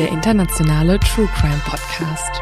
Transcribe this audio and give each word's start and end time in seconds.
Der 0.00 0.08
internationale 0.08 0.98
True 0.98 1.28
Crime 1.38 1.60
Podcast. 1.66 2.40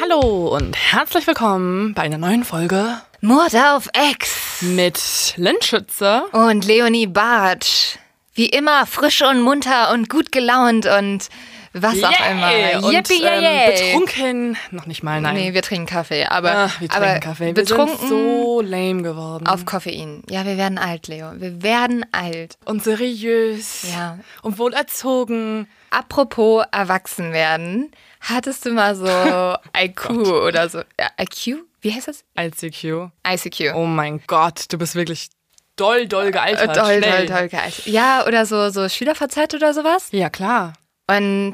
Hallo 0.00 0.46
und 0.46 0.76
herzlich 0.76 1.26
willkommen 1.26 1.94
bei 1.94 2.02
einer 2.02 2.18
neuen 2.18 2.44
Folge 2.44 3.00
Mord 3.20 3.56
auf 3.56 3.88
X. 4.12 4.58
mit 4.60 5.34
Lindschütze. 5.36 6.22
Und 6.30 6.64
Leonie 6.64 7.08
Bartsch. 7.08 7.98
Wie 8.34 8.46
immer 8.46 8.86
frisch 8.86 9.22
und 9.22 9.42
munter 9.42 9.90
und 9.92 10.08
gut 10.08 10.30
gelaunt 10.30 10.86
und 10.86 11.28
was 11.74 12.02
auch 12.04 12.10
Yay! 12.10 12.30
immer. 12.72 12.86
Und, 12.86 12.92
Yippie, 12.92 13.22
ähm, 13.22 13.42
yay. 13.42 13.72
betrunken, 13.92 14.56
noch 14.70 14.86
nicht 14.86 15.02
mal, 15.02 15.20
nein. 15.20 15.34
Nee, 15.34 15.54
wir 15.54 15.62
trinken 15.62 15.86
Kaffee, 15.86 16.24
aber, 16.26 16.50
Ah, 16.50 16.70
wir 16.80 16.88
trinken 16.88 16.94
aber 17.10 17.20
Kaffee. 17.20 17.46
Wir 17.46 17.54
betrunken 17.54 17.96
sind 17.98 18.08
so 18.08 18.60
lame 18.60 19.02
geworden. 19.02 19.46
auf 19.46 19.64
Koffein. 19.64 20.22
Ja, 20.28 20.44
wir 20.44 20.56
werden 20.58 20.78
alt, 20.78 21.08
Leo. 21.08 21.32
Wir 21.36 21.62
werden 21.62 22.04
alt. 22.12 22.56
und 22.64 22.82
seriös. 22.84 23.84
Ja. 23.92 24.18
Und 24.42 24.58
wohlerzogen. 24.58 25.66
Apropos 25.90 26.64
erwachsen 26.72 27.32
werden, 27.32 27.90
hattest 28.20 28.64
du 28.64 28.70
mal 28.72 28.94
so 28.94 29.06
IQ 29.78 30.10
oder 30.46 30.68
so? 30.70 30.80
IQ? 31.20 31.64
Wie 31.82 31.92
heißt 31.92 32.08
das? 32.08 32.24
ICQ. 32.38 33.10
ICQ. 33.26 33.74
Oh 33.74 33.84
mein 33.84 34.22
Gott, 34.26 34.66
du 34.70 34.78
bist 34.78 34.94
wirklich 34.94 35.28
doll, 35.76 36.06
doll 36.06 36.28
Äh, 36.28 36.30
gealtert. 36.32 36.76
toll, 36.76 37.02
Schnell. 37.02 37.26
toll, 37.26 37.38
toll, 37.38 37.48
geil. 37.48 37.72
Ja, 37.84 38.24
oder 38.26 38.46
so, 38.46 38.70
so 38.70 38.88
SchülerVZ 38.88 39.54
oder 39.54 39.74
sowas. 39.74 40.08
Ja, 40.12 40.30
klar. 40.30 40.72
Und 41.06 41.52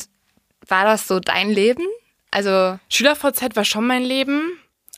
war 0.67 0.85
das 0.85 1.09
so 1.09 1.21
dein 1.21 1.51
Leben? 1.51 1.85
Also, 2.31 2.79
SchülerVZ 2.89 3.57
war 3.57 3.65
schon 3.65 3.87
mein 3.87 4.05
Leben. 4.05 4.43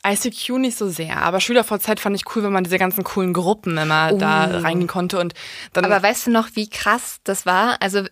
ICQ 0.03 0.57
nicht 0.57 0.77
so 0.77 0.89
sehr, 0.89 1.21
aber 1.21 1.39
SchülerVZ 1.39 1.99
fand 1.99 2.15
ich 2.15 2.23
cool, 2.35 2.41
wenn 2.41 2.51
man 2.51 2.63
diese 2.63 2.79
ganzen 2.79 3.03
coolen 3.03 3.33
Gruppen 3.33 3.77
immer 3.77 4.13
da 4.13 4.45
reingehen 4.45 4.87
konnte 4.87 5.19
und 5.19 5.35
dann 5.73 5.85
aber 5.85 6.01
weißt 6.01 6.25
du 6.25 6.31
noch, 6.31 6.49
wie 6.55 6.67
krass 6.67 7.19
das 7.23 7.45
war? 7.45 7.79
Also, 7.81 8.05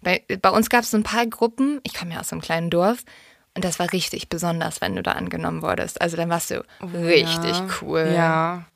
bei, 0.00 0.24
bei 0.40 0.50
uns 0.50 0.70
gab 0.70 0.84
es 0.84 0.90
so 0.90 0.96
ein 0.96 1.02
paar 1.02 1.26
Gruppen. 1.26 1.80
Ich 1.82 1.92
komme 1.92 2.14
ja 2.14 2.20
aus 2.20 2.32
einem 2.32 2.40
kleinen 2.40 2.70
Dorf. 2.70 3.04
Und 3.56 3.64
das 3.64 3.78
war 3.78 3.90
richtig 3.92 4.28
besonders, 4.28 4.82
wenn 4.82 4.94
du 4.94 5.02
da 5.02 5.12
angenommen 5.12 5.62
wurdest. 5.62 6.02
Also 6.02 6.18
dann 6.18 6.28
warst 6.28 6.50
du 6.50 6.62
richtig 6.82 7.54
cool. 7.80 8.12
Ja. 8.14 8.66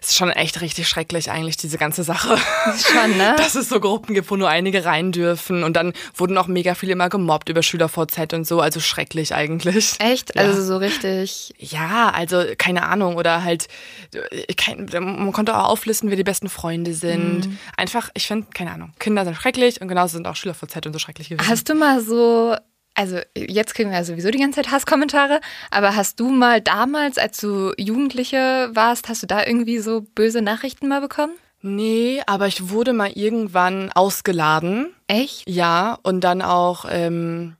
Es 0.00 0.10
ist 0.10 0.16
schon 0.16 0.30
echt 0.30 0.60
richtig 0.60 0.88
schrecklich 0.88 1.30
eigentlich, 1.30 1.56
diese 1.56 1.78
ganze 1.78 2.04
Sache. 2.04 2.38
Schon, 2.38 3.16
ne? 3.18 3.34
Dass 3.38 3.56
es 3.56 3.68
so 3.68 3.80
Gruppen 3.80 4.14
gibt, 4.14 4.30
wo 4.30 4.36
nur 4.36 4.48
einige 4.48 4.84
rein 4.84 5.10
dürfen. 5.10 5.64
Und 5.64 5.74
dann 5.74 5.92
wurden 6.14 6.38
auch 6.38 6.46
mega 6.46 6.74
viele 6.74 6.92
immer 6.92 7.08
gemobbt 7.08 7.48
über 7.48 7.62
SchülerVZ 7.62 8.32
und 8.32 8.46
so. 8.46 8.60
Also 8.60 8.78
schrecklich 8.78 9.34
eigentlich. 9.34 9.96
Echt? 9.98 10.34
Ja. 10.36 10.42
Also 10.42 10.62
so 10.62 10.76
richtig. 10.76 11.52
Ja, 11.58 12.10
also 12.10 12.44
keine 12.56 12.84
Ahnung. 12.84 13.16
Oder 13.16 13.42
halt, 13.42 13.66
äh, 14.14 14.54
kein, 14.54 14.88
man 14.92 15.32
konnte 15.32 15.58
auch 15.58 15.68
auflisten, 15.68 16.08
wer 16.08 16.16
die 16.16 16.24
besten 16.24 16.48
Freunde 16.48 16.94
sind. 16.94 17.48
Mhm. 17.48 17.58
Einfach, 17.76 18.10
ich 18.14 18.28
finde, 18.28 18.46
keine 18.54 18.70
Ahnung. 18.70 18.92
Kinder 19.00 19.24
sind 19.24 19.34
schrecklich 19.34 19.80
und 19.80 19.88
genauso 19.88 20.12
sind 20.12 20.26
auch 20.28 20.36
SchülerVZ 20.36 20.86
und 20.86 20.92
so 20.92 21.00
schrecklich 21.00 21.28
gewesen. 21.28 21.48
Hast 21.48 21.68
du 21.68 21.74
mal 21.74 22.00
so, 22.00 22.54
also 22.94 23.18
jetzt 23.36 23.74
kriegen 23.74 23.90
wir 23.90 23.98
ja 23.98 24.04
sowieso 24.04 24.30
die 24.30 24.38
ganze 24.38 24.62
Zeit 24.62 24.70
Hasskommentare, 24.72 25.40
aber 25.70 25.96
hast 25.96 26.20
du 26.20 26.28
mal 26.30 26.60
damals, 26.60 27.18
als 27.18 27.38
du 27.38 27.72
Jugendliche 27.78 28.70
warst, 28.72 29.08
hast 29.08 29.22
du 29.22 29.26
da 29.26 29.46
irgendwie 29.46 29.78
so 29.78 30.02
böse 30.14 30.42
Nachrichten 30.42 30.88
mal 30.88 31.00
bekommen? 31.00 31.32
Nee, 31.62 32.22
aber 32.26 32.46
ich 32.46 32.70
wurde 32.70 32.92
mal 32.92 33.10
irgendwann 33.10 33.92
ausgeladen. 33.92 34.94
Echt? 35.08 35.48
Ja, 35.48 35.98
und 36.02 36.22
dann 36.22 36.40
auch, 36.42 36.86
ähm, 36.90 37.56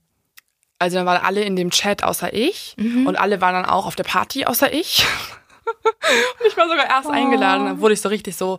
also 0.79 0.97
dann 0.97 1.05
waren 1.05 1.23
alle 1.23 1.43
in 1.43 1.55
dem 1.55 1.69
Chat 1.69 2.03
außer 2.03 2.33
ich 2.33 2.73
Mhm. 2.77 3.05
und 3.05 3.15
alle 3.15 3.41
waren 3.41 3.53
dann 3.53 3.65
auch 3.65 3.85
auf 3.85 3.95
der 3.95 4.03
Party 4.03 4.45
außer 4.45 4.73
ich. 4.73 5.05
und 5.65 6.47
ich 6.47 6.57
war 6.57 6.67
sogar 6.67 6.87
erst 6.89 7.09
eingeladen, 7.09 7.65
dann 7.65 7.79
wurde 7.79 7.93
ich 7.93 8.01
so 8.01 8.09
richtig 8.09 8.35
so, 8.35 8.57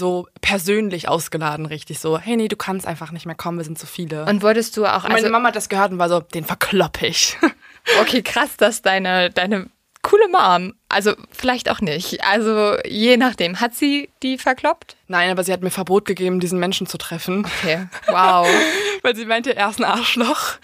so 0.00 0.26
persönlich 0.40 1.08
ausgeladen, 1.08 1.66
richtig 1.66 2.00
so, 2.00 2.18
hey 2.18 2.36
nee, 2.36 2.48
du 2.48 2.56
kannst 2.56 2.86
einfach 2.86 3.12
nicht 3.12 3.26
mehr 3.26 3.36
kommen, 3.36 3.58
wir 3.58 3.64
sind 3.64 3.78
zu 3.78 3.86
viele. 3.86 4.24
Und 4.24 4.42
wurdest 4.42 4.76
du 4.76 4.84
auch, 4.84 5.04
Und 5.04 5.10
meine 5.10 5.16
also, 5.16 5.30
Mama 5.30 5.48
hat 5.48 5.56
das 5.56 5.68
gehört 5.68 5.92
und 5.92 5.98
war 5.98 6.08
so, 6.08 6.18
den 6.18 6.44
verklopp 6.44 7.00
ich. 7.02 7.38
okay, 8.00 8.22
krass, 8.22 8.56
dass 8.56 8.82
deine, 8.82 9.30
deine 9.30 9.66
coole 10.02 10.28
Mom, 10.28 10.74
also 10.88 11.12
vielleicht 11.30 11.70
auch 11.70 11.80
nicht, 11.80 12.24
also 12.24 12.76
je 12.84 13.16
nachdem, 13.16 13.60
hat 13.60 13.74
sie 13.74 14.08
die 14.22 14.38
verkloppt? 14.38 14.96
Nein, 15.06 15.30
aber 15.30 15.44
sie 15.44 15.52
hat 15.52 15.62
mir 15.62 15.70
Verbot 15.70 16.04
gegeben, 16.06 16.40
diesen 16.40 16.58
Menschen 16.58 16.86
zu 16.86 16.98
treffen, 16.98 17.46
Okay, 17.60 17.86
wow. 18.08 18.48
weil 19.02 19.14
sie 19.14 19.26
meinte, 19.26 19.54
er 19.54 19.68
ist 19.70 19.78
ein 19.78 19.84
Arschloch. 19.84 20.54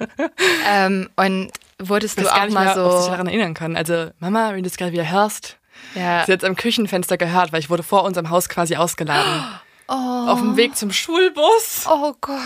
ähm, 0.69 1.11
und 1.17 1.53
wurdest 1.79 2.19
Ich 2.19 2.25
du 2.25 2.29
weiß 2.29 2.35
gar 2.35 2.41
auch 2.41 2.45
nicht 2.47 2.55
mal 2.55 2.65
mehr, 2.65 2.77
ob 2.77 2.91
du 2.91 2.97
dich 2.97 3.05
so, 3.05 3.11
daran 3.11 3.27
erinnern 3.27 3.55
kann. 3.55 3.77
Also, 3.77 4.11
Mama, 4.19 4.51
wenn 4.51 4.63
du 4.63 4.71
das 4.71 4.79
gerade 4.79 4.93
wieder 4.93 5.11
hörst, 5.11 5.59
ja, 5.95 6.25
sie 6.25 6.33
hat 6.33 6.43
es 6.43 6.49
am 6.49 6.57
Küchenfenster 6.57 7.17
gehört, 7.17 7.53
weil 7.53 7.61
ich 7.61 7.71
wurde 7.71 7.83
vor 7.83 8.05
unserem 8.05 8.31
Haus 8.31 8.49
quasi 8.49 8.77
ausgeladen. 8.77 9.45
Auf 9.89 10.41
dem 10.41 10.57
Weg 10.57 10.77
zum 10.77 10.91
Schulbus. 10.91 11.87
Oh 11.89 12.13
Gott. 12.21 12.41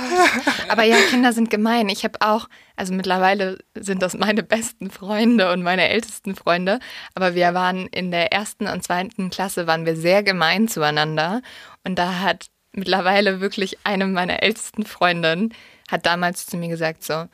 Aber 0.69 0.83
ja, 0.83 0.97
Kinder 1.09 1.33
sind 1.33 1.49
gemein. 1.49 1.89
Ich 1.89 2.05
habe 2.05 2.19
auch, 2.21 2.49
also 2.77 2.93
mittlerweile 2.93 3.59
sind 3.75 4.03
das 4.03 4.15
meine 4.15 4.43
besten 4.43 4.91
Freunde 4.91 5.51
und 5.51 5.63
meine 5.63 5.89
ältesten 5.89 6.35
Freunde. 6.35 6.81
Aber 7.15 7.35
wir 7.35 7.55
waren 7.55 7.87
in 7.87 8.11
der 8.11 8.33
ersten 8.33 8.67
und 8.67 8.85
zweiten 8.85 9.31
Klasse, 9.31 9.67
waren 9.67 9.87
wir 9.87 9.97
sehr 9.97 10.23
gemein 10.23 10.69
zueinander. 10.69 11.41
Und 11.83 11.99
da 11.99 12.21
hat 12.21 12.49
mittlerweile 12.73 13.41
wirklich 13.41 13.79
eine 13.85 14.07
meiner 14.07 14.43
ältesten 14.43 14.85
Freundinnen, 14.85 15.55
hat 15.91 16.05
damals 16.05 16.45
zu 16.45 16.59
mir 16.59 16.69
gesagt 16.69 17.03
so, 17.03 17.25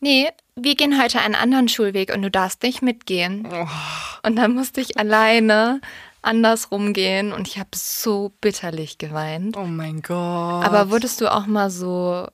nee, 0.00 0.28
wir 0.56 0.74
gehen 0.74 1.00
heute 1.00 1.20
einen 1.20 1.34
anderen 1.34 1.68
Schulweg 1.68 2.12
und 2.14 2.22
du 2.22 2.30
darfst 2.30 2.62
nicht 2.62 2.82
mitgehen. 2.82 3.46
Und 4.22 4.36
dann 4.36 4.54
musste 4.54 4.80
ich 4.80 4.98
alleine 4.98 5.80
andersrum 6.22 6.92
gehen 6.92 7.32
und 7.32 7.48
ich 7.48 7.58
habe 7.58 7.70
so 7.74 8.32
bitterlich 8.40 8.98
geweint. 8.98 9.56
Oh 9.56 9.66
mein 9.66 10.00
Gott. 10.00 10.64
Aber 10.64 10.90
wurdest 10.90 11.20
du 11.20 11.30
auch 11.30 11.46
mal 11.46 11.70
so 11.70 12.26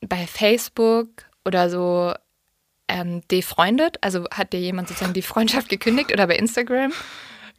bei 0.00 0.26
Facebook 0.26 1.08
oder 1.44 1.70
so 1.70 2.12
ähm, 2.88 3.22
defreundet? 3.30 3.98
Also 4.00 4.24
hat 4.30 4.52
dir 4.52 4.60
jemand 4.60 4.88
sozusagen 4.88 5.14
die 5.14 5.22
Freundschaft 5.22 5.68
gekündigt 5.68 6.12
oder 6.12 6.26
bei 6.26 6.36
Instagram? 6.36 6.92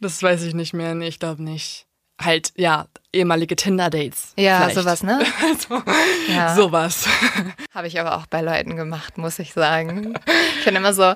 das 0.00 0.22
weiß 0.22 0.42
ich 0.42 0.54
nicht 0.54 0.74
mehr. 0.74 0.94
Nee, 0.94 1.08
ich 1.08 1.20
glaube 1.20 1.42
nicht. 1.42 1.86
Halt, 2.24 2.52
ja, 2.56 2.86
ehemalige 3.12 3.56
Tinder-Dates. 3.56 4.32
Ja, 4.36 4.58
vielleicht. 4.60 4.76
sowas, 4.76 5.02
ne? 5.02 5.20
Also, 5.42 5.82
Ja. 6.28 6.54
Sowas. 6.54 7.06
Habe 7.74 7.86
ich 7.88 8.00
aber 8.00 8.16
auch 8.16 8.26
bei 8.26 8.40
Leuten 8.40 8.76
gemacht, 8.76 9.18
muss 9.18 9.38
ich 9.38 9.52
sagen. 9.52 10.14
Ich 10.58 10.64
bin 10.64 10.76
immer 10.76 10.94
so, 10.94 11.14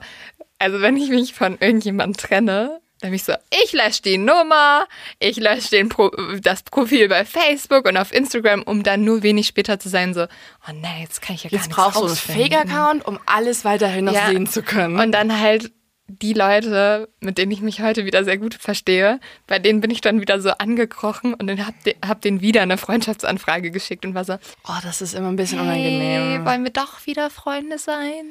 also 0.58 0.81
wenn 0.81 0.97
ich 0.97 1.08
mich 1.11 1.35
von 1.35 1.56
irgendjemandem 1.61 2.17
trenne, 2.17 2.81
dann 3.00 3.11
bin 3.11 3.17
ich 3.17 3.25
so, 3.25 3.35
ich 3.62 3.73
lösche 3.75 4.00
die 4.03 4.17
Nummer, 4.17 4.87
ich 5.19 5.37
lösche 5.37 5.69
den 5.69 5.91
Pro 5.91 6.11
das 6.41 6.62
Profil 6.62 7.08
bei 7.11 7.26
Facebook 7.26 7.87
und 7.87 7.99
auf 7.99 8.11
Instagram, 8.12 8.62
um 8.62 8.82
dann 8.82 9.05
nur 9.05 9.23
wenig 9.23 9.47
später 9.47 9.79
zu 9.79 9.91
sein, 9.91 10.14
so, 10.14 10.23
oh 10.25 10.73
nein, 10.73 11.03
jetzt 11.03 11.20
kann 11.20 11.35
ich 11.37 11.44
ja 11.44 11.50
gar 11.50 11.58
Jetzt 11.58 11.67
nichts 11.69 11.76
brauchst 11.82 11.99
du 12.00 12.06
einen. 12.06 12.17
Fake-Account, 12.17 13.06
um 13.06 13.19
alles 13.26 13.67
weiterhin 13.67 14.06
noch 14.06 14.14
Ja. 14.14 14.29
sehen 14.29 14.47
zu 14.47 14.62
können. 14.62 14.99
Und 14.99 15.12
dann 15.12 15.38
halt 15.38 15.73
die 16.08 16.32
Leute, 16.32 17.08
mit 17.20 17.38
denen 17.38 17.53
ich 17.53 17.61
mich 17.61 17.81
heute 17.81 18.05
wieder 18.05 18.25
sehr 18.25 18.38
gut 18.38 18.55
verstehe, 18.55 19.20
bei 19.47 19.58
denen 19.58 19.81
bin 19.81 19.91
ich 19.91 20.00
dann 20.00 20.20
wieder 20.20 20.41
so 20.41 20.50
angekrochen 20.50 21.35
und 21.35 21.47
dann 21.47 21.67
hab, 21.67 21.82
de, 21.85 21.97
hab 22.06 22.20
denen 22.20 22.41
wieder 22.41 22.62
eine 22.62 22.79
Freundschaftsanfrage 22.79 23.70
geschickt 23.70 24.05
und 24.05 24.14
war 24.14 24.25
so, 24.25 24.35
Oh, 24.69 24.79
das 24.82 25.03
ist 25.03 25.14
immer 25.14 25.29
ein 25.29 25.37
bisschen 25.37 25.58
hey, 25.58 25.67
unangenehm. 25.67 26.44
wollen 26.44 26.64
wir 26.64 26.70
doch 26.70 27.06
wieder 27.06 27.31
Freunde 27.31 27.79
sein? 27.79 28.26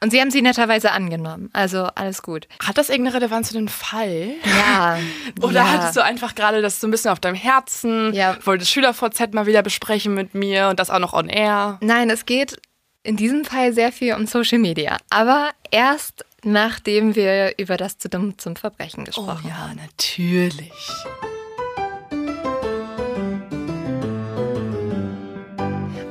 Und 0.00 0.10
sie 0.10 0.20
haben 0.20 0.30
sie 0.30 0.42
netterweise 0.42 0.92
angenommen, 0.92 1.48
also 1.54 1.84
alles 1.94 2.22
gut. 2.22 2.48
Hat 2.62 2.76
das 2.76 2.90
irgendeine 2.90 3.16
Relevanz 3.16 3.48
für 3.48 3.54
den 3.54 3.68
Fall? 3.68 4.34
Ja. 4.44 4.98
Oder 5.40 5.60
ja. 5.60 5.72
hattest 5.72 5.96
du 5.96 6.04
einfach 6.04 6.34
gerade 6.34 6.60
das 6.60 6.80
so 6.80 6.86
ein 6.86 6.90
bisschen 6.90 7.10
auf 7.10 7.18
deinem 7.18 7.34
Herzen? 7.34 8.12
Ja. 8.12 8.36
Wolltest 8.44 8.70
SchülerVZ 8.70 9.32
mal 9.32 9.46
wieder 9.46 9.62
besprechen 9.62 10.12
mit 10.12 10.34
mir 10.34 10.68
und 10.68 10.78
das 10.80 10.90
auch 10.90 10.98
noch 10.98 11.14
on 11.14 11.30
air? 11.30 11.78
Nein, 11.80 12.10
es 12.10 12.26
geht 12.26 12.60
in 13.04 13.16
diesem 13.16 13.44
Fall 13.44 13.72
sehr 13.72 13.90
viel 13.90 14.14
um 14.14 14.26
Social 14.26 14.58
Media, 14.58 14.98
aber 15.08 15.50
erst 15.70 16.25
nachdem 16.44 17.14
wir 17.14 17.58
über 17.58 17.76
das 17.76 17.98
zu 17.98 18.08
dumm 18.08 18.38
zum 18.38 18.56
Verbrechen 18.56 19.04
gesprochen 19.04 19.56
haben. 19.56 19.78
Oh 19.78 19.82
natürlich. 19.82 20.72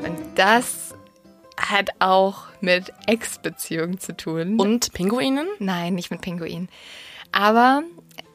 Und 0.04 0.20
das 0.36 0.94
hat 1.58 1.90
auch 2.00 2.44
mit 2.62 2.92
Ex-Beziehungen 3.08 4.00
zu 4.00 4.16
tun. 4.16 4.60
Und 4.60 4.94
Pinguinen? 4.94 5.48
Nein, 5.60 5.96
nicht 5.96 6.12
mit 6.12 6.22
Pinguin. 6.22 6.70
Aber 7.32 7.84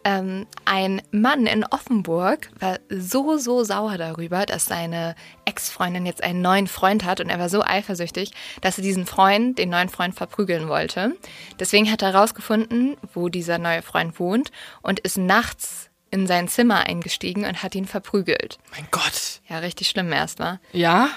ähm, 0.04 0.46
ein 0.64 1.02
Mann 1.10 1.46
in 1.46 1.64
Offenburg 1.64 2.50
war 2.58 2.78
so, 2.88 3.36
so 3.36 3.64
sauer 3.64 3.98
darüber, 3.98 4.46
dass 4.46 4.66
seine 4.66 5.14
Ex-Freundin 5.44 6.06
jetzt 6.06 6.22
einen 6.22 6.42
neuen 6.42 6.66
Freund 6.66 7.04
hat 7.04 7.20
und 7.20 7.28
er 7.28 7.38
war 7.38 7.48
so 7.48 7.62
eifersüchtig, 7.62 8.32
dass 8.60 8.78
er 8.78 8.82
diesen 8.82 9.06
Freund, 9.06 9.58
den 9.58 9.70
neuen 9.70 9.88
Freund, 9.88 10.14
verprügeln 10.14 10.68
wollte. 10.68 11.16
Deswegen 11.58 11.90
hat 11.90 12.02
er 12.02 12.12
herausgefunden, 12.12 12.96
wo 13.14 13.28
dieser 13.28 13.58
neue 13.58 13.82
Freund 13.82 14.18
wohnt 14.18 14.50
und 14.82 15.00
ist 15.00 15.18
nachts 15.18 15.90
in 16.10 16.26
sein 16.26 16.48
Zimmer 16.48 16.86
eingestiegen 16.86 17.44
und 17.44 17.62
hat 17.62 17.74
ihn 17.74 17.86
verprügelt. 17.86 18.58
Mein 18.72 18.86
Gott. 18.90 19.40
Ja, 19.48 19.58
richtig 19.58 19.88
schlimm 19.88 20.12
erstmal. 20.12 20.60
Ja? 20.72 21.10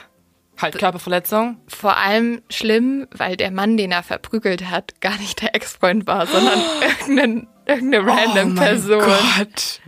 Halt 0.62 0.78
Körperverletzung? 0.78 1.58
Vor 1.68 1.98
allem 1.98 2.42
schlimm, 2.50 3.08
weil 3.12 3.38
der 3.38 3.50
Mann, 3.50 3.76
den 3.76 3.92
er 3.92 4.04
verprügelt 4.04 4.70
hat, 4.70 5.02
gar 5.02 5.18
nicht 5.18 5.42
der 5.42 5.56
Ex-Freund 5.56 6.06
war, 6.06 6.28
sondern 6.28 6.62
irgendein, 7.00 7.48
irgendeine 7.66 8.06
random 8.06 8.38
oh 8.38 8.46
mein 8.52 8.56
Person. 8.56 9.00
Gott. 9.02 9.80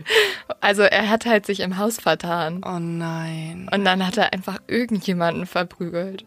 Also 0.60 0.82
er 0.82 1.08
hat 1.10 1.26
halt 1.26 1.46
sich 1.46 1.60
im 1.60 1.78
Haus 1.78 1.98
vertan. 1.98 2.62
Oh 2.64 2.78
nein. 2.78 3.68
Und 3.72 3.84
dann 3.84 4.06
hat 4.06 4.16
er 4.16 4.32
einfach 4.32 4.58
irgendjemanden 4.66 5.46
verprügelt. 5.46 6.24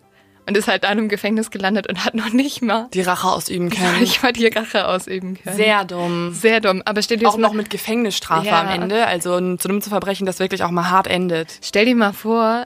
Und 0.48 0.58
ist 0.58 0.68
halt 0.68 0.84
dann 0.84 0.98
im 0.98 1.10
Gefängnis 1.10 1.52
gelandet 1.52 1.88
und 1.88 2.04
hat 2.06 2.16
noch 2.16 2.34
nicht 2.34 2.64
mal, 2.64 2.88
Die 2.96 3.02
Rache 3.02 3.28
ausüben 3.28 3.70
können. 3.76 4.00
nicht 4.00 4.24
mal 4.24 4.34
die 4.34 4.48
Rache 4.48 4.88
ausüben 4.88 5.38
können. 5.40 5.56
Sehr 5.56 5.86
dumm. 5.86 6.34
Sehr 6.34 6.60
dumm. 6.60 6.82
Aber 6.86 7.04
stell 7.04 7.18
dir, 7.18 7.30
Auch 7.30 7.38
noch 7.38 7.54
mit 7.54 7.70
Gefängnisstrafe 7.70 8.48
Ja. 8.48 8.62
am 8.62 8.70
Ende. 8.70 9.06
Also 9.06 9.36
ein 9.36 9.60
zu 9.60 9.68
dumm 9.68 9.80
zu 9.82 9.90
Verbrechen, 9.92 10.26
das 10.26 10.40
wirklich 10.40 10.64
auch 10.64 10.72
mal 10.72 10.90
hart 10.90 11.06
endet. 11.06 11.60
stell 11.64 11.86
dir 11.86 11.96
mal 11.96 12.14
vor, 12.14 12.66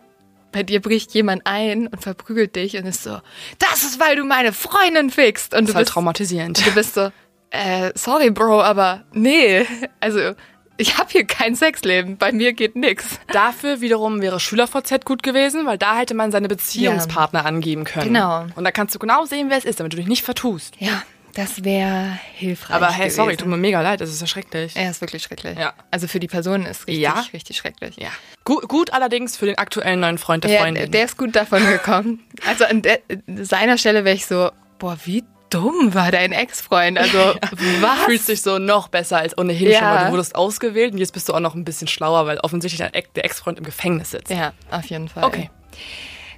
bei 0.54 0.64
dir 0.64 0.82
bricht 0.82 1.14
jemand 1.14 1.42
ein 1.46 1.88
und 1.88 2.02
verprügelt 2.02 2.56
dich 2.56 2.78
und 2.78 2.86
ist 2.86 3.04
so, 3.04 3.18
das 3.60 3.84
ist, 3.84 4.00
weil 4.00 4.16
du 4.16 4.24
meine 4.24 4.54
Freundin 4.54 5.10
fickst. 5.10 5.54
Und 5.54 5.62
Das 5.62 5.66
du 5.66 5.72
ist 5.72 5.76
halt 5.76 5.86
bist, 5.88 5.94
traumatisierend. 5.94 6.66
du 6.66 6.72
bist 6.72 6.94
so, 6.94 7.12
äh, 7.54 7.92
sorry, 7.96 8.30
Bro, 8.32 8.62
aber 8.62 9.04
nee. 9.14 9.66
Also, 10.00 10.34
ich 10.78 10.98
habe 10.98 11.10
hier 11.12 11.26
kein 11.26 11.56
Sexleben. 11.56 12.18
Bei 12.18 12.32
mir 12.32 12.54
geht 12.54 12.76
nix. 12.76 13.06
Dafür 13.32 13.80
wiederum 13.80 14.22
wäre 14.22 14.40
SchülerVZ 14.40 15.06
gut 15.06 15.22
gewesen, 15.24 15.66
weil 15.68 15.78
da 15.78 15.98
hätte 15.98 16.16
man 16.16 16.32
seine 16.32 16.48
Beziehungspartner 16.48 17.46
angeben 17.46 17.84
können. 17.84 18.08
Genau. 18.14 18.46
Und 18.56 18.64
da 18.64 18.72
kannst 18.72 18.96
du 18.96 19.00
genau 19.00 19.26
sehen, 19.26 19.50
wer 19.50 19.58
es 19.60 19.66
ist, 19.66 19.80
damit 19.80 19.94
du 19.94 19.98
dich 19.98 20.08
nicht 20.08 20.24
vertust. 20.24 20.74
Ja, 20.80 21.04
das 21.36 21.64
wäre 21.64 22.18
hilfreich. 22.34 22.76
Aber 22.76 22.90
hey, 22.92 23.10
sorry, 23.12 23.28
gewesen. 23.34 23.40
tut 23.44 23.48
mir 23.50 23.58
mega 23.58 23.82
leid, 23.82 24.02
das 24.02 24.10
ist 24.10 24.20
ja 24.22 24.26
schrecklich. 24.28 24.76
Er 24.76 24.90
ist 24.90 25.00
wirklich 25.02 25.22
schrecklich. 25.24 25.58
Ja. 25.60 25.74
Also 25.92 26.08
für 26.08 26.20
die 26.20 26.28
Person 26.28 26.66
ist 26.66 26.88
richtig, 26.88 27.04
Ja. 27.04 27.24
richtig 27.34 27.56
schrecklich. 27.58 27.96
Ja. 27.98 28.10
Gut, 28.44 28.68
gut 28.68 28.94
allerdings 28.94 29.38
für 29.38 29.46
den 29.46 29.58
aktuellen 29.60 30.00
neuen 30.00 30.18
Freund 30.18 30.44
der 30.44 30.52
Ja, 30.52 30.60
Freundin. 30.62 30.92
der 30.92 31.06
ist 31.06 31.18
gut 31.18 31.36
davon 31.36 31.64
gekommen. 31.66 32.20
Also 32.48 32.66
an 32.66 32.82
seiner 33.28 33.78
Stelle 33.78 34.06
wäre 34.06 34.16
ich 34.16 34.26
so, 34.26 34.50
boah, 34.80 34.98
wie 35.06 35.24
dumm 35.54 35.94
war 35.94 36.12
dein 36.12 36.32
Ex-Freund. 36.32 36.98
Also 36.98 37.18
was? 37.82 38.00
fühlst 38.06 38.30
dich 38.30 38.42
so 38.42 38.60
noch 38.60 38.88
besser 38.88 39.18
als 39.18 39.38
ohnehin 39.38 39.70
Ja. 39.70 39.80
schon, 39.80 39.88
weil 39.88 40.06
du 40.06 40.12
wurdest 40.12 40.36
ausgewählt 40.36 40.94
und 40.94 40.98
jetzt 41.00 41.14
bist 41.14 41.30
du 41.30 41.34
auch 41.34 41.40
noch 41.40 41.56
ein 41.56 41.64
bisschen 41.66 41.88
schlauer, 41.88 42.26
weil 42.26 42.38
offensichtlich 42.40 42.90
der 43.16 43.26
Ex-Freund 43.26 43.58
im 43.60 43.66
Gefängnis 43.66 44.12
sitzt. 44.12 44.30
Ja, 44.32 44.54
auf 44.72 44.86
jeden 44.86 45.08
Fall. 45.10 45.24
Okay. 45.24 45.50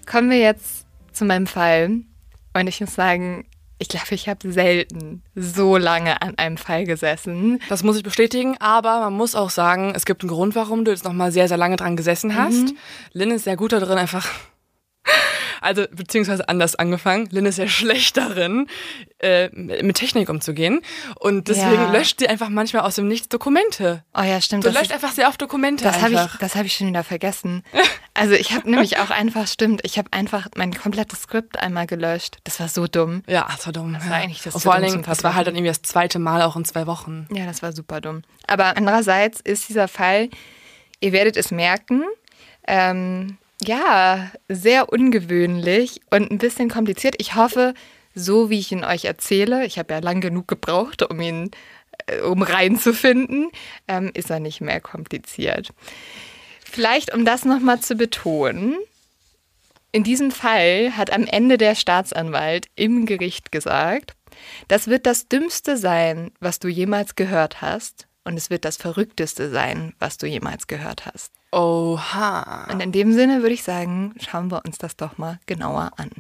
Kommen 0.10 0.30
wir 0.30 0.40
jetzt 0.40 0.86
zu 1.14 1.26
meinem 1.26 1.48
Fall. 1.48 2.02
Und 2.54 2.68
ich 2.68 2.80
muss 2.80 2.96
sagen, 2.96 3.46
ich 3.78 3.90
glaube, 3.90 4.08
ich 4.16 4.30
habe 4.30 4.50
selten 4.52 5.22
so 5.36 5.76
lange 5.78 6.22
an 6.22 6.38
einem 6.38 6.58
Fall 6.58 6.86
gesessen. 6.86 7.60
Das 7.68 7.84
muss 7.84 7.98
ich 7.98 8.04
bestätigen, 8.04 8.56
aber 8.60 9.02
man 9.02 9.14
muss 9.14 9.36
auch 9.36 9.50
sagen, 9.50 9.92
es 9.96 10.06
gibt 10.06 10.22
einen 10.22 10.30
Grund, 10.30 10.56
warum 10.56 10.86
du 10.86 10.92
jetzt 10.92 11.04
noch 11.04 11.12
mal 11.12 11.32
sehr, 11.32 11.48
sehr 11.50 11.58
lange 11.58 11.76
dran 11.76 11.98
gesessen 11.98 12.36
hast. 12.36 12.74
Lynn 13.12 13.32
ist 13.32 13.44
sehr 13.44 13.58
gut 13.58 13.74
darin, 13.74 13.98
einfach, 13.98 14.30
also 15.62 15.86
beziehungsweise 15.92 16.48
anders 16.50 16.76
angefangen. 16.76 17.28
Lynn 17.32 17.46
ist 17.46 17.56
sehr 17.56 17.68
schlecht 17.68 18.18
darin, 18.18 18.68
äh, 19.20 19.50
mit 19.50 19.98
Technik 19.98 20.30
umzugehen 20.30 20.82
und 21.20 21.48
deswegen 21.48 21.74
Ja. 21.74 21.92
löscht 21.92 22.20
sie 22.20 22.28
einfach 22.28 22.50
manchmal 22.50 22.84
aus 22.84 22.96
dem 22.96 23.08
Nichts 23.08 23.30
Dokumente. 23.30 24.04
Oh 24.18 24.22
ja, 24.22 24.40
stimmt. 24.42 24.64
Du 24.66 24.70
löscht 24.70 24.84
ist- 24.86 24.92
einfach 24.94 25.12
sehr 25.12 25.28
oft 25.28 25.42
Dokumente 25.42 25.84
Das 25.84 26.02
habe 26.02 26.14
ich, 26.14 26.38
das 26.40 26.56
hab 26.56 26.66
ich 26.66 26.74
schon 26.76 26.88
wieder 26.88 27.04
vergessen. 27.04 27.64
Also 28.14 28.34
ich 28.34 28.54
habe 28.54 28.70
nämlich 28.70 28.98
auch 29.00 29.10
einfach, 29.10 29.48
stimmt, 29.48 29.82
ich 29.84 29.98
habe 29.98 30.08
einfach 30.12 30.48
mein 30.56 30.74
komplettes 30.74 31.22
Skript 31.24 31.60
einmal 31.60 31.86
gelöscht. 31.88 32.38
Das 32.44 32.60
war 32.60 32.68
so 32.70 32.88
dumm. 32.88 33.24
ja, 33.28 33.48
das 33.52 33.66
war 33.66 33.74
dumm. 33.74 33.94
Das 33.94 34.08
war 34.10 34.16
eigentlich 34.18 34.42
das 34.42 34.56
Und 34.56 34.62
vor 34.62 34.74
allen 34.74 34.84
dumm 34.84 34.92
Dingen, 34.92 35.04
zum 35.04 35.12
das 35.12 35.24
war 35.24 35.36
halt 35.36 35.48
dann 35.48 35.56
irgendwie 35.56 35.70
das 35.72 35.82
zweite 35.82 36.20
Mal 36.20 36.42
auch 36.42 36.56
in 36.56 36.66
zwei 36.66 36.88
Wochen. 36.88 37.28
Ja, 37.32 37.46
das 37.46 37.62
war 37.62 37.72
super 37.74 38.00
dumm. 38.02 38.22
Aber 38.48 38.78
andererseits 38.78 39.40
ist 39.42 39.68
dieser 39.70 39.88
Fall, 39.88 40.30
ihr 41.02 41.12
werdet 41.12 41.36
es 41.38 41.52
merken, 41.52 42.04
ähm, 42.68 43.38
ja, 43.62 44.32
sehr 44.50 44.92
ungewöhnlich 44.92 46.02
und 46.10 46.32
ein 46.32 46.38
bisschen 46.38 46.70
kompliziert. 46.70 47.16
Ich 47.20 47.36
hoffe, 47.36 47.74
so 48.14 48.50
wie 48.50 48.60
ich 48.60 48.72
ihn 48.72 48.84
euch 48.84 49.06
erzähle, 49.06 49.66
ich 49.66 49.78
habe 49.78 49.94
ja 49.94 50.00
lang 50.00 50.22
genug 50.22 50.48
gebraucht, 50.48 51.04
um 51.04 51.20
ihn, 51.22 51.52
äh, 52.08 52.22
um 52.22 52.42
reinzufinden, 52.42 53.50
ähm, 53.88 54.12
ist 54.14 54.30
er 54.30 54.40
nicht 54.40 54.62
mehr 54.62 54.82
kompliziert. 54.82 55.70
Vielleicht, 56.64 57.14
um 57.14 57.26
das 57.26 57.46
nochmal 57.46 57.80
zu 57.80 57.96
betonen, 57.96 58.78
in 59.92 60.04
diesem 60.04 60.32
Fall 60.32 60.98
hat 60.98 61.12
am 61.14 61.24
Ende 61.26 61.58
der 61.58 61.76
Staatsanwalt 61.76 62.68
im 62.76 63.06
Gericht 63.06 63.54
gesagt, 63.54 64.14
das 64.68 64.88
wird 64.88 65.06
das 65.06 65.30
Dümmste 65.30 65.78
sein, 65.78 66.32
was 66.42 66.60
du 66.60 66.68
jemals 66.68 67.16
gehört 67.16 67.62
hast. 67.62 68.08
Und 68.26 68.36
es 68.36 68.50
wird 68.50 68.66
das 68.66 68.76
Verrückteste 68.76 69.50
sein, 69.50 69.94
was 70.00 70.18
du 70.18 70.28
jemals 70.28 70.68
gehört 70.68 71.06
hast. 71.06 71.32
Oha. 71.56 72.68
Und 72.70 72.82
in 72.82 72.92
dem 72.92 73.14
Sinne 73.14 73.42
würde 73.42 73.54
ich 73.54 73.64
sagen, 73.64 74.14
schauen 74.20 74.52
wir 74.52 74.64
uns 74.66 74.78
das 74.78 74.98
doch 74.98 75.18
mal 75.18 75.40
genauer 75.46 75.92
an. 75.96 76.12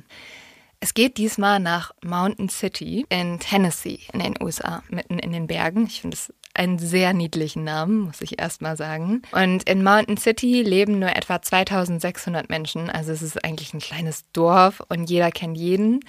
Es 0.80 0.94
geht 0.94 1.18
diesmal 1.18 1.60
nach 1.60 1.92
Mountain 2.06 2.48
City 2.48 3.06
in 3.10 3.39
Tennessee 3.39 4.00
in 4.13 4.20
den 4.20 4.36
USA, 4.42 4.82
mitten 4.89 5.20
in 5.20 5.34
den 5.34 5.48
Bergen. 5.48 5.88
Ich 5.88 6.01
finde 6.01 6.15
es 6.15 6.34
einen 6.54 6.80
sehr 6.80 7.12
niedlichen 7.12 7.65
Namen, 7.65 8.00
muss 8.00 8.22
ich 8.22 8.39
erst 8.39 8.62
mal 8.62 8.77
sagen. 8.77 9.24
Und 9.34 9.63
in 9.63 9.84
Mountain 9.84 10.15
City 10.15 10.62
leben 10.62 11.00
nur 11.00 11.13
etwa 11.13 11.42
2600 11.42 12.50
Menschen. 12.50 12.89
Also 12.89 13.12
es 13.12 13.22
ist 13.22 13.44
eigentlich 13.44 13.74
ein 13.74 13.82
kleines 13.82 14.24
Dorf 14.32 14.82
und 14.88 15.10
jeder 15.10 15.32
kennt 15.32 15.58
jeden. 15.58 16.00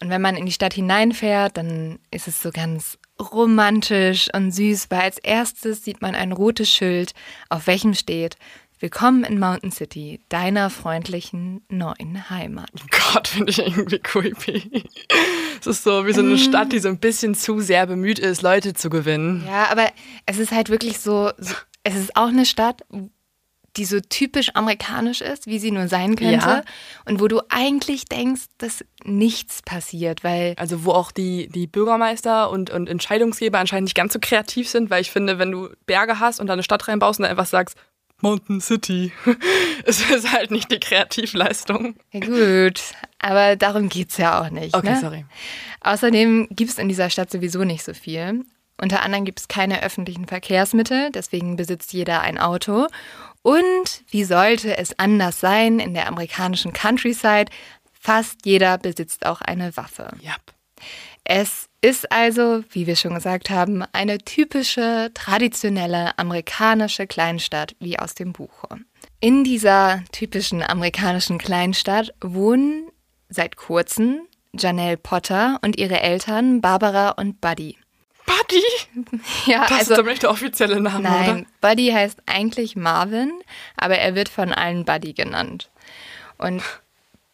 Und 0.00 0.10
wenn 0.10 0.22
man 0.22 0.34
in 0.34 0.46
die 0.46 0.52
Stadt 0.52 0.74
hineinfährt, 0.74 1.56
dann 1.56 2.00
ist 2.10 2.26
es 2.26 2.42
so 2.42 2.50
ganz 2.50 2.98
romantisch 3.20 4.28
und 4.34 4.50
süß, 4.50 4.90
weil 4.90 5.02
als 5.02 5.18
erstes 5.18 5.84
sieht 5.84 6.02
man 6.02 6.16
ein 6.16 6.32
rotes 6.32 6.68
Schild, 6.68 7.12
auf 7.48 7.68
welchem 7.68 7.94
steht 7.94 8.36
Willkommen 8.82 9.22
in 9.22 9.38
Mountain 9.38 9.70
City, 9.70 10.18
deiner 10.28 10.68
freundlichen 10.68 11.62
neuen 11.68 12.28
Heimat. 12.30 12.68
Gott, 12.90 13.28
finde 13.28 13.50
ich 13.50 13.60
irgendwie 13.60 14.00
creepy. 14.00 14.82
Es 15.60 15.68
ist 15.68 15.84
so 15.84 16.04
wie 16.04 16.12
so 16.12 16.20
eine 16.20 16.36
Stadt, 16.36 16.72
die 16.72 16.80
so 16.80 16.88
ein 16.88 16.98
bisschen 16.98 17.36
zu 17.36 17.60
sehr 17.60 17.86
bemüht 17.86 18.18
ist, 18.18 18.42
Leute 18.42 18.74
zu 18.74 18.90
gewinnen. 18.90 19.44
Ja, 19.46 19.70
aber 19.70 19.86
es 20.26 20.40
ist 20.40 20.50
halt 20.50 20.68
wirklich 20.68 20.98
so, 20.98 21.30
so 21.38 21.54
es 21.84 21.94
ist 21.94 22.16
auch 22.16 22.26
eine 22.26 22.44
Stadt, 22.44 22.82
die 23.76 23.84
so 23.84 24.00
typisch 24.00 24.50
amerikanisch 24.54 25.20
ist, 25.20 25.46
wie 25.46 25.60
sie 25.60 25.70
nur 25.70 25.86
sein 25.86 26.16
könnte. 26.16 26.44
Ja. 26.44 26.62
Und 27.04 27.20
wo 27.20 27.28
du 27.28 27.40
eigentlich 27.50 28.06
denkst, 28.06 28.46
dass 28.58 28.84
nichts 29.04 29.62
passiert, 29.62 30.24
weil 30.24 30.56
Also 30.58 30.84
wo 30.84 30.90
auch 30.90 31.12
die, 31.12 31.46
die 31.46 31.68
Bürgermeister 31.68 32.50
und, 32.50 32.70
und 32.70 32.88
Entscheidungsgeber 32.88 33.60
anscheinend 33.60 33.84
nicht 33.84 33.94
ganz 33.94 34.12
so 34.12 34.18
kreativ 34.20 34.68
sind, 34.68 34.90
weil 34.90 35.02
ich 35.02 35.12
finde, 35.12 35.38
wenn 35.38 35.52
du 35.52 35.68
Berge 35.86 36.18
hast 36.18 36.40
und 36.40 36.48
da 36.48 36.54
eine 36.54 36.64
Stadt 36.64 36.88
reinbaust 36.88 37.20
und 37.20 37.22
dann 37.22 37.30
einfach 37.30 37.46
sagst, 37.46 37.76
Mountain 38.22 38.60
City, 38.60 39.12
es 39.84 40.08
ist 40.10 40.32
halt 40.32 40.50
nicht 40.50 40.70
die 40.70 40.80
Kreativleistung. 40.80 41.94
Ja 42.12 42.20
gut, 42.20 42.80
aber 43.18 43.56
darum 43.56 43.88
geht's 43.88 44.16
ja 44.16 44.40
auch 44.40 44.50
nicht. 44.50 44.74
Okay, 44.74 44.90
ne? 44.90 45.00
sorry. 45.00 45.24
Außerdem 45.80 46.48
gibt's 46.50 46.78
in 46.78 46.88
dieser 46.88 47.10
Stadt 47.10 47.30
sowieso 47.30 47.64
nicht 47.64 47.84
so 47.84 47.92
viel. 47.92 48.44
Unter 48.80 49.02
anderem 49.02 49.24
gibt's 49.24 49.48
keine 49.48 49.82
öffentlichen 49.82 50.26
Verkehrsmittel, 50.26 51.10
deswegen 51.12 51.56
besitzt 51.56 51.92
jeder 51.92 52.22
ein 52.22 52.38
Auto. 52.38 52.86
Und 53.42 54.04
wie 54.08 54.24
sollte 54.24 54.76
es 54.78 54.98
anders 54.98 55.40
sein 55.40 55.78
in 55.78 55.94
der 55.94 56.08
amerikanischen 56.08 56.72
Countryside? 56.72 57.46
Fast 57.92 58.44
jeder 58.44 58.78
besitzt 58.78 59.26
auch 59.26 59.40
eine 59.40 59.76
Waffe. 59.76 60.08
Ja. 60.20 60.34
Es 61.24 61.68
ist 61.80 62.10
also, 62.10 62.64
wie 62.70 62.86
wir 62.86 62.96
schon 62.96 63.14
gesagt 63.14 63.50
haben, 63.50 63.84
eine 63.92 64.18
typische, 64.18 65.10
traditionelle 65.14 66.18
amerikanische 66.18 67.06
Kleinstadt 67.06 67.74
wie 67.80 67.98
aus 67.98 68.14
dem 68.14 68.32
Buche. 68.32 68.68
In 69.20 69.44
dieser 69.44 70.02
typischen 70.12 70.62
amerikanischen 70.62 71.38
Kleinstadt 71.38 72.12
wohnen 72.20 72.88
seit 73.28 73.56
kurzem 73.56 74.22
Janelle 74.52 74.96
Potter 74.96 75.58
und 75.62 75.78
ihre 75.78 76.00
Eltern 76.00 76.60
Barbara 76.60 77.10
und 77.10 77.40
Buddy. 77.40 77.78
Buddy? 78.26 79.20
Ja, 79.46 79.66
Das 79.68 79.90
also 79.90 79.94
ist 79.94 79.98
doch 80.06 80.18
der 80.18 80.30
offizielle 80.30 80.80
Name, 80.80 81.02
nein, 81.02 81.46
Buddy 81.60 81.88
heißt 81.88 82.22
eigentlich 82.26 82.76
Marvin, 82.76 83.32
aber 83.76 83.96
er 83.96 84.14
wird 84.14 84.28
von 84.28 84.52
allen 84.52 84.84
Buddy 84.84 85.12
genannt. 85.12 85.70
Und 86.38 86.62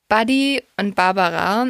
Buddy 0.08 0.62
und 0.76 0.94
Barbara 0.94 1.68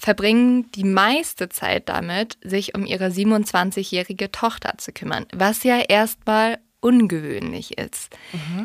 verbringen 0.00 0.70
die 0.72 0.84
meiste 0.84 1.48
Zeit 1.50 1.88
damit, 1.88 2.38
sich 2.42 2.74
um 2.74 2.86
ihre 2.86 3.06
27-jährige 3.08 4.32
Tochter 4.32 4.72
zu 4.78 4.92
kümmern, 4.92 5.26
was 5.34 5.62
ja 5.62 5.78
erstmal 5.78 6.58
ungewöhnlich 6.80 7.76
ist. 7.76 8.08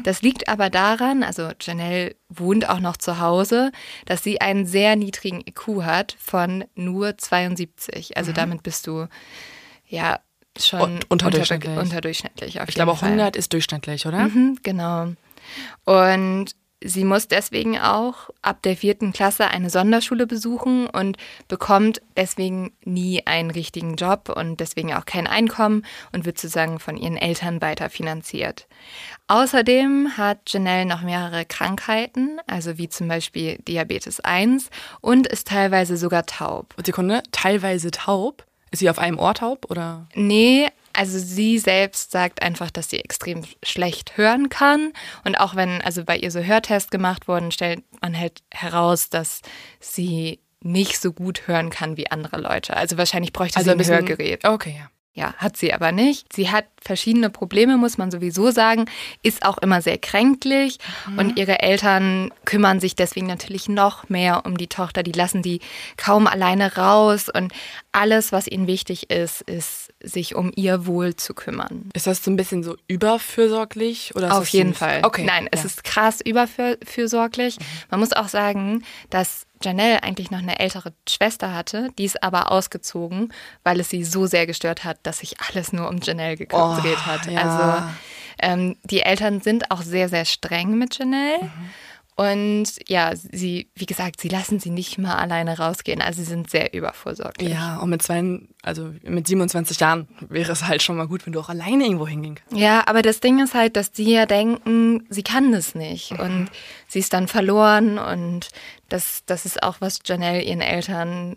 Das 0.03 0.21
liegt 0.21 0.47
aber 0.47 0.69
daran, 0.69 1.21
also 1.21 1.49
Janelle 1.61 2.15
wohnt 2.29 2.69
auch 2.69 2.79
noch 2.79 2.95
zu 2.95 3.19
Hause, 3.19 3.71
dass 4.05 4.23
sie 4.23 4.39
einen 4.39 4.65
sehr 4.65 4.95
niedrigen 4.95 5.41
IQ 5.45 5.83
hat 5.83 6.15
von 6.17 6.63
nur 6.75 7.17
72. 7.17 8.15
Also 8.15 8.31
damit 8.31 8.63
bist 8.63 8.87
du 8.87 9.07
ja 9.87 10.19
schon 10.57 10.79
Und- 10.79 11.11
unterdurchschnittlich. 11.11 11.69
Unter, 11.71 11.81
unterdurchschnittlich 11.83 12.61
auf 12.61 12.69
Ich 12.69 12.75
glaube, 12.75 12.91
jeden 12.91 12.99
Fall. 13.01 13.09
100 13.09 13.35
ist 13.35 13.51
durchschnittlich, 13.51 14.05
oder? 14.05 14.29
Mhm, 14.29 14.59
genau. 14.63 15.11
Und 15.83 16.55
sie 16.85 17.03
muss 17.03 17.27
deswegen 17.27 17.79
auch 17.79 18.29
ab 18.41 18.61
der 18.61 18.77
vierten 18.77 19.11
Klasse 19.11 19.47
eine 19.47 19.69
Sonderschule 19.69 20.27
besuchen 20.27 20.87
und 20.87 21.17
bekommt 21.47 22.01
deswegen 22.15 22.71
nie 22.83 23.25
einen 23.25 23.49
richtigen 23.49 23.95
Job 23.95 24.29
und 24.29 24.59
deswegen 24.59 24.93
auch 24.93 25.05
kein 25.05 25.27
Einkommen 25.27 25.83
und 26.13 26.25
wird 26.25 26.37
sozusagen 26.37 26.79
von 26.79 26.95
ihren 26.95 27.17
Eltern 27.17 27.61
weiter 27.61 27.89
finanziert. 27.89 28.67
Außerdem 29.27 30.17
hat 30.17 30.41
Janelle 30.47 30.85
noch 30.85 31.01
mehrere 31.01 31.45
Krankheiten, 31.45 32.39
also 32.45 32.77
wie 32.77 32.87
zum 32.87 33.07
Beispiel 33.07 33.57
Diabetes 33.67 34.19
1 34.19 34.69
und 35.01 35.27
ist 35.27 35.47
teilweise 35.47 35.97
sogar 35.97 36.25
taub. 36.27 36.75
Und 36.77 36.85
Sekunde, 36.85 37.23
teilweise 37.31 37.89
taub. 37.89 38.45
Ist 38.71 38.79
sie 38.79 38.89
auf 38.89 38.99
einem 38.99 39.17
Ohr 39.17 39.33
taub 39.33 39.71
oder? 39.71 40.07
Nee, 40.13 40.67
also 40.95 41.19
sie 41.19 41.59
selbst 41.59 42.11
sagt 42.11 42.41
einfach, 42.41 42.71
dass 42.71 42.89
sie 42.89 42.99
extrem 42.99 43.43
schlecht 43.63 44.17
hören 44.17 44.49
kann. 44.49 44.93
Und 45.23 45.35
auch 45.35 45.55
wenn 45.55 45.81
also 45.81 46.03
bei 46.03 46.17
ihr 46.17 46.31
so 46.31 46.39
Hörtests 46.39 46.89
gemacht 46.89 47.27
wurden, 47.27 47.51
stellt 47.51 47.83
man 48.01 48.17
halt 48.17 48.41
heraus, 48.51 49.09
dass 49.09 49.41
sie 49.79 50.39
nicht 50.61 50.99
so 50.99 51.13
gut 51.13 51.47
hören 51.47 51.69
kann 51.69 51.95
wie 51.95 52.09
andere 52.09 52.39
Leute. 52.41 52.75
Also 52.75 52.97
wahrscheinlich 52.97 53.33
bräuchte 53.33 53.61
sie 53.61 53.69
ein, 53.69 53.85
Hörgerät. 53.85 54.45
Okay, 54.45 54.75
ja. 54.79 54.89
Ja, 55.17 55.33
hat 55.37 55.55
sie 55.55 55.73
aber 55.73 55.93
nicht. 55.93 56.33
Sie 56.33 56.51
hat 56.51 56.65
verschiedene 56.81 57.29
Probleme, 57.29 57.77
muss 57.77 57.97
man 57.97 58.11
sowieso 58.11 58.51
sagen, 58.51 58.83
ist 59.23 59.45
auch 59.45 59.57
immer 59.59 59.81
sehr 59.81 59.97
kränklich 59.97 60.77
und 61.15 61.39
ihre 61.39 61.61
Eltern 61.61 62.33
kümmern 62.43 62.81
sich 62.81 62.97
deswegen 62.97 63.25
natürlich 63.25 63.69
noch 63.69 64.09
mehr 64.09 64.45
um 64.45 64.57
die 64.57 64.67
Tochter. 64.67 65.03
Die 65.03 65.13
lassen 65.13 65.41
die 65.41 65.61
kaum 65.95 66.27
alleine 66.27 66.75
raus 66.75 67.29
und 67.29 67.53
alles, 67.93 68.33
was 68.33 68.45
ihnen 68.45 68.67
wichtig 68.67 69.09
ist, 69.09 69.41
ist, 69.43 69.93
sich 70.03 70.35
um 70.35 70.51
ihr 70.53 70.85
Wohl 70.85 71.15
zu 71.15 71.33
kümmern. 71.33 71.89
Ist 71.93 72.07
das 72.07 72.21
so 72.21 72.29
ein 72.29 72.35
bisschen 72.35 72.61
so 72.61 72.75
überfürsorglich? 72.89 74.13
Oder 74.15 74.37
Auf 74.37 74.49
jeden? 74.49 74.73
Fall. 74.73 74.99
Okay. 75.03 75.23
Nein, 75.23 75.47
es 75.49 75.61
ja. 75.61 75.67
ist 75.67 75.85
krass 75.85 76.19
überfürsorglich. 76.19 77.57
Man 77.89 78.01
muss 78.01 78.11
auch 78.11 78.27
sagen, 78.27 78.83
dass 79.09 79.44
Janelle 79.63 80.03
eigentlich 80.03 80.31
noch 80.31 80.39
eine 80.39 80.59
ältere 80.59 80.93
Schwester 81.07 81.53
hatte, 81.53 81.89
die 81.97 82.05
ist 82.05 82.21
aber 82.23 82.51
ausgezogen, 82.51 83.33
weil 83.63 83.79
es 83.79 83.89
sie 83.89 84.03
so 84.03 84.25
sehr 84.27 84.45
gestört 84.47 84.83
hat, 84.83 84.99
dass 85.03 85.19
sich 85.19 85.35
alles 85.49 85.73
nur 85.73 85.87
um 85.89 85.99
Janelle 86.01 86.37
gedreht 86.37 86.53
Oh, 86.59 87.05
hat. 87.05 87.25
ja. 87.31 87.41
Also 87.41 87.87
ähm, 88.41 88.75
die 88.83 89.01
Eltern 89.01 89.41
sind 89.41 89.71
auch 89.71 89.81
sehr, 89.81 90.09
sehr 90.09 90.25
streng 90.25 90.77
mit 90.77 90.97
Janelle. 90.99 91.43
Mhm. 91.43 91.49
Und 92.15 92.65
ja, 92.87 93.11
sie, 93.13 93.69
wie 93.75 93.85
gesagt, 93.85 94.21
sie 94.21 94.29
lassen 94.29 94.59
sie 94.61 94.69
nicht 94.69 94.97
mal 94.97 95.15
alleine 95.15 95.57
rausgehen. 95.57 96.01
Also 96.01 96.21
sie 96.21 96.29
sind 96.29 96.49
sehr 96.49 96.73
übervorsorglich. 96.73 97.49
Ja, 97.49 97.77
und 97.79 97.89
mit 97.89 98.01
zwei, 98.01 98.39
also 98.63 98.93
mit 99.03 99.27
27 99.27 99.79
Jahren 99.81 100.07
wäre 100.29 100.53
es 100.53 100.65
halt 100.65 100.81
schon 100.81 100.95
mal 100.95 101.07
gut, 101.07 101.25
wenn 101.25 101.33
du 101.33 101.41
auch 101.41 101.49
alleine 101.49 101.83
irgendwo 101.83 102.07
hingehen 102.07 102.35
kannst. 102.35 102.55
Ja, 102.55 102.83
aber 102.87 103.01
das 103.01 103.19
Ding 103.19 103.43
ist 103.43 103.53
halt, 103.53 103.75
dass 103.75 103.91
die 103.91 104.11
ja 104.11 104.25
denken, 104.25 105.05
sie 105.09 105.23
kann 105.23 105.51
das 105.51 105.75
nicht. 105.75 106.11
Und 106.11 106.47
sie 106.87 106.99
ist 106.99 107.11
dann 107.11 107.27
verloren 107.27 107.99
und 107.99 108.47
das, 108.87 109.23
das 109.25 109.45
ist 109.45 109.61
auch, 109.61 109.81
was 109.81 109.99
Janelle 110.05 110.41
ihren 110.41 110.61
Eltern 110.61 111.35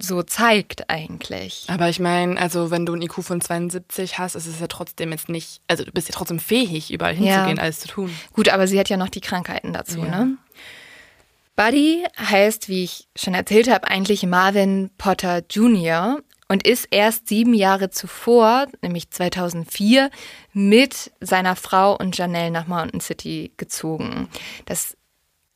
so 0.00 0.22
zeigt 0.22 0.90
eigentlich. 0.90 1.64
Aber 1.68 1.88
ich 1.88 2.00
meine, 2.00 2.40
also 2.40 2.70
wenn 2.70 2.84
du 2.86 2.94
ein 2.94 3.02
IQ 3.02 3.22
von 3.22 3.40
72 3.40 4.18
hast, 4.18 4.34
ist 4.34 4.46
es 4.46 4.60
ja 4.60 4.66
trotzdem 4.66 5.12
jetzt 5.12 5.28
nicht, 5.28 5.60
also 5.68 5.84
du 5.84 5.92
bist 5.92 6.08
ja 6.08 6.14
trotzdem 6.14 6.38
fähig, 6.38 6.90
überall 6.92 7.14
Ja. 7.14 7.32
hinzugehen, 7.34 7.58
alles 7.58 7.80
zu 7.80 7.88
tun. 7.88 8.14
Gut, 8.32 8.48
aber 8.48 8.66
sie 8.66 8.78
hat 8.78 8.88
ja 8.88 8.96
noch 8.96 9.08
die 9.08 9.20
Krankheiten 9.20 9.72
dazu, 9.72 9.98
Ja. 10.00 10.24
ne? 10.24 10.36
Buddy 11.56 12.04
heißt, 12.18 12.68
wie 12.68 12.84
ich 12.84 13.08
schon 13.16 13.34
erzählt 13.34 13.68
habe, 13.68 13.88
eigentlich 13.88 14.22
Marvin 14.24 14.90
Potter 14.96 15.42
Jr. 15.50 16.20
und 16.48 16.64
ist 16.66 16.86
erst 16.92 17.26
sieben 17.26 17.52
Jahre 17.52 17.90
zuvor, 17.90 18.66
nämlich 18.80 19.10
2004, 19.10 20.10
mit 20.52 21.10
seiner 21.20 21.56
Frau 21.56 21.96
und 21.96 22.16
Janelle 22.16 22.52
nach 22.52 22.68
Mountain 22.68 23.00
City 23.00 23.52
gezogen. 23.56 24.28
Das 24.66 24.96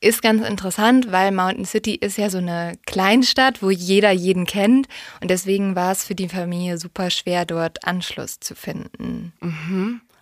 ist 0.03 0.21
ganz 0.21 0.45
interessant, 0.47 1.11
weil 1.11 1.31
Mountain 1.31 1.65
City 1.65 1.95
ist 1.95 2.17
ja 2.17 2.29
so 2.29 2.37
eine 2.37 2.73
Kleinstadt, 2.85 3.61
wo 3.61 3.69
jeder 3.69 4.11
jeden 4.11 4.45
kennt 4.45 4.87
und 5.21 5.31
deswegen 5.31 5.75
war 5.75 5.91
es 5.91 6.03
für 6.03 6.15
die 6.15 6.29
Familie 6.29 6.77
super 6.77 7.09
schwer, 7.09 7.45
dort 7.45 7.85
Anschluss 7.85 8.39
zu 8.39 8.55
finden. 8.55 9.33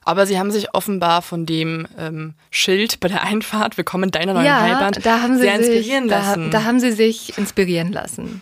Aber 0.03 0.25
sie 0.25 0.39
haben 0.39 0.51
sich 0.51 0.73
offenbar 0.73 1.21
von 1.21 1.45
dem 1.45 1.87
ähm, 1.97 2.33
Schild 2.49 2.99
bei 2.99 3.07
der 3.07 3.23
Einfahrt, 3.23 3.77
willkommen 3.77 4.05
in 4.05 4.11
deiner 4.11 4.33
neuen 4.33 4.45
Heimat, 4.61 5.05
da 5.05 5.21
haben 5.21 5.35
sie 5.35 5.41
sehr 5.41 5.57
sich, 5.57 5.75
inspirieren 5.75 6.07
da, 6.07 6.19
lassen. 6.19 6.51
Da 6.51 6.63
haben 6.63 6.79
sie 6.79 6.91
sich 6.91 7.37
inspirieren 7.37 7.91
lassen. 7.91 8.41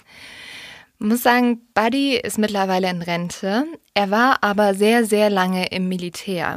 Ich 1.02 1.06
muss 1.08 1.24
sagen, 1.24 1.62
Buddy 1.74 2.18
ist 2.18 2.38
mittlerweile 2.38 2.90
in 2.90 3.02
Rente. 3.02 3.64
Er 3.94 4.12
war 4.12 4.44
aber 4.44 4.74
sehr, 4.76 5.06
sehr 5.06 5.30
lange 5.30 5.68
im 5.68 5.88
Militär. 5.88 6.54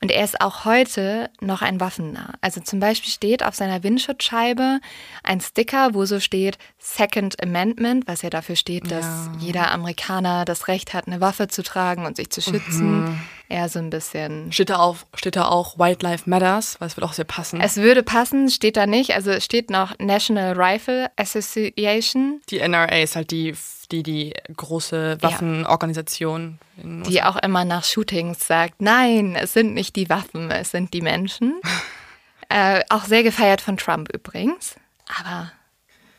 Und 0.00 0.10
er 0.12 0.24
ist 0.24 0.40
auch 0.40 0.64
heute 0.64 1.28
noch 1.40 1.60
ein 1.60 1.80
Waffennah. 1.80 2.34
Also 2.40 2.60
zum 2.60 2.78
Beispiel 2.78 3.10
steht 3.10 3.44
auf 3.44 3.56
seiner 3.56 3.82
Windschutzscheibe 3.82 4.78
ein 5.24 5.40
Sticker, 5.40 5.92
wo 5.92 6.04
so 6.04 6.20
steht 6.20 6.56
Second 6.78 7.42
Amendment, 7.42 8.06
was 8.06 8.22
ja 8.22 8.30
dafür 8.30 8.54
steht, 8.54 8.92
dass 8.92 9.04
Ja. 9.04 9.32
jeder 9.40 9.72
Amerikaner 9.72 10.44
das 10.44 10.68
Recht 10.68 10.94
hat, 10.94 11.08
eine 11.08 11.20
Waffe 11.20 11.48
zu 11.48 11.64
tragen 11.64 12.06
und 12.06 12.14
sich 12.16 12.30
zu 12.30 12.40
schützen. 12.42 13.20
Er 13.48 13.68
so 13.68 13.78
ein 13.78 13.90
bisschen 13.90 14.50
steht 14.52 14.70
da, 14.70 14.76
auf, 14.76 15.06
steht 15.14 15.36
da 15.36 15.48
auch 15.48 15.78
White 15.78 16.04
Life 16.04 16.28
Matters, 16.28 16.80
weil 16.80 16.88
es 16.88 16.96
wird 16.96 17.04
auch 17.04 17.12
sehr 17.12 17.26
passen. 17.26 17.60
Es 17.60 17.76
würde 17.76 18.02
passen, 18.02 18.48
steht 18.48 18.76
da 18.76 18.86
nicht. 18.86 19.14
Also 19.14 19.30
es 19.32 19.44
steht 19.44 19.68
noch 19.68 19.98
National 19.98 20.54
Rifle 20.54 21.10
Association, 21.16 22.40
die 22.48 22.60
NRA 22.66 23.02
ist 23.02 23.16
halt 23.16 23.30
die, 23.30 23.54
die, 23.92 24.02
die 24.02 24.34
große 24.56 25.18
Waffenorganisation. 25.20 26.58
In 26.82 27.02
die 27.02 27.22
auch 27.22 27.36
immer 27.36 27.64
nach 27.64 27.84
Shootings 27.84 28.46
sagt, 28.46 28.80
nein, 28.80 29.36
es 29.36 29.52
sind 29.52 29.74
nicht 29.74 29.94
die 29.96 30.08
Waffen, 30.08 30.50
es 30.50 30.70
sind 30.70 30.94
die 30.94 31.02
Menschen. 31.02 31.60
äh, 32.48 32.82
auch 32.88 33.04
sehr 33.04 33.22
gefeiert 33.22 33.60
von 33.60 33.76
Trump 33.76 34.08
übrigens. 34.12 34.76
Aber 35.20 35.52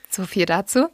so 0.09 0.25
viel 0.25 0.45
dazu. 0.45 0.89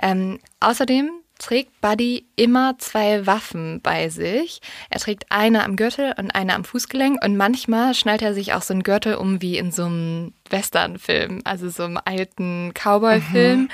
Ähm, 0.00 0.40
außerdem 0.60 1.10
trägt 1.38 1.80
Buddy 1.80 2.26
immer 2.36 2.78
zwei 2.78 3.26
Waffen 3.26 3.80
bei 3.82 4.08
sich. 4.08 4.60
Er 4.90 5.00
trägt 5.00 5.26
eine 5.30 5.64
am 5.64 5.76
Gürtel 5.76 6.14
und 6.18 6.30
eine 6.34 6.54
am 6.54 6.64
Fußgelenk 6.64 7.22
und 7.24 7.36
manchmal 7.36 7.94
schnallt 7.94 8.22
er 8.22 8.34
sich 8.34 8.54
auch 8.54 8.62
so 8.62 8.74
einen 8.74 8.82
Gürtel 8.82 9.14
um 9.16 9.42
wie 9.42 9.58
in 9.58 9.70
so 9.72 9.84
einem 9.84 10.32
Westernfilm, 10.50 11.40
also 11.44 11.68
so 11.68 11.84
einem 11.84 11.98
alten 12.04 12.72
Cowboy-Film 12.74 13.68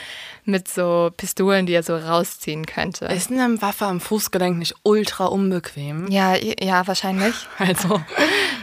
mit 0.44 0.68
so 0.68 1.10
Pistolen, 1.16 1.66
die 1.66 1.74
er 1.74 1.82
so 1.82 1.96
rausziehen 1.96 2.66
könnte. 2.66 3.06
Ist 3.06 3.30
eine 3.30 3.62
Waffe 3.62 3.86
am 3.86 4.00
Fußgelenk 4.00 4.58
nicht 4.58 4.74
ultra 4.82 5.26
unbequem? 5.26 6.10
ja, 6.10 6.34
ja, 6.34 6.86
wahrscheinlich. 6.86 7.34
Also, 7.58 8.02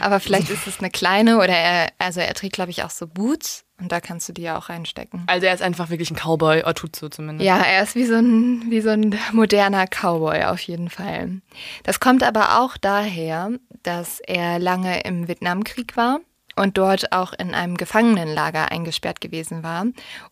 Aber 0.00 0.20
vielleicht 0.20 0.50
ist 0.50 0.66
es 0.66 0.80
eine 0.80 0.90
kleine 0.90 1.38
oder 1.38 1.56
er, 1.56 1.88
also 1.98 2.20
er 2.20 2.34
trägt, 2.34 2.54
glaube 2.54 2.70
ich, 2.70 2.84
auch 2.84 2.90
so 2.90 3.06
Boots 3.06 3.64
und 3.80 3.92
da 3.92 4.00
kannst 4.00 4.28
du 4.28 4.32
die 4.32 4.42
ja 4.42 4.58
auch 4.58 4.68
reinstecken. 4.68 5.24
also 5.26 5.46
er 5.46 5.54
ist 5.54 5.62
einfach 5.62 5.90
wirklich 5.90 6.10
ein 6.10 6.16
Cowboy, 6.16 6.62
oder 6.62 6.74
tut 6.74 6.96
so 6.96 7.08
zumindest. 7.08 7.46
Ja, 7.46 7.58
er 7.58 7.82
ist 7.82 7.94
wie 7.94 8.04
so, 8.04 8.14
ein, 8.14 8.70
wie 8.70 8.80
so 8.80 8.90
ein 8.90 9.16
moderner 9.32 9.86
Cowboy 9.86 10.44
auf 10.44 10.60
jeden 10.60 10.90
Fall. 10.90 11.40
Das 11.82 12.00
kommt 12.00 12.22
aber 12.22 12.60
auch 12.60 12.76
daher, 12.76 13.50
dass 13.82 14.20
er 14.20 14.58
lange 14.58 15.00
im 15.02 15.28
Vietnamkrieg 15.28 15.96
war 15.96 16.20
und 16.56 16.76
dort 16.78 17.12
auch 17.12 17.32
in 17.32 17.54
einem 17.54 17.76
Gefangenenlager 17.76 18.70
eingesperrt 18.70 19.20
gewesen 19.20 19.62
war 19.62 19.86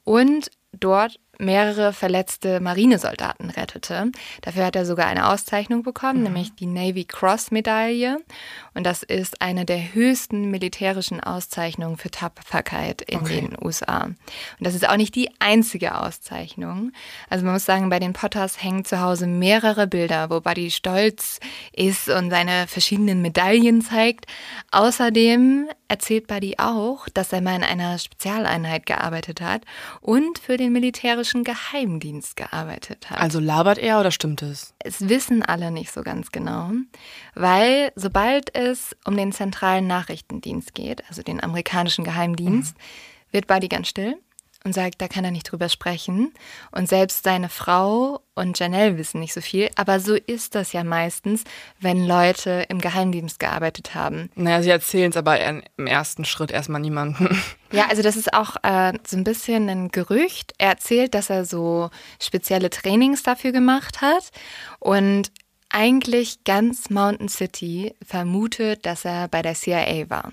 und 0.05 0.51
dort 0.73 1.19
mehrere 1.39 1.93
verletzte 1.93 2.61
Marinesoldaten 2.61 3.51
rettete. 3.51 4.11
Dafür 4.43 4.67
hat 4.67 4.77
er 4.77 4.85
sogar 4.85 5.07
eine 5.07 5.29
Auszeichnung 5.29 5.83
bekommen, 5.83 6.19
mhm. 6.19 6.25
nämlich 6.25 6.55
die 6.55 6.67
Navy 6.67 7.05
Cross 7.05 7.51
Medaille. 7.51 8.19
Und 8.75 8.85
das 8.85 9.03
ist 9.05 9.41
eine 9.41 9.65
der 9.65 9.95
höchsten 9.95 10.51
militärischen 10.51 11.21
Auszeichnungen 11.21 11.97
für 11.97 12.11
Tapferkeit 12.11 13.03
in 13.03 13.21
okay. 13.21 13.41
den 13.41 13.57
USA. 13.63 14.05
Und 14.05 14.17
das 14.59 14.75
ist 14.75 14.89
auch 14.89 14.97
nicht 14.97 15.15
die 15.15 15.31
einzige 15.39 16.01
Auszeichnung. 16.01 16.93
Also 17.31 17.45
man 17.45 17.55
muss 17.55 17.65
sagen, 17.65 17.89
bei 17.89 18.01
den 18.01 18.13
Potters 18.13 18.63
hängen 18.63 18.85
zu 18.85 19.01
Hause 19.01 19.27
mehrere 19.27 19.87
Bilder, 19.87 20.31
wo 20.31 20.41
Buddy 20.41 20.71
stolz 20.71 21.39
ist 21.73 22.09
und 22.09 22.31
seine 22.31 22.67
verschiedenen 22.67 23.23
Medaillen 23.23 23.83
zeigt. 23.83 24.27
Außerdem 24.73 25.69
erzählt 25.89 26.27
Buddy 26.27 26.57
auch, 26.59 27.09
dass 27.09 27.33
er 27.33 27.41
mal 27.41 27.57
in 27.57 27.65
einer 27.65 27.99
Spezialeinheit 27.99 28.87
gearbeitet 28.87 29.41
hat 29.41 29.65
und 30.01 30.39
für 30.39 30.57
den 30.57 30.73
militärischen 30.73 31.45
Geheimdienst 31.45 32.37
gearbeitet 32.37 33.11
hat. 33.11 33.19
Also 33.19 33.41
labert 33.41 33.79
er 33.79 33.99
oder 34.01 34.11
stimmt 34.11 34.43
es? 34.43 34.75
Es 34.79 35.09
wissen 35.09 35.43
alle 35.43 35.71
nicht 35.71 35.91
so 35.91 36.03
ganz 36.03 36.31
genau, 36.31 36.71
weil 37.35 37.93
sobald 37.97 38.55
es 38.55 38.95
um 39.05 39.17
den 39.17 39.33
zentralen 39.33 39.87
Nachrichtendienst 39.87 40.75
geht, 40.75 41.03
also 41.09 41.23
den 41.23 41.43
amerikanischen 41.43 42.05
Geheimdienst, 42.05 42.77
mhm. 42.77 43.33
wird 43.33 43.47
Buddy 43.47 43.69
ganz 43.69 43.89
still 43.89 44.19
und 44.65 44.75
sagt, 44.75 45.01
da 45.01 45.09
kann 45.09 45.25
er 45.25 45.31
nicht 45.31 45.51
drüber 45.51 45.69
sprechen. 45.69 46.33
Und 46.73 46.89
selbst 46.89 47.25
seine 47.25 47.49
Frau 47.49 48.21
und 48.35 48.59
Janelle 48.59 48.99
wissen 48.99 49.21
nicht 49.21 49.33
so 49.33 49.41
viel. 49.41 49.71
Aber 49.77 50.01
so 50.01 50.15
ist 50.15 50.55
das 50.55 50.73
ja 50.73 50.85
meistens, 50.85 51.45
wenn 51.81 52.07
Leute 52.07 52.67
im 52.69 52.81
Geheimdienst 52.81 53.39
gearbeitet 53.39 53.95
haben. 53.95 54.31
Naja, 54.35 54.63
sie 54.63 54.71
erzählen 54.71 55.11
es 55.11 55.17
aber 55.17 55.41
im 55.41 55.87
ersten 55.87 56.25
Schritt 56.25 56.51
erstmal 56.51 56.81
niemandem. 56.81 57.29
Ja, 57.71 57.89
also 57.91 58.01
das 58.01 58.17
ist 58.17 58.33
auch 58.33 58.57
äh, 58.63 58.95
so 59.07 59.15
ein 59.19 59.25
bisschen 59.25 59.69
ein 59.69 59.89
Gerücht. 59.91 60.55
Er 60.57 60.71
erzählt, 60.71 61.13
dass 61.13 61.29
er 61.29 61.45
so 61.45 61.91
spezielle 62.19 62.71
Trainings 62.71 63.23
dafür 63.23 63.53
gemacht 63.53 64.01
hat. 64.01 64.31
Und 64.79 65.31
eigentlich 65.69 66.45
ganz 66.45 66.89
Mountain 66.89 67.29
City 67.29 67.95
vermutet, 68.03 68.87
dass 68.87 69.05
er 69.05 69.29
bei 69.29 69.43
der 69.43 69.55
CIA 69.55 70.09
war. 70.09 70.33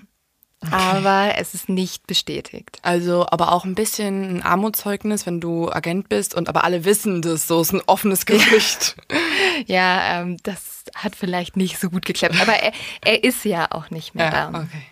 Okay. 0.62 0.72
Aber 0.72 1.34
es 1.36 1.54
ist 1.54 1.68
nicht 1.68 2.06
bestätigt. 2.06 2.78
Also, 2.82 3.26
aber 3.28 3.52
auch 3.52 3.64
ein 3.64 3.74
bisschen 3.74 4.38
ein 4.38 4.42
Armutszeugnis, 4.42 5.26
wenn 5.26 5.40
du 5.40 5.70
Agent 5.70 6.08
bist 6.08 6.34
und 6.34 6.48
aber 6.48 6.64
alle 6.64 6.84
wissen 6.84 7.20
das, 7.20 7.46
so 7.46 7.60
ist 7.60 7.72
ein 7.72 7.82
offenes 7.86 8.24
Gerücht. 8.24 8.96
ja, 9.66 9.66
ja 9.66 10.20
ähm, 10.22 10.38
das 10.42 10.84
hat 10.94 11.14
vielleicht 11.14 11.56
nicht 11.56 11.78
so 11.78 11.90
gut 11.90 12.06
geklappt. 12.06 12.40
Aber 12.40 12.54
er, 12.54 12.72
er 13.04 13.22
ist 13.22 13.44
ja 13.44 13.70
auch 13.70 13.90
nicht 13.90 14.14
mehr 14.14 14.26
ja, 14.26 14.50
da. 14.50 14.60
Okay. 14.60 14.82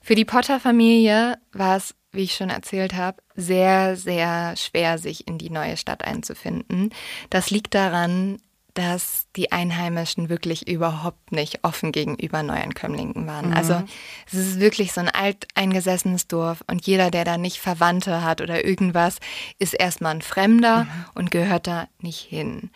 Für 0.00 0.14
die 0.14 0.24
Potter-Familie 0.24 1.38
war 1.52 1.76
es, 1.76 1.94
wie 2.12 2.22
ich 2.22 2.34
schon 2.34 2.48
erzählt 2.48 2.94
habe, 2.94 3.18
sehr, 3.34 3.96
sehr 3.96 4.56
schwer, 4.56 4.98
sich 4.98 5.26
in 5.26 5.38
die 5.38 5.50
neue 5.50 5.76
Stadt 5.76 6.04
einzufinden. 6.04 6.90
Das 7.30 7.50
liegt 7.50 7.74
daran, 7.74 8.38
dass 8.78 9.26
die 9.34 9.50
Einheimischen 9.50 10.28
wirklich 10.28 10.68
überhaupt 10.68 11.32
nicht 11.32 11.64
offen 11.64 11.90
gegenüber 11.90 12.44
Neuankömmlingen 12.44 13.26
waren. 13.26 13.48
Mhm. 13.48 13.56
Also 13.56 13.82
es 14.28 14.34
ist 14.34 14.60
wirklich 14.60 14.92
so 14.92 15.00
ein 15.00 15.08
alteingesessenes 15.08 16.28
Dorf 16.28 16.62
und 16.68 16.86
jeder, 16.86 17.10
der 17.10 17.24
da 17.24 17.38
nicht 17.38 17.58
Verwandte 17.58 18.22
hat 18.22 18.40
oder 18.40 18.64
irgendwas, 18.64 19.18
ist 19.58 19.74
erstmal 19.74 20.14
ein 20.14 20.22
Fremder 20.22 20.84
mhm. 20.84 20.90
und 21.16 21.30
gehört 21.32 21.66
da 21.66 21.88
nicht 22.00 22.20
hin. 22.20 22.70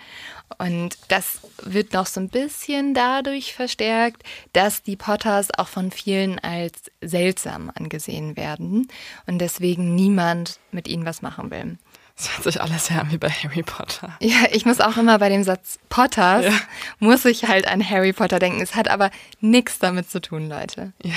Und 0.59 0.99
das 1.07 1.41
wird 1.63 1.93
noch 1.93 2.07
so 2.07 2.19
ein 2.19 2.31
bisschen 2.31 2.95
dadurch 2.95 3.55
verstärkt, 3.55 4.25
dass 4.53 4.83
die 4.83 4.97
Potters 4.97 5.57
auch 5.57 5.69
von 5.69 5.93
vielen 5.93 6.41
als 6.41 6.91
seltsam 7.01 7.71
angesehen 7.77 8.37
werden 8.37 8.89
und 9.27 9.39
deswegen 9.39 9.95
niemand 9.95 10.59
mit 10.73 10.89
ihnen 10.89 11.07
was 11.07 11.23
machen 11.23 11.53
will. 11.53 11.79
Das 12.23 12.37
hört 12.37 12.45
sich 12.45 12.61
alles 12.61 12.87
sehr 12.87 13.01
an 13.01 13.11
wie 13.11 13.19
bei 13.19 13.29
Harry 13.29 13.65
Potter. 13.65 14.17
Ja, 14.21 14.45
ich 14.53 14.65
muss 14.65 14.81
auch 14.81 14.97
immer 14.97 15.19
bei 15.19 15.29
dem 15.29 15.43
Satz 15.43 15.81
Potters, 15.89 16.45
ja. 16.45 16.53
muss 17.01 17.25
ich 17.25 17.49
halt 17.49 17.67
an 17.67 17.89
Harry 17.89 18.13
Potter 18.13 18.39
denken. 18.39 18.61
Es 18.61 18.77
hat 18.77 18.89
aber 18.89 19.11
nichts 19.41 19.81
damit 19.81 20.09
zu 20.09 20.21
tun, 20.21 20.49
Leute. 20.49 20.93
Ja. 21.03 21.15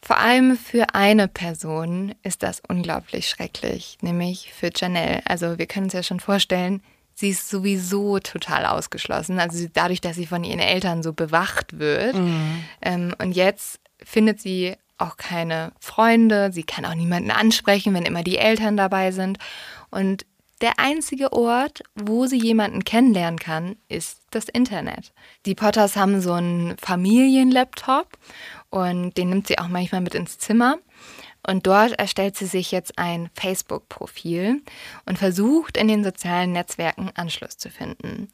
Vor 0.00 0.16
allem 0.16 0.56
für 0.56 0.94
eine 0.94 1.28
Person 1.28 2.14
ist 2.22 2.42
das 2.42 2.62
unglaublich 2.66 3.28
schrecklich, 3.28 3.98
nämlich 4.00 4.52
für 4.54 4.70
Janelle. 4.74 5.20
Also 5.26 5.58
wir 5.58 5.66
können 5.66 5.84
uns 5.84 5.92
ja 5.92 6.02
schon 6.02 6.20
vorstellen, 6.20 6.82
sie 7.14 7.28
ist 7.28 7.50
sowieso 7.50 8.18
total 8.20 8.64
ausgeschlossen. 8.64 9.38
Also 9.38 9.66
dadurch, 9.70 10.00
dass 10.00 10.16
sie 10.16 10.26
von 10.26 10.44
ihren 10.44 10.60
Eltern 10.60 11.02
so 11.02 11.12
bewacht 11.12 11.78
wird. 11.78 12.16
Mhm. 12.16 12.64
Ähm, 12.80 13.14
und 13.18 13.32
jetzt 13.32 13.80
findet 14.02 14.40
sie 14.40 14.76
auch 14.96 15.16
keine 15.16 15.72
Freunde, 15.80 16.50
sie 16.52 16.62
kann 16.62 16.84
auch 16.84 16.94
niemanden 16.94 17.30
ansprechen, 17.30 17.94
wenn 17.94 18.04
immer 18.04 18.22
die 18.22 18.38
Eltern 18.38 18.76
dabei 18.76 19.12
sind. 19.12 19.38
Und 19.90 20.26
der 20.60 20.78
einzige 20.78 21.32
Ort, 21.32 21.82
wo 21.94 22.26
sie 22.26 22.38
jemanden 22.38 22.84
kennenlernen 22.84 23.38
kann, 23.38 23.76
ist 23.88 24.20
das 24.30 24.48
Internet. 24.48 25.12
Die 25.46 25.54
Potters 25.54 25.96
haben 25.96 26.20
so 26.20 26.32
einen 26.32 26.76
Familienlaptop 26.76 28.18
und 28.68 29.16
den 29.16 29.30
nimmt 29.30 29.46
sie 29.46 29.58
auch 29.58 29.68
manchmal 29.68 30.02
mit 30.02 30.14
ins 30.14 30.38
Zimmer. 30.38 30.76
Und 31.46 31.66
dort 31.66 31.92
erstellt 31.92 32.36
sie 32.36 32.44
sich 32.44 32.70
jetzt 32.70 32.98
ein 32.98 33.30
Facebook-Profil 33.34 34.62
und 35.06 35.18
versucht 35.18 35.78
in 35.78 35.88
den 35.88 36.04
sozialen 36.04 36.52
Netzwerken 36.52 37.10
Anschluss 37.14 37.56
zu 37.56 37.70
finden. 37.70 38.28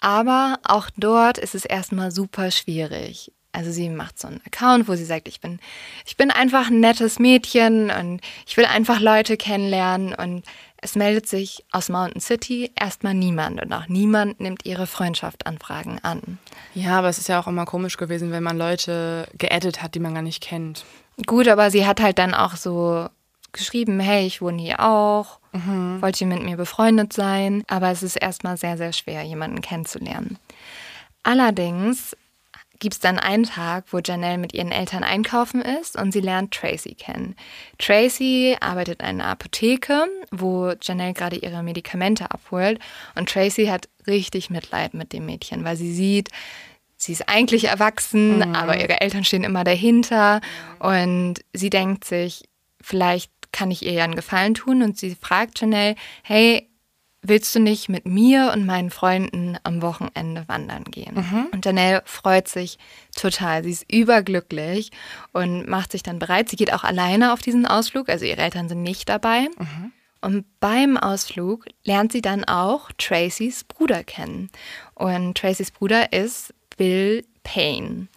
Aber 0.00 0.58
auch 0.64 0.90
dort 0.96 1.38
ist 1.38 1.54
es 1.54 1.64
erstmal 1.64 2.10
super 2.10 2.50
schwierig. 2.50 3.30
Also 3.52 3.70
sie 3.70 3.88
macht 3.88 4.18
so 4.18 4.26
einen 4.26 4.40
Account, 4.46 4.88
wo 4.88 4.96
sie 4.96 5.04
sagt, 5.04 5.28
ich 5.28 5.40
bin, 5.40 5.60
ich 6.06 6.16
bin 6.16 6.30
einfach 6.30 6.68
ein 6.68 6.80
nettes 6.80 7.20
Mädchen 7.20 7.90
und 7.90 8.20
ich 8.46 8.56
will 8.56 8.64
einfach 8.64 8.98
Leute 8.98 9.36
kennenlernen 9.36 10.14
und 10.14 10.42
es 10.82 10.96
meldet 10.96 11.28
sich 11.28 11.64
aus 11.70 11.88
Mountain 11.88 12.20
City 12.20 12.72
erstmal 12.78 13.14
niemand 13.14 13.62
und 13.62 13.72
auch 13.72 13.86
niemand 13.86 14.40
nimmt 14.40 14.66
ihre 14.66 14.88
Freundschaftsanfragen 14.88 16.02
an. 16.02 16.38
Ja, 16.74 16.98
aber 16.98 17.08
es 17.08 17.18
ist 17.18 17.28
ja 17.28 17.40
auch 17.40 17.46
immer 17.46 17.64
komisch 17.64 17.96
gewesen, 17.96 18.32
wenn 18.32 18.42
man 18.42 18.58
Leute 18.58 19.28
geaddet 19.38 19.80
hat, 19.80 19.94
die 19.94 20.00
man 20.00 20.14
gar 20.14 20.22
nicht 20.22 20.42
kennt. 20.42 20.84
Gut, 21.24 21.46
aber 21.46 21.70
sie 21.70 21.86
hat 21.86 22.00
halt 22.00 22.18
dann 22.18 22.34
auch 22.34 22.56
so 22.56 23.08
geschrieben, 23.52 24.00
hey, 24.00 24.26
ich 24.26 24.42
wohne 24.42 24.60
hier 24.60 24.80
auch, 24.80 25.38
mhm. 25.52 26.02
wollt 26.02 26.20
ihr 26.20 26.26
mit 26.26 26.42
mir 26.42 26.56
befreundet 26.56 27.12
sein? 27.12 27.62
Aber 27.68 27.90
es 27.90 28.02
ist 28.02 28.16
erstmal 28.16 28.56
sehr, 28.56 28.76
sehr 28.76 28.92
schwer, 28.92 29.22
jemanden 29.22 29.60
kennenzulernen. 29.60 30.36
Allerdings 31.22 32.16
gibt 32.82 32.94
es 32.94 33.00
dann 33.00 33.20
einen 33.20 33.44
Tag, 33.44 33.84
wo 33.92 34.00
Janelle 34.04 34.38
mit 34.38 34.52
ihren 34.54 34.72
Eltern 34.72 35.04
einkaufen 35.04 35.62
ist 35.62 35.96
und 35.96 36.10
sie 36.10 36.20
lernt 36.20 36.52
Tracy 36.52 36.96
kennen. 36.96 37.36
Tracy 37.78 38.56
arbeitet 38.60 39.00
in 39.00 39.06
einer 39.06 39.26
Apotheke, 39.26 40.06
wo 40.32 40.72
Janelle 40.82 41.14
gerade 41.14 41.36
ihre 41.36 41.62
Medikamente 41.62 42.32
abholt 42.32 42.80
und 43.14 43.28
Tracy 43.28 43.66
hat 43.66 43.88
richtig 44.08 44.50
Mitleid 44.50 44.94
mit 44.94 45.12
dem 45.12 45.26
Mädchen, 45.26 45.62
weil 45.62 45.76
sie 45.76 45.94
sieht, 45.94 46.30
sie 46.96 47.12
ist 47.12 47.28
eigentlich 47.28 47.68
erwachsen, 47.68 48.38
mhm. 48.38 48.54
aber 48.56 48.76
ihre 48.76 49.00
Eltern 49.00 49.24
stehen 49.24 49.44
immer 49.44 49.62
dahinter 49.62 50.40
und 50.80 51.34
sie 51.52 51.70
denkt 51.70 52.04
sich, 52.04 52.48
vielleicht 52.80 53.30
kann 53.52 53.70
ich 53.70 53.86
ihr 53.86 53.92
ja 53.92 54.02
einen 54.02 54.16
Gefallen 54.16 54.54
tun 54.54 54.82
und 54.82 54.98
sie 54.98 55.14
fragt 55.14 55.60
Janelle, 55.60 55.94
hey, 56.24 56.68
willst 57.22 57.54
du 57.54 57.60
nicht 57.60 57.88
mit 57.88 58.04
mir 58.04 58.50
und 58.52 58.66
meinen 58.66 58.90
Freunden 58.90 59.56
am 59.62 59.80
Wochenende 59.80 60.46
wandern 60.48 60.84
gehen? 60.84 61.14
Mhm. 61.14 61.46
Und 61.52 61.64
Janelle 61.64 62.02
freut 62.04 62.48
sich 62.48 62.78
total. 63.16 63.62
Sie 63.62 63.70
ist 63.70 63.90
überglücklich 63.90 64.90
und 65.32 65.68
macht 65.68 65.92
sich 65.92 66.02
dann 66.02 66.18
bereit. 66.18 66.48
Sie 66.48 66.56
geht 66.56 66.72
auch 66.72 66.84
alleine 66.84 67.32
auf 67.32 67.40
diesen 67.40 67.66
Ausflug, 67.66 68.08
also 68.08 68.24
ihre 68.24 68.42
Eltern 68.42 68.68
sind 68.68 68.82
nicht 68.82 69.08
dabei. 69.08 69.48
Mhm. 69.58 69.92
Und 70.20 70.44
beim 70.60 70.96
Ausflug 70.96 71.66
lernt 71.84 72.12
sie 72.12 72.22
dann 72.22 72.44
auch 72.44 72.90
Tracys 72.98 73.64
Bruder 73.64 74.04
kennen. 74.04 74.50
Und 74.94 75.36
Tracys 75.36 75.70
Bruder 75.70 76.12
ist 76.12 76.54
Bill 76.76 77.24
Payne. 77.42 78.08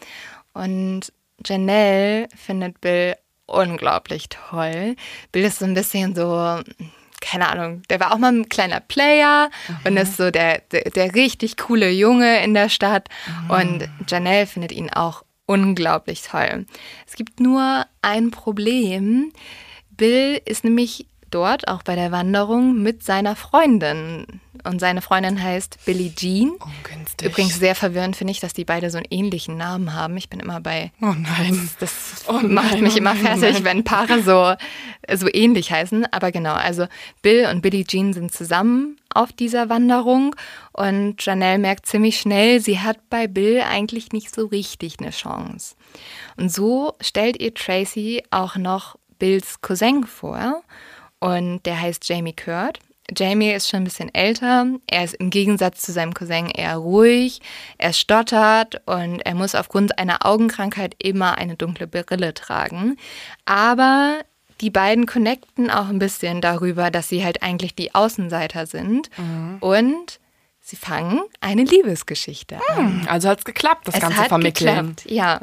Und 0.54 1.12
Janelle 1.44 2.28
findet 2.36 2.80
Bill 2.82 3.16
unglaublich 3.48 4.30
toll. 4.30 4.96
Bill 5.32 5.46
ist 5.46 5.60
so 5.60 5.66
ein 5.66 5.74
bisschen 5.74 6.16
so 6.16 6.62
keine 7.26 7.50
Ahnung, 7.50 7.82
der 7.90 8.00
war 8.00 8.14
auch 8.14 8.18
mal 8.18 8.32
ein 8.32 8.50
kleiner 8.50 8.80
Player 8.80 9.50
mhm. 9.68 9.78
und 9.86 9.98
ist 9.98 10.18
so 10.18 10.30
der, 10.30 10.60
der, 10.72 10.92
der, 10.92 11.16
richtig 11.16 11.58
coole 11.58 11.90
Junge 11.90 12.44
in 12.44 12.54
der 12.54 12.70
Stadt. 12.70 13.10
Mhm. 13.28 13.50
Und 13.50 13.90
Janelle 14.08 14.46
findet 14.46 14.72
ihn 14.72 14.92
auch 14.92 15.24
unglaublich 15.48 16.22
toll. 16.22 16.66
Es 17.08 17.16
gibt 17.16 17.40
nur 17.40 17.86
ein 18.02 18.32
Problem. 18.32 19.32
Bill 19.90 20.40
ist 20.46 20.64
nämlich 20.64 21.08
dort, 21.36 21.68
auch 21.68 21.84
bei 21.84 21.96
der 21.96 22.12
Wanderung, 22.12 22.82
mit 22.82 23.04
seiner 23.04 23.36
Freundin. 23.36 24.26
Und 24.64 24.80
seine 24.80 25.02
Freundin 25.02 25.44
heißt 25.44 25.80
Billie 25.86 26.16
Jean. 26.16 26.52
Ungünstig. 26.52 27.28
Übrigens 27.28 27.60
sehr 27.60 27.76
verwirrend 27.76 28.16
finde 28.16 28.32
ich, 28.32 28.40
dass 28.40 28.54
die 28.54 28.64
beide 28.66 28.90
so 28.90 28.98
einen 28.98 29.08
ähnlichen 29.10 29.58
Namen 29.58 29.94
haben. 29.94 30.16
Ich 30.18 30.30
bin 30.30 30.40
immer 30.40 30.62
bei. 30.62 30.92
Oh 31.02 31.14
nein. 31.14 31.70
Das, 31.80 31.92
das 32.26 32.30
oh 32.30 32.40
macht 32.48 32.72
nein, 32.72 32.84
mich 32.84 32.98
immer 32.98 33.14
oh 33.14 33.24
fertig, 33.24 33.58
oh 33.60 33.64
wenn 33.64 33.84
Paare 33.84 34.24
so, 34.24 34.56
so 35.14 35.28
ähnlich 35.32 35.72
heißen. 35.72 36.08
Aber 36.12 36.32
genau, 36.32 36.54
also 36.54 36.88
Bill 37.22 37.48
und 37.52 37.62
Billie 37.62 37.86
Jean 37.86 38.14
sind 38.14 38.32
zusammen 38.34 38.98
auf 39.14 39.34
dieser 39.34 39.70
Wanderung. 39.70 40.36
Und 40.72 41.24
Janelle 41.24 41.60
merkt 41.60 41.86
ziemlich 41.86 42.20
schnell, 42.20 42.62
sie 42.62 42.80
hat 42.80 43.10
bei 43.10 43.28
Bill 43.28 43.62
eigentlich 43.62 44.14
nicht 44.14 44.34
so 44.34 44.46
richtig 44.48 45.00
eine 45.00 45.12
Chance. 45.12 45.76
Und 46.38 46.52
so 46.52 46.94
stellt 47.02 47.40
ihr 47.40 47.54
Tracy 47.54 48.24
auch 48.32 48.56
noch 48.56 48.98
Bills 49.20 49.62
Cousin 49.62 50.06
vor 50.06 50.64
und 51.20 51.64
der 51.66 51.80
heißt 51.82 52.08
Jamie 52.08 52.36
Kurt. 52.36 52.80
Jamie 53.16 53.52
ist 53.52 53.70
schon 53.70 53.82
ein 53.82 53.84
bisschen 53.84 54.12
älter. 54.16 54.66
Er 54.88 55.04
ist 55.04 55.14
im 55.16 55.30
Gegensatz 55.30 55.82
zu 55.82 55.92
seinem 55.92 56.16
Cousin 56.16 56.50
eher 56.50 56.78
ruhig. 56.78 57.40
Er 57.78 57.94
stottert 57.94 58.82
und 58.88 59.20
er 59.20 59.36
muss 59.36 59.54
aufgrund 59.54 60.00
einer 60.00 60.26
Augenkrankheit 60.26 60.96
immer 60.98 61.38
eine 61.38 61.56
dunkle 61.56 61.86
Brille 61.86 62.34
tragen. 62.34 62.98
Aber 63.46 64.18
die 64.62 64.72
beiden 64.72 65.06
connecten 65.06 65.70
auch 65.70 65.90
ein 65.90 66.00
bisschen 66.00 66.42
darüber, 66.42 66.90
dass 66.90 67.08
sie 67.08 67.24
halt 67.24 67.44
eigentlich 67.44 67.76
die 67.76 67.94
Außenseiter 67.94 68.66
sind. 68.66 69.12
Mhm. 69.20 69.58
Und 69.60 70.20
sie 70.62 70.76
fangen 70.76 71.22
eine 71.42 71.64
Liebesgeschichte 71.64 72.58
an. 72.70 73.06
Also 73.08 73.30
hat 73.30 73.38
es 73.40 73.46
geklappt, 73.46 73.88
das 73.88 73.96
Es 73.96 74.02
Ganze 74.02 74.18
hat 74.18 74.30
vermitteln. 74.30 74.96
geklappt, 74.96 75.12
ja. 75.12 75.42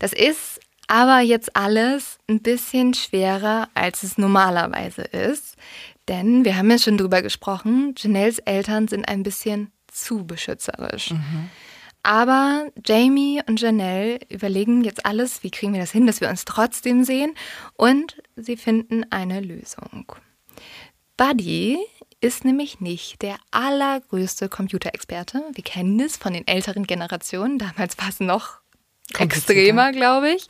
Das 0.00 0.12
ist 0.12 0.60
aber 0.88 1.20
jetzt 1.20 1.56
alles 1.56 2.18
ein 2.28 2.40
bisschen 2.40 2.94
schwerer, 2.94 3.68
als 3.74 4.02
es 4.02 4.18
normalerweise 4.18 5.02
ist. 5.02 5.56
Denn 6.08 6.44
wir 6.44 6.56
haben 6.56 6.70
ja 6.70 6.78
schon 6.78 6.98
drüber 6.98 7.22
gesprochen, 7.22 7.94
Janelles 7.96 8.38
Eltern 8.40 8.88
sind 8.88 9.08
ein 9.08 9.22
bisschen 9.22 9.72
zu 9.88 10.26
beschützerisch. 10.26 11.12
Aber 12.02 12.66
Jamie 12.84 13.40
und 13.46 13.60
Janelle 13.60 14.18
überlegen 14.28 14.84
jetzt 14.84 15.06
alles, 15.06 15.42
wie 15.42 15.50
kriegen 15.50 15.72
wir 15.72 15.80
das 15.80 15.92
hin, 15.92 16.06
dass 16.06 16.20
wir 16.20 16.28
uns 16.28 16.44
trotzdem 16.44 17.02
sehen. 17.02 17.34
Und 17.76 18.22
sie 18.36 18.58
finden 18.58 19.06
eine 19.10 19.40
Lösung. 19.40 20.12
Buddy 21.16 21.78
ist 22.20 22.44
nämlich 22.44 22.80
nicht 22.80 23.22
der 23.22 23.36
allergrößte 23.52 24.48
Computerexperte. 24.50 25.42
Wir 25.52 25.64
kennen 25.64 25.96
das 25.96 26.16
von 26.16 26.34
den 26.34 26.46
älteren 26.46 26.86
Generationen. 26.86 27.58
Damals 27.58 27.96
war 27.98 28.08
es 28.08 28.20
noch 28.20 28.60
extremer, 29.18 29.92
glaube 29.92 30.30
ich. 30.30 30.46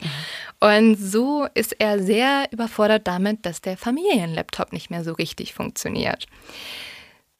Und 0.59 0.95
so 0.95 1.47
ist 1.53 1.79
er 1.79 2.01
sehr 2.01 2.47
überfordert 2.51 3.07
damit, 3.07 3.45
dass 3.45 3.61
der 3.61 3.77
Familienlaptop 3.77 4.73
nicht 4.73 4.89
mehr 4.89 5.03
so 5.03 5.13
richtig 5.13 5.53
funktioniert. 5.53 6.27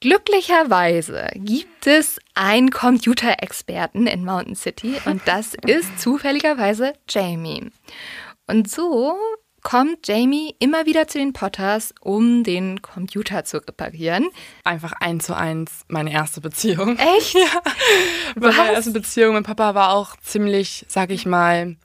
Glücklicherweise 0.02 1.30
gibt 1.36 1.88
es 1.88 2.20
einen 2.36 2.70
Computerexperten 2.70 4.08
in 4.08 4.26
Mountain 4.26 4.56
City 4.56 4.96
und 5.06 5.22
das 5.26 5.54
ist 5.66 6.00
zufälligerweise 6.00 6.94
Jamie. 7.10 7.72
Und 8.46 8.70
so 8.70 9.18
kommt 9.66 10.08
Jamie 10.08 10.56
immer 10.60 10.86
wieder 10.86 11.08
zu 11.08 11.18
den 11.18 11.34
Potters, 11.34 11.92
um 12.00 12.44
den 12.44 12.84
Computer 12.84 13.46
zu 13.46 13.58
reparieren. 13.58 14.30
Einfach 14.64 14.94
eins 14.94 15.26
zu 15.26 15.36
eins 15.36 15.82
meine 15.88 16.14
erste 16.14 16.40
Beziehung. 16.40 16.98
Echt? 16.98 17.36
Ja. 17.46 17.62
Bei 18.36 18.50
Was? 18.50 18.58
meiner 18.58 18.74
ersten 18.74 18.94
Beziehung, 18.94 19.34
mein 19.34 19.44
Papa 19.44 19.76
war 19.76 19.92
auch 19.92 20.16
ziemlich, 20.18 20.86
sag 20.88 21.10
ich 21.10 21.26
mal, 21.26 21.76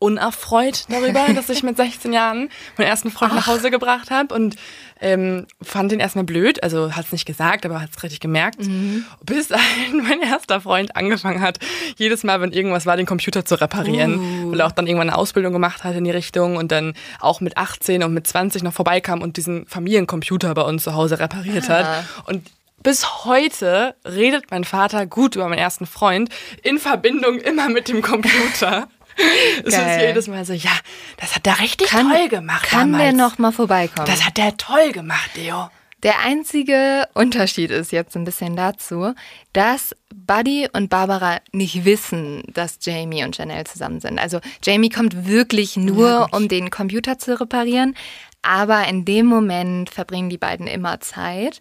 unerfreut 0.00 0.84
darüber, 0.88 1.26
dass 1.34 1.48
ich 1.48 1.62
mit 1.62 1.76
16 1.76 2.12
Jahren 2.12 2.50
meinen 2.76 2.88
ersten 2.88 3.10
Freund 3.10 3.34
nach 3.34 3.46
Hause 3.46 3.70
gebracht 3.70 4.10
habe 4.10 4.34
und 4.34 4.56
ähm, 5.00 5.46
fand 5.62 5.92
ihn 5.92 6.00
erstmal 6.00 6.24
blöd, 6.24 6.62
also 6.62 6.94
hat 6.94 7.06
es 7.06 7.12
nicht 7.12 7.26
gesagt, 7.26 7.64
aber 7.64 7.80
hat 7.80 7.90
es 7.96 8.02
richtig 8.02 8.20
gemerkt, 8.20 8.58
bis 9.24 9.52
ein, 9.52 10.02
mein 10.02 10.20
erster 10.22 10.60
Freund 10.60 10.96
angefangen 10.96 11.40
hat, 11.40 11.58
jedes 11.96 12.24
Mal, 12.24 12.40
wenn 12.40 12.52
irgendwas 12.52 12.86
war, 12.86 12.96
den 12.96 13.06
Computer 13.06 13.44
zu 13.44 13.60
reparieren, 13.60 14.50
weil 14.50 14.60
er 14.60 14.66
auch 14.66 14.72
dann 14.72 14.86
irgendwann 14.86 15.10
eine 15.10 15.18
Ausbildung 15.18 15.52
gemacht 15.52 15.84
hat 15.84 15.94
in 15.94 16.04
die 16.04 16.10
Richtung 16.10 16.56
und 16.56 16.72
dann 16.72 16.94
auch 17.20 17.40
mit 17.40 17.56
18 17.56 18.02
und 18.02 18.12
mit 18.14 18.26
20 18.26 18.62
noch 18.62 18.72
vorbeikam 18.72 19.22
und 19.22 19.36
diesen 19.36 19.66
Familiencomputer 19.66 20.54
bei 20.54 20.62
uns 20.62 20.84
zu 20.84 20.94
Hause 20.94 21.18
repariert 21.18 21.68
hat. 21.68 22.04
Und 22.26 22.48
bis 22.82 23.24
heute 23.24 23.96
redet 24.04 24.50
mein 24.50 24.64
Vater 24.64 25.06
gut 25.06 25.36
über 25.36 25.48
meinen 25.48 25.58
ersten 25.58 25.86
Freund 25.86 26.30
in 26.62 26.78
Verbindung 26.78 27.38
immer 27.38 27.68
mit 27.68 27.88
dem 27.88 28.02
Computer. 28.02 28.88
Es 29.64 29.74
ist 29.74 30.00
jedes 30.00 30.28
Mal 30.28 30.44
so, 30.44 30.52
ja, 30.52 30.70
das 31.18 31.34
hat 31.34 31.44
der 31.46 31.58
richtig 31.58 31.88
Kann- 31.88 32.10
toll 32.10 32.28
gemacht 32.28 32.66
Kann 32.68 32.92
damals. 32.92 33.02
der 33.02 33.12
noch 33.12 33.38
mal 33.38 33.52
vorbeikommen? 33.52 34.06
Das 34.06 34.24
hat 34.24 34.36
der 34.36 34.56
toll 34.56 34.92
gemacht, 34.92 35.30
Leo. 35.34 35.70
Der 36.04 36.20
einzige 36.20 37.08
Unterschied 37.14 37.72
ist 37.72 37.90
jetzt 37.90 38.14
ein 38.16 38.22
bisschen 38.24 38.54
dazu, 38.54 39.14
dass 39.52 39.96
Buddy 40.14 40.68
und 40.72 40.90
Barbara 40.90 41.38
nicht 41.50 41.84
wissen, 41.84 42.44
dass 42.54 42.78
Jamie 42.82 43.24
und 43.24 43.36
Janelle 43.36 43.64
zusammen 43.64 43.98
sind. 44.00 44.20
Also 44.20 44.38
Jamie 44.62 44.90
kommt 44.90 45.26
wirklich 45.26 45.76
nur, 45.76 46.28
um 46.30 46.46
den 46.46 46.70
Computer 46.70 47.18
zu 47.18 47.40
reparieren, 47.40 47.96
aber 48.42 48.86
in 48.86 49.04
dem 49.04 49.26
Moment 49.26 49.90
verbringen 49.90 50.30
die 50.30 50.38
beiden 50.38 50.68
immer 50.68 51.00
Zeit. 51.00 51.60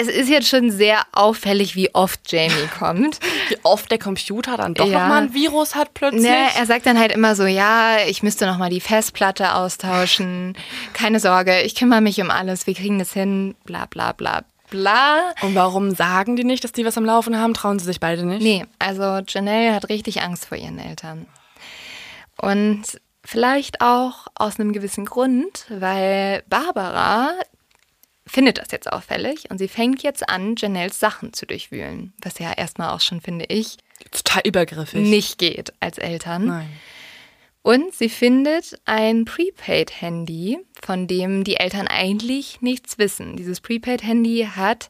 Es 0.00 0.08
ist 0.08 0.28
jetzt 0.28 0.48
schon 0.48 0.70
sehr 0.70 1.02
auffällig, 1.12 1.76
wie 1.76 1.94
oft 1.94 2.32
Jamie 2.32 2.68
kommt. 2.78 3.20
Wie 3.48 3.56
oft 3.62 3.90
der 3.90 3.98
Computer 3.98 4.56
dann 4.56 4.74
doch 4.74 4.86
Ja. 4.86 5.00
noch 5.00 5.08
mal 5.08 5.22
ein 5.22 5.34
Virus 5.34 5.74
hat 5.74 5.92
plötzlich. 5.94 6.22
Ne, 6.22 6.36
er 6.56 6.66
sagt 6.66 6.86
dann 6.86 6.98
halt 6.98 7.12
immer 7.12 7.34
so, 7.34 7.44
ja, 7.46 7.98
ich 8.06 8.22
müsste 8.22 8.46
noch 8.46 8.58
mal 8.58 8.70
die 8.70 8.80
Festplatte 8.80 9.54
austauschen. 9.54 10.56
Keine 10.94 11.20
Sorge, 11.20 11.60
ich 11.62 11.74
kümmere 11.74 12.00
mich 12.00 12.20
um 12.20 12.30
alles, 12.30 12.66
wir 12.66 12.74
kriegen 12.74 12.98
das 12.98 13.12
hin, 13.12 13.54
bla 13.64 13.86
bla 13.86 14.12
bla 14.12 14.42
bla. 14.70 15.32
Und 15.42 15.54
warum 15.54 15.90
sagen 15.94 16.36
die 16.36 16.44
nicht, 16.44 16.62
dass 16.64 16.72
die 16.72 16.84
was 16.86 16.96
am 16.96 17.04
Laufen 17.04 17.36
haben? 17.38 17.54
Trauen 17.54 17.78
sie 17.78 17.84
sich 17.86 18.00
beide 18.00 18.24
nicht? 18.24 18.42
Nee, 18.42 18.64
also 18.78 19.20
Janelle 19.28 19.74
hat 19.74 19.88
richtig 19.88 20.22
Angst 20.22 20.46
vor 20.46 20.56
ihren 20.56 20.78
Eltern. 20.78 21.26
Und 22.40 22.82
vielleicht 23.24 23.80
auch 23.80 24.26
aus 24.34 24.58
einem 24.58 24.72
gewissen 24.72 25.04
Grund, 25.04 25.66
weil 25.68 26.42
Barbara 26.48 27.32
findet 28.30 28.58
das 28.58 28.70
jetzt 28.70 28.90
auffällig 28.92 29.50
und 29.50 29.58
sie 29.58 29.68
fängt 29.68 30.02
jetzt 30.02 30.28
an, 30.28 30.54
Janelles 30.56 31.00
Sachen 31.00 31.32
zu 31.32 31.46
durchwühlen. 31.46 32.12
Was 32.22 32.38
ja 32.38 32.52
erstmal 32.52 32.94
auch 32.94 33.00
schon, 33.00 33.20
finde 33.20 33.46
ich, 33.46 33.76
Total 34.10 34.42
übergriffig. 34.44 35.06
nicht 35.06 35.38
geht 35.38 35.72
als 35.80 35.98
Eltern. 35.98 36.46
Nein. 36.46 36.68
Und 37.62 37.94
sie 37.94 38.08
findet 38.08 38.80
ein 38.86 39.26
Prepaid-Handy, 39.26 40.58
von 40.80 41.06
dem 41.06 41.44
die 41.44 41.56
Eltern 41.56 41.88
eigentlich 41.88 42.62
nichts 42.62 42.96
wissen. 42.96 43.36
Dieses 43.36 43.60
Prepaid-Handy 43.60 44.48
hat 44.56 44.88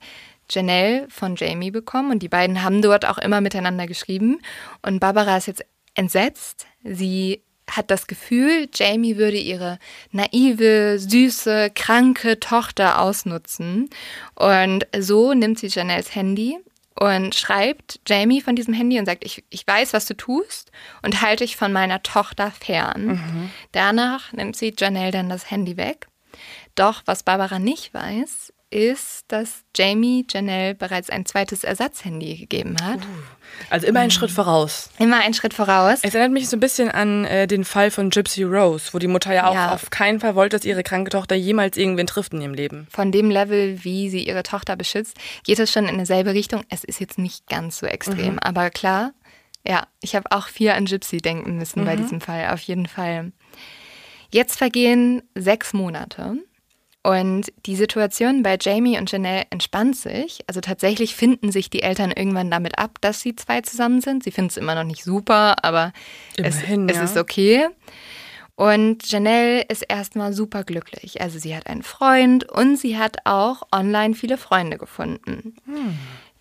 Janelle 0.48 1.06
von 1.08 1.34
Jamie 1.36 1.70
bekommen 1.70 2.12
und 2.12 2.22
die 2.22 2.28
beiden 2.28 2.62
haben 2.62 2.82
dort 2.82 3.06
auch 3.06 3.18
immer 3.18 3.40
miteinander 3.40 3.86
geschrieben. 3.86 4.40
Und 4.82 5.00
Barbara 5.00 5.36
ist 5.36 5.46
jetzt 5.46 5.64
entsetzt. 5.94 6.66
Sie 6.84 7.42
hat 7.70 7.90
das 7.90 8.06
Gefühl, 8.06 8.68
Jamie 8.74 9.16
würde 9.16 9.38
ihre 9.38 9.78
naive, 10.12 10.98
süße, 10.98 11.70
kranke 11.74 12.40
Tochter 12.40 13.00
ausnutzen. 13.00 13.88
Und 14.34 14.86
so 14.98 15.34
nimmt 15.34 15.58
sie 15.58 15.68
Janelles 15.68 16.14
Handy 16.14 16.58
und 16.98 17.34
schreibt 17.34 18.00
Jamie 18.06 18.42
von 18.42 18.56
diesem 18.56 18.74
Handy 18.74 18.98
und 18.98 19.06
sagt, 19.06 19.24
ich, 19.24 19.44
ich 19.50 19.66
weiß, 19.66 19.92
was 19.92 20.06
du 20.06 20.14
tust 20.14 20.70
und 21.02 21.22
halte 21.22 21.44
dich 21.44 21.56
von 21.56 21.72
meiner 21.72 22.02
Tochter 22.02 22.50
fern. 22.50 23.50
Danach 23.72 24.32
nimmt 24.32 24.56
sie 24.56 24.74
Janelle 24.76 25.10
dann 25.10 25.28
das 25.28 25.50
Handy 25.50 25.76
weg. 25.76 26.08
Doch 26.74 27.02
was 27.06 27.22
Barbara 27.22 27.58
nicht 27.58 27.94
weiß, 27.94 28.52
ist, 28.70 29.24
dass 29.28 29.64
Jamie 29.76 30.24
Janelle 30.30 30.74
bereits 30.76 31.10
ein 31.10 31.26
zweites 31.26 31.64
Ersatzhandy 31.64 32.36
gegeben 32.36 32.76
hat. 32.82 33.00
Also 33.68 33.86
immer 33.88 34.00
einen 34.00 34.12
Schritt 34.12 34.30
voraus. 34.30 34.90
Immer 34.98 35.20
einen 35.20 35.34
Schritt 35.34 35.54
voraus. 35.54 35.98
Es 36.02 36.14
erinnert 36.14 36.32
mich 36.32 36.48
so 36.48 36.56
ein 36.56 36.60
bisschen 36.60 36.88
an 36.88 37.24
äh, 37.24 37.46
den 37.48 37.64
Fall 37.64 37.90
von 37.90 38.10
Gypsy 38.10 38.44
Rose, 38.44 38.90
wo 38.92 38.98
die 39.00 39.08
Mutter 39.08 39.34
ja 39.34 39.48
auch 39.48 39.54
Ja. 39.54 39.72
auf 39.74 39.90
keinen 39.90 40.20
Fall 40.20 40.36
wollte, 40.36 40.56
dass 40.56 40.64
ihre 40.64 40.84
kranke 40.84 41.10
Tochter 41.10 41.34
jemals 41.34 41.76
irgendwen 41.76 42.06
trifft 42.06 42.32
in 42.32 42.40
ihrem 42.40 42.54
Leben. 42.54 42.86
Von 42.90 43.10
dem 43.10 43.28
Level, 43.30 43.82
wie 43.84 44.08
sie 44.08 44.24
ihre 44.24 44.44
Tochter 44.44 44.76
beschützt, 44.76 45.16
geht 45.44 45.58
es 45.58 45.72
schon 45.72 45.88
in 45.88 45.98
dieselbe 45.98 46.32
Richtung. 46.32 46.62
Es 46.68 46.84
ist 46.84 47.00
jetzt 47.00 47.18
nicht 47.18 47.48
ganz 47.48 47.78
so 47.78 47.86
extrem, 47.86 48.38
aber 48.38 48.70
klar, 48.70 49.12
ja, 49.66 49.86
ich 50.00 50.14
habe 50.14 50.30
auch 50.30 50.46
viel 50.48 50.70
an 50.70 50.86
Gypsy 50.86 51.18
denken 51.18 51.56
müssen 51.56 51.84
bei 51.84 51.96
diesem 51.96 52.20
Fall, 52.20 52.50
auf 52.50 52.60
jeden 52.60 52.86
Fall. 52.86 53.32
Jetzt 54.32 54.56
vergehen 54.58 55.22
sechs 55.34 55.72
Monate 55.72 56.36
und 57.02 57.50
die 57.64 57.76
Situation 57.76 58.42
bei 58.42 58.58
Jamie 58.60 58.98
und 58.98 59.10
Janelle 59.10 59.46
entspannt 59.50 59.96
sich. 59.96 60.40
Also 60.46 60.60
tatsächlich 60.60 61.14
finden 61.14 61.50
sich 61.50 61.70
die 61.70 61.82
Eltern 61.82 62.10
irgendwann 62.10 62.50
damit 62.50 62.78
ab, 62.78 62.98
dass 63.00 63.20
sie 63.20 63.34
zwei 63.36 63.62
zusammen 63.62 64.02
sind. 64.02 64.22
Sie 64.22 64.30
finden 64.30 64.50
es 64.50 64.58
immer 64.58 64.74
noch 64.74 64.84
nicht 64.84 65.04
super, 65.04 65.64
aber 65.64 65.92
Immerhin, 66.36 66.88
es, 66.90 66.96
ja. 66.96 67.02
es 67.02 67.10
ist 67.12 67.16
okay. 67.16 67.68
Und 68.54 69.10
Janelle 69.10 69.62
ist 69.62 69.82
erstmal 69.88 70.34
super 70.34 70.64
glücklich. 70.64 71.22
Also 71.22 71.38
sie 71.38 71.56
hat 71.56 71.66
einen 71.66 71.82
Freund 71.82 72.44
und 72.50 72.76
sie 72.76 72.98
hat 72.98 73.16
auch 73.24 73.62
online 73.72 74.14
viele 74.14 74.36
Freunde 74.36 74.76
gefunden. 74.76 75.56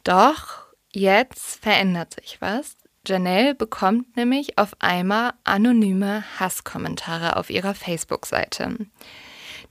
Doch 0.03 0.65
jetzt 0.91 1.63
verändert 1.63 2.15
sich 2.15 2.41
was. 2.41 2.75
Janelle 3.07 3.55
bekommt 3.55 4.17
nämlich 4.17 4.57
auf 4.57 4.75
einmal 4.79 5.31
anonyme 5.45 6.25
Hasskommentare 6.37 7.37
auf 7.37 7.49
ihrer 7.49 7.73
Facebook-Seite. 7.73 8.75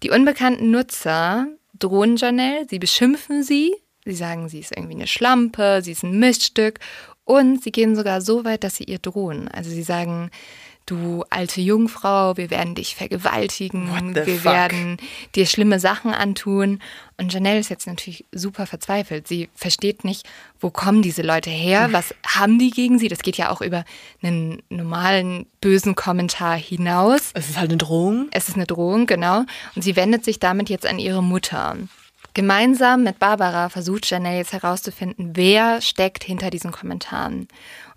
Die 0.02 0.10
unbekannten 0.10 0.70
Nutzer 0.70 1.48
drohen 1.78 2.16
Janelle, 2.16 2.66
sie 2.68 2.78
beschimpfen 2.78 3.42
sie, 3.42 3.74
sie 4.04 4.14
sagen, 4.14 4.48
sie 4.48 4.60
ist 4.60 4.76
irgendwie 4.76 4.94
eine 4.94 5.06
Schlampe, 5.06 5.80
sie 5.82 5.92
ist 5.92 6.04
ein 6.04 6.18
Miststück 6.18 6.80
und 7.24 7.62
sie 7.62 7.72
gehen 7.72 7.96
sogar 7.96 8.20
so 8.20 8.44
weit, 8.44 8.64
dass 8.64 8.76
sie 8.76 8.84
ihr 8.84 8.98
drohen. 8.98 9.48
Also 9.48 9.70
sie 9.70 9.82
sagen, 9.82 10.30
du 10.90 11.24
alte 11.30 11.60
Jungfrau, 11.60 12.36
wir 12.36 12.50
werden 12.50 12.74
dich 12.74 12.96
vergewaltigen, 12.96 14.14
wir 14.14 14.24
fuck? 14.24 14.44
werden 14.44 14.96
dir 15.34 15.46
schlimme 15.46 15.80
Sachen 15.80 16.12
antun. 16.12 16.80
Und 17.16 17.32
Janelle 17.32 17.58
ist 17.58 17.68
jetzt 17.68 17.86
natürlich 17.86 18.24
super 18.32 18.66
verzweifelt. 18.66 19.26
Sie 19.26 19.48
versteht 19.54 20.04
nicht, 20.04 20.28
wo 20.60 20.70
kommen 20.70 21.02
diese 21.02 21.22
Leute 21.22 21.50
her, 21.50 21.88
was 21.92 22.14
haben 22.26 22.58
die 22.58 22.70
gegen 22.70 22.98
sie. 22.98 23.08
Das 23.08 23.20
geht 23.20 23.36
ja 23.36 23.50
auch 23.50 23.60
über 23.60 23.84
einen 24.22 24.62
normalen 24.68 25.46
bösen 25.60 25.94
Kommentar 25.94 26.56
hinaus. 26.56 27.30
Es 27.34 27.48
ist 27.48 27.58
halt 27.58 27.70
eine 27.70 27.78
Drohung. 27.78 28.28
Es 28.30 28.48
ist 28.48 28.54
eine 28.54 28.66
Drohung, 28.66 29.06
genau. 29.06 29.44
Und 29.74 29.82
sie 29.82 29.96
wendet 29.96 30.24
sich 30.24 30.38
damit 30.38 30.70
jetzt 30.70 30.86
an 30.86 30.98
ihre 30.98 31.22
Mutter. 31.22 31.76
Gemeinsam 32.34 33.02
mit 33.02 33.18
Barbara 33.18 33.68
versucht 33.68 34.08
Janelle 34.08 34.36
jetzt 34.36 34.52
herauszufinden, 34.52 35.32
wer 35.34 35.80
steckt 35.80 36.22
hinter 36.22 36.50
diesen 36.50 36.70
Kommentaren. 36.70 37.48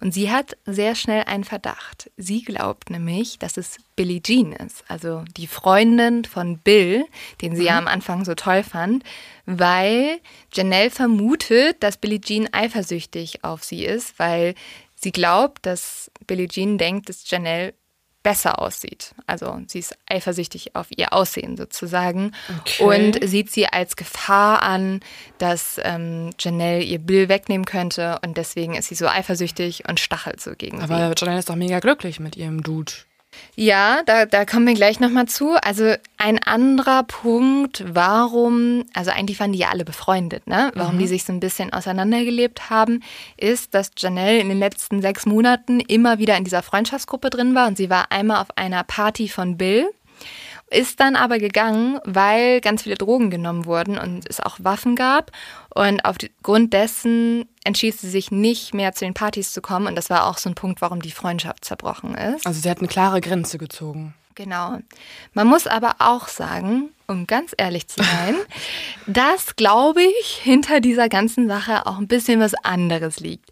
Und 0.02 0.14
sie 0.16 0.32
hat 0.32 0.58
sehr 0.66 0.96
schnell 0.96 1.24
einen 1.26 1.44
Verdacht. 1.44 2.10
Sie 2.18 2.44
glaubt 2.44 2.90
nämlich, 2.90 3.38
dass 3.38 3.56
es 3.56 3.78
Billie 3.96 4.22
Jean 4.22 4.52
ist, 4.52 4.84
also 4.88 5.24
die 5.38 5.46
Freundin 5.46 6.26
von 6.26 6.58
Bill, 6.58 7.06
den 7.42 7.56
sie 7.56 7.62
mhm. 7.62 7.68
ja 7.68 7.78
am 7.78 7.88
Anfang 7.88 8.26
so 8.26 8.34
toll 8.34 8.64
fand, 8.64 9.04
weil 9.46 10.20
Janelle 10.54 10.90
vermutet, 10.90 11.84
dass 11.84 11.98
Billie 11.98 12.20
Jean 12.20 12.50
eifersüchtig 12.52 13.44
auf 13.44 13.64
sie 13.64 13.86
ist, 13.86 14.18
weil 14.18 14.56
sie 14.96 15.12
glaubt, 15.12 15.68
dass 15.68 16.10
Billie 16.26 16.48
Jean 16.48 16.80
denkt, 16.80 17.08
dass 17.08 17.30
Janelle 17.30 17.76
besser 18.24 18.60
aussieht. 18.60 19.14
Also 19.28 19.60
sie 19.68 19.80
ist 19.80 19.98
eifersüchtig 20.08 20.76
auf 20.76 20.88
ihr 20.96 21.14
Aussehen 21.14 21.58
sozusagen 21.58 22.34
okay. 22.60 22.84
und 22.84 23.28
sieht 23.28 23.52
sie 23.52 23.68
als 23.68 23.96
Gefahr 23.96 24.62
an, 24.62 25.00
dass 25.38 25.80
ähm, 25.84 26.32
Janelle 26.40 26.84
ihr 26.84 27.00
Bill 27.00 27.30
wegnehmen 27.30 27.66
könnte 27.66 28.20
und 28.24 28.38
deswegen 28.38 28.76
ist 28.76 28.90
sie 28.90 28.96
so 28.96 29.08
eifersüchtig 29.08 29.88
und 29.88 30.00
stachelt 30.00 30.42
so 30.42 30.52
gegen 30.56 30.78
Aber 30.82 30.88
sie. 30.88 30.94
Aber 30.94 31.14
Janelle 31.18 31.40
ist 31.40 31.50
doch 31.50 31.56
mega 31.56 31.80
glücklich 31.80 32.20
mit 32.20 32.36
ihrem 32.36 32.64
Dude. 32.64 32.94
Ja, 33.56 34.02
da, 34.06 34.26
da 34.26 34.46
kommen 34.46 34.68
wir 34.68 34.74
gleich 34.74 35.00
nochmal 35.00 35.28
zu. 35.28 35.54
Also 35.62 35.94
ein 36.18 36.42
anderer 36.42 37.04
Punkt, 37.04 37.84
warum, 37.88 38.86
also 38.94 39.12
eigentlich 39.12 39.40
waren 39.40 39.52
die 39.52 39.60
ja 39.60 39.70
alle 39.70 39.86
befreundet, 39.86 40.48
ne? 40.48 40.72
Warum 40.76 40.96
mhm. 40.96 41.00
die 41.00 41.08
sich 41.08 41.24
so 41.24 41.34
ein 41.34 41.40
bisschen 41.40 41.72
auseinandergelebt 41.74 42.70
haben, 42.70 43.04
ist, 43.38 43.74
dass 43.74 43.92
Janelle 43.98 44.40
in 44.40 44.50
den 44.50 44.60
letzten 44.60 45.02
sechs 45.02 45.26
Monaten 45.26 45.80
immer 45.80 46.20
wieder 46.20 46.38
in 46.38 46.44
dieser 46.44 46.64
Freundschaftsgruppe 46.64 47.30
drin 47.30 47.56
war 47.56 47.68
und 47.68 47.78
sie 47.78 47.90
war 47.90 48.12
einmal 48.12 48.42
auf 48.42 48.58
einer 48.58 48.84
Party 48.84 49.28
von 49.28 49.58
Bill 49.58 49.90
ist 50.72 51.00
dann 51.02 51.16
aber 51.16 51.38
gegangen, 51.38 52.00
weil 52.06 52.62
ganz 52.62 52.84
viele 52.84 52.96
Drogen 52.96 53.30
genommen 53.30 53.66
wurden 53.66 53.98
und 53.98 54.28
es 54.30 54.40
auch 54.40 54.58
Waffen 54.60 54.96
gab. 54.96 55.32
Und 55.70 56.04
aufgrund 56.06 56.74
dessen 56.74 57.48
entschied 57.64 57.98
sie 57.98 58.10
sich 58.10 58.32
nicht 58.32 58.74
mehr 58.74 58.94
zu 58.94 59.06
den 59.06 59.14
Partys 59.14 59.52
zu 59.52 59.62
kommen. 59.62 59.88
Und 59.88 59.96
das 59.96 60.10
war 60.10 60.26
auch 60.26 60.38
so 60.38 60.50
ein 60.50 60.56
Punkt, 60.56 60.82
warum 60.82 61.02
die 61.02 61.12
Freundschaft 61.12 61.66
zerbrochen 61.66 62.16
ist. 62.16 62.48
Also 62.48 62.62
sie 62.62 62.70
hat 62.70 62.80
eine 62.80 62.88
klare 62.88 63.22
Grenze 63.22 63.58
gezogen. 63.58 64.14
Genau. 64.36 64.80
Man 65.34 65.48
muss 65.48 65.68
aber 65.68 65.96
auch 66.00 66.30
sagen, 66.30 66.90
um 67.06 67.28
ganz 67.28 67.54
ehrlich 67.58 67.88
zu 67.90 68.02
sein, 68.02 68.36
dass, 69.08 69.58
glaube 69.58 70.02
ich, 70.02 70.40
hinter 70.42 70.80
dieser 70.80 71.10
ganzen 71.10 71.50
Sache 71.50 71.86
auch 71.86 71.98
ein 71.98 72.08
bisschen 72.08 72.40
was 72.40 72.54
anderes 72.54 73.20
liegt. 73.20 73.50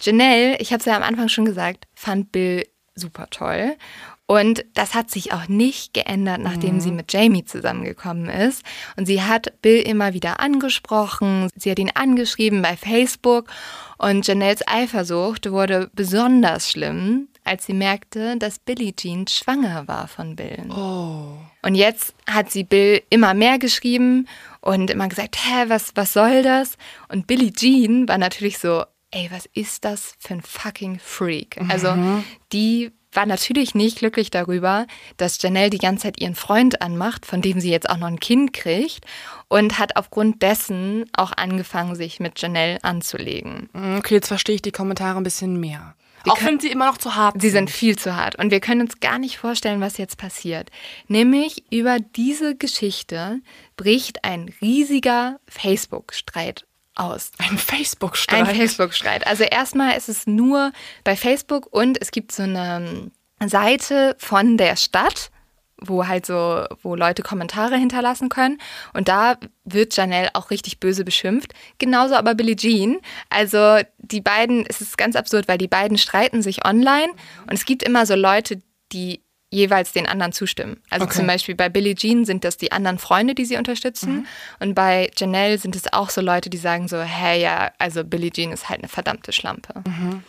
Janelle, 0.00 0.56
ich 0.58 0.72
habe 0.72 0.80
es 0.80 0.86
ja 0.86 0.96
am 0.96 1.02
Anfang 1.02 1.28
schon 1.28 1.44
gesagt, 1.44 1.86
fand 1.94 2.32
Bill 2.32 2.66
super 2.94 3.28
toll 3.30 3.76
und 4.26 4.64
das 4.72 4.94
hat 4.94 5.10
sich 5.10 5.32
auch 5.32 5.48
nicht 5.48 5.92
geändert, 5.92 6.40
nachdem 6.40 6.76
mhm. 6.76 6.80
sie 6.80 6.92
mit 6.92 7.12
Jamie 7.12 7.44
zusammengekommen 7.44 8.30
ist. 8.30 8.62
Und 8.96 9.04
sie 9.04 9.22
hat 9.22 9.60
Bill 9.60 9.80
immer 9.80 10.14
wieder 10.14 10.40
angesprochen, 10.40 11.50
sie 11.54 11.70
hat 11.70 11.78
ihn 11.78 11.90
angeschrieben 11.94 12.62
bei 12.62 12.76
Facebook. 12.76 13.50
Und 13.98 14.26
Janelles 14.26 14.66
Eifersucht 14.66 15.50
wurde 15.50 15.90
besonders 15.92 16.70
schlimm, 16.70 17.28
als 17.44 17.66
sie 17.66 17.74
merkte, 17.74 18.38
dass 18.38 18.58
Billie 18.58 18.96
Jean 18.96 19.26
schwanger 19.26 19.86
war 19.88 20.08
von 20.08 20.36
Bill. 20.36 20.70
Oh. 20.70 21.36
Und 21.62 21.74
jetzt 21.74 22.14
hat 22.28 22.50
sie 22.50 22.64
Bill 22.64 23.02
immer 23.10 23.34
mehr 23.34 23.58
geschrieben 23.58 24.26
und 24.62 24.90
immer 24.90 25.08
gesagt, 25.08 25.36
hä, 25.36 25.64
was, 25.68 25.92
was 25.96 26.14
soll 26.14 26.42
das? 26.42 26.78
Und 27.08 27.26
Billie 27.26 27.52
Jean 27.52 28.08
war 28.08 28.16
natürlich 28.16 28.58
so, 28.58 28.84
ey, 29.10 29.28
was 29.30 29.46
ist 29.52 29.84
das 29.84 30.14
für 30.18 30.34
ein 30.34 30.42
fucking 30.42 30.98
Freak? 30.98 31.58
Also 31.68 31.94
mhm. 31.94 32.24
die 32.52 32.90
war 33.14 33.26
natürlich 33.26 33.74
nicht 33.74 33.98
glücklich 33.98 34.30
darüber, 34.30 34.86
dass 35.16 35.40
Janelle 35.40 35.70
die 35.70 35.78
ganze 35.78 36.04
Zeit 36.04 36.20
ihren 36.20 36.34
Freund 36.34 36.82
anmacht, 36.82 37.26
von 37.26 37.42
dem 37.42 37.60
sie 37.60 37.70
jetzt 37.70 37.88
auch 37.88 37.98
noch 37.98 38.08
ein 38.08 38.20
Kind 38.20 38.52
kriegt 38.52 39.04
und 39.48 39.78
hat 39.78 39.96
aufgrund 39.96 40.42
dessen 40.42 41.04
auch 41.12 41.32
angefangen, 41.36 41.94
sich 41.94 42.20
mit 42.20 42.40
Janelle 42.40 42.82
anzulegen. 42.82 43.68
Mm, 43.72 43.96
okay, 43.98 44.14
jetzt 44.14 44.28
verstehe 44.28 44.56
ich 44.56 44.62
die 44.62 44.72
Kommentare 44.72 45.16
ein 45.16 45.24
bisschen 45.24 45.58
mehr. 45.58 45.94
Wir 46.24 46.32
auch 46.32 46.42
wenn 46.42 46.58
sie 46.58 46.68
immer 46.68 46.86
noch 46.86 46.98
zu 46.98 47.14
hart 47.14 47.34
sind. 47.34 47.42
Sie 47.42 47.50
sind 47.50 47.70
viel 47.70 47.96
zu 47.98 48.16
hart. 48.16 48.36
Und 48.36 48.50
wir 48.50 48.60
können 48.60 48.80
uns 48.80 49.00
gar 49.00 49.18
nicht 49.18 49.36
vorstellen, 49.36 49.80
was 49.80 49.98
jetzt 49.98 50.16
passiert. 50.16 50.70
Nämlich 51.06 51.64
über 51.70 51.98
diese 51.98 52.56
Geschichte 52.56 53.40
bricht 53.76 54.24
ein 54.24 54.52
riesiger 54.62 55.38
Facebook-Streit 55.46 56.64
aus. 56.94 57.30
Ein 57.38 57.58
Facebook-Streit. 57.58 58.48
Ein 58.48 58.56
Facebook-Streit. 58.56 59.26
Also 59.26 59.44
erstmal 59.44 59.96
ist 59.96 60.08
es 60.08 60.26
nur 60.26 60.72
bei 61.04 61.16
Facebook 61.16 61.66
und 61.70 62.00
es 62.00 62.10
gibt 62.10 62.32
so 62.32 62.42
eine 62.42 63.10
Seite 63.46 64.16
von 64.18 64.56
der 64.56 64.76
Stadt, 64.76 65.30
wo 65.78 66.06
halt 66.06 66.24
so, 66.24 66.64
wo 66.82 66.94
Leute 66.94 67.22
Kommentare 67.22 67.76
hinterlassen 67.76 68.28
können. 68.28 68.58
Und 68.92 69.08
da 69.08 69.36
wird 69.64 69.96
Janelle 69.96 70.30
auch 70.34 70.50
richtig 70.50 70.80
böse 70.80 71.04
beschimpft. 71.04 71.52
Genauso 71.78 72.14
aber 72.14 72.34
Billie 72.34 72.56
Jean. 72.56 72.98
Also 73.28 73.80
die 73.98 74.20
beiden, 74.20 74.64
es 74.66 74.80
ist 74.80 74.96
ganz 74.96 75.16
absurd, 75.16 75.48
weil 75.48 75.58
die 75.58 75.68
beiden 75.68 75.98
streiten 75.98 76.42
sich 76.42 76.64
online 76.64 77.12
und 77.42 77.52
es 77.52 77.64
gibt 77.64 77.82
immer 77.82 78.06
so 78.06 78.14
Leute, 78.14 78.62
die 78.92 79.23
jeweils 79.54 79.92
den 79.92 80.06
anderen 80.06 80.32
zustimmen. 80.32 80.80
Also 80.90 81.06
okay. 81.06 81.16
zum 81.16 81.26
Beispiel 81.26 81.54
bei 81.54 81.68
Billie 81.68 81.94
Jean 81.94 82.24
sind 82.24 82.44
das 82.44 82.56
die 82.56 82.72
anderen 82.72 82.98
Freunde, 82.98 83.34
die 83.34 83.44
sie 83.44 83.56
unterstützen. 83.56 84.14
Mhm. 84.14 84.26
Und 84.60 84.74
bei 84.74 85.10
Janelle 85.16 85.58
sind 85.58 85.76
es 85.76 85.92
auch 85.92 86.10
so 86.10 86.20
Leute, 86.20 86.50
die 86.50 86.58
sagen 86.58 86.88
so, 86.88 87.00
hey, 87.00 87.40
ja, 87.40 87.72
also 87.78 88.04
Billie 88.04 88.30
Jean 88.30 88.52
ist 88.52 88.68
halt 88.68 88.80
eine 88.80 88.88
verdammte 88.88 89.32
Schlampe. 89.32 89.82
Mhm. 89.86 90.22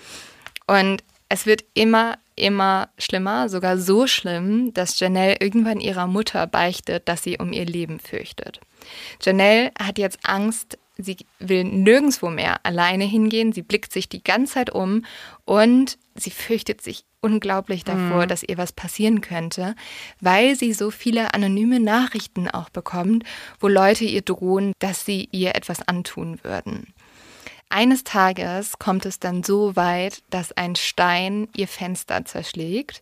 Und 0.68 1.04
es 1.28 1.46
wird 1.46 1.66
immer, 1.74 2.18
immer 2.36 2.90
schlimmer, 2.98 3.50
sogar 3.50 3.78
so 3.78 4.08
schlimm, 4.08 4.74
dass 4.74 5.00
Janelle 5.00 5.38
irgendwann 5.40 5.80
ihrer 5.80 6.08
Mutter 6.08 6.46
beichtet, 6.48 7.10
dass 7.10 7.24
sie 7.24 7.38
um 7.38 7.52
ihr 7.52 7.66
Leben 7.66 8.00
fürchtet. 8.00 8.60
Janelle 9.22 9.72
hat 9.80 9.98
jetzt 9.98 10.20
Angst, 10.24 10.78
sie 10.98 11.18
will 11.40 11.64
nirgendwo 11.64 12.30
mehr 12.30 12.64
alleine 12.64 13.06
hingehen, 13.06 13.54
sie 13.54 13.64
blickt 13.64 13.92
sich 13.92 14.08
die 14.08 14.24
ganze 14.24 14.54
Zeit 14.54 14.70
um 14.70 15.04
und 15.46 15.98
sie 16.18 16.32
fürchtet 16.32 16.82
sich 16.82 17.06
unglaublich 17.22 17.84
davor, 17.84 18.24
mhm. 18.24 18.28
dass 18.28 18.44
ihr 18.44 18.58
was 18.58 18.72
passieren 18.72 19.22
könnte, 19.22 19.76
weil 20.22 20.56
sie 20.56 20.74
so 20.74 20.92
viele 20.92 21.34
anonyme 21.34 21.80
Nachrichten 21.80 22.48
auch 22.48 22.70
bekommt, 22.70 23.24
wo 23.60 23.68
Leute 23.68 24.06
ihr 24.06 24.22
drohen, 24.22 24.74
dass 24.80 25.06
sie 25.06 25.28
ihr 25.32 25.56
etwas 25.56 25.88
antun 25.88 26.40
würden. 26.44 26.94
Eines 27.70 28.04
Tages 28.04 28.78
kommt 28.80 29.06
es 29.06 29.20
dann 29.20 29.44
so 29.44 29.76
weit, 29.76 30.24
dass 30.30 30.52
ein 30.52 30.76
Stein 30.76 31.48
ihr 31.56 31.68
Fenster 31.68 32.24
zerschlägt 32.24 33.02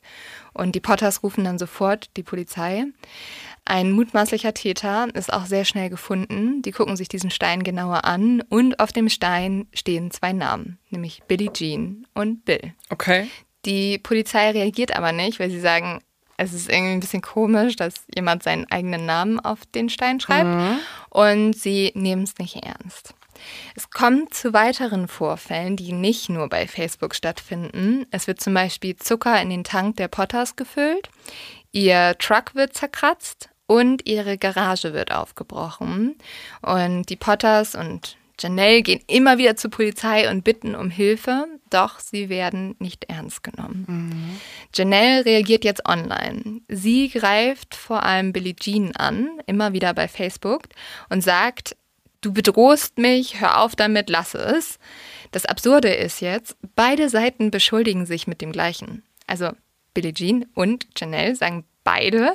und 0.54 0.74
die 0.74 0.80
Potters 0.80 1.22
rufen 1.22 1.44
dann 1.44 1.60
sofort 1.60 2.10
die 2.16 2.24
Polizei. 2.24 2.86
Ein 3.66 3.92
mutmaßlicher 3.92 4.54
Täter 4.54 5.08
ist 5.14 5.32
auch 5.32 5.46
sehr 5.46 5.66
schnell 5.66 5.90
gefunden. 5.90 6.62
Die 6.62 6.72
gucken 6.72 6.98
sich 6.98 7.08
diesen 7.08 7.32
Stein 7.32 7.64
genauer 7.64 8.06
an 8.06 8.42
und 8.50 8.80
auf 8.80 8.92
dem 8.92 9.10
Stein 9.10 9.68
stehen 9.74 10.12
zwei 10.12 10.34
Namen, 10.34 10.80
nämlich 10.90 11.24
Billie 11.28 11.52
Jean 11.52 12.08
und 12.14 12.44
Bill. 12.46 12.74
Okay. 12.90 13.28
Die 13.66 13.98
Polizei 13.98 14.52
reagiert 14.52 14.96
aber 14.96 15.12
nicht, 15.12 15.40
weil 15.40 15.50
sie 15.50 15.62
sagen, 15.62 16.02
es 16.36 16.54
ist 16.54 16.70
irgendwie 16.70 16.94
ein 16.94 17.00
bisschen 17.00 17.22
komisch, 17.22 17.76
dass 17.76 18.06
jemand 18.14 18.44
seinen 18.44 18.70
eigenen 18.72 19.06
Namen 19.06 19.40
auf 19.40 19.66
den 19.66 19.90
Stein 19.90 20.20
schreibt 20.20 20.50
mhm. 20.50 20.80
und 21.10 21.54
sie 21.54 21.92
nehmen 21.96 22.24
es 22.24 22.38
nicht 22.38 22.58
ernst. 22.58 23.14
Es 23.76 23.90
kommt 23.90 24.34
zu 24.34 24.54
weiteren 24.54 25.08
Vorfällen, 25.08 25.76
die 25.76 25.94
nicht 25.94 26.30
nur 26.30 26.50
bei 26.50 26.68
Facebook 26.68 27.16
stattfinden. 27.16 28.06
Es 28.12 28.28
wird 28.28 28.42
zum 28.42 28.54
Beispiel 28.54 28.96
Zucker 28.96 29.42
in 29.42 29.50
den 29.50 29.64
Tank 29.64 29.98
der 29.98 30.08
Potters 30.08 30.56
gefüllt, 30.56 31.10
ihr 31.72 32.16
Truck 32.20 32.56
wird 32.56 32.74
zerkratzt 32.76 33.50
und 33.68 34.08
ihre 34.08 34.38
Garage 34.38 34.94
wird 34.94 35.12
aufgebrochen. 35.12 36.16
Und 36.62 37.10
die 37.10 37.16
Potters 37.16 37.76
und 37.76 38.18
Janelle 38.40 38.82
gehen 38.82 39.02
immer 39.08 39.38
wieder 39.38 39.56
zur 39.56 39.72
Polizei 39.72 40.30
und 40.30 40.44
bitten 40.44 40.76
um 40.76 40.90
Hilfe, 40.90 41.46
doch 41.70 42.00
sie 42.00 42.30
werden 42.30 42.76
nicht 42.80 43.06
ernst 43.06 43.44
genommen. 43.44 43.86
Mhm. 43.88 44.40
Janelle 44.74 45.26
reagiert 45.26 45.64
jetzt 45.64 45.88
online. 45.88 46.62
Sie 46.68 47.10
greift 47.10 47.76
vor 47.76 48.04
allem 48.04 48.34
Billie 48.34 48.56
Jean 48.56 48.96
an, 48.96 49.30
immer 49.46 49.74
wieder 49.74 49.94
bei 49.94 50.08
Facebook, 50.08 50.64
und 51.10 51.24
sagt, 51.24 51.76
du 52.24 52.34
bedrohst 52.34 52.98
mich, 52.98 53.40
hör 53.40 53.62
auf 53.62 53.76
damit, 53.76 54.10
lass 54.10 54.34
es. 54.34 54.80
Das 55.32 55.46
Absurde 55.46 55.90
ist 55.90 56.22
jetzt, 56.22 56.56
beide 56.76 57.10
Seiten 57.10 57.52
beschuldigen 57.52 58.06
sich 58.06 58.28
mit 58.28 58.42
dem 58.42 58.52
gleichen. 58.52 59.04
Also 59.28 59.52
Billie 59.94 60.14
Jean 60.14 60.46
und 60.54 60.88
Janelle 60.98 61.36
sagen 61.36 61.66
beide, 61.84 62.34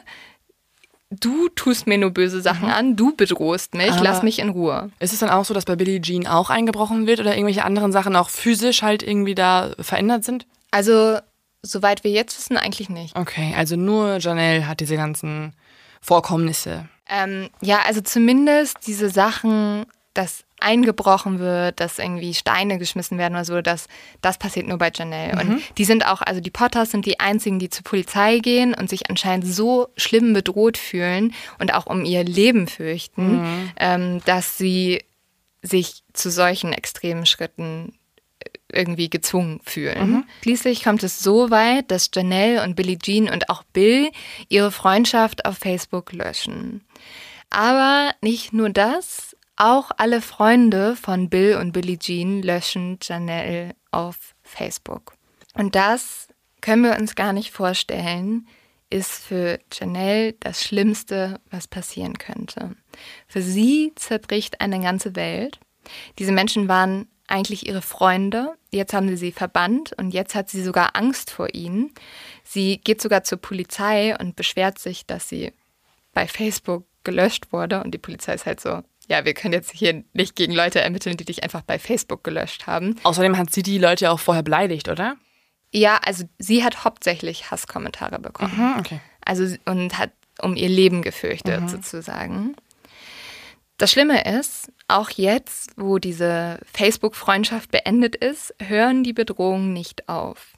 du 1.10 1.48
tust 1.48 1.86
mir 1.86 1.98
nur 1.98 2.10
böse 2.10 2.40
Sachen 2.40 2.68
mhm. 2.68 2.74
an, 2.74 2.96
du 2.96 3.14
bedrohst 3.16 3.74
mich, 3.74 3.92
Aber 3.92 4.02
lass 4.02 4.22
mich 4.22 4.38
in 4.38 4.50
Ruhe. 4.50 4.90
Ist 4.98 5.12
es 5.12 5.20
dann 5.20 5.30
auch 5.30 5.44
so, 5.44 5.54
dass 5.54 5.64
bei 5.64 5.76
Billie 5.76 6.00
Jean 6.00 6.26
auch 6.26 6.50
eingebrochen 6.50 7.06
wird 7.06 7.20
oder 7.20 7.34
irgendwelche 7.34 7.64
anderen 7.64 7.92
Sachen 7.92 8.16
auch 8.16 8.28
physisch 8.28 8.82
halt 8.82 9.02
irgendwie 9.02 9.34
da 9.34 9.72
verändert 9.78 10.24
sind? 10.24 10.46
Also, 10.70 11.18
soweit 11.62 12.04
wir 12.04 12.10
jetzt 12.10 12.36
wissen, 12.36 12.56
eigentlich 12.56 12.90
nicht. 12.90 13.16
Okay, 13.16 13.54
also 13.56 13.76
nur 13.76 14.18
Janelle 14.18 14.66
hat 14.66 14.80
diese 14.80 14.96
ganzen 14.96 15.54
Vorkommnisse. 16.00 16.88
Ähm, 17.08 17.50
ja, 17.60 17.80
also 17.86 18.00
zumindest 18.00 18.86
diese 18.86 19.10
Sachen, 19.10 19.86
dass 20.14 20.44
eingebrochen 20.60 21.38
wird, 21.38 21.80
dass 21.80 21.98
irgendwie 21.98 22.34
Steine 22.34 22.78
geschmissen 22.78 23.18
werden 23.18 23.34
oder 23.34 23.44
so, 23.44 23.60
das, 23.62 23.86
das 24.20 24.38
passiert 24.38 24.66
nur 24.66 24.78
bei 24.78 24.90
Janelle. 24.92 25.32
Mhm. 25.34 25.50
Und 25.52 25.62
die 25.78 25.84
sind 25.84 26.04
auch, 26.06 26.20
also 26.22 26.40
die 26.40 26.50
Potters 26.50 26.90
sind 26.90 27.06
die 27.06 27.20
einzigen, 27.20 27.58
die 27.58 27.70
zur 27.70 27.84
Polizei 27.84 28.38
gehen 28.38 28.74
und 28.74 28.90
sich 28.90 29.08
anscheinend 29.08 29.46
so 29.46 29.88
schlimm 29.96 30.32
bedroht 30.32 30.76
fühlen 30.76 31.34
und 31.58 31.74
auch 31.74 31.86
um 31.86 32.04
ihr 32.04 32.24
Leben 32.24 32.66
fürchten, 32.66 33.36
mhm. 33.36 33.70
ähm, 33.76 34.20
dass 34.24 34.58
sie 34.58 35.04
sich 35.62 36.02
zu 36.12 36.30
solchen 36.30 36.72
extremen 36.72 37.26
Schritten 37.26 37.97
irgendwie 38.72 39.10
gezwungen 39.10 39.60
fühlen. 39.64 40.10
Mhm. 40.10 40.24
Schließlich 40.42 40.84
kommt 40.84 41.02
es 41.02 41.18
so 41.18 41.50
weit, 41.50 41.90
dass 41.90 42.10
Janelle 42.14 42.62
und 42.62 42.76
Billie 42.76 42.98
Jean 42.98 43.28
und 43.28 43.50
auch 43.50 43.62
Bill 43.72 44.10
ihre 44.48 44.70
Freundschaft 44.70 45.44
auf 45.44 45.58
Facebook 45.58 46.12
löschen. 46.12 46.84
Aber 47.50 48.12
nicht 48.20 48.52
nur 48.52 48.70
das, 48.70 49.36
auch 49.56 49.90
alle 49.96 50.20
Freunde 50.20 50.96
von 50.96 51.28
Bill 51.28 51.56
und 51.56 51.72
Billie 51.72 51.98
Jean 51.98 52.42
löschen 52.42 52.98
Janelle 53.02 53.74
auf 53.90 54.34
Facebook. 54.42 55.14
Und 55.54 55.74
das 55.74 56.28
können 56.60 56.84
wir 56.84 56.96
uns 56.98 57.14
gar 57.14 57.32
nicht 57.32 57.50
vorstellen, 57.50 58.46
ist 58.90 59.12
für 59.24 59.58
Janelle 59.72 60.34
das 60.34 60.62
Schlimmste, 60.62 61.40
was 61.50 61.68
passieren 61.68 62.18
könnte. 62.18 62.74
Für 63.26 63.42
sie 63.42 63.92
zerbricht 63.96 64.60
eine 64.60 64.80
ganze 64.80 65.14
Welt. 65.16 65.58
Diese 66.18 66.32
Menschen 66.32 66.68
waren 66.68 67.08
eigentlich 67.28 67.66
ihre 67.66 67.82
Freunde. 67.82 68.54
Jetzt 68.70 68.92
haben 68.92 69.08
sie 69.08 69.16
sie 69.16 69.32
verbannt 69.32 69.92
und 69.96 70.12
jetzt 70.12 70.34
hat 70.34 70.50
sie 70.50 70.62
sogar 70.62 70.96
Angst 70.96 71.30
vor 71.30 71.54
ihnen. 71.54 71.92
Sie 72.44 72.78
geht 72.78 73.00
sogar 73.00 73.24
zur 73.24 73.38
Polizei 73.38 74.16
und 74.18 74.36
beschwert 74.36 74.78
sich, 74.78 75.06
dass 75.06 75.28
sie 75.28 75.52
bei 76.12 76.26
Facebook 76.26 76.84
gelöscht 77.04 77.52
wurde. 77.52 77.82
Und 77.82 77.92
die 77.92 77.98
Polizei 77.98 78.34
ist 78.34 78.46
halt 78.46 78.60
so, 78.60 78.82
ja, 79.08 79.24
wir 79.24 79.34
können 79.34 79.54
jetzt 79.54 79.72
hier 79.72 80.04
nicht 80.12 80.36
gegen 80.36 80.52
Leute 80.52 80.80
ermitteln, 80.80 81.16
die 81.16 81.24
dich 81.24 81.42
einfach 81.42 81.62
bei 81.62 81.78
Facebook 81.78 82.24
gelöscht 82.24 82.66
haben. 82.66 82.96
Außerdem 83.02 83.38
hat 83.38 83.52
sie 83.52 83.62
die 83.62 83.78
Leute 83.78 84.10
auch 84.10 84.20
vorher 84.20 84.42
beleidigt, 84.42 84.88
oder? 84.88 85.16
Ja, 85.72 85.98
also 86.04 86.24
sie 86.38 86.64
hat 86.64 86.84
hauptsächlich 86.84 87.50
Hasskommentare 87.50 88.18
bekommen. 88.18 88.54
Mhm, 88.56 88.78
okay. 88.78 89.00
Also 89.24 89.54
und 89.66 89.98
hat 89.98 90.12
um 90.40 90.56
ihr 90.56 90.68
Leben 90.68 91.02
gefürchtet, 91.02 91.62
mhm. 91.62 91.68
sozusagen. 91.68 92.56
Das 93.78 93.92
Schlimme 93.92 94.24
ist, 94.24 94.72
auch 94.88 95.08
jetzt, 95.10 95.70
wo 95.76 95.98
diese 95.98 96.58
Facebook-Freundschaft 96.72 97.70
beendet 97.70 98.16
ist, 98.16 98.52
hören 98.60 99.04
die 99.04 99.12
Bedrohungen 99.12 99.72
nicht 99.72 100.08
auf. 100.08 100.54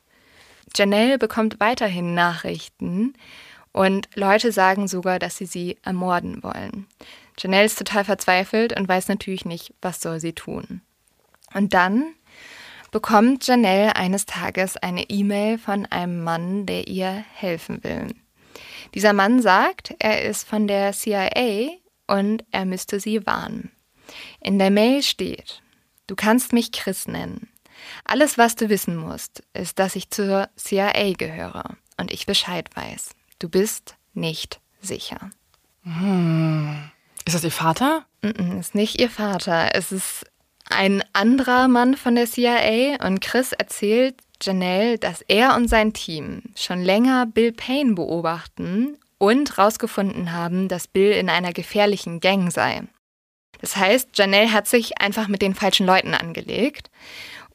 Janelle 0.75 1.19
bekommt 1.19 1.61
weiterhin 1.61 2.15
Nachrichten 2.15 3.13
und 3.73 4.09
Leute 4.15 4.53
sagen 4.53 4.89
sogar, 4.89 5.19
dass 5.19 5.37
sie 5.37 5.45
sie 5.45 5.77
ermorden 5.83 6.43
wollen. 6.43 6.87
Janelle 7.39 7.67
ist 7.67 7.79
total 7.79 8.05
verzweifelt 8.05 8.79
und 8.79 8.89
weiß 8.89 9.09
natürlich 9.09 9.45
nicht, 9.45 9.75
was 9.83 10.01
soll 10.01 10.19
sie 10.19 10.33
tun. 10.33 10.81
Und 11.53 11.75
dann 11.75 12.15
bekommt 12.91 13.47
Janelle 13.47 13.97
eines 13.97 14.25
Tages 14.25 14.79
eine 14.79 15.11
E-Mail 15.11 15.59
von 15.59 15.85
einem 15.87 16.25
Mann, 16.25 16.65
der 16.65 16.89
ihr 16.89 17.23
helfen 17.35 17.85
will. 17.85 18.15
Dieser 18.95 19.13
Mann 19.13 19.43
sagt, 19.43 19.95
er 19.99 20.25
ist 20.25 20.49
von 20.49 20.67
der 20.67 20.93
CIA 20.93 21.81
und 22.11 22.45
er 22.51 22.65
müsste 22.65 22.99
sie 22.99 23.25
warnen. 23.25 23.71
In 24.41 24.59
der 24.59 24.71
Mail 24.71 25.03
steht, 25.03 25.63
du 26.09 26.17
kannst 26.17 26.53
mich 26.53 26.73
Chris 26.73 27.07
nennen. 27.07 27.49
Alles, 28.05 28.37
was 28.37 28.57
du 28.57 28.69
wissen 28.69 28.97
musst, 28.97 29.43
ist, 29.55 29.79
dass 29.79 29.97
ich 29.97 30.11
zur 30.11 30.49
CIA 30.57 31.13
gehöre 31.13 31.77
und 31.99 32.13
ich 32.13 32.27
Bescheid 32.27 32.69
weiß. 32.75 33.11
Du 33.39 33.49
bist 33.49 33.95
nicht 34.13 34.61
sicher. 34.83 35.31
Hm. 35.85 36.91
Ist 37.25 37.35
das 37.35 37.45
ihr 37.45 37.53
Vater? 37.53 38.05
Mm 38.23 38.59
ist 38.59 38.75
nicht 38.75 39.01
ihr 39.01 39.09
Vater. 39.09 39.75
Es 39.75 39.93
ist 39.93 40.27
ein 40.69 41.03
anderer 41.13 41.69
Mann 41.69 41.97
von 41.97 42.17
der 42.17 42.27
CIA 42.27 43.05
und 43.07 43.21
Chris 43.21 43.53
erzählt 43.53 44.17
Janelle, 44.43 44.99
dass 44.99 45.23
er 45.23 45.55
und 45.57 45.69
sein 45.69 45.93
Team 45.93 46.43
schon 46.57 46.83
länger 46.83 47.27
Bill 47.27 47.53
Payne 47.53 47.95
beobachten 47.95 48.99
und 49.21 49.57
herausgefunden 49.57 50.33
haben, 50.33 50.69
dass 50.69 50.89
Bill 50.89 51.13
in 51.13 51.29
einer 51.29 51.53
gefährlichen 51.53 52.21
Gang 52.21 52.51
sei. 52.51 52.83
Das 53.61 53.77
heißt, 53.77 54.09
Janelle 54.15 54.53
hat 54.53 54.67
sich 54.67 54.99
einfach 55.01 55.29
mit 55.29 55.43
den 55.43 55.55
falschen 55.55 55.87
Leuten 55.87 56.15
angelegt. 56.15 56.91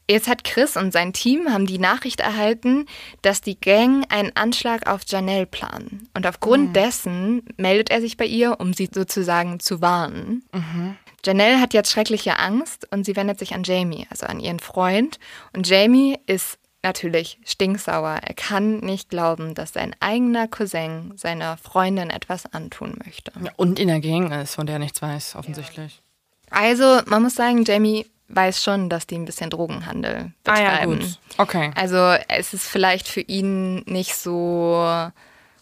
Jetzt 0.08 0.28
hat 0.28 0.44
Chris 0.44 0.78
und 0.78 0.92
sein 0.92 1.14
Team 1.14 1.52
haben 1.52 1.66
die 1.66 1.80
Nachricht 1.80 2.20
erhalten, 2.20 2.86
dass 3.24 3.42
die 3.42 3.60
Gang 3.60 4.06
einen 4.14 4.32
Anschlag 4.36 4.88
auf 4.88 5.02
Janelle 5.08 5.48
planen. 5.48 6.08
Und 6.14 6.28
aufgrund 6.28 6.70
mhm. 6.70 6.74
dessen 6.74 7.44
meldet 7.58 7.90
er 7.90 8.02
sich 8.02 8.16
bei 8.16 8.26
ihr, 8.26 8.60
um 8.60 8.74
sie 8.74 8.88
sozusagen 8.94 9.60
zu 9.60 9.82
warnen. 9.82 10.44
Mhm. 10.54 10.96
Janelle 11.26 11.60
hat 11.60 11.74
jetzt 11.74 11.90
schreckliche 11.90 12.38
Angst 12.38 12.88
und 12.92 13.04
sie 13.04 13.16
wendet 13.16 13.40
sich 13.40 13.56
an 13.56 13.64
Jamie, 13.64 14.06
also 14.12 14.28
an 14.28 14.40
ihren 14.40 14.60
Freund. 14.60 15.18
Und 15.54 15.68
Jamie 15.68 16.20
ist 16.28 16.60
natürlich 16.86 17.40
stinksauer. 17.44 18.20
Er 18.22 18.34
kann 18.34 18.80
nicht 18.80 19.10
glauben, 19.10 19.56
dass 19.56 19.74
sein 19.74 19.96
eigener 20.00 20.48
Cousin 20.48 21.14
seiner 21.18 21.58
Freundin 21.58 22.10
etwas 22.10 22.46
antun 22.54 22.98
möchte. 23.04 23.32
Ja, 23.44 23.52
und 23.58 23.80
in 23.80 23.88
der 23.88 24.00
Gang 24.00 24.32
ist, 24.32 24.56
von 24.56 24.66
der 24.66 24.76
er 24.76 24.80
nichts 24.80 25.02
weiß, 25.02 25.36
offensichtlich. 25.36 26.02
Also, 26.50 27.02
man 27.08 27.24
muss 27.24 27.36
sagen, 27.36 27.66
Jamie 27.66 28.06
weiß 28.28 28.64
schon, 28.64 28.90
dass 28.90 29.08
die 29.08 29.16
ein 29.16 29.26
bisschen 29.26 29.50
Drogenhandel 29.50 30.32
betreiben. 30.44 30.68
Ah, 30.68 30.80
ja, 30.80 30.86
gut. 30.86 31.20
Okay. 31.38 31.72
Also, 31.76 31.98
es 32.28 32.54
ist 32.54 32.68
vielleicht 32.68 33.08
für 33.08 33.22
ihn 33.22 33.78
nicht 33.86 34.16
so, 34.16 35.10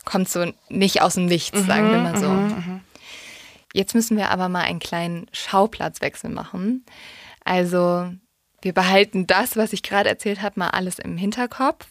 kommt 0.05 0.29
so 0.29 0.51
nicht 0.69 1.01
aus 1.01 1.15
dem 1.15 1.25
Nichts, 1.25 1.61
mhm, 1.61 1.67
sagen 1.67 1.91
wir 1.91 1.97
mal 1.99 2.17
so. 2.19 2.29
Mhm, 2.29 2.47
mhm. 2.47 2.81
Jetzt 3.73 3.95
müssen 3.95 4.17
wir 4.17 4.29
aber 4.29 4.49
mal 4.49 4.63
einen 4.63 4.79
kleinen 4.79 5.27
Schauplatzwechsel 5.31 6.29
machen. 6.29 6.85
Also, 7.43 8.11
wir 8.63 8.73
behalten 8.73 9.27
das, 9.27 9.57
was 9.57 9.73
ich 9.73 9.83
gerade 9.83 10.09
erzählt 10.09 10.41
habe, 10.41 10.59
mal 10.59 10.69
alles 10.69 10.99
im 10.99 11.17
Hinterkopf 11.17 11.87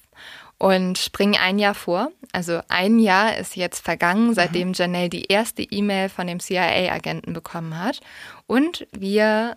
und 0.59 0.97
springen 0.97 1.37
ein 1.37 1.59
Jahr 1.59 1.75
vor. 1.75 2.13
Also 2.33 2.61
ein 2.69 2.99
Jahr 2.99 3.37
ist 3.37 3.57
jetzt 3.57 3.81
vergangen, 3.81 4.33
seitdem 4.35 4.69
mhm. 4.69 4.75
Janelle 4.75 5.09
die 5.09 5.25
erste 5.25 5.63
E-Mail 5.63 6.09
von 6.09 6.27
dem 6.27 6.41
CIA-Agenten 6.41 7.33
bekommen 7.33 7.79
hat. 7.79 8.01
Und 8.47 8.87
wir 8.93 9.57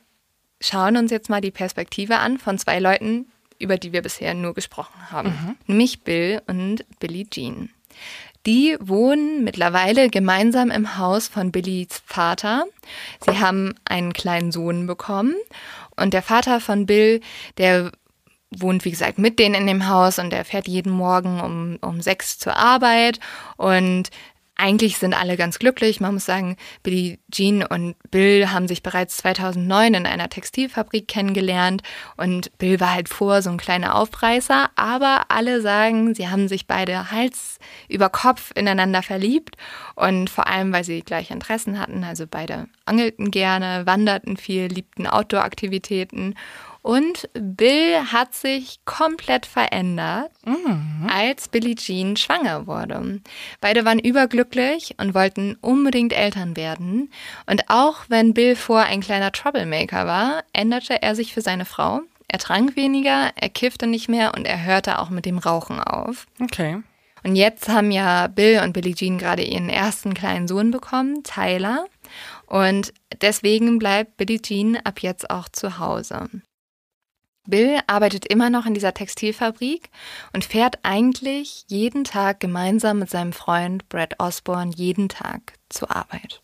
schauen 0.60 0.98
uns 0.98 1.12
jetzt 1.12 1.30
mal 1.30 1.42
die 1.42 1.52
Perspektive 1.52 2.18
an 2.18 2.38
von 2.38 2.58
zwei 2.58 2.80
Leuten, 2.80 3.32
über 3.60 3.78
die 3.78 3.94
wir 3.94 4.02
bisher 4.02 4.34
nur 4.34 4.54
gesprochen 4.54 5.12
haben, 5.12 5.30
mhm. 5.30 5.58
nämlich 5.68 6.02
Bill 6.02 6.42
und 6.48 6.86
Billie 7.00 7.30
Jean. 7.30 7.70
Die 8.46 8.78
wohnen 8.80 9.44
mittlerweile 9.44 10.10
gemeinsam 10.10 10.70
im 10.70 10.98
Haus 10.98 11.28
von 11.28 11.52
Billys 11.52 12.02
Vater. 12.06 12.66
Sie 13.26 13.40
haben 13.40 13.74
einen 13.86 14.14
kleinen 14.14 14.52
Sohn 14.52 14.86
bekommen 14.86 15.36
und 15.96 16.14
der 16.14 16.22
Vater 16.22 16.60
von 16.60 16.86
Bill, 16.86 17.22
der 17.58 17.92
wohnt, 18.52 18.86
wie 18.86 18.92
gesagt, 18.92 19.18
mit 19.18 19.40
denen 19.40 19.56
in 19.56 19.68
dem 19.68 19.88
Haus 19.88 20.20
und 20.20 20.30
der 20.30 20.46
fährt 20.46 20.68
jeden 20.68 20.92
Morgen 20.92 21.42
um, 21.42 21.78
um 21.82 22.02
sechs 22.02 22.38
zur 22.38 22.56
Arbeit 22.56 23.20
und 23.58 24.12
eigentlich 24.56 24.98
sind 24.98 25.14
alle 25.14 25.38
ganz 25.38 25.60
glücklich. 25.60 26.00
Man 26.00 26.14
muss 26.14 26.26
sagen, 26.26 26.56
Billie 26.82 27.18
Jean 27.32 27.64
und 27.64 27.96
Bill 28.10 28.50
haben 28.52 28.68
sich 28.68 28.84
bereits 28.84 29.18
2009 29.18 29.94
in 29.94 30.06
einer 30.06 30.30
Textilfabrik 30.30 31.08
kennengelernt 31.08 31.84
und 32.18 32.58
Bill 32.58 32.80
war 32.80 32.94
halt 32.94 33.10
vor 33.10 33.42
so 33.42 33.50
ein 33.50 33.58
kleiner 33.58 33.96
Aufreißer, 33.96 34.70
aber 34.76 35.26
alle 35.30 35.62
sagen, 35.62 36.16
sie 36.16 36.30
haben 36.30 36.48
sich 36.48 36.68
beide 36.68 37.12
Hals 37.12 37.60
über 37.90 38.10
Kopf 38.10 38.52
ineinander 38.56 39.04
verliebt 39.04 39.58
und 39.96 40.30
vor 40.30 40.48
allem, 40.48 40.72
weil 40.72 40.84
sie 40.84 41.02
gleiche 41.02 41.34
Interessen 41.34 41.80
hatten, 41.80 42.04
also 42.04 42.26
beide 42.30 42.68
angelten 42.86 43.32
gerne, 43.32 43.86
wanderten 43.86 44.38
viel, 44.38 44.68
liebten 44.68 45.08
Outdoor-Aktivitäten 45.08 46.36
und 46.86 47.30
Bill 47.34 47.96
hat 48.12 48.36
sich 48.36 48.78
komplett 48.86 49.48
verändert, 49.48 50.30
mhm. 50.46 51.10
als 51.12 51.48
Billie 51.48 51.74
Jean 51.74 52.16
schwanger 52.16 52.68
wurde. 52.68 53.22
Beide 53.60 53.86
waren 53.86 53.98
überglücklich 53.98 54.94
und 55.00 55.16
wollten 55.16 55.58
unbedingt 55.62 56.14
Eltern 56.14 56.56
werden. 56.56 57.12
Und 57.48 57.72
auch 57.72 58.02
wenn 58.10 58.36
Bill 58.36 58.56
vor 58.56 58.82
ein 58.82 59.02
kleiner 59.02 59.32
Troublemaker 59.32 60.06
war, 60.06 60.44
änderte 60.54 61.02
er 61.02 61.16
sich 61.16 61.34
für 61.34 61.42
seine 61.42 61.66
Frau. 61.66 62.02
Er 62.28 62.38
trank 62.38 62.76
weniger, 62.76 63.32
er 63.36 63.50
kiffte 63.50 63.88
nicht 63.88 64.08
mehr 64.08 64.36
und 64.36 64.46
er 64.46 64.64
hörte 64.64 65.00
auch 65.00 65.10
mit 65.10 65.26
dem 65.26 65.40
Rauchen 65.40 65.80
auf. 65.80 66.28
Okay. 66.40 66.84
Und 67.24 67.36
jetzt 67.36 67.68
haben 67.68 67.90
ja 67.90 68.28
Bill 68.28 68.62
und 68.64 68.74
Billie 68.74 68.94
Jean 68.94 69.18
gerade 69.18 69.42
ihren 69.42 69.70
ersten 69.70 70.14
kleinen 70.14 70.48
Sohn 70.48 70.70
bekommen, 70.70 71.24
Tyler. 71.24 71.88
Und 72.46 72.94
deswegen 73.24 73.80
bleibt 73.80 74.18
Billie 74.18 74.40
Jean 74.40 74.78
ab 74.84 75.00
jetzt 75.00 75.32
auch 75.32 75.50
zu 75.50 75.80
Hause. 75.80 76.30
Bill 77.46 77.80
arbeitet 77.88 78.26
immer 78.26 78.50
noch 78.50 78.66
in 78.66 78.74
dieser 78.74 78.94
Textilfabrik 78.94 79.90
und 80.34 80.46
fährt 80.46 80.80
eigentlich 80.84 81.66
jeden 81.68 82.04
Tag 82.04 82.40
gemeinsam 82.40 83.00
mit 83.00 83.10
seinem 83.10 83.34
Freund 83.34 83.88
Brad 83.90 84.20
Osborne 84.20 84.72
jeden 84.76 85.10
Tag 85.10 85.54
zur 85.70 85.96
Arbeit. 85.96 86.42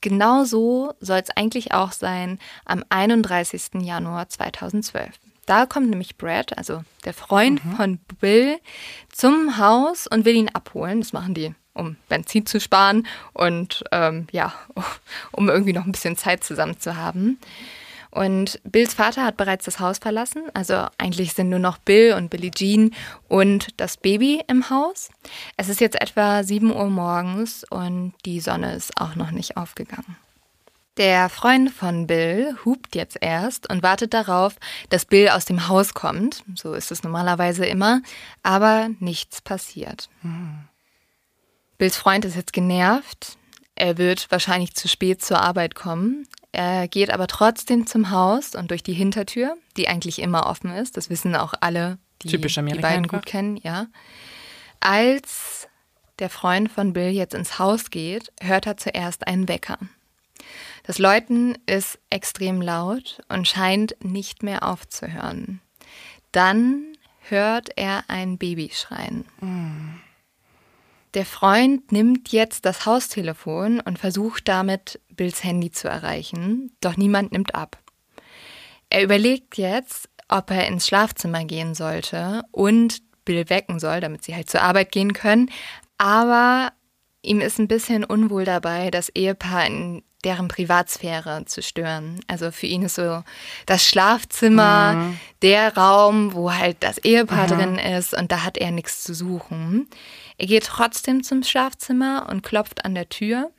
Genau 0.00 0.44
so 0.44 0.94
soll 1.00 1.18
es 1.18 1.30
eigentlich 1.30 1.72
auch 1.72 1.92
sein 1.92 2.38
am 2.64 2.84
31. 2.88 3.82
Januar 3.82 4.28
2012. 4.28 5.10
Da 5.46 5.66
kommt 5.66 5.90
nämlich 5.90 6.16
Brad, 6.16 6.56
also 6.56 6.84
der 7.04 7.14
Freund 7.14 7.64
mhm. 7.64 7.76
von 7.76 7.98
Bill, 8.20 8.58
zum 9.10 9.58
Haus 9.58 10.06
und 10.06 10.24
will 10.24 10.36
ihn 10.36 10.48
abholen. 10.48 11.00
Das 11.00 11.12
machen 11.12 11.34
die 11.34 11.54
um 11.74 11.96
Benzin 12.08 12.46
zu 12.46 12.60
sparen 12.60 13.06
und 13.32 13.84
ähm, 13.92 14.26
ja, 14.30 14.52
um 15.32 15.48
irgendwie 15.48 15.72
noch 15.72 15.86
ein 15.86 15.92
bisschen 15.92 16.16
Zeit 16.16 16.44
zusammen 16.44 16.78
zu 16.78 16.96
haben. 16.96 17.38
Und 18.12 18.60
Bills 18.64 18.92
Vater 18.92 19.24
hat 19.24 19.38
bereits 19.38 19.64
das 19.64 19.80
Haus 19.80 19.96
verlassen. 19.96 20.42
Also 20.52 20.86
eigentlich 20.98 21.32
sind 21.32 21.48
nur 21.48 21.58
noch 21.58 21.78
Bill 21.78 22.12
und 22.12 22.28
Billie 22.28 22.50
Jean 22.50 22.94
und 23.26 23.68
das 23.80 23.96
Baby 23.96 24.44
im 24.48 24.68
Haus. 24.68 25.08
Es 25.56 25.70
ist 25.70 25.80
jetzt 25.80 25.98
etwa 25.98 26.44
7 26.44 26.70
Uhr 26.70 26.90
morgens 26.90 27.64
und 27.70 28.12
die 28.26 28.40
Sonne 28.40 28.74
ist 28.74 29.00
auch 29.00 29.16
noch 29.16 29.30
nicht 29.30 29.56
aufgegangen. 29.56 30.16
Der 30.98 31.30
Freund 31.30 31.70
von 31.70 32.06
Bill 32.06 32.54
hupt 32.66 32.94
jetzt 32.96 33.16
erst 33.22 33.70
und 33.70 33.82
wartet 33.82 34.12
darauf, 34.12 34.56
dass 34.90 35.06
Bill 35.06 35.30
aus 35.30 35.46
dem 35.46 35.68
Haus 35.68 35.94
kommt. 35.94 36.44
So 36.54 36.74
ist 36.74 36.92
es 36.92 37.02
normalerweise 37.02 37.64
immer. 37.64 38.02
Aber 38.42 38.90
nichts 39.00 39.40
passiert. 39.40 40.10
Hm. 40.20 40.64
Bills 41.78 41.96
Freund 41.96 42.26
ist 42.26 42.36
jetzt 42.36 42.52
genervt. 42.52 43.38
Er 43.74 43.96
wird 43.96 44.30
wahrscheinlich 44.30 44.74
zu 44.74 44.86
spät 44.86 45.24
zur 45.24 45.40
Arbeit 45.40 45.74
kommen. 45.74 46.28
Er 46.52 46.86
geht 46.86 47.10
aber 47.10 47.26
trotzdem 47.26 47.86
zum 47.86 48.10
Haus 48.10 48.54
und 48.54 48.70
durch 48.70 48.82
die 48.82 48.92
Hintertür, 48.92 49.56
die 49.76 49.88
eigentlich 49.88 50.20
immer 50.20 50.46
offen 50.46 50.70
ist. 50.70 50.96
Das 50.96 51.08
wissen 51.08 51.34
auch 51.34 51.54
alle, 51.60 51.98
die 52.20 52.28
Typisch 52.28 52.54
die 52.54 52.78
beiden 52.78 53.08
gut 53.08 53.24
kennen, 53.24 53.56
ja. 53.56 53.86
Als 54.80 55.68
der 56.18 56.28
Freund 56.28 56.70
von 56.70 56.92
Bill 56.92 57.10
jetzt 57.10 57.34
ins 57.34 57.58
Haus 57.58 57.90
geht, 57.90 58.32
hört 58.40 58.66
er 58.66 58.76
zuerst 58.76 59.26
einen 59.26 59.48
Wecker. 59.48 59.78
Das 60.84 60.98
Läuten 60.98 61.56
ist 61.66 61.98
extrem 62.10 62.60
laut 62.60 63.22
und 63.28 63.48
scheint 63.48 63.96
nicht 64.04 64.42
mehr 64.42 64.68
aufzuhören. 64.68 65.60
Dann 66.32 66.96
hört 67.28 67.70
er 67.76 68.04
ein 68.08 68.36
Baby 68.36 68.70
schreien. 68.74 69.24
Mm. 69.40 70.00
Der 71.14 71.26
Freund 71.26 71.92
nimmt 71.92 72.32
jetzt 72.32 72.64
das 72.64 72.86
Haustelefon 72.86 73.80
und 73.80 73.98
versucht 73.98 74.48
damit, 74.48 74.98
Bills 75.16 75.44
Handy 75.44 75.70
zu 75.70 75.88
erreichen, 75.88 76.76
doch 76.80 76.96
niemand 76.96 77.32
nimmt 77.32 77.54
ab. 77.54 77.78
Er 78.90 79.02
überlegt 79.02 79.56
jetzt, 79.56 80.08
ob 80.28 80.50
er 80.50 80.66
ins 80.66 80.86
Schlafzimmer 80.86 81.44
gehen 81.44 81.74
sollte 81.74 82.42
und 82.50 83.02
Bill 83.24 83.48
wecken 83.48 83.78
soll, 83.78 84.00
damit 84.00 84.24
sie 84.24 84.34
halt 84.34 84.50
zur 84.50 84.62
Arbeit 84.62 84.92
gehen 84.92 85.12
können, 85.12 85.50
aber 85.98 86.72
ihm 87.22 87.40
ist 87.40 87.58
ein 87.58 87.68
bisschen 87.68 88.04
unwohl 88.04 88.44
dabei, 88.44 88.90
das 88.90 89.08
Ehepaar 89.10 89.66
in 89.66 90.02
deren 90.24 90.48
Privatsphäre 90.48 91.44
zu 91.46 91.62
stören. 91.62 92.20
Also 92.28 92.50
für 92.50 92.66
ihn 92.66 92.82
ist 92.82 92.94
so 92.94 93.24
das 93.66 93.86
Schlafzimmer 93.86 94.94
mhm. 94.94 95.20
der 95.42 95.76
Raum, 95.76 96.34
wo 96.34 96.52
halt 96.52 96.76
das 96.80 96.98
Ehepaar 96.98 97.46
mhm. 97.46 97.58
drin 97.58 97.78
ist 97.78 98.14
und 98.14 98.30
da 98.30 98.44
hat 98.44 98.56
er 98.56 98.70
nichts 98.70 99.02
zu 99.02 99.14
suchen. 99.14 99.88
Er 100.38 100.46
geht 100.46 100.66
trotzdem 100.66 101.22
zum 101.22 101.42
Schlafzimmer 101.42 102.28
und 102.30 102.42
klopft 102.42 102.84
an 102.84 102.94
der 102.94 103.08
Tür, 103.08 103.50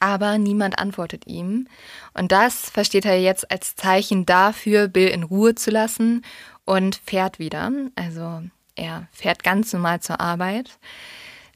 aber 0.00 0.38
niemand 0.38 0.78
antwortet 0.78 1.26
ihm. 1.26 1.68
Und 2.14 2.32
das 2.32 2.70
versteht 2.70 3.04
er 3.04 3.20
jetzt 3.20 3.50
als 3.50 3.76
Zeichen 3.76 4.26
dafür, 4.26 4.88
Bill 4.88 5.08
in 5.08 5.22
Ruhe 5.22 5.54
zu 5.54 5.70
lassen 5.70 6.24
und 6.64 6.96
fährt 7.04 7.38
wieder. 7.38 7.70
Also 7.96 8.42
er 8.74 9.08
fährt 9.12 9.42
ganz 9.42 9.72
normal 9.72 10.00
zur 10.00 10.20
Arbeit. 10.20 10.78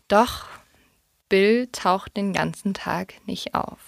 Doch 0.09 0.47
Bill 1.29 1.69
taucht 1.73 2.17
den 2.17 2.33
ganzen 2.33 2.75
Tag 2.75 3.15
nicht 3.27 3.55
auf. 3.55 3.79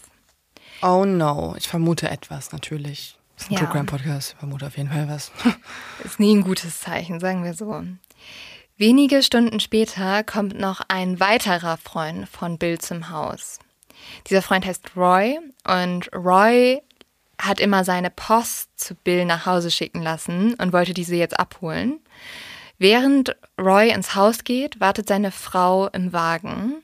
Oh 0.82 1.04
no, 1.04 1.54
ich 1.56 1.68
vermute 1.68 2.08
etwas 2.10 2.52
natürlich. 2.52 3.18
Das 3.34 3.44
ist 3.44 3.50
ein 3.50 3.54
ja. 3.54 3.60
True 3.60 3.70
Crime 3.70 3.84
Podcast, 3.84 4.32
ich 4.32 4.38
vermute 4.38 4.66
auf 4.66 4.76
jeden 4.76 4.90
Fall 4.90 5.08
was. 5.08 5.30
Ist 6.04 6.18
nie 6.18 6.34
ein 6.34 6.42
gutes 6.42 6.80
Zeichen, 6.80 7.20
sagen 7.20 7.44
wir 7.44 7.54
so. 7.54 7.84
Wenige 8.76 9.22
Stunden 9.22 9.60
später 9.60 10.22
kommt 10.24 10.58
noch 10.58 10.80
ein 10.88 11.20
weiterer 11.20 11.76
Freund 11.76 12.28
von 12.28 12.58
Bill 12.58 12.78
zum 12.78 13.10
Haus. 13.10 13.58
Dieser 14.26 14.42
Freund 14.42 14.66
heißt 14.66 14.96
Roy 14.96 15.38
und 15.66 16.12
Roy 16.14 16.82
hat 17.40 17.60
immer 17.60 17.84
seine 17.84 18.10
Post 18.10 18.70
zu 18.78 18.94
Bill 18.94 19.24
nach 19.24 19.46
Hause 19.46 19.70
schicken 19.70 20.02
lassen 20.02 20.54
und 20.54 20.72
wollte 20.72 20.94
diese 20.94 21.16
jetzt 21.16 21.38
abholen. 21.38 22.00
Während 22.78 23.36
Roy 23.60 23.90
ins 23.90 24.14
Haus 24.14 24.44
geht, 24.44 24.80
wartet 24.80 25.08
seine 25.08 25.32
Frau 25.32 25.88
im 25.88 26.12
Wagen. 26.12 26.82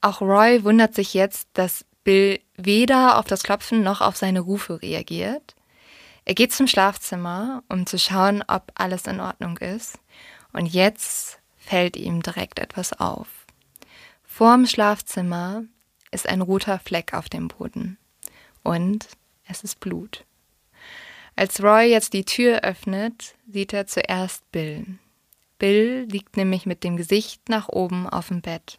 Auch 0.00 0.20
Roy 0.20 0.64
wundert 0.64 0.94
sich 0.94 1.14
jetzt, 1.14 1.48
dass 1.52 1.84
Bill 2.04 2.40
weder 2.56 3.18
auf 3.18 3.26
das 3.26 3.42
Klopfen 3.42 3.82
noch 3.82 4.00
auf 4.00 4.16
seine 4.16 4.40
Rufe 4.40 4.80
reagiert. 4.82 5.54
Er 6.24 6.34
geht 6.34 6.52
zum 6.52 6.66
Schlafzimmer, 6.66 7.62
um 7.68 7.86
zu 7.86 7.98
schauen, 7.98 8.42
ob 8.46 8.72
alles 8.74 9.06
in 9.06 9.20
Ordnung 9.20 9.58
ist. 9.58 9.98
Und 10.52 10.66
jetzt 10.66 11.38
fällt 11.56 11.96
ihm 11.96 12.22
direkt 12.22 12.58
etwas 12.58 12.92
auf. 12.98 13.28
Vorm 14.24 14.66
Schlafzimmer 14.66 15.62
ist 16.10 16.28
ein 16.28 16.40
roter 16.40 16.78
Fleck 16.78 17.14
auf 17.14 17.28
dem 17.28 17.48
Boden. 17.48 17.98
Und 18.62 19.08
es 19.46 19.62
ist 19.64 19.80
Blut. 19.80 20.24
Als 21.36 21.62
Roy 21.62 21.84
jetzt 21.84 22.14
die 22.14 22.24
Tür 22.24 22.62
öffnet, 22.62 23.34
sieht 23.46 23.72
er 23.72 23.86
zuerst 23.86 24.50
Bill. 24.50 24.98
Bill 25.58 26.06
liegt 26.10 26.36
nämlich 26.36 26.66
mit 26.66 26.84
dem 26.84 26.96
Gesicht 26.96 27.48
nach 27.48 27.68
oben 27.68 28.08
auf 28.08 28.28
dem 28.28 28.40
Bett. 28.40 28.78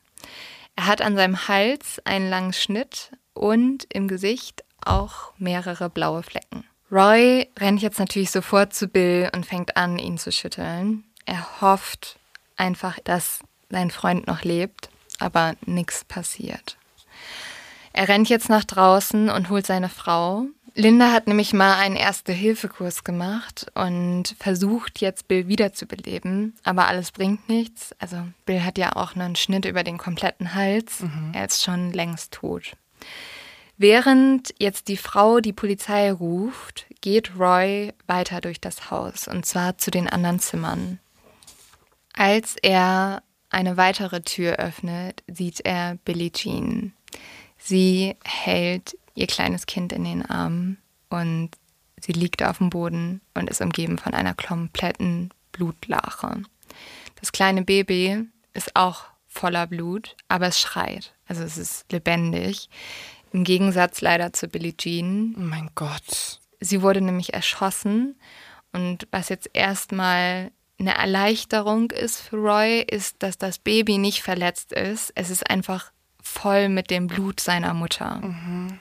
Er 0.75 0.87
hat 0.87 1.01
an 1.01 1.15
seinem 1.15 1.47
Hals 1.47 2.01
einen 2.05 2.29
langen 2.29 2.53
Schnitt 2.53 3.11
und 3.33 3.85
im 3.93 4.07
Gesicht 4.07 4.63
auch 4.81 5.33
mehrere 5.37 5.89
blaue 5.89 6.23
Flecken. 6.23 6.65
Roy 6.91 7.47
rennt 7.59 7.81
jetzt 7.81 7.99
natürlich 7.99 8.31
sofort 8.31 8.73
zu 8.73 8.87
Bill 8.87 9.29
und 9.35 9.45
fängt 9.45 9.77
an, 9.77 9.99
ihn 9.99 10.17
zu 10.17 10.31
schütteln. 10.31 11.03
Er 11.25 11.61
hofft 11.61 12.17
einfach, 12.55 12.99
dass 13.03 13.41
sein 13.69 13.91
Freund 13.91 14.25
noch 14.25 14.43
lebt, 14.43 14.89
aber 15.19 15.55
nichts 15.65 16.03
passiert. 16.03 16.78
Er 17.93 18.07
rennt 18.07 18.29
jetzt 18.29 18.49
nach 18.49 18.63
draußen 18.63 19.29
und 19.29 19.49
holt 19.49 19.65
seine 19.65 19.89
Frau. 19.89 20.45
Linda 20.75 21.11
hat 21.11 21.27
nämlich 21.27 21.51
mal 21.51 21.75
einen 21.75 21.95
Erste-Hilfe-Kurs 21.95 23.03
gemacht 23.03 23.65
und 23.75 24.35
versucht 24.39 25.01
jetzt 25.01 25.27
Bill 25.27 25.47
wiederzubeleben, 25.47 26.55
aber 26.63 26.87
alles 26.87 27.11
bringt 27.11 27.49
nichts. 27.49 27.93
Also 27.99 28.17
Bill 28.45 28.63
hat 28.63 28.77
ja 28.77 28.95
auch 28.95 29.15
einen 29.15 29.35
Schnitt 29.35 29.65
über 29.65 29.83
den 29.83 29.97
kompletten 29.97 30.53
Hals. 30.53 31.01
Mhm. 31.01 31.31
Er 31.33 31.45
ist 31.45 31.63
schon 31.63 31.91
längst 31.91 32.33
tot. 32.33 32.73
Während 33.77 34.53
jetzt 34.59 34.87
die 34.87 34.97
Frau 34.97 35.39
die 35.39 35.53
Polizei 35.53 36.11
ruft, 36.11 36.85
geht 37.01 37.37
Roy 37.37 37.93
weiter 38.07 38.41
durch 38.41 38.61
das 38.61 38.91
Haus 38.91 39.27
und 39.27 39.45
zwar 39.45 39.77
zu 39.77 39.91
den 39.91 40.07
anderen 40.07 40.39
Zimmern. 40.39 40.99
Als 42.13 42.55
er 42.61 43.23
eine 43.49 43.77
weitere 43.77 44.21
Tür 44.21 44.57
öffnet, 44.57 45.23
sieht 45.27 45.61
er 45.61 45.95
Billie 46.05 46.31
Jean. 46.31 46.93
Sie 47.69 48.15
hält 48.25 48.97
ihr 49.13 49.27
kleines 49.27 49.67
Kind 49.67 49.93
in 49.93 50.03
den 50.03 50.25
Armen 50.25 50.79
und 51.09 51.51
sie 52.01 52.13
liegt 52.13 52.41
auf 52.41 52.57
dem 52.57 52.71
Boden 52.71 53.21
und 53.35 53.47
ist 53.47 53.61
umgeben 53.61 53.99
von 53.99 54.15
einer 54.15 54.33
kompletten 54.33 55.29
Blutlache. 55.51 56.41
Das 57.19 57.31
kleine 57.31 57.61
Baby 57.61 58.25
ist 58.55 58.75
auch 58.75 59.03
voller 59.27 59.67
Blut, 59.67 60.15
aber 60.29 60.47
es 60.47 60.59
schreit. 60.59 61.13
Also 61.27 61.43
es 61.43 61.59
ist 61.59 61.91
lebendig. 61.91 62.69
Im 63.33 63.43
Gegensatz 63.43 64.01
leider 64.01 64.33
zu 64.33 64.47
Billie 64.47 64.75
Jean. 64.75 65.35
Oh 65.37 65.41
mein 65.41 65.69
Gott. 65.75 66.39
Sie 66.59 66.81
wurde 66.81 67.01
nämlich 67.01 67.35
erschossen. 67.35 68.15
Und 68.71 69.07
was 69.11 69.29
jetzt 69.29 69.47
erstmal 69.53 70.49
eine 70.79 70.95
Erleichterung 70.95 71.91
ist 71.91 72.19
für 72.19 72.37
Roy, 72.37 72.81
ist, 72.81 73.21
dass 73.21 73.37
das 73.37 73.59
Baby 73.59 73.99
nicht 73.99 74.23
verletzt 74.23 74.71
ist. 74.71 75.11
Es 75.13 75.29
ist 75.29 75.47
einfach 75.47 75.91
voll 76.29 76.69
mit 76.69 76.89
dem 76.89 77.07
Blut 77.07 77.39
seiner 77.39 77.73
Mutter. 77.73 78.15
Mhm. 78.21 78.77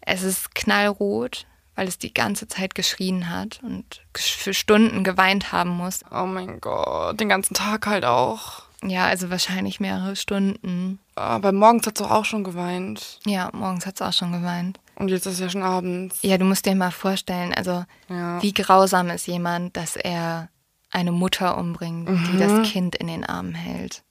Es 0.00 0.22
ist 0.22 0.54
knallrot, 0.54 1.46
weil 1.74 1.88
es 1.88 1.98
die 1.98 2.12
ganze 2.12 2.48
Zeit 2.48 2.74
geschrien 2.74 3.30
hat 3.30 3.60
und 3.62 4.02
für 4.16 4.54
Stunden 4.54 5.04
geweint 5.04 5.52
haben 5.52 5.70
muss. 5.70 6.04
Oh 6.10 6.26
mein 6.26 6.60
Gott, 6.60 7.18
den 7.20 7.28
ganzen 7.28 7.54
Tag 7.54 7.86
halt 7.86 8.04
auch. 8.04 8.62
Ja, 8.82 9.06
also 9.06 9.30
wahrscheinlich 9.30 9.80
mehrere 9.80 10.14
Stunden. 10.14 10.98
Aber 11.14 11.52
morgens 11.52 11.86
hat 11.86 11.98
es 11.98 12.06
auch 12.06 12.24
schon 12.24 12.44
geweint. 12.44 13.18
Ja, 13.24 13.50
morgens 13.54 13.86
hat 13.86 13.94
es 13.94 14.02
auch 14.02 14.12
schon 14.12 14.32
geweint. 14.32 14.78
Und 14.96 15.08
jetzt 15.08 15.26
ist 15.26 15.34
es 15.34 15.40
ja 15.40 15.48
schon 15.48 15.62
abends. 15.62 16.18
Ja, 16.22 16.38
du 16.38 16.44
musst 16.44 16.66
dir 16.66 16.74
mal 16.74 16.90
vorstellen, 16.90 17.54
also 17.54 17.84
ja. 18.08 18.42
wie 18.42 18.52
grausam 18.52 19.08
ist 19.10 19.26
jemand, 19.26 19.76
dass 19.76 19.96
er 19.96 20.48
eine 20.90 21.12
Mutter 21.12 21.56
umbringt, 21.56 22.08
mhm. 22.08 22.28
die 22.30 22.38
das 22.38 22.70
Kind 22.70 22.94
in 22.94 23.06
den 23.06 23.24
Armen 23.24 23.54
hält. 23.54 24.02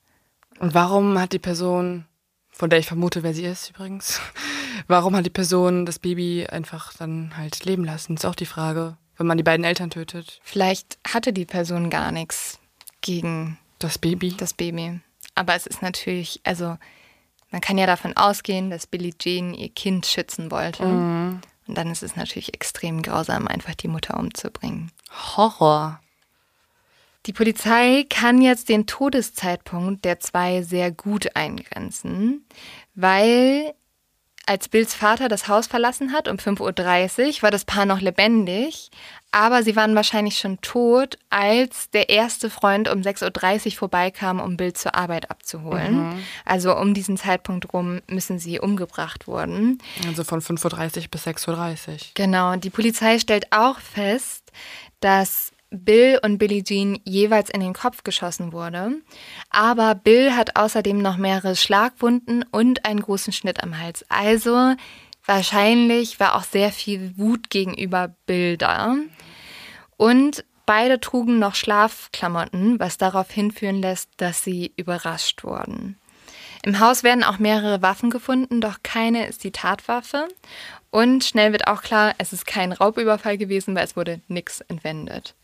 Und 0.60 0.74
warum 0.74 1.20
hat 1.20 1.34
die 1.34 1.40
Person, 1.40 2.06
von 2.54 2.70
der 2.70 2.80
ich 2.80 2.88
vermute, 2.88 3.24
wer 3.24 3.34
sie 3.34 3.46
ist 3.46 3.72
übrigens, 3.72 4.22
warum 4.88 5.16
hat 5.16 5.26
die 5.26 5.32
Person 5.32 5.86
das 5.86 6.00
Baby 6.00 6.46
einfach 6.48 6.94
dann 6.94 7.36
halt 7.36 7.66
leben 7.66 7.84
lassen? 7.84 8.16
Ist 8.16 8.26
auch 8.26 8.36
die 8.36 8.46
Frage, 8.46 8.98
wenn 9.18 9.28
man 9.28 9.38
die 9.38 9.44
beiden 9.44 9.66
Eltern 9.66 9.90
tötet. 9.90 10.40
Vielleicht 10.44 10.98
hatte 11.08 11.34
die 11.34 11.46
Person 11.46 11.90
gar 11.90 12.12
nichts 12.12 12.60
gegen 13.02 13.58
das 13.80 13.98
Baby. 13.98 14.36
Das 14.38 14.54
Baby. 14.54 15.02
Aber 15.36 15.56
es 15.56 15.66
ist 15.66 15.82
natürlich, 15.82 16.42
also 16.44 16.78
man 17.52 17.62
kann 17.62 17.78
ja 17.78 17.86
davon 17.86 18.16
ausgehen, 18.16 18.70
dass 18.70 18.88
Billie 18.88 19.18
Jean 19.18 19.54
ihr 19.54 19.70
Kind 19.70 20.06
schützen 20.06 20.52
wollte. 20.52 20.86
Mhm. 20.86 21.42
Und 21.68 21.78
dann 21.78 21.92
ist 21.92 22.04
es 22.04 22.16
natürlich 22.16 22.54
extrem 22.54 23.02
grausam, 23.02 23.48
einfach 23.48 23.76
die 23.76 23.88
Mutter 23.88 24.20
umzubringen. 24.20 24.92
Horror. 25.36 26.00
Die 27.26 27.34
Polizei 27.34 28.06
kann 28.10 28.42
jetzt 28.42 28.70
den 28.70 28.86
Todeszeitpunkt 28.86 30.04
der 30.04 30.20
zwei 30.20 30.62
sehr 30.62 30.92
gut 30.92 31.36
eingrenzen, 31.36 32.46
weil 32.96 33.74
als 34.46 34.68
Bills 34.68 34.94
Vater 34.94 35.30
das 35.30 35.48
Haus 35.48 35.68
verlassen 35.68 36.12
hat 36.12 36.28
um 36.28 36.36
5.30 36.36 37.38
Uhr, 37.38 37.44
war 37.44 37.52
das 37.52 37.64
Paar 37.64 37.86
noch 37.86 38.02
lebendig, 38.02 38.92
aber 39.32 39.64
sie 39.64 39.78
waren 39.78 39.96
wahrscheinlich 39.96 40.38
schon 40.38 40.60
tot, 40.60 41.18
als 41.30 41.90
der 41.92 42.10
erste 42.10 42.50
Freund 42.50 42.90
um 42.90 43.00
6.30 43.00 43.66
Uhr 43.66 43.72
vorbeikam, 43.72 44.42
um 44.42 44.58
Bill 44.58 44.74
zur 44.74 44.96
Arbeit 44.96 45.32
abzuholen. 45.32 46.10
Mhm. 46.10 46.24
Also 46.44 46.76
um 46.76 46.94
diesen 46.94 47.16
Zeitpunkt 47.16 47.72
rum 47.72 48.02
müssen 48.08 48.38
sie 48.38 48.60
umgebracht 48.60 49.28
wurden. 49.28 49.82
Also 50.06 50.26
von 50.26 50.42
5.30 50.42 50.98
Uhr 50.98 51.08
bis 51.10 51.26
6.30 51.26 51.88
Uhr. 51.88 51.98
Genau. 52.14 52.56
Die 52.58 52.70
Polizei 52.70 53.20
stellt 53.20 53.48
auch 53.52 53.80
fest, 53.80 54.52
dass 55.00 55.53
Bill 55.74 56.20
und 56.24 56.38
Billie 56.38 56.64
Jean 56.64 57.00
jeweils 57.04 57.50
in 57.50 57.60
den 57.60 57.74
Kopf 57.74 58.04
geschossen 58.04 58.54
wurde. 58.54 59.02
Aber 59.50 59.96
Bill 59.96 60.36
hat 60.36 60.56
außerdem 60.56 61.02
noch 61.02 61.18
mehrere 61.18 61.56
Schlagwunden 61.56 62.46
und 62.52 62.86
einen 62.86 63.02
großen 63.02 63.34
Schnitt 63.34 63.64
am 63.64 63.80
Hals. 63.80 64.06
Also 64.08 64.76
wahrscheinlich 65.26 66.20
war 66.20 66.36
auch 66.36 66.44
sehr 66.44 66.72
viel 66.72 67.18
Wut 67.18 67.50
gegenüber 67.50 68.16
Bill 68.28 68.58
da. 68.58 68.96
Und 69.98 70.46
beide 70.66 71.00
trugen 71.00 71.40
noch 71.40 71.56
Schlafklamotten, 71.56 72.80
was 72.80 72.98
darauf 72.98 73.32
hinführen 73.32 73.82
lässt, 73.82 74.10
dass 74.18 74.44
sie 74.44 74.74
überrascht 74.78 75.44
wurden. 75.44 75.98
Im 76.66 76.80
Haus 76.80 77.04
werden 77.04 77.26
auch 77.26 77.40
mehrere 77.40 77.82
Waffen 77.82 78.10
gefunden, 78.10 78.62
doch 78.62 78.78
keine 78.84 79.26
ist 79.28 79.44
die 79.44 79.52
Tatwaffe. 79.52 80.30
Und 80.92 81.24
schnell 81.26 81.52
wird 81.52 81.68
auch 81.68 81.82
klar, 81.82 82.14
es 82.20 82.32
ist 82.32 82.46
kein 82.46 82.72
Raubüberfall 82.72 83.38
gewesen, 83.38 83.76
weil 83.76 83.84
es 83.84 83.98
wurde 83.98 84.22
nichts 84.30 84.62
entwendet. 84.62 85.36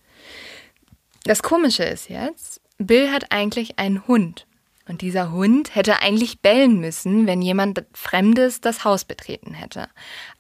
Das 1.24 1.44
Komische 1.44 1.84
ist 1.84 2.10
jetzt, 2.10 2.62
Bill 2.78 3.12
hat 3.12 3.32
eigentlich 3.32 3.78
einen 3.78 4.08
Hund. 4.08 4.46
Und 4.88 5.02
dieser 5.02 5.32
Hund 5.32 5.76
hätte 5.76 6.02
eigentlich 6.02 6.42
bellen 6.42 6.80
müssen, 6.80 7.28
wenn 7.28 7.44
jemand 7.44 7.86
Fremdes 7.94 8.60
das 8.60 8.84
Haus 8.84 9.06
betreten 9.06 9.54
hätte. 9.54 9.88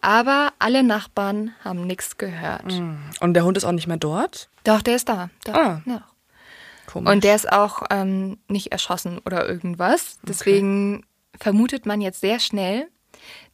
Aber 0.01 0.53
alle 0.57 0.81
Nachbarn 0.81 1.53
haben 1.63 1.85
nichts 1.85 2.17
gehört. 2.17 2.65
Mm. 2.65 2.95
Und 3.19 3.35
der 3.35 3.43
Hund 3.43 3.57
ist 3.57 3.65
auch 3.65 3.71
nicht 3.71 3.85
mehr 3.85 3.97
dort? 3.97 4.49
Doch, 4.63 4.81
der 4.81 4.95
ist 4.95 5.07
da. 5.07 5.29
Doch, 5.45 5.53
ah. 5.53 5.81
Ja. 5.85 6.03
Komisch. 6.87 7.13
Und 7.13 7.23
der 7.23 7.35
ist 7.35 7.51
auch 7.51 7.83
ähm, 7.91 8.39
nicht 8.47 8.71
erschossen 8.71 9.19
oder 9.19 9.47
irgendwas. 9.47 10.17
Deswegen 10.23 10.95
okay. 10.97 11.37
vermutet 11.37 11.85
man 11.85 12.01
jetzt 12.01 12.19
sehr 12.19 12.39
schnell, 12.39 12.87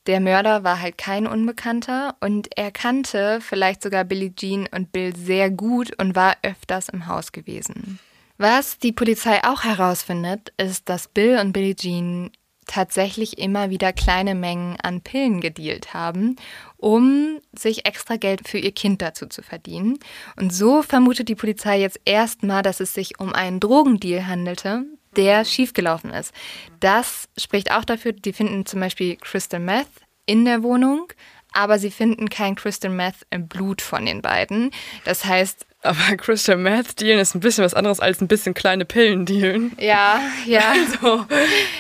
der 0.07 0.19
Mörder 0.19 0.63
war 0.63 0.81
halt 0.81 0.97
kein 0.97 1.27
Unbekannter 1.27 2.15
und 2.19 2.49
er 2.57 2.71
kannte 2.71 3.39
vielleicht 3.41 3.81
sogar 3.81 4.03
Billie 4.03 4.33
Jean 4.35 4.67
und 4.71 4.91
Bill 4.91 5.15
sehr 5.15 5.49
gut 5.49 5.99
und 5.99 6.15
war 6.15 6.35
öfters 6.43 6.89
im 6.89 7.07
Haus 7.07 7.31
gewesen. 7.31 7.99
Was 8.37 8.77
die 8.77 8.91
Polizei 8.91 9.43
auch 9.43 9.63
herausfindet, 9.63 10.53
ist, 10.57 10.89
dass 10.89 11.07
Bill 11.07 11.39
und 11.39 11.53
Billie 11.53 11.75
Jean 11.75 12.31
tatsächlich 12.67 13.37
immer 13.37 13.69
wieder 13.69 13.93
kleine 13.93 14.35
Mengen 14.35 14.77
an 14.81 15.01
Pillen 15.01 15.39
gedealt 15.39 15.93
haben, 15.93 16.35
um 16.77 17.39
sich 17.53 17.85
extra 17.85 18.17
Geld 18.17 18.47
für 18.47 18.57
ihr 18.57 18.71
Kind 18.71 19.01
dazu 19.01 19.27
zu 19.27 19.41
verdienen. 19.41 19.99
Und 20.35 20.53
so 20.53 20.81
vermutet 20.81 21.29
die 21.29 21.35
Polizei 21.35 21.79
jetzt 21.79 21.99
erstmal, 22.05 22.63
dass 22.63 22.79
es 22.79 22.93
sich 22.93 23.19
um 23.19 23.33
einen 23.33 23.59
Drogendeal 23.59 24.27
handelte, 24.27 24.85
der 25.17 25.45
schiefgelaufen 25.45 26.11
ist. 26.11 26.33
Das 26.79 27.27
spricht 27.37 27.71
auch 27.71 27.85
dafür, 27.85 28.13
die 28.13 28.33
finden 28.33 28.65
zum 28.65 28.79
Beispiel 28.79 29.15
Crystal 29.17 29.59
Meth 29.59 29.87
in 30.25 30.45
der 30.45 30.63
Wohnung, 30.63 31.07
aber 31.53 31.79
sie 31.79 31.91
finden 31.91 32.29
kein 32.29 32.55
Crystal 32.55 32.91
Meth 32.91 33.25
im 33.29 33.47
Blut 33.47 33.81
von 33.81 34.05
den 34.05 34.21
beiden. 34.21 34.71
Das 35.05 35.25
heißt, 35.25 35.65
aber 35.81 36.17
Crystal 36.17 36.57
Meth 36.57 36.99
dealen 36.99 37.19
ist 37.19 37.35
ein 37.35 37.39
bisschen 37.39 37.63
was 37.63 37.75
anderes 37.75 37.99
als 37.99 38.19
ein 38.19 38.27
bisschen 38.27 38.53
kleine 38.55 38.85
Pillen 38.85 39.25
dealen. 39.25 39.71
Ja, 39.79 40.19
ja. 40.45 40.61
Also. 41.01 41.25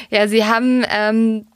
Ja, 0.09 0.27
sie 0.27 0.45
haben 0.45 0.85
ähm, 0.89 1.47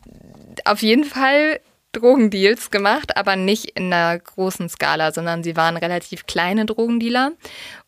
auf 0.66 0.82
jeden 0.82 1.04
Fall 1.04 1.60
Drogendeals 1.92 2.70
gemacht, 2.70 3.18
aber 3.18 3.36
nicht 3.36 3.72
in 3.72 3.92
einer 3.92 4.20
großen 4.20 4.70
Skala, 4.70 5.12
sondern 5.12 5.44
sie 5.44 5.56
waren 5.56 5.76
relativ 5.76 6.28
kleine 6.28 6.66
Drogendealer. 6.66 7.32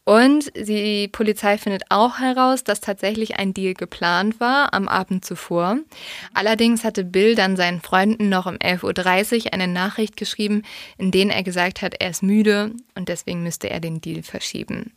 Und 0.04 0.52
die 0.56 1.08
Polizei 1.08 1.60
findet 1.60 1.84
auch 1.90 2.18
heraus, 2.20 2.64
dass 2.64 2.82
tatsächlich 2.82 3.38
ein 3.38 3.54
Deal 3.54 3.76
geplant 3.76 4.40
war 4.40 4.74
am 4.74 4.88
Abend 4.88 5.24
zuvor. 5.24 5.78
Allerdings 6.34 6.84
hatte 6.84 7.04
Bill 7.04 7.36
dann 7.36 7.56
seinen 7.56 7.82
Freunden 7.82 8.28
noch 8.28 8.48
um 8.48 8.56
11.30 8.56 9.46
Uhr 9.46 9.54
eine 9.54 9.68
Nachricht 9.68 10.18
geschrieben, 10.18 10.64
in 10.98 11.12
denen 11.12 11.30
er 11.30 11.44
gesagt 11.44 11.84
hat, 11.84 11.94
er 12.00 12.10
ist 12.10 12.24
müde 12.24 12.72
und 12.96 13.10
deswegen 13.10 13.44
müsste 13.44 13.70
er 13.70 13.80
den 13.80 14.02
Deal 14.02 14.24
verschieben. 14.24 14.92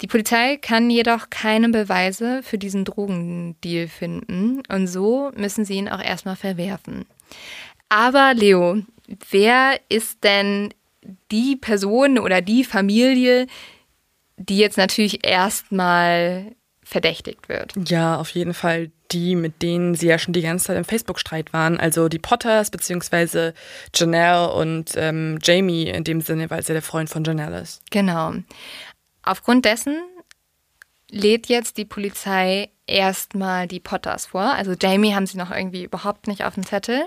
Die 0.00 0.08
Polizei 0.08 0.56
kann 0.56 0.90
jedoch 0.90 1.30
keine 1.30 1.68
Beweise 1.68 2.42
für 2.42 2.58
diesen 2.58 2.84
Drogendeal 2.84 3.86
finden 3.86 4.60
und 4.68 4.88
so 4.88 5.30
müssen 5.36 5.64
sie 5.64 5.74
ihn 5.74 5.88
auch 5.88 6.02
erstmal 6.02 6.34
verwerfen. 6.34 7.06
Aber 7.92 8.32
Leo, 8.32 8.78
wer 9.28 9.78
ist 9.90 10.24
denn 10.24 10.72
die 11.30 11.56
Person 11.56 12.18
oder 12.18 12.40
die 12.40 12.64
Familie, 12.64 13.46
die 14.38 14.56
jetzt 14.56 14.78
natürlich 14.78 15.26
erstmal 15.26 16.52
verdächtigt 16.82 17.50
wird? 17.50 17.74
Ja, 17.86 18.16
auf 18.16 18.30
jeden 18.30 18.54
Fall 18.54 18.90
die, 19.10 19.36
mit 19.36 19.60
denen 19.60 19.94
sie 19.94 20.06
ja 20.06 20.18
schon 20.18 20.32
die 20.32 20.40
ganze 20.40 20.68
Zeit 20.68 20.78
im 20.78 20.86
Facebook-Streit 20.86 21.52
waren. 21.52 21.78
Also 21.78 22.08
die 22.08 22.18
Potters 22.18 22.70
beziehungsweise 22.70 23.52
Janelle 23.94 24.54
und 24.54 24.92
ähm, 24.96 25.38
Jamie 25.42 25.88
in 25.88 26.02
dem 26.02 26.22
Sinne, 26.22 26.48
weil 26.48 26.62
sie 26.62 26.72
der 26.72 26.80
Freund 26.80 27.10
von 27.10 27.24
Janelle 27.24 27.60
ist. 27.60 27.82
Genau. 27.90 28.32
Aufgrund 29.22 29.66
dessen 29.66 29.98
lädt 31.10 31.48
jetzt 31.48 31.76
die 31.76 31.84
Polizei 31.84 32.70
erstmal 32.86 33.68
die 33.68 33.80
Potters 33.80 34.24
vor. 34.24 34.54
Also 34.54 34.72
Jamie 34.80 35.14
haben 35.14 35.26
sie 35.26 35.36
noch 35.36 35.50
irgendwie 35.50 35.84
überhaupt 35.84 36.26
nicht 36.26 36.42
auf 36.42 36.54
dem 36.54 36.64
Zettel. 36.64 37.04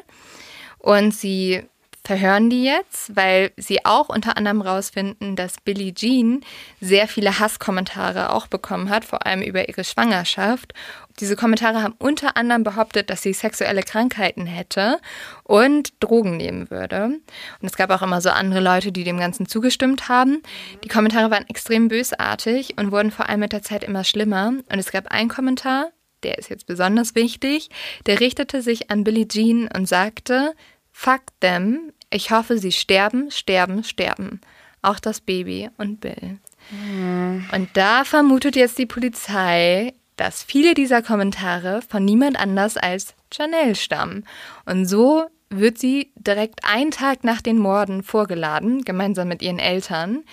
Und 0.86 1.16
sie 1.16 1.64
verhören 2.04 2.52
die 2.52 2.64
jetzt, 2.64 3.16
weil 3.16 3.52
sie 3.58 3.84
auch 3.86 4.10
unter 4.10 4.38
anderem 4.38 4.62
rausfinden, 4.62 5.36
dass 5.36 5.56
Billie 5.60 5.96
Jean 5.96 6.42
sehr 6.80 7.08
viele 7.08 7.40
Hasskommentare 7.40 8.32
auch 8.32 8.46
bekommen 8.46 8.92
hat, 8.92 9.04
vor 9.04 9.26
allem 9.26 9.42
über 9.42 9.68
ihre 9.68 9.84
Schwangerschaft. 9.84 10.76
Diese 11.20 11.36
Kommentare 11.36 11.82
haben 11.82 11.96
unter 11.98 12.38
anderem 12.38 12.64
behauptet, 12.64 13.10
dass 13.10 13.24
sie 13.24 13.34
sexuelle 13.34 13.82
Krankheiten 13.82 14.46
hätte 14.46 15.00
und 15.44 15.92
Drogen 16.04 16.38
nehmen 16.38 16.70
würde. 16.70 17.06
Und 17.06 17.68
es 17.68 17.78
gab 17.78 17.90
auch 17.90 18.04
immer 18.04 18.22
so 18.22 18.30
andere 18.30 18.60
Leute, 18.60 18.92
die 18.92 19.04
dem 19.04 19.18
Ganzen 19.18 19.48
zugestimmt 19.48 20.08
haben. 20.08 20.44
Die 20.84 20.90
Kommentare 20.90 21.32
waren 21.32 21.50
extrem 21.50 21.88
bösartig 21.88 22.78
und 22.78 22.92
wurden 22.92 23.10
vor 23.10 23.28
allem 23.28 23.40
mit 23.40 23.54
der 23.54 23.64
Zeit 23.64 23.84
immer 23.84 24.04
schlimmer. 24.04 24.50
Und 24.50 24.78
es 24.78 24.92
gab 24.92 25.08
einen 25.08 25.30
Kommentar, 25.30 25.90
der 26.22 26.38
ist 26.38 26.50
jetzt 26.50 26.66
besonders 26.66 27.16
wichtig, 27.16 27.70
der 28.06 28.20
richtete 28.20 28.62
sich 28.62 28.92
an 28.92 29.04
Billie 29.04 29.28
Jean 29.28 29.70
und 29.76 29.88
sagte, 29.88 30.54
Fuck 30.98 31.24
them. 31.42 31.92
Ich 32.10 32.32
hoffe, 32.32 32.58
sie 32.58 32.72
sterben, 32.72 33.30
sterben, 33.30 33.84
sterben. 33.84 34.40
Auch 34.82 34.98
das 34.98 35.20
Baby 35.20 35.70
und 35.78 36.00
Bill. 36.00 36.40
Mhm. 36.72 37.46
Und 37.52 37.70
da 37.74 38.06
vermutet 38.06 38.56
jetzt 38.56 38.78
die 38.78 38.86
Polizei, 38.86 39.94
dass 40.16 40.42
viele 40.42 40.74
dieser 40.74 41.02
Kommentare 41.02 41.82
von 41.82 42.06
niemand 42.06 42.40
anders 42.40 42.78
als 42.78 43.14
Janelle 43.34 43.76
stammen. 43.76 44.26
Und 44.66 44.86
so 44.86 45.26
wird 45.50 45.78
sie 45.78 46.14
direkt 46.16 46.64
einen 46.64 46.92
Tag 46.92 47.26
nach 47.26 47.42
den 47.42 47.60
Morden 47.60 48.02
vorgeladen, 48.02 48.86
gemeinsam 48.86 49.28
mit 49.28 49.42
ihren 49.42 49.60
Eltern. 49.60 50.24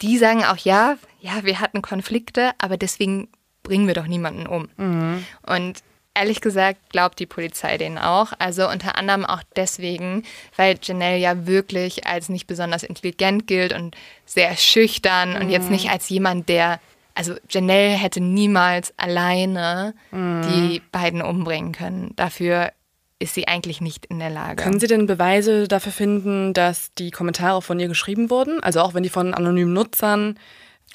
Die 0.00 0.16
sagen 0.16 0.44
auch, 0.44 0.56
ja, 0.56 0.96
ja, 1.20 1.44
wir 1.44 1.60
hatten 1.60 1.82
Konflikte, 1.82 2.52
aber 2.56 2.78
deswegen 2.78 3.28
bringen 3.62 3.86
wir 3.86 3.94
doch 3.94 4.06
niemanden 4.06 4.46
um. 4.46 4.68
Mhm. 4.78 5.26
Und 5.46 5.82
ehrlich 6.16 6.40
gesagt 6.40 6.90
glaubt 6.90 7.18
die 7.18 7.26
Polizei 7.26 7.78
denen 7.78 7.98
auch. 7.98 8.32
Also 8.38 8.68
unter 8.68 8.96
anderem 8.96 9.24
auch 9.24 9.42
deswegen, 9.54 10.24
weil 10.56 10.78
Janelle 10.82 11.18
ja 11.18 11.46
wirklich 11.46 12.06
als 12.06 12.28
nicht 12.28 12.46
besonders 12.46 12.82
intelligent 12.82 13.46
gilt 13.46 13.72
und 13.72 13.96
sehr 14.24 14.56
schüchtern 14.56 15.34
mhm. 15.34 15.36
und 15.36 15.50
jetzt 15.50 15.70
nicht 15.70 15.90
als 15.90 16.08
jemand, 16.08 16.48
der. 16.48 16.80
Also 17.14 17.34
Janelle 17.48 17.90
hätte 17.90 18.20
niemals 18.20 18.92
alleine 18.98 19.94
mhm. 20.10 20.42
die 20.42 20.82
beiden 20.92 21.22
umbringen 21.22 21.72
können. 21.72 22.12
Dafür 22.16 22.72
ist 23.18 23.34
sie 23.34 23.48
eigentlich 23.48 23.80
nicht 23.80 24.06
in 24.06 24.18
der 24.18 24.28
Lage. 24.28 24.62
Können 24.62 24.80
Sie 24.80 24.86
denn 24.86 25.06
Beweise 25.06 25.68
dafür 25.68 25.92
finden, 25.92 26.52
dass 26.52 26.92
die 26.94 27.10
Kommentare 27.10 27.62
von 27.62 27.80
ihr 27.80 27.88
geschrieben 27.88 28.28
wurden? 28.28 28.62
Also 28.62 28.80
auch 28.80 28.92
wenn 28.92 29.02
die 29.02 29.08
von 29.08 29.32
anonymen 29.32 29.72
Nutzern 29.72 30.38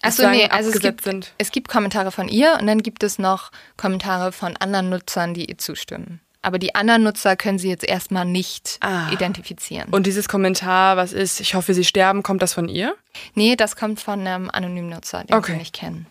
Achso, 0.01 0.27
nee, 0.29 0.47
also 0.47 0.71
es 0.71 0.79
gibt, 0.79 1.03
sind. 1.03 1.33
es 1.37 1.51
gibt 1.51 1.67
Kommentare 1.67 2.11
von 2.11 2.27
ihr 2.27 2.57
und 2.59 2.67
dann 2.67 2.81
gibt 2.81 3.03
es 3.03 3.19
noch 3.19 3.51
Kommentare 3.77 4.31
von 4.31 4.57
anderen 4.57 4.89
Nutzern, 4.89 5.33
die 5.33 5.45
ihr 5.45 5.57
zustimmen. 5.57 6.21
Aber 6.43 6.57
die 6.57 6.73
anderen 6.73 7.03
Nutzer 7.03 7.35
können 7.35 7.59
sie 7.59 7.69
jetzt 7.69 7.83
erstmal 7.83 8.25
nicht 8.25 8.77
ah. 8.81 9.11
identifizieren. 9.11 9.89
Und 9.91 10.07
dieses 10.07 10.27
Kommentar, 10.27 10.97
was 10.97 11.13
ist, 11.13 11.39
ich 11.39 11.53
hoffe, 11.53 11.75
sie 11.75 11.83
sterben, 11.83 12.23
kommt 12.23 12.41
das 12.41 12.53
von 12.53 12.67
ihr? 12.67 12.95
Nee, 13.35 13.55
das 13.55 13.75
kommt 13.75 13.99
von 13.99 14.21
einem 14.21 14.49
anonymen 14.49 14.89
Nutzer, 14.89 15.23
den 15.23 15.35
okay. 15.35 15.51
wir 15.53 15.59
nicht 15.59 15.73
kennen. 15.73 16.07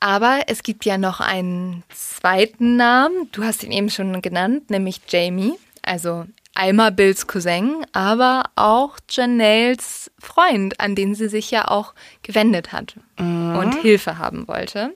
Aber 0.00 0.42
es 0.46 0.62
gibt 0.62 0.84
ja 0.84 0.98
noch 0.98 1.20
einen 1.20 1.82
zweiten 1.88 2.76
Namen. 2.76 3.28
Du 3.32 3.44
hast 3.44 3.64
ihn 3.64 3.72
eben 3.72 3.90
schon 3.90 4.20
genannt, 4.20 4.70
nämlich 4.70 5.00
Jamie. 5.08 5.54
Also 5.82 6.26
einmal 6.58 6.92
Bills 6.92 7.26
Cousin, 7.26 7.86
aber 7.92 8.50
auch 8.56 8.98
Janelles 9.08 10.10
Freund, 10.18 10.78
an 10.80 10.94
den 10.94 11.14
sie 11.14 11.28
sich 11.28 11.50
ja 11.50 11.68
auch 11.68 11.94
gewendet 12.22 12.72
hat. 12.72 12.96
Mm, 13.18 13.56
und 13.56 13.74
Hilfe 13.76 14.18
haben 14.18 14.48
wollte. 14.48 14.94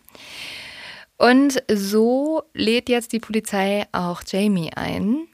Und 1.16 1.62
so 1.72 2.42
lädt 2.52 2.88
jetzt 2.88 3.12
die 3.12 3.20
Polizei 3.20 3.86
auch 3.92 4.22
Jamie 4.26 4.72
ein. 4.74 5.28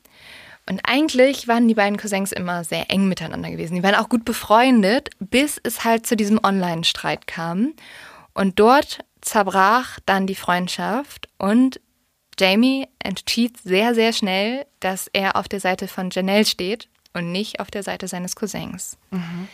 Und 0.68 0.81
eigentlich 0.85 1.49
waren 1.49 1.66
die 1.66 1.74
beiden 1.74 1.97
Cousins 1.97 2.31
immer 2.31 2.62
sehr 2.62 2.91
eng 2.91 3.09
miteinander 3.09 3.51
gewesen. 3.51 3.76
Die 3.76 3.83
waren 3.83 3.95
auch 3.95 4.11
gut 4.11 4.26
befreundet, 4.26 5.09
bis 5.18 5.59
es 5.62 5.85
halt 5.85 6.07
zu 6.07 6.14
diesem 6.14 6.39
Online-Streit 6.45 7.26
kam. 7.26 7.72
Und 8.35 8.61
dort 8.61 8.99
zerbrach 9.22 9.99
dann 10.05 10.26
die 10.26 10.35
Freundschaft 10.35 11.29
und 11.39 11.81
Jamie 12.39 12.86
entschied 12.99 13.59
sehr, 13.59 13.95
sehr 13.95 14.12
schnell, 14.12 14.66
dass 14.80 15.09
er 15.12 15.36
auf 15.36 15.49
der 15.49 15.61
Seite 15.61 15.89
von 15.89 16.11
Janelle 16.11 16.45
steht 16.45 16.89
und 17.14 17.32
nicht 17.32 17.61
auf 17.61 17.70
der 17.70 17.82
Seite 17.82 18.09
seines 18.09 18.36
Cousins. 18.36 18.97
Mhm. 19.11 19.49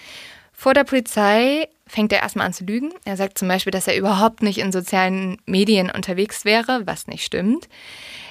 Vor 0.53 0.75
der 0.75 0.85
Polizei 0.85 1.69
fängt 1.87 2.13
er 2.13 2.21
erstmal 2.21 2.47
an 2.47 2.53
zu 2.53 2.65
lügen. 2.65 2.93
Er 3.05 3.17
sagt 3.17 3.39
zum 3.39 3.49
Beispiel, 3.49 3.73
dass 3.73 3.89
er 3.89 3.97
überhaupt 3.97 4.43
nicht 4.43 4.59
in 4.59 4.73
sozialen 4.73 5.39
Medien 5.47 5.91
unterwegs 5.91 6.45
wäre, 6.45 6.87
was 6.87 7.07
nicht 7.07 7.25
stimmt. 7.25 7.69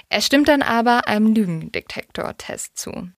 Er 0.10 0.22
stimmt 0.22 0.47
dann 0.47 0.62
aber 0.62 1.08
einem 1.08 1.34
Lügendetektor-Test 1.34 2.78
zu. 2.78 3.10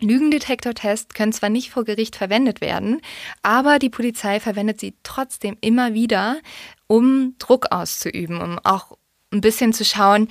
Lügendetektor-Tests 0.00 1.14
können 1.14 1.32
zwar 1.32 1.48
nicht 1.48 1.70
vor 1.70 1.84
Gericht 1.84 2.16
verwendet 2.16 2.60
werden, 2.60 3.00
aber 3.42 3.78
die 3.78 3.90
Polizei 3.90 4.40
verwendet 4.40 4.80
sie 4.80 4.94
trotzdem 5.02 5.56
immer 5.60 5.94
wieder, 5.94 6.38
um 6.86 7.34
Druck 7.38 7.66
auszuüben, 7.70 8.40
um 8.40 8.58
auch 8.62 8.96
ein 9.32 9.40
bisschen 9.40 9.72
zu 9.72 9.84
schauen, 9.84 10.28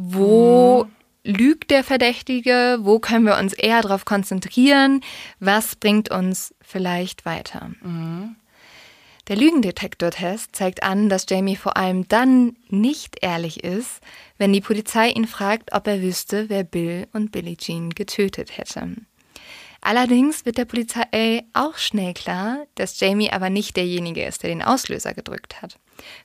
wo 0.00 0.84
mhm. 0.84 1.34
lügt 1.34 1.70
der 1.72 1.82
Verdächtige, 1.82 2.78
wo 2.82 3.00
können 3.00 3.26
wir 3.26 3.36
uns 3.36 3.52
eher 3.52 3.82
darauf 3.82 4.04
konzentrieren, 4.04 5.00
was 5.40 5.74
bringt 5.74 6.10
uns 6.10 6.54
vielleicht 6.62 7.26
weiter. 7.26 7.72
Mhm. 7.82 8.36
Der 9.26 9.36
Lügendetektor-Test 9.36 10.56
zeigt 10.56 10.82
an, 10.82 11.08
dass 11.10 11.26
Jamie 11.28 11.56
vor 11.56 11.76
allem 11.76 12.08
dann 12.08 12.56
nicht 12.70 13.18
ehrlich 13.20 13.62
ist, 13.62 14.00
wenn 14.38 14.52
die 14.52 14.62
Polizei 14.62 15.10
ihn 15.10 15.26
fragt, 15.26 15.74
ob 15.74 15.86
er 15.86 16.00
wüsste, 16.00 16.48
wer 16.48 16.64
Bill 16.64 17.08
und 17.12 17.32
Billie 17.32 17.56
Jean 17.56 17.90
getötet 17.90 18.56
hätte. 18.56 18.94
Allerdings 19.80 20.46
wird 20.46 20.58
der 20.58 20.64
Polizei 20.64 21.44
auch 21.52 21.76
schnell 21.76 22.14
klar, 22.14 22.66
dass 22.76 23.00
Jamie 23.00 23.30
aber 23.30 23.50
nicht 23.50 23.76
derjenige 23.76 24.24
ist, 24.24 24.42
der 24.44 24.50
den 24.50 24.62
Auslöser 24.62 25.12
gedrückt 25.12 25.60
hat. 25.60 25.78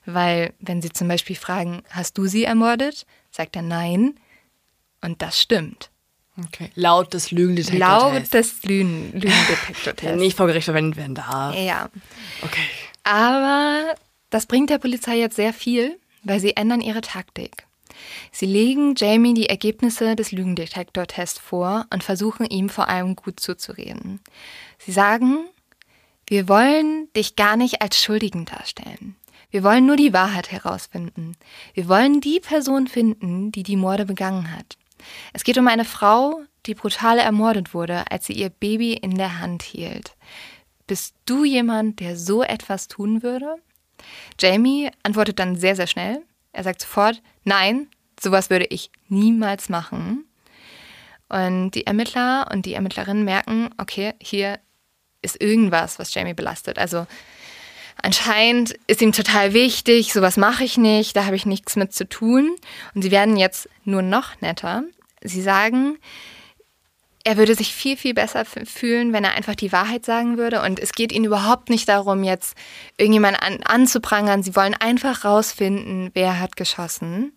Weil, 0.06 0.52
wenn 0.60 0.82
sie 0.82 0.90
zum 0.90 1.08
Beispiel 1.08 1.36
fragen, 1.36 1.82
hast 1.90 2.18
du 2.18 2.26
sie 2.26 2.44
ermordet? 2.44 3.06
sagt 3.30 3.56
er 3.56 3.62
nein. 3.62 4.14
Und 5.00 5.20
das 5.22 5.40
stimmt. 5.40 5.90
Okay. 6.46 6.70
Laut 6.74 7.14
des 7.14 7.30
Lügendetektortests. 7.30 8.02
Laut 8.02 8.34
des 8.34 8.62
Lügen 8.64 9.12
Lügendetektortests. 9.12 10.00
Der 10.02 10.16
nicht 10.16 10.36
vor 10.36 10.46
Gericht 10.46 10.64
verwendet 10.64 10.96
werden 10.96 11.14
darf. 11.14 11.54
Ja. 11.56 11.88
Okay. 12.42 12.62
Aber 13.04 13.94
das 14.30 14.46
bringt 14.46 14.70
der 14.70 14.78
Polizei 14.78 15.16
jetzt 15.16 15.36
sehr 15.36 15.52
viel, 15.52 15.98
weil 16.24 16.40
sie 16.40 16.56
ändern 16.56 16.80
ihre 16.80 17.02
Taktik. 17.02 17.66
Sie 18.32 18.46
legen 18.46 18.94
Jamie 18.96 19.34
die 19.34 19.48
Ergebnisse 19.48 20.16
des 20.16 20.32
Lügendetektortests 20.32 21.38
vor 21.38 21.86
und 21.90 22.02
versuchen 22.02 22.46
ihm 22.46 22.68
vor 22.68 22.88
allem 22.88 23.14
gut 23.14 23.38
zuzureden. 23.38 24.20
Sie 24.78 24.90
sagen, 24.90 25.44
wir 26.26 26.48
wollen 26.48 27.08
dich 27.14 27.36
gar 27.36 27.56
nicht 27.56 27.82
als 27.82 28.02
Schuldigen 28.02 28.44
darstellen. 28.44 29.14
Wir 29.54 29.62
wollen 29.62 29.86
nur 29.86 29.94
die 29.94 30.12
Wahrheit 30.12 30.50
herausfinden. 30.50 31.36
Wir 31.74 31.88
wollen 31.88 32.20
die 32.20 32.40
Person 32.40 32.88
finden, 32.88 33.52
die 33.52 33.62
die 33.62 33.76
Morde 33.76 34.04
begangen 34.04 34.50
hat. 34.50 34.76
Es 35.32 35.44
geht 35.44 35.56
um 35.58 35.68
eine 35.68 35.84
Frau, 35.84 36.42
die 36.66 36.74
brutal 36.74 37.20
ermordet 37.20 37.72
wurde, 37.72 38.10
als 38.10 38.26
sie 38.26 38.32
ihr 38.32 38.48
Baby 38.48 38.94
in 38.94 39.14
der 39.14 39.38
Hand 39.38 39.62
hielt. 39.62 40.16
Bist 40.88 41.14
du 41.24 41.44
jemand, 41.44 42.00
der 42.00 42.16
so 42.16 42.42
etwas 42.42 42.88
tun 42.88 43.22
würde? 43.22 43.54
Jamie 44.40 44.90
antwortet 45.04 45.38
dann 45.38 45.54
sehr, 45.54 45.76
sehr 45.76 45.86
schnell. 45.86 46.22
Er 46.52 46.64
sagt 46.64 46.82
sofort, 46.82 47.22
nein, 47.44 47.86
sowas 48.20 48.50
würde 48.50 48.66
ich 48.70 48.90
niemals 49.06 49.68
machen. 49.68 50.24
Und 51.28 51.70
die 51.76 51.86
Ermittler 51.86 52.48
und 52.52 52.66
die 52.66 52.74
Ermittlerinnen 52.74 53.24
merken, 53.24 53.70
okay, 53.78 54.14
hier 54.20 54.58
ist 55.22 55.40
irgendwas, 55.40 56.00
was 56.00 56.12
Jamie 56.12 56.34
belastet. 56.34 56.76
Also 56.76 57.06
anscheinend 58.04 58.74
ist 58.86 59.00
ihm 59.00 59.12
total 59.12 59.54
wichtig, 59.54 60.12
sowas 60.12 60.36
mache 60.36 60.62
ich 60.62 60.76
nicht, 60.76 61.16
da 61.16 61.24
habe 61.24 61.36
ich 61.36 61.46
nichts 61.46 61.74
mit 61.76 61.92
zu 61.92 62.08
tun. 62.08 62.54
Und 62.94 63.02
sie 63.02 63.10
werden 63.10 63.36
jetzt 63.36 63.68
nur 63.84 64.02
noch 64.02 64.40
netter. 64.40 64.84
Sie 65.22 65.40
sagen, 65.40 65.98
er 67.24 67.38
würde 67.38 67.54
sich 67.54 67.74
viel, 67.74 67.96
viel 67.96 68.12
besser 68.12 68.44
fühlen, 68.44 69.14
wenn 69.14 69.24
er 69.24 69.32
einfach 69.32 69.54
die 69.54 69.72
Wahrheit 69.72 70.04
sagen 70.04 70.36
würde. 70.36 70.60
Und 70.60 70.78
es 70.78 70.92
geht 70.92 71.12
ihnen 71.12 71.24
überhaupt 71.24 71.70
nicht 71.70 71.88
darum, 71.88 72.22
jetzt 72.22 72.54
irgendjemanden 72.98 73.42
an, 73.42 73.62
anzuprangern. 73.62 74.42
Sie 74.42 74.54
wollen 74.54 74.74
einfach 74.74 75.24
rausfinden, 75.24 76.10
wer 76.12 76.38
hat 76.38 76.56
geschossen. 76.56 77.32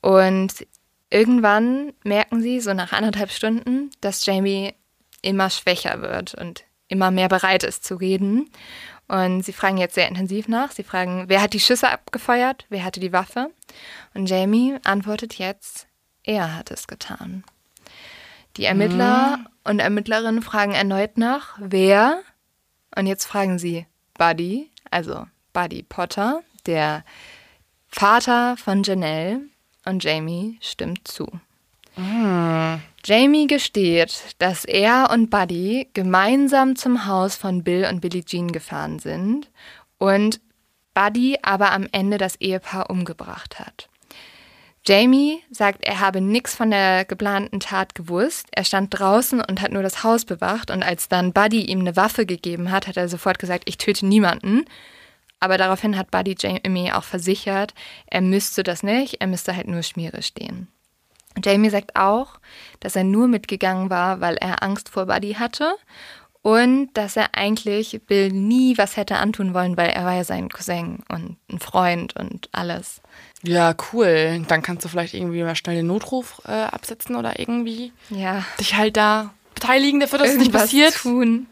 Und 0.00 0.66
irgendwann 1.10 1.92
merken 2.02 2.42
sie, 2.42 2.60
so 2.60 2.74
nach 2.74 2.92
anderthalb 2.92 3.30
Stunden, 3.30 3.90
dass 4.00 4.26
Jamie 4.26 4.74
immer 5.22 5.50
schwächer 5.50 6.02
wird 6.02 6.34
und 6.34 6.64
immer 6.88 7.12
mehr 7.12 7.28
bereit 7.28 7.62
ist 7.62 7.84
zu 7.84 7.94
reden. 7.94 8.50
Und 9.08 9.42
sie 9.42 9.54
fragen 9.54 9.78
jetzt 9.78 9.94
sehr 9.94 10.06
intensiv 10.06 10.48
nach. 10.48 10.70
Sie 10.70 10.82
fragen, 10.82 11.24
wer 11.28 11.40
hat 11.40 11.54
die 11.54 11.60
Schüsse 11.60 11.90
abgefeuert? 11.90 12.66
Wer 12.68 12.84
hatte 12.84 13.00
die 13.00 13.12
Waffe? 13.12 13.50
Und 14.14 14.26
Jamie 14.26 14.76
antwortet 14.84 15.34
jetzt, 15.34 15.86
er 16.22 16.54
hat 16.54 16.70
es 16.70 16.86
getan. 16.86 17.42
Die 18.58 18.64
Ermittler 18.64 19.38
mhm. 19.38 19.46
und 19.64 19.78
Ermittlerinnen 19.78 20.42
fragen 20.42 20.72
erneut 20.72 21.16
nach, 21.16 21.56
wer? 21.58 22.20
Und 22.94 23.06
jetzt 23.06 23.24
fragen 23.24 23.58
sie 23.58 23.86
Buddy, 24.14 24.70
also 24.90 25.26
Buddy 25.54 25.82
Potter, 25.84 26.42
der 26.66 27.04
Vater 27.88 28.56
von 28.56 28.82
Janelle. 28.82 29.40
Und 29.86 30.04
Jamie 30.04 30.58
stimmt 30.60 31.08
zu. 31.08 31.26
Mhm. 31.96 32.82
Jamie 33.04 33.46
gesteht, 33.46 34.34
dass 34.38 34.64
er 34.64 35.10
und 35.12 35.30
Buddy 35.30 35.88
gemeinsam 35.94 36.76
zum 36.76 37.06
Haus 37.06 37.36
von 37.36 37.62
Bill 37.62 37.86
und 37.90 38.00
Billie 38.00 38.24
Jean 38.24 38.52
gefahren 38.52 38.98
sind 38.98 39.50
und 39.98 40.40
Buddy 40.94 41.38
aber 41.42 41.72
am 41.72 41.86
Ende 41.92 42.18
das 42.18 42.36
Ehepaar 42.36 42.90
umgebracht 42.90 43.60
hat. 43.60 43.88
Jamie 44.86 45.42
sagt, 45.50 45.84
er 45.84 46.00
habe 46.00 46.20
nichts 46.20 46.54
von 46.54 46.70
der 46.70 47.04
geplanten 47.04 47.60
Tat 47.60 47.94
gewusst. 47.94 48.46
Er 48.52 48.64
stand 48.64 48.98
draußen 48.98 49.40
und 49.40 49.60
hat 49.60 49.70
nur 49.70 49.82
das 49.82 50.02
Haus 50.02 50.24
bewacht. 50.24 50.70
Und 50.70 50.82
als 50.82 51.08
dann 51.08 51.32
Buddy 51.32 51.60
ihm 51.66 51.80
eine 51.80 51.94
Waffe 51.94 52.24
gegeben 52.24 52.70
hat, 52.70 52.86
hat 52.86 52.96
er 52.96 53.08
sofort 53.08 53.38
gesagt, 53.38 53.64
ich 53.66 53.76
töte 53.76 54.06
niemanden. 54.06 54.64
Aber 55.40 55.58
daraufhin 55.58 55.96
hat 55.96 56.10
Buddy 56.10 56.36
Jamie 56.38 56.92
auch 56.92 57.04
versichert, 57.04 57.74
er 58.06 58.22
müsste 58.22 58.62
das 58.62 58.82
nicht, 58.82 59.20
er 59.20 59.26
müsste 59.26 59.54
halt 59.54 59.68
nur 59.68 59.82
Schmiere 59.82 60.22
stehen. 60.22 60.68
Jamie 61.44 61.70
sagt 61.70 61.96
auch, 61.96 62.40
dass 62.80 62.96
er 62.96 63.04
nur 63.04 63.28
mitgegangen 63.28 63.90
war, 63.90 64.20
weil 64.20 64.36
er 64.36 64.62
Angst 64.62 64.88
vor 64.88 65.06
Buddy 65.06 65.34
hatte 65.34 65.74
und 66.42 66.90
dass 66.94 67.16
er 67.16 67.34
eigentlich 67.34 68.00
Bill 68.06 68.30
nie 68.32 68.78
was 68.78 68.96
hätte 68.96 69.16
antun 69.16 69.54
wollen, 69.54 69.76
weil 69.76 69.90
er 69.90 70.04
war 70.04 70.14
ja 70.14 70.24
sein 70.24 70.48
Cousin 70.48 71.00
und 71.08 71.36
ein 71.50 71.58
Freund 71.58 72.16
und 72.16 72.48
alles. 72.52 73.02
Ja, 73.42 73.74
cool. 73.92 74.44
Dann 74.48 74.62
kannst 74.62 74.84
du 74.84 74.88
vielleicht 74.88 75.14
irgendwie 75.14 75.42
mal 75.42 75.56
schnell 75.56 75.76
den 75.76 75.86
Notruf 75.86 76.40
äh, 76.46 76.52
absetzen 76.52 77.16
oder 77.16 77.38
irgendwie 77.38 77.92
ja. 78.10 78.44
dich 78.58 78.76
halt 78.76 78.96
da 78.96 79.34
beteiligen 79.54 80.00
dafür, 80.00 80.20
dass 80.20 80.30
es 80.30 80.38
nicht 80.38 80.52
passiert. 80.52 80.94
Tun. 80.94 81.48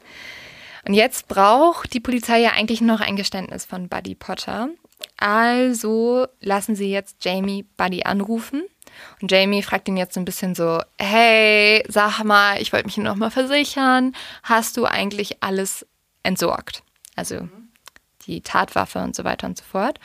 Und 0.87 0.95
jetzt 0.95 1.27
braucht 1.27 1.93
die 1.93 2.01
Polizei 2.01 2.41
ja 2.41 2.53
eigentlich 2.53 2.81
noch 2.81 3.01
ein 3.01 3.17
Geständnis 3.17 3.65
von 3.65 3.89
Buddy 3.89 4.15
Potter. 4.15 4.69
Also 5.17 6.27
lassen 6.41 6.77
sie 6.77 6.91
jetzt 6.91 7.25
Jamie 7.25 7.65
Buddy 7.77 8.05
anrufen. 8.05 8.63
Und 9.21 9.31
Jamie 9.31 9.63
fragt 9.63 9.89
ihn 9.89 9.97
jetzt 9.97 10.15
so 10.15 10.21
ein 10.21 10.25
bisschen 10.25 10.55
so, 10.55 10.83
hey, 10.99 11.85
sag 11.89 12.23
mal, 12.25 12.61
ich 12.61 12.73
wollte 12.73 12.87
mich 12.87 12.97
noch 12.97 13.17
mal 13.17 13.31
versichern, 13.31 14.15
hast 14.43 14.77
du 14.77 14.85
eigentlich 14.85 15.43
alles 15.43 15.87
entsorgt? 16.23 16.83
Also 17.15 17.43
mhm. 17.43 17.69
die 18.27 18.41
Tatwaffe 18.41 19.01
und 19.01 19.17
so 19.17 19.25
weiter 19.25 19.47
und 19.47 19.57
so 19.57 19.65
fort. 19.65 19.99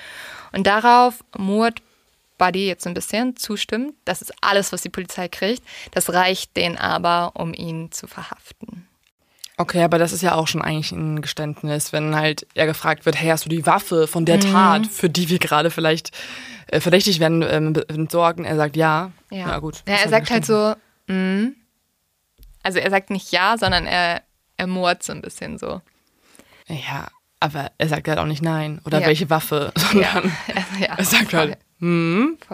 Und 0.51 0.67
darauf 0.67 1.23
murrt 1.37 1.81
Buddy 2.37 2.65
jetzt 2.65 2.83
so 2.83 2.89
ein 2.89 2.95
bisschen 2.95 3.37
zustimmt. 3.37 3.93
Das 4.03 4.21
ist 4.23 4.33
alles, 4.41 4.71
was 4.71 4.81
die 4.81 4.89
Polizei 4.89 5.27
kriegt. 5.27 5.63
Das 5.91 6.11
reicht 6.11 6.57
denen 6.57 6.77
aber, 6.77 7.33
um 7.35 7.53
ihn 7.53 7.91
zu 7.91 8.07
verhaften. 8.07 8.87
Okay, 9.57 9.83
aber 9.83 9.99
das 9.99 10.11
ist 10.11 10.23
ja 10.23 10.33
auch 10.33 10.47
schon 10.47 10.63
eigentlich 10.63 10.91
ein 10.91 11.21
Geständnis, 11.21 11.93
wenn 11.93 12.15
halt 12.15 12.47
er 12.55 12.65
gefragt 12.65 13.05
wird, 13.05 13.15
hey, 13.15 13.29
hast 13.29 13.45
du 13.45 13.49
die 13.49 13.67
Waffe 13.67 14.07
von 14.07 14.25
der 14.25 14.37
mhm. 14.37 14.51
Tat, 14.51 14.87
für 14.87 15.07
die 15.07 15.29
wir 15.29 15.37
gerade 15.37 15.69
vielleicht 15.69 16.09
äh, 16.71 16.79
verdächtig 16.79 17.19
werden, 17.19 17.43
ähm, 17.43 17.75
entsorgen? 17.87 18.45
Er 18.45 18.55
sagt 18.55 18.75
ja. 18.75 19.11
Ja, 19.29 19.37
ja 19.49 19.59
gut. 19.59 19.83
Ja, 19.87 19.95
er 19.95 20.09
sagt 20.09 20.31
halt 20.31 20.45
so, 20.45 20.75
mm. 21.07 21.49
also 22.63 22.79
er 22.79 22.89
sagt 22.89 23.09
nicht 23.09 23.31
ja, 23.31 23.57
sondern 23.57 23.85
er, 23.85 24.23
er 24.57 24.67
murrt 24.67 25.03
so 25.03 25.11
ein 25.11 25.21
bisschen 25.21 25.57
so. 25.57 25.81
Ja, 26.67 27.09
aber 27.39 27.71
er 27.77 27.89
sagt 27.89 28.07
halt 28.07 28.19
auch 28.19 28.25
nicht 28.25 28.41
nein 28.41 28.79
oder 28.85 29.01
ja. 29.01 29.07
welche 29.07 29.29
Waffe, 29.29 29.73
sondern 29.75 30.33
ja. 30.47 30.63
Ja, 30.79 30.95
er 30.97 31.05
sagt 31.05 31.31
voll. 31.31 31.39
halt, 31.39 31.57
hm, 31.79 32.37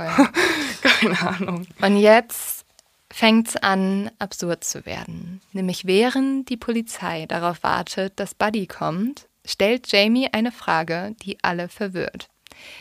keine 0.81 1.21
Ahnung. 1.21 1.67
Und 1.81 1.97
jetzt 1.97 2.65
fängt 3.11 3.49
es 3.49 3.55
an, 3.55 4.09
absurd 4.19 4.63
zu 4.63 4.85
werden. 4.85 5.41
Nämlich 5.53 5.85
während 5.85 6.49
die 6.49 6.57
Polizei 6.57 7.25
darauf 7.27 7.63
wartet, 7.63 8.19
dass 8.19 8.33
Buddy 8.33 8.67
kommt, 8.67 9.27
stellt 9.45 9.91
Jamie 9.91 10.29
eine 10.31 10.51
Frage, 10.51 11.15
die 11.23 11.37
alle 11.43 11.69
verwirrt. 11.69 12.29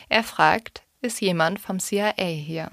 Er 0.09 0.23
fragt, 0.23 0.81
ist 1.07 1.21
jemand 1.21 1.59
vom 1.59 1.79
CIA 1.79 2.13
hier? 2.15 2.69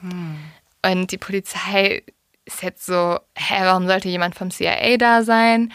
Hm. 0.00 0.38
Und 0.84 1.12
die 1.12 1.18
Polizei 1.18 2.02
ist 2.44 2.62
jetzt 2.62 2.86
so, 2.86 3.18
hä, 3.36 3.54
warum 3.60 3.86
sollte 3.86 4.08
jemand 4.08 4.34
vom 4.34 4.50
CIA 4.50 4.96
da 4.96 5.22
sein? 5.22 5.72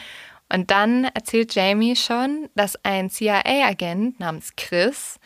Und 0.51 0.71
dann 0.71 1.05
erzählt 1.05 1.55
Jamie 1.55 1.95
schon, 1.95 2.49
dass 2.55 2.77
ein 2.83 3.09
CIA-Agent 3.09 4.19
namens 4.19 4.53
Chris 4.57 5.19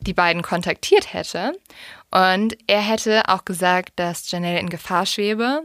die 0.00 0.14
beiden 0.14 0.42
kontaktiert 0.42 1.12
hätte. 1.12 1.52
Und 2.10 2.56
er 2.66 2.80
hätte 2.80 3.22
auch 3.28 3.44
gesagt, 3.44 3.92
dass 3.96 4.30
Janelle 4.30 4.60
in 4.60 4.68
Gefahr 4.68 5.06
schwebe, 5.06 5.62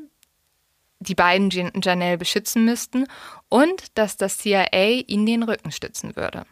die 1.00 1.16
beiden 1.16 1.50
Janelle 1.82 2.18
beschützen 2.18 2.66
müssten 2.66 3.08
und 3.50 3.98
dass 3.98 4.18
das 4.18 4.38
CIA 4.38 5.04
ihnen 5.08 5.26
den 5.26 5.44
Rücken 5.44 5.72
stützen 5.72 6.16
würde. 6.16 6.46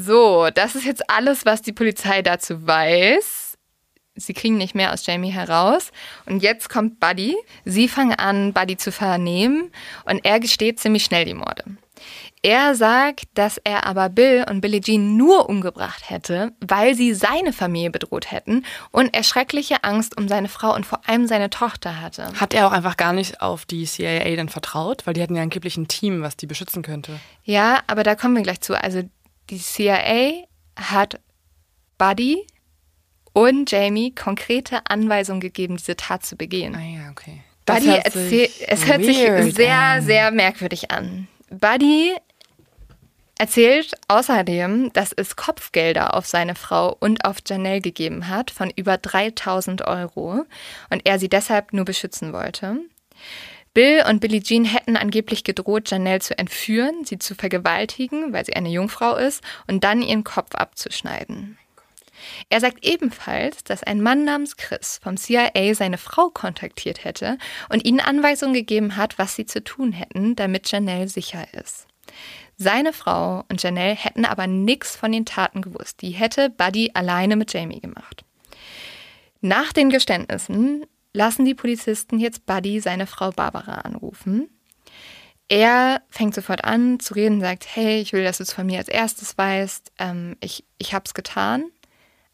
So, 0.00 0.48
das 0.54 0.74
ist 0.74 0.84
jetzt 0.84 1.08
alles, 1.10 1.44
was 1.44 1.62
die 1.62 1.72
Polizei 1.72 2.22
dazu 2.22 2.66
weiß 2.66 3.48
sie 4.20 4.34
kriegen 4.34 4.56
nicht 4.56 4.74
mehr 4.74 4.92
aus 4.92 5.06
Jamie 5.06 5.30
heraus. 5.30 5.90
Und 6.26 6.42
jetzt 6.42 6.68
kommt 6.68 7.00
Buddy. 7.00 7.36
Sie 7.64 7.88
fangen 7.88 8.14
an, 8.14 8.52
Buddy 8.52 8.76
zu 8.76 8.92
vernehmen 8.92 9.70
und 10.04 10.24
er 10.24 10.40
gesteht 10.40 10.80
ziemlich 10.80 11.04
schnell 11.04 11.24
die 11.24 11.34
Morde. 11.34 11.64
Er 12.42 12.76
sagt, 12.76 13.24
dass 13.34 13.58
er 13.58 13.84
aber 13.84 14.08
Bill 14.08 14.46
und 14.48 14.60
Billie 14.60 14.80
Jean 14.80 15.16
nur 15.16 15.48
umgebracht 15.48 16.08
hätte, 16.08 16.52
weil 16.60 16.94
sie 16.94 17.12
seine 17.12 17.52
Familie 17.52 17.90
bedroht 17.90 18.30
hätten 18.30 18.64
und 18.92 19.12
er 19.12 19.24
schreckliche 19.24 19.82
Angst 19.82 20.16
um 20.16 20.28
seine 20.28 20.48
Frau 20.48 20.72
und 20.72 20.86
vor 20.86 21.00
allem 21.08 21.26
seine 21.26 21.50
Tochter 21.50 22.00
hatte. 22.00 22.32
Hat 22.38 22.54
er 22.54 22.68
auch 22.68 22.72
einfach 22.72 22.96
gar 22.96 23.12
nicht 23.12 23.40
auf 23.40 23.64
die 23.64 23.84
CIA 23.84 24.36
dann 24.36 24.48
vertraut? 24.48 25.04
Weil 25.04 25.14
die 25.14 25.22
hatten 25.22 25.34
ja 25.34 25.42
angeblich 25.42 25.76
ein 25.76 25.88
Team, 25.88 26.22
was 26.22 26.36
die 26.36 26.46
beschützen 26.46 26.82
könnte. 26.82 27.18
Ja, 27.42 27.80
aber 27.88 28.04
da 28.04 28.14
kommen 28.14 28.36
wir 28.36 28.42
gleich 28.42 28.60
zu. 28.60 28.80
Also 28.80 29.02
die 29.50 29.58
CIA 29.58 30.44
hat 30.76 31.20
Buddy 31.96 32.46
und 33.32 33.70
Jamie 33.70 34.14
konkrete 34.14 34.80
Anweisungen 34.88 35.40
gegeben, 35.40 35.76
diese 35.76 35.96
Tat 35.96 36.24
zu 36.24 36.36
begehen. 36.36 36.74
Ah 36.74 36.80
ja, 36.80 37.10
okay. 37.10 37.42
Buddy 37.66 37.88
erzählt, 37.88 38.50
es 38.66 38.86
hört 38.86 39.04
sich 39.04 39.18
sehr, 39.54 39.78
an. 39.78 40.02
sehr 40.02 40.30
merkwürdig 40.30 40.90
an. 40.90 41.28
Buddy 41.50 42.14
erzählt 43.38 43.94
außerdem, 44.08 44.92
dass 44.92 45.12
es 45.12 45.36
Kopfgelder 45.36 46.14
auf 46.14 46.26
seine 46.26 46.54
Frau 46.54 46.96
und 46.98 47.24
auf 47.24 47.36
Janelle 47.46 47.80
gegeben 47.80 48.28
hat 48.28 48.50
von 48.50 48.70
über 48.74 48.96
3000 48.96 49.86
Euro 49.86 50.44
und 50.90 51.02
er 51.06 51.18
sie 51.18 51.28
deshalb 51.28 51.72
nur 51.72 51.84
beschützen 51.84 52.32
wollte. 52.32 52.78
Bill 53.78 54.02
und 54.08 54.18
Billie 54.18 54.42
Jean 54.42 54.64
hätten 54.64 54.96
angeblich 54.96 55.44
gedroht, 55.44 55.88
Janelle 55.88 56.18
zu 56.18 56.36
entführen, 56.36 57.04
sie 57.04 57.20
zu 57.20 57.36
vergewaltigen, 57.36 58.32
weil 58.32 58.44
sie 58.44 58.56
eine 58.56 58.70
Jungfrau 58.70 59.14
ist, 59.14 59.40
und 59.68 59.84
dann 59.84 60.02
ihren 60.02 60.24
Kopf 60.24 60.56
abzuschneiden. 60.56 61.56
Er 62.48 62.58
sagt 62.58 62.84
ebenfalls, 62.84 63.62
dass 63.62 63.84
ein 63.84 64.02
Mann 64.02 64.24
namens 64.24 64.56
Chris 64.56 64.98
vom 65.00 65.16
CIA 65.16 65.74
seine 65.74 65.96
Frau 65.96 66.28
kontaktiert 66.28 67.04
hätte 67.04 67.38
und 67.68 67.84
ihnen 67.84 68.00
Anweisungen 68.00 68.52
gegeben 68.52 68.96
hat, 68.96 69.16
was 69.16 69.36
sie 69.36 69.46
zu 69.46 69.62
tun 69.62 69.92
hätten, 69.92 70.34
damit 70.34 70.68
Janelle 70.72 71.06
sicher 71.06 71.46
ist. 71.54 71.86
Seine 72.56 72.92
Frau 72.92 73.44
und 73.48 73.62
Janelle 73.62 73.94
hätten 73.94 74.24
aber 74.24 74.48
nichts 74.48 74.96
von 74.96 75.12
den 75.12 75.24
Taten 75.24 75.62
gewusst. 75.62 76.02
Die 76.02 76.10
hätte 76.10 76.50
Buddy 76.50 76.90
alleine 76.94 77.36
mit 77.36 77.52
Jamie 77.52 77.80
gemacht. 77.80 78.24
Nach 79.40 79.72
den 79.72 79.88
Geständnissen 79.88 80.84
lassen 81.12 81.44
die 81.44 81.54
Polizisten 81.54 82.18
jetzt 82.18 82.46
Buddy 82.46 82.80
seine 82.80 83.06
Frau 83.06 83.30
Barbara 83.30 83.80
anrufen. 83.82 84.48
Er 85.48 86.02
fängt 86.10 86.34
sofort 86.34 86.64
an 86.64 87.00
zu 87.00 87.14
reden, 87.14 87.40
sagt, 87.40 87.66
hey, 87.74 88.00
ich 88.00 88.12
will, 88.12 88.22
dass 88.22 88.36
du 88.36 88.42
es 88.42 88.52
von 88.52 88.66
mir 88.66 88.78
als 88.78 88.88
erstes 88.88 89.36
weißt. 89.38 89.92
Ähm, 89.98 90.36
ich 90.40 90.64
ich 90.76 90.92
es 90.92 91.14
getan. 91.14 91.70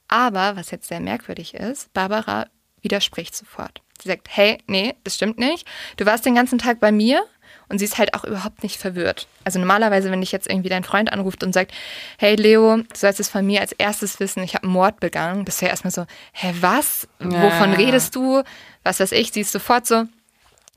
Aber, 0.09 0.57
was 0.57 0.71
jetzt 0.71 0.89
sehr 0.89 1.01
merkwürdig 1.01 1.55
ist, 1.55 1.93
Barbara 1.93 2.49
widerspricht 2.83 3.35
sofort. 3.35 3.83
Sie 4.03 4.09
sagt, 4.09 4.29
hey, 4.31 4.59
nee, 4.67 4.95
das 5.05 5.15
stimmt 5.15 5.39
nicht. 5.39 5.67
Du 5.97 6.05
warst 6.05 6.27
den 6.27 6.35
ganzen 6.35 6.59
Tag 6.59 6.81
bei 6.81 6.93
mir 6.93 7.25
und 7.69 7.79
sie 7.79 7.85
ist 7.85 7.99
halt 7.99 8.15
auch 8.15 8.25
überhaupt 8.25 8.63
nicht 8.63 8.79
verwirrt. 8.79 9.27
Also 9.45 9.59
normalerweise, 9.59 10.11
wenn 10.11 10.21
dich 10.21 10.33
jetzt 10.33 10.49
irgendwie 10.49 10.69
dein 10.69 10.85
Freund 10.85 11.13
anruft 11.13 11.43
und 11.43 11.53
sagt, 11.53 11.73
hey 12.19 12.37
Leo, 12.37 12.77
du 12.77 12.85
sollst 12.95 13.21
es 13.21 13.29
von 13.29 13.47
mir 13.47 13.61
als 13.61 13.73
erstes 13.73 14.21
wissen, 14.21 14.43
ich 14.43 14.55
habe 14.55 14.65
einen 14.65 14.73
Mord 14.73 15.01
begangen, 15.01 15.45
bist 15.45 15.61
du 15.61 15.67
ja 15.67 15.71
erstmal 15.71 15.93
so, 15.93 16.07
hä, 16.33 16.55
was? 16.61 17.09
Wovon 17.19 17.73
ja. 17.73 17.77
redest 17.77 18.15
du? 18.15 18.43
Was 18.83 19.01
weiß 19.01 19.13
ich? 19.13 19.33
Sie 19.33 19.41
ist 19.41 19.53
sofort 19.53 19.87
so, 19.87 20.05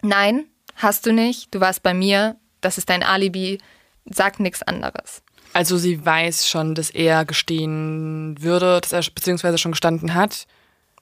nein, 0.01 0.45
hast 0.75 1.05
du 1.05 1.13
nicht, 1.13 1.53
du 1.53 1.59
warst 1.59 1.83
bei 1.83 1.93
mir, 1.93 2.35
das 2.61 2.77
ist 2.77 2.89
dein 2.89 3.03
Alibi, 3.03 3.59
sag 4.05 4.39
nichts 4.39 4.63
anderes. 4.63 5.21
Also 5.53 5.77
sie 5.77 6.05
weiß 6.05 6.47
schon, 6.47 6.75
dass 6.75 6.89
er 6.89 7.25
gestehen 7.25 8.35
würde, 8.39 8.79
dass 8.81 8.91
er 8.91 9.01
beziehungsweise 9.13 9.57
schon 9.57 9.71
gestanden 9.71 10.13
hat. 10.13 10.45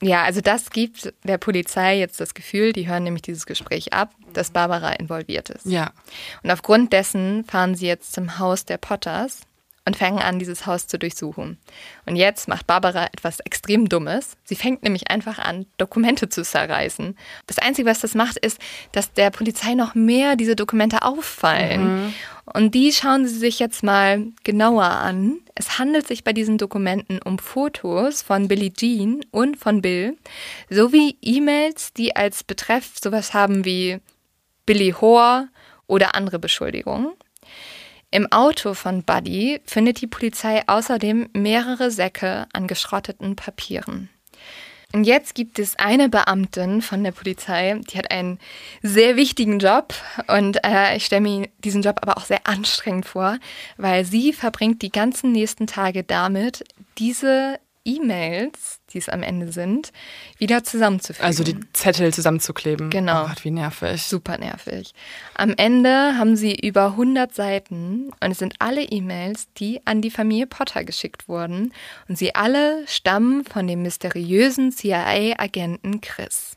Ja, 0.06 0.24
also 0.24 0.40
das 0.40 0.70
gibt 0.70 1.14
der 1.24 1.40
Polizei 1.40 1.98
jetzt 1.98 2.20
das 2.20 2.36
Gefühl, 2.36 2.74
die 2.74 2.88
hören 2.88 3.04
nämlich 3.04 3.24
dieses 3.24 3.48
Gespräch 3.48 3.92
ab, 3.94 4.12
dass 4.34 4.52
Barbara 4.52 4.92
involviert 4.94 5.50
ist. 5.50 5.66
Ja. 5.66 5.92
Und 6.44 6.52
aufgrund 6.52 6.94
dessen 6.94 7.44
fahren 7.46 7.74
sie 7.74 7.88
jetzt 7.88 8.14
zum 8.14 8.38
Haus 8.38 8.66
der 8.66 8.78
Potters 8.78 9.42
und 9.84 9.96
fangen 9.96 10.20
an, 10.20 10.38
dieses 10.38 10.66
Haus 10.66 10.88
zu 10.88 11.00
durchsuchen. 11.00 11.58
Und 12.06 12.16
jetzt 12.16 12.48
macht 12.48 12.68
Barbara 12.68 13.06
etwas 13.06 13.40
extrem 13.40 13.90
Dummes. 13.90 14.38
Sie 14.44 14.56
fängt 14.56 14.84
nämlich 14.84 15.10
einfach 15.10 15.40
an, 15.40 15.66
Dokumente 15.78 16.30
zu 16.30 16.44
zerreißen. 16.44 17.18
Das 17.48 17.60
Einzige, 17.60 17.90
was 17.90 18.00
das 18.00 18.16
macht, 18.16 18.38
ist, 18.38 18.60
dass 18.92 19.14
der 19.14 19.32
Polizei 19.32 19.74
noch 19.74 19.96
mehr 19.96 20.36
diese 20.36 20.56
Dokumente 20.56 21.04
auffallen. 21.04 22.06
Mhm. 22.06 22.14
Und 22.54 22.76
die 22.76 22.92
schauen 22.92 23.28
sie 23.28 23.38
sich 23.38 23.60
jetzt 23.60 23.84
mal 23.84 24.28
genauer 24.44 24.86
an. 24.86 25.40
Es 25.56 25.80
handelt 25.80 26.08
sich 26.08 26.24
bei 26.24 26.32
diesen 26.32 26.58
Dokumenten 26.58 27.20
um 27.22 27.40
Fotos 27.40 28.22
von 28.22 28.48
Billie 28.48 28.72
Jean 28.72 29.22
und 29.32 29.58
von 29.58 29.82
Bill, 29.82 30.18
sowie 30.70 31.18
E-Mails, 31.22 31.94
die 31.94 32.16
als 32.16 32.44
Betreff 32.44 32.94
sowas 33.02 33.34
haben 33.34 33.66
wie 33.66 34.00
Billy 34.66 34.92
Hoare 34.92 35.48
oder 35.88 36.16
andere 36.16 36.40
Beschuldigungen. 36.40 37.14
Im 38.12 38.32
Auto 38.32 38.76
von 38.76 39.04
Buddy 39.04 39.62
findet 39.66 40.02
die 40.02 40.08
Polizei 40.08 40.64
außerdem 40.68 41.30
mehrere 41.34 41.92
Säcke 41.92 42.48
an 42.54 42.68
geschrotteten 42.68 43.36
Papieren. 43.36 44.10
Und 44.94 45.04
jetzt 45.06 45.36
gibt 45.36 45.60
es 45.60 45.78
eine 45.78 46.10
Beamtin 46.10 46.82
von 46.82 47.04
der 47.04 47.12
Polizei, 47.12 47.80
die 47.92 47.98
hat 47.98 48.12
einen 48.12 48.40
sehr 48.82 49.16
wichtigen 49.16 49.60
Job. 49.60 49.94
Und 50.28 50.64
äh, 50.64 50.96
ich 50.96 51.06
stelle 51.06 51.22
mir 51.22 51.50
diesen 51.60 51.82
Job 51.82 52.00
aber 52.02 52.18
auch 52.18 52.26
sehr 52.26 52.48
anstrengend 52.48 53.06
vor, 53.06 53.38
weil 53.78 54.06
sie 54.06 54.34
verbringt 54.34 54.82
die 54.82 54.92
ganzen 54.92 55.32
nächsten 55.32 55.68
Tage 55.68 56.04
damit, 56.04 56.64
diese 56.98 57.60
E-Mails, 57.84 58.80
die 58.96 59.00
es 59.00 59.10
am 59.10 59.22
Ende 59.22 59.52
sind, 59.52 59.92
wieder 60.38 60.64
zusammenzufügen. 60.64 61.28
Also 61.28 61.44
die 61.44 61.60
Zettel 61.74 62.14
zusammenzukleben. 62.14 62.90
Genau. 62.90 63.26
Oh 63.26 63.28
Gott, 63.28 63.44
wie 63.44 63.52
nervig. 63.52 64.02
Super 64.02 64.38
nervig. 64.38 64.94
Am 65.36 65.54
Ende 65.58 66.18
haben 66.18 66.38
sie 66.38 66.56
über 66.56 66.86
100 66.88 67.36
Seiten 67.36 68.12
und 68.22 68.32
es 68.32 68.40
sind 68.40 68.56
alle 68.60 68.84
E-Mails, 68.84 69.48
die 69.58 69.82
an 69.86 70.02
die 70.02 70.10
Familie 70.10 70.48
Potter 70.48 70.86
geschickt 70.86 71.28
wurden 71.28 71.74
und 72.08 72.18
sie 72.18 72.34
alle 72.34 72.88
stammen 72.88 73.44
von 73.44 73.68
dem 73.68 73.82
mysteriösen 73.82 74.72
CIA-Agenten 74.72 76.00
Chris. 76.00 76.56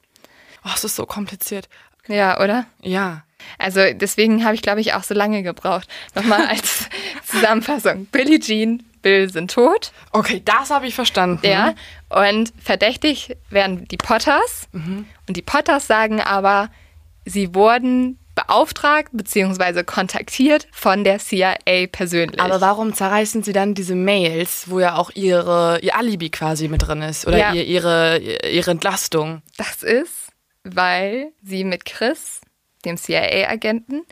Oh, 0.64 0.70
es 0.74 0.84
ist 0.84 0.96
so 0.96 1.06
kompliziert. 1.06 1.68
Ja, 2.06 2.40
oder? 2.40 2.66
Ja. 2.82 3.24
Also 3.58 3.80
deswegen 3.92 4.44
habe 4.44 4.54
ich, 4.54 4.62
glaube 4.62 4.80
ich, 4.80 4.94
auch 4.94 5.02
so 5.02 5.14
lange 5.14 5.42
gebraucht. 5.42 5.88
Nochmal 6.14 6.46
als 6.48 6.88
Zusammenfassung. 7.26 8.06
Billie 8.06 8.38
Jean 8.38 8.84
Bill 9.08 9.30
sind 9.30 9.50
tot. 9.50 9.92
Okay, 10.12 10.42
das 10.44 10.70
habe 10.70 10.86
ich 10.86 10.94
verstanden. 10.94 11.46
Ja, 11.46 11.74
und 12.10 12.52
verdächtig 12.62 13.36
werden 13.48 13.88
die 13.88 13.96
Potters. 13.96 14.68
Mhm. 14.72 15.06
Und 15.26 15.36
die 15.36 15.42
Potters 15.42 15.86
sagen 15.86 16.20
aber, 16.20 16.70
sie 17.24 17.54
wurden 17.54 18.18
beauftragt 18.34 19.08
bzw. 19.12 19.82
kontaktiert 19.82 20.68
von 20.72 21.04
der 21.04 21.18
CIA 21.18 21.86
persönlich. 21.90 22.38
Aber 22.38 22.60
warum 22.60 22.92
zerreißen 22.92 23.42
sie 23.42 23.52
dann 23.52 23.74
diese 23.74 23.94
Mails, 23.94 24.70
wo 24.70 24.78
ja 24.78 24.96
auch 24.96 25.10
ihre, 25.14 25.80
ihr 25.80 25.96
Alibi 25.96 26.28
quasi 26.28 26.68
mit 26.68 26.86
drin 26.86 27.00
ist 27.02 27.26
oder 27.26 27.38
ja. 27.38 27.52
ihr, 27.54 27.64
ihre, 27.64 28.18
ihre 28.18 28.70
Entlastung? 28.70 29.40
Das 29.56 29.82
ist, 29.82 30.28
weil 30.64 31.32
sie 31.42 31.64
mit 31.64 31.86
Chris, 31.86 32.42
dem 32.84 32.98
CIA-Agenten, 32.98 34.02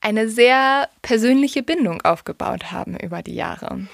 eine 0.00 0.28
sehr 0.28 0.88
persönliche 1.02 1.62
Bindung 1.62 2.02
aufgebaut 2.02 2.72
haben 2.72 2.96
über 2.96 3.22
die 3.22 3.34
Jahre. 3.34 3.86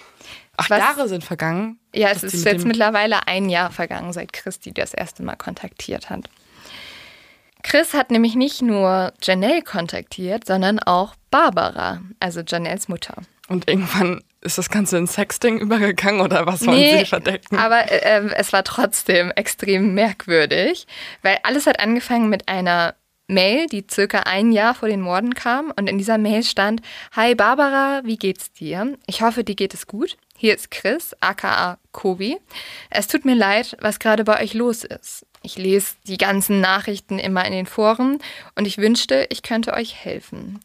Ach, 0.57 0.70
Was, 0.70 0.78
Jahre 0.78 1.09
sind 1.09 1.24
vergangen? 1.24 1.78
Ja, 1.94 2.11
es 2.11 2.22
ist 2.22 2.44
jetzt 2.44 2.64
mittlerweile 2.64 3.26
ein 3.26 3.48
Jahr 3.48 3.70
vergangen, 3.70 4.12
seit 4.12 4.32
Christi 4.32 4.72
das 4.72 4.94
erste 4.94 5.22
Mal 5.22 5.36
kontaktiert 5.36 6.11
hat. 6.11 6.28
Chris 7.62 7.94
hat 7.94 8.11
nämlich 8.11 8.34
nicht 8.34 8.61
nur 8.61 9.12
Janelle 9.22 9.62
kontaktiert, 9.62 10.46
sondern 10.46 10.78
auch 10.78 11.14
Barbara, 11.30 12.02
also 12.20 12.42
Janelles 12.46 12.88
Mutter. 12.88 13.14
Und 13.48 13.68
irgendwann 13.68 14.22
ist 14.42 14.59
das 14.59 14.68
Ganze 14.68 14.98
in 14.98 15.07
Sexting 15.07 15.59
übergegangen 15.59 16.20
oder 16.20 16.46
was 16.46 16.66
wollen 16.66 16.78
nee, 16.78 16.98
Sie 16.98 17.07
verdecken? 17.07 17.57
Aber 17.57 17.90
äh, 17.90 18.28
es 18.36 18.52
war 18.52 18.64
trotzdem 18.64 19.30
extrem 19.32 19.94
merkwürdig, 19.94 20.86
weil 21.22 21.38
alles 21.42 21.66
hat 21.66 21.80
angefangen 21.80 22.28
mit 22.28 22.48
einer 22.48 22.94
Mail, 23.26 23.66
die 23.66 23.86
circa 23.90 24.20
ein 24.20 24.52
Jahr 24.52 24.74
vor 24.74 24.88
den 24.88 25.00
Morden 25.00 25.34
kam. 25.34 25.72
Und 25.76 25.88
in 25.88 25.98
dieser 25.98 26.18
Mail 26.18 26.42
stand, 26.42 26.82
Hi 27.12 27.34
Barbara, 27.34 28.02
wie 28.05 28.16
geht's 28.16 28.52
dir? 28.52 28.98
Ich 29.07 29.22
hoffe, 29.22 29.44
dir 29.44 29.55
geht 29.55 29.72
es 29.72 29.86
gut. 29.86 30.16
Hier 30.37 30.55
ist 30.55 30.70
Chris, 30.70 31.14
aka 31.20 31.78
Kobi. 31.93 32.39
Es 32.91 33.07
tut 33.07 33.24
mir 33.24 33.37
leid, 33.37 33.76
was 33.80 34.01
gerade 34.01 34.24
bei 34.24 34.43
euch 34.43 34.53
los 34.53 34.82
ist. 34.85 35.24
Ich 35.43 35.57
lese 35.57 35.95
die 36.07 36.16
ganzen 36.16 36.61
Nachrichten 36.61 37.18
immer 37.18 37.45
in 37.45 37.53
den 37.53 37.66
Foren 37.66 38.18
und 38.57 38.66
ich 38.66 38.78
wünschte, 38.78 39.26
ich 39.30 39.43
könnte 39.43 39.74
euch 39.74 39.95
helfen. 39.95 40.61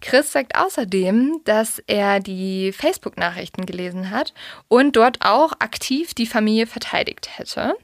Chris 0.00 0.32
sagt 0.32 0.56
außerdem, 0.56 1.40
dass 1.44 1.80
er 1.86 2.20
die 2.20 2.72
Facebook-Nachrichten 2.72 3.66
gelesen 3.66 4.10
hat 4.10 4.32
und 4.68 4.96
dort 4.96 5.18
auch 5.20 5.52
aktiv 5.58 6.14
die 6.14 6.26
Familie 6.26 6.66
verteidigt 6.66 7.38
hätte. 7.38 7.74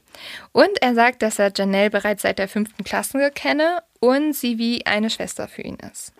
Und 0.51 0.81
er 0.81 0.95
sagt, 0.95 1.21
dass 1.21 1.39
er 1.39 1.51
Janelle 1.55 1.89
bereits 1.89 2.23
seit 2.23 2.39
der 2.39 2.47
fünften 2.47 2.83
Klasse 2.83 3.31
kenne 3.31 3.83
und 3.99 4.33
sie 4.33 4.57
wie 4.57 4.85
eine 4.85 5.09
Schwester 5.09 5.47
für 5.47 5.61
ihn 5.61 5.77
ist. 5.91 6.13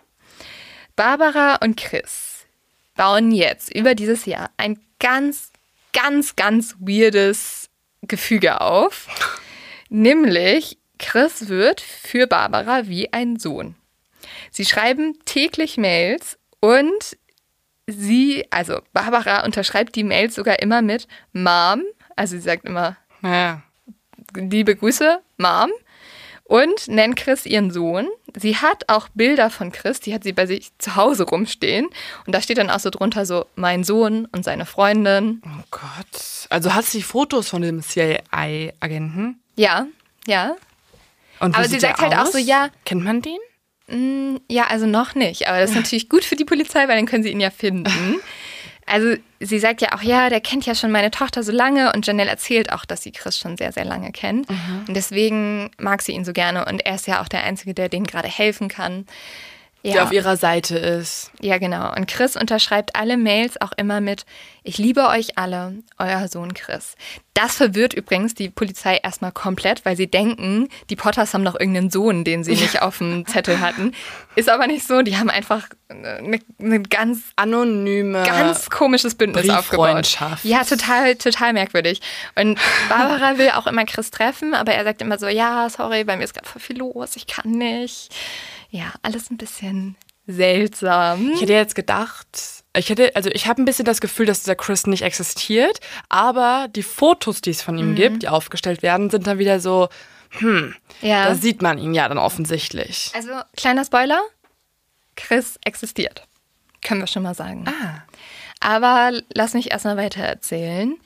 Barbara 0.96 1.56
und 1.56 1.76
Chris 1.76 2.29
bauen 3.00 3.32
jetzt 3.32 3.74
über 3.74 3.94
dieses 3.94 4.26
Jahr 4.26 4.50
ein 4.58 4.78
ganz, 4.98 5.52
ganz, 5.94 6.36
ganz 6.36 6.76
weirdes 6.80 7.70
Gefüge 8.02 8.60
auf. 8.60 9.08
Nämlich, 9.88 10.76
Chris 10.98 11.48
wird 11.48 11.80
für 11.80 12.26
Barbara 12.26 12.88
wie 12.88 13.10
ein 13.10 13.38
Sohn. 13.38 13.74
Sie 14.50 14.66
schreiben 14.66 15.18
täglich 15.24 15.78
Mails 15.78 16.38
und 16.60 17.16
sie, 17.86 18.46
also 18.50 18.82
Barbara 18.92 19.46
unterschreibt 19.46 19.96
die 19.96 20.04
Mails 20.04 20.34
sogar 20.34 20.58
immer 20.58 20.82
mit 20.82 21.08
Mom. 21.32 21.82
Also 22.16 22.36
sie 22.36 22.42
sagt 22.42 22.66
immer, 22.66 22.98
ja. 23.22 23.62
liebe 24.34 24.76
Grüße, 24.76 25.22
Mom. 25.38 25.70
Und 26.50 26.88
nennt 26.88 27.14
Chris 27.14 27.46
ihren 27.46 27.70
Sohn. 27.70 28.08
Sie 28.34 28.56
hat 28.56 28.88
auch 28.88 29.06
Bilder 29.14 29.50
von 29.50 29.70
Chris, 29.70 30.00
die 30.00 30.12
hat 30.12 30.24
sie 30.24 30.32
bei 30.32 30.46
sich 30.46 30.76
zu 30.78 30.96
Hause 30.96 31.22
rumstehen. 31.22 31.86
Und 32.26 32.34
da 32.34 32.40
steht 32.40 32.58
dann 32.58 32.70
auch 32.70 32.80
so 32.80 32.90
drunter 32.90 33.24
so, 33.24 33.46
mein 33.54 33.84
Sohn 33.84 34.26
und 34.32 34.44
seine 34.44 34.66
Freundin. 34.66 35.42
Oh 35.46 35.62
Gott. 35.70 36.48
Also 36.48 36.74
hat 36.74 36.86
sie 36.86 37.02
Fotos 37.02 37.50
von 37.50 37.62
dem 37.62 37.80
CIA-Agenten? 37.82 39.40
Ja, 39.54 39.86
ja. 40.26 40.56
Und 41.38 41.54
Aber 41.54 41.68
sie 41.68 41.78
sagt 41.78 42.00
halt 42.00 42.16
auch 42.16 42.26
so, 42.26 42.38
ja. 42.38 42.70
Kennt 42.84 43.04
man 43.04 43.22
den? 43.22 43.38
Mm, 43.86 44.38
ja, 44.48 44.66
also 44.66 44.86
noch 44.86 45.14
nicht. 45.14 45.46
Aber 45.46 45.60
das 45.60 45.70
ist 45.70 45.76
natürlich 45.76 46.08
gut 46.08 46.24
für 46.24 46.34
die 46.34 46.44
Polizei, 46.44 46.88
weil 46.88 46.96
dann 46.96 47.06
können 47.06 47.22
sie 47.22 47.30
ihn 47.30 47.38
ja 47.38 47.50
finden. 47.50 48.16
Also 48.90 49.14
sie 49.38 49.58
sagt 49.58 49.80
ja 49.80 49.92
auch, 49.92 50.02
ja, 50.02 50.28
der 50.28 50.40
kennt 50.40 50.66
ja 50.66 50.74
schon 50.74 50.90
meine 50.90 51.10
Tochter 51.10 51.42
so 51.42 51.52
lange 51.52 51.92
und 51.92 52.06
Janelle 52.06 52.28
erzählt 52.28 52.72
auch, 52.72 52.84
dass 52.84 53.02
sie 53.02 53.12
Chris 53.12 53.38
schon 53.38 53.56
sehr, 53.56 53.72
sehr 53.72 53.84
lange 53.84 54.10
kennt. 54.10 54.50
Mhm. 54.50 54.84
Und 54.88 54.94
deswegen 54.94 55.70
mag 55.78 56.02
sie 56.02 56.12
ihn 56.12 56.24
so 56.24 56.32
gerne 56.32 56.64
und 56.64 56.84
er 56.84 56.96
ist 56.96 57.06
ja 57.06 57.22
auch 57.22 57.28
der 57.28 57.44
Einzige, 57.44 57.72
der 57.72 57.88
denen 57.88 58.06
gerade 58.06 58.28
helfen 58.28 58.68
kann. 58.68 59.06
Ja. 59.82 59.94
Der 59.94 60.04
auf 60.04 60.12
ihrer 60.12 60.36
Seite 60.36 60.76
ist. 60.76 61.30
Ja, 61.40 61.56
genau. 61.56 61.94
Und 61.94 62.06
Chris 62.06 62.36
unterschreibt 62.36 62.96
alle 62.96 63.16
Mails 63.16 63.58
auch 63.60 63.72
immer 63.78 64.02
mit, 64.02 64.26
ich 64.62 64.76
liebe 64.76 65.08
euch 65.08 65.38
alle, 65.38 65.74
euer 65.98 66.28
Sohn 66.28 66.52
Chris. 66.52 66.96
Das 67.32 67.56
verwirrt 67.56 67.94
übrigens 67.94 68.34
die 68.34 68.50
Polizei 68.50 68.96
erstmal 69.02 69.32
komplett, 69.32 69.86
weil 69.86 69.96
sie 69.96 70.06
denken, 70.06 70.68
die 70.90 70.96
Potters 70.96 71.32
haben 71.32 71.42
noch 71.42 71.58
irgendeinen 71.58 71.90
Sohn, 71.90 72.24
den 72.24 72.44
sie 72.44 72.56
nicht 72.56 72.82
auf 72.82 72.98
dem 72.98 73.26
Zettel 73.26 73.60
hatten. 73.60 73.94
Ist 74.36 74.50
aber 74.50 74.66
nicht 74.66 74.86
so. 74.86 75.00
Die 75.00 75.16
haben 75.16 75.30
einfach 75.30 75.66
eine, 75.88 76.40
eine 76.60 76.82
ganz 76.82 77.20
anonyme, 77.36 78.22
ganz 78.24 78.68
komisches 78.68 79.14
Bündnis 79.14 79.48
aufgebaut. 79.48 80.18
Ja, 80.42 80.62
total, 80.64 81.16
total 81.16 81.54
merkwürdig. 81.54 82.02
Und 82.34 82.58
Barbara 82.90 83.38
will 83.38 83.50
auch 83.50 83.66
immer 83.66 83.86
Chris 83.86 84.10
treffen, 84.10 84.52
aber 84.52 84.74
er 84.74 84.84
sagt 84.84 85.00
immer 85.00 85.18
so, 85.18 85.26
ja, 85.26 85.70
sorry, 85.70 86.04
bei 86.04 86.18
mir 86.18 86.24
ist 86.24 86.34
gerade 86.34 86.48
voll 86.48 86.60
viel 86.60 86.76
los, 86.76 87.16
ich 87.16 87.26
kann 87.26 87.50
nicht 87.50 88.10
ja, 88.70 88.92
alles 89.02 89.30
ein 89.30 89.36
bisschen 89.36 89.96
seltsam. 90.26 91.32
Ich 91.34 91.42
hätte 91.42 91.52
jetzt 91.52 91.74
gedacht, 91.74 92.26
ich 92.76 92.88
hätte, 92.88 93.14
also 93.16 93.30
ich 93.30 93.46
habe 93.46 93.60
ein 93.60 93.64
bisschen 93.64 93.84
das 93.84 94.00
Gefühl, 94.00 94.26
dass 94.26 94.40
dieser 94.40 94.54
Chris 94.54 94.86
nicht 94.86 95.02
existiert, 95.02 95.80
aber 96.08 96.68
die 96.74 96.82
Fotos, 96.82 97.40
die 97.40 97.50
es 97.50 97.62
von 97.62 97.76
ihm 97.76 97.90
mhm. 97.90 97.94
gibt, 97.96 98.22
die 98.22 98.28
aufgestellt 98.28 98.82
werden, 98.82 99.10
sind 99.10 99.26
dann 99.26 99.38
wieder 99.38 99.60
so, 99.60 99.88
hm, 100.30 100.74
ja. 101.00 101.26
da 101.26 101.34
sieht 101.34 101.62
man 101.62 101.78
ihn 101.78 101.94
ja 101.94 102.08
dann 102.08 102.18
offensichtlich. 102.18 103.10
Also, 103.14 103.30
kleiner 103.56 103.84
Spoiler, 103.84 104.20
Chris 105.16 105.58
existiert. 105.64 106.22
Können 106.82 107.00
wir 107.00 107.08
schon 107.08 107.24
mal 107.24 107.34
sagen. 107.34 107.66
Ah. 107.66 108.02
Aber 108.60 109.18
lass 109.34 109.54
mich 109.54 109.70
erstmal 109.70 109.96
weiter 109.96 110.22
erzählen. 110.22 110.96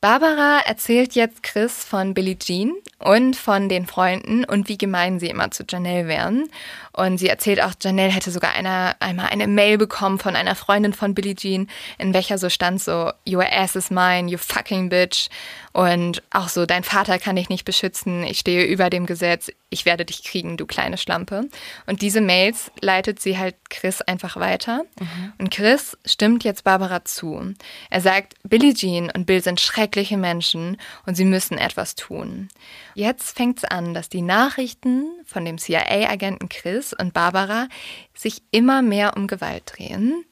Barbara 0.00 0.60
erzählt 0.66 1.14
jetzt 1.14 1.42
Chris 1.42 1.82
von 1.82 2.12
Billie 2.12 2.38
Jean 2.38 2.74
und 2.98 3.36
von 3.36 3.70
den 3.70 3.86
Freunden 3.86 4.44
und 4.44 4.68
wie 4.68 4.76
gemein 4.76 5.18
sie 5.18 5.28
immer 5.28 5.50
zu 5.50 5.64
Janelle 5.66 6.06
wären. 6.06 6.50
Und 6.94 7.18
sie 7.18 7.28
erzählt 7.28 7.60
auch, 7.60 7.72
Janelle 7.82 8.12
hätte 8.12 8.30
sogar 8.30 8.52
eine, 8.54 9.00
einmal 9.00 9.26
eine 9.26 9.48
Mail 9.48 9.78
bekommen 9.78 10.18
von 10.18 10.36
einer 10.36 10.54
Freundin 10.54 10.92
von 10.92 11.12
Billie 11.12 11.34
Jean, 11.34 11.68
in 11.98 12.14
welcher 12.14 12.38
so 12.38 12.48
stand 12.48 12.80
so, 12.80 13.10
your 13.28 13.44
ass 13.52 13.74
is 13.74 13.90
mine, 13.90 14.28
you 14.28 14.38
fucking 14.38 14.88
bitch. 14.90 15.28
Und 15.72 16.22
auch 16.30 16.48
so, 16.48 16.66
dein 16.66 16.84
Vater 16.84 17.18
kann 17.18 17.34
dich 17.34 17.48
nicht 17.48 17.64
beschützen, 17.64 18.22
ich 18.22 18.38
stehe 18.38 18.64
über 18.64 18.90
dem 18.90 19.06
Gesetz, 19.06 19.50
ich 19.70 19.84
werde 19.84 20.04
dich 20.04 20.22
kriegen, 20.22 20.56
du 20.56 20.66
kleine 20.66 20.96
Schlampe. 20.96 21.48
Und 21.86 22.00
diese 22.00 22.20
Mails 22.20 22.70
leitet 22.80 23.20
sie 23.20 23.38
halt 23.38 23.56
Chris 23.70 24.00
einfach 24.00 24.36
weiter. 24.36 24.84
Mhm. 25.00 25.32
Und 25.38 25.50
Chris 25.50 25.98
stimmt 26.04 26.44
jetzt 26.44 26.62
Barbara 26.62 27.04
zu. 27.04 27.54
Er 27.90 28.00
sagt, 28.00 28.34
Billie 28.44 28.72
Jean 28.72 29.10
und 29.10 29.26
Bill 29.26 29.42
sind 29.42 29.60
schreckliche 29.60 30.16
Menschen 30.16 30.76
und 31.06 31.16
sie 31.16 31.24
müssen 31.24 31.58
etwas 31.58 31.96
tun. 31.96 32.50
Jetzt 32.94 33.36
fängt 33.36 33.58
es 33.58 33.64
an, 33.64 33.94
dass 33.94 34.08
die 34.08 34.22
Nachrichten 34.22 35.06
von 35.26 35.44
dem 35.44 35.58
CIA-Agenten 35.58 36.48
Chris 36.48 36.83
und 36.92 37.14
Barbara 37.14 37.68
sich 38.14 38.42
immer 38.50 38.82
mehr 38.82 39.16
um 39.16 39.26
Gewalt 39.26 39.64
drehen. 39.66 40.24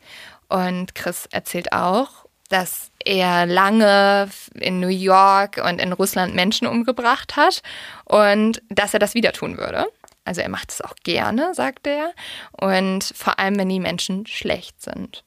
Und 0.48 0.94
Chris 0.94 1.26
erzählt 1.30 1.72
auch, 1.72 2.26
dass 2.48 2.90
er 3.04 3.46
lange 3.46 4.28
in 4.54 4.80
New 4.80 4.88
York 4.88 5.60
und 5.64 5.80
in 5.80 5.92
Russland 5.92 6.34
Menschen 6.34 6.66
umgebracht 6.66 7.36
hat 7.36 7.62
und 8.04 8.62
dass 8.68 8.92
er 8.92 9.00
das 9.00 9.14
wieder 9.14 9.32
tun 9.32 9.56
würde. 9.56 9.86
Also 10.24 10.42
er 10.42 10.50
macht 10.50 10.70
es 10.70 10.80
auch 10.82 10.94
gerne, 11.02 11.54
sagt 11.54 11.86
er. 11.86 12.12
Und 12.52 13.12
vor 13.16 13.38
allem, 13.38 13.56
wenn 13.56 13.68
die 13.68 13.80
Menschen 13.80 14.26
schlecht 14.26 14.82
sind. 14.82 15.24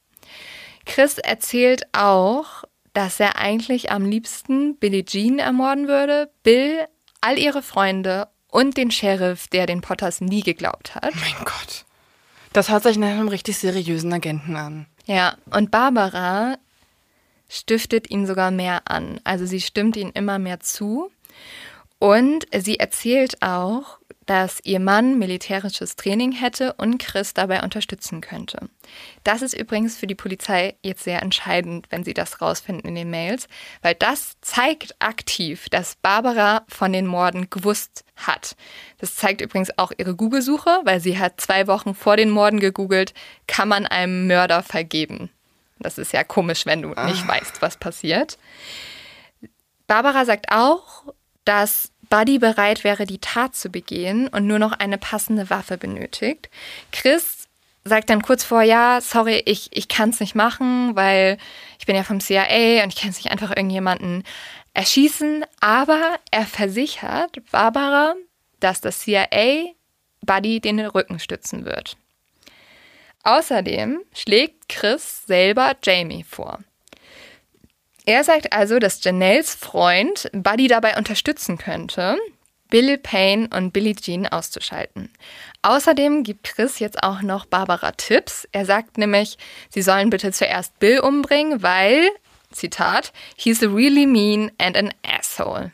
Chris 0.86 1.18
erzählt 1.18 1.82
auch, 1.92 2.64
dass 2.92 3.20
er 3.20 3.36
eigentlich 3.36 3.90
am 3.90 4.06
liebsten 4.06 4.76
Billie 4.78 5.04
Jean 5.04 5.38
ermorden 5.38 5.88
würde, 5.88 6.30
Bill, 6.42 6.86
all 7.20 7.38
ihre 7.38 7.62
Freunde 7.62 8.28
und 8.56 8.78
den 8.78 8.90
Sheriff, 8.90 9.48
der 9.48 9.66
den 9.66 9.82
Potters 9.82 10.22
nie 10.22 10.40
geglaubt 10.40 10.94
hat. 10.94 11.14
Mein 11.14 11.44
Gott. 11.44 11.84
Das 12.54 12.70
hört 12.70 12.84
sich 12.84 12.96
nach 12.96 13.08
einem 13.08 13.28
richtig 13.28 13.58
seriösen 13.58 14.10
Agenten 14.14 14.56
an. 14.56 14.86
Ja, 15.04 15.36
und 15.50 15.70
Barbara 15.70 16.56
stiftet 17.50 18.10
ihn 18.10 18.26
sogar 18.26 18.50
mehr 18.50 18.90
an. 18.90 19.20
Also 19.24 19.44
sie 19.44 19.60
stimmt 19.60 19.98
ihm 19.98 20.10
immer 20.14 20.38
mehr 20.38 20.60
zu. 20.60 21.10
Und 21.98 22.46
sie 22.56 22.78
erzählt 22.78 23.42
auch, 23.42 23.98
dass 24.26 24.60
ihr 24.64 24.80
Mann 24.80 25.18
militärisches 25.18 25.96
Training 25.96 26.32
hätte 26.32 26.74
und 26.74 26.98
Chris 26.98 27.32
dabei 27.32 27.62
unterstützen 27.62 28.20
könnte. 28.20 28.68
Das 29.24 29.40
ist 29.40 29.54
übrigens 29.54 29.96
für 29.96 30.08
die 30.08 30.14
Polizei 30.14 30.74
jetzt 30.82 31.04
sehr 31.04 31.22
entscheidend, 31.22 31.86
wenn 31.90 32.04
sie 32.04 32.14
das 32.14 32.40
rausfinden 32.42 32.88
in 32.88 32.96
den 32.96 33.10
Mails, 33.10 33.48
weil 33.82 33.94
das 33.94 34.36
zeigt 34.40 34.96
aktiv, 34.98 35.68
dass 35.68 35.96
Barbara 35.96 36.64
von 36.68 36.92
den 36.92 37.06
Morden 37.06 37.48
gewusst 37.50 38.04
hat. 38.16 38.56
Das 38.98 39.14
zeigt 39.16 39.40
übrigens 39.40 39.76
auch 39.78 39.92
ihre 39.96 40.16
Google-Suche, 40.16 40.80
weil 40.84 41.00
sie 41.00 41.18
hat 41.18 41.40
zwei 41.40 41.66
Wochen 41.68 41.94
vor 41.94 42.16
den 42.16 42.30
Morden 42.30 42.60
gegoogelt, 42.60 43.14
kann 43.46 43.68
man 43.68 43.86
einem 43.86 44.26
Mörder 44.26 44.62
vergeben. 44.62 45.30
Das 45.78 45.98
ist 45.98 46.12
ja 46.12 46.24
komisch, 46.24 46.66
wenn 46.66 46.82
du 46.82 46.88
nicht 46.88 47.28
weißt, 47.28 47.62
was 47.62 47.76
passiert. 47.76 48.38
Barbara 49.86 50.24
sagt 50.24 50.46
auch, 50.50 51.04
dass 51.44 51.92
Buddy 52.08 52.38
bereit 52.38 52.84
wäre, 52.84 53.06
die 53.06 53.18
Tat 53.18 53.54
zu 53.54 53.68
begehen 53.68 54.28
und 54.28 54.46
nur 54.46 54.58
noch 54.58 54.72
eine 54.72 54.98
passende 54.98 55.50
Waffe 55.50 55.78
benötigt. 55.78 56.48
Chris 56.92 57.48
sagt 57.84 58.10
dann 58.10 58.22
kurz 58.22 58.44
vor, 58.44 58.62
ja, 58.62 59.00
sorry, 59.00 59.42
ich, 59.46 59.68
ich 59.72 59.88
kann 59.88 60.10
es 60.10 60.20
nicht 60.20 60.34
machen, 60.34 60.96
weil 60.96 61.38
ich 61.78 61.86
bin 61.86 61.96
ja 61.96 62.02
vom 62.02 62.20
CIA 62.20 62.82
und 62.82 62.92
ich 62.92 63.00
kann 63.00 63.10
es 63.10 63.16
nicht 63.16 63.30
einfach 63.30 63.50
irgendjemanden 63.50 64.24
erschießen. 64.74 65.44
Aber 65.60 66.18
er 66.30 66.46
versichert 66.46 67.38
Barbara, 67.50 68.14
dass 68.60 68.80
das 68.80 69.00
CIA 69.00 69.66
Buddy 70.22 70.60
den 70.60 70.80
Rücken 70.80 71.18
stützen 71.18 71.64
wird. 71.64 71.96
Außerdem 73.22 74.00
schlägt 74.14 74.68
Chris 74.68 75.26
selber 75.26 75.74
Jamie 75.82 76.24
vor. 76.24 76.60
Er 78.06 78.22
sagt 78.22 78.52
also, 78.52 78.78
dass 78.78 79.02
Janelles 79.02 79.54
Freund 79.54 80.30
Buddy 80.32 80.68
dabei 80.68 80.96
unterstützen 80.96 81.58
könnte, 81.58 82.16
Bill 82.70 82.98
Payne 82.98 83.48
und 83.52 83.72
Billie 83.72 83.96
Jean 83.96 84.26
auszuschalten. 84.28 85.12
Außerdem 85.62 86.22
gibt 86.22 86.44
Chris 86.44 86.78
jetzt 86.78 87.02
auch 87.02 87.22
noch 87.22 87.46
Barbara 87.46 87.90
Tipps. 87.92 88.48
Er 88.52 88.64
sagt 88.64 88.96
nämlich, 88.96 89.38
sie 89.70 89.82
sollen 89.82 90.10
bitte 90.10 90.30
zuerst 90.32 90.78
Bill 90.78 91.00
umbringen, 91.00 91.62
weil, 91.64 92.08
Zitat, 92.52 93.12
he's 93.36 93.60
really 93.62 94.06
mean 94.06 94.52
and 94.58 94.76
an 94.76 94.94
asshole. 95.04 95.72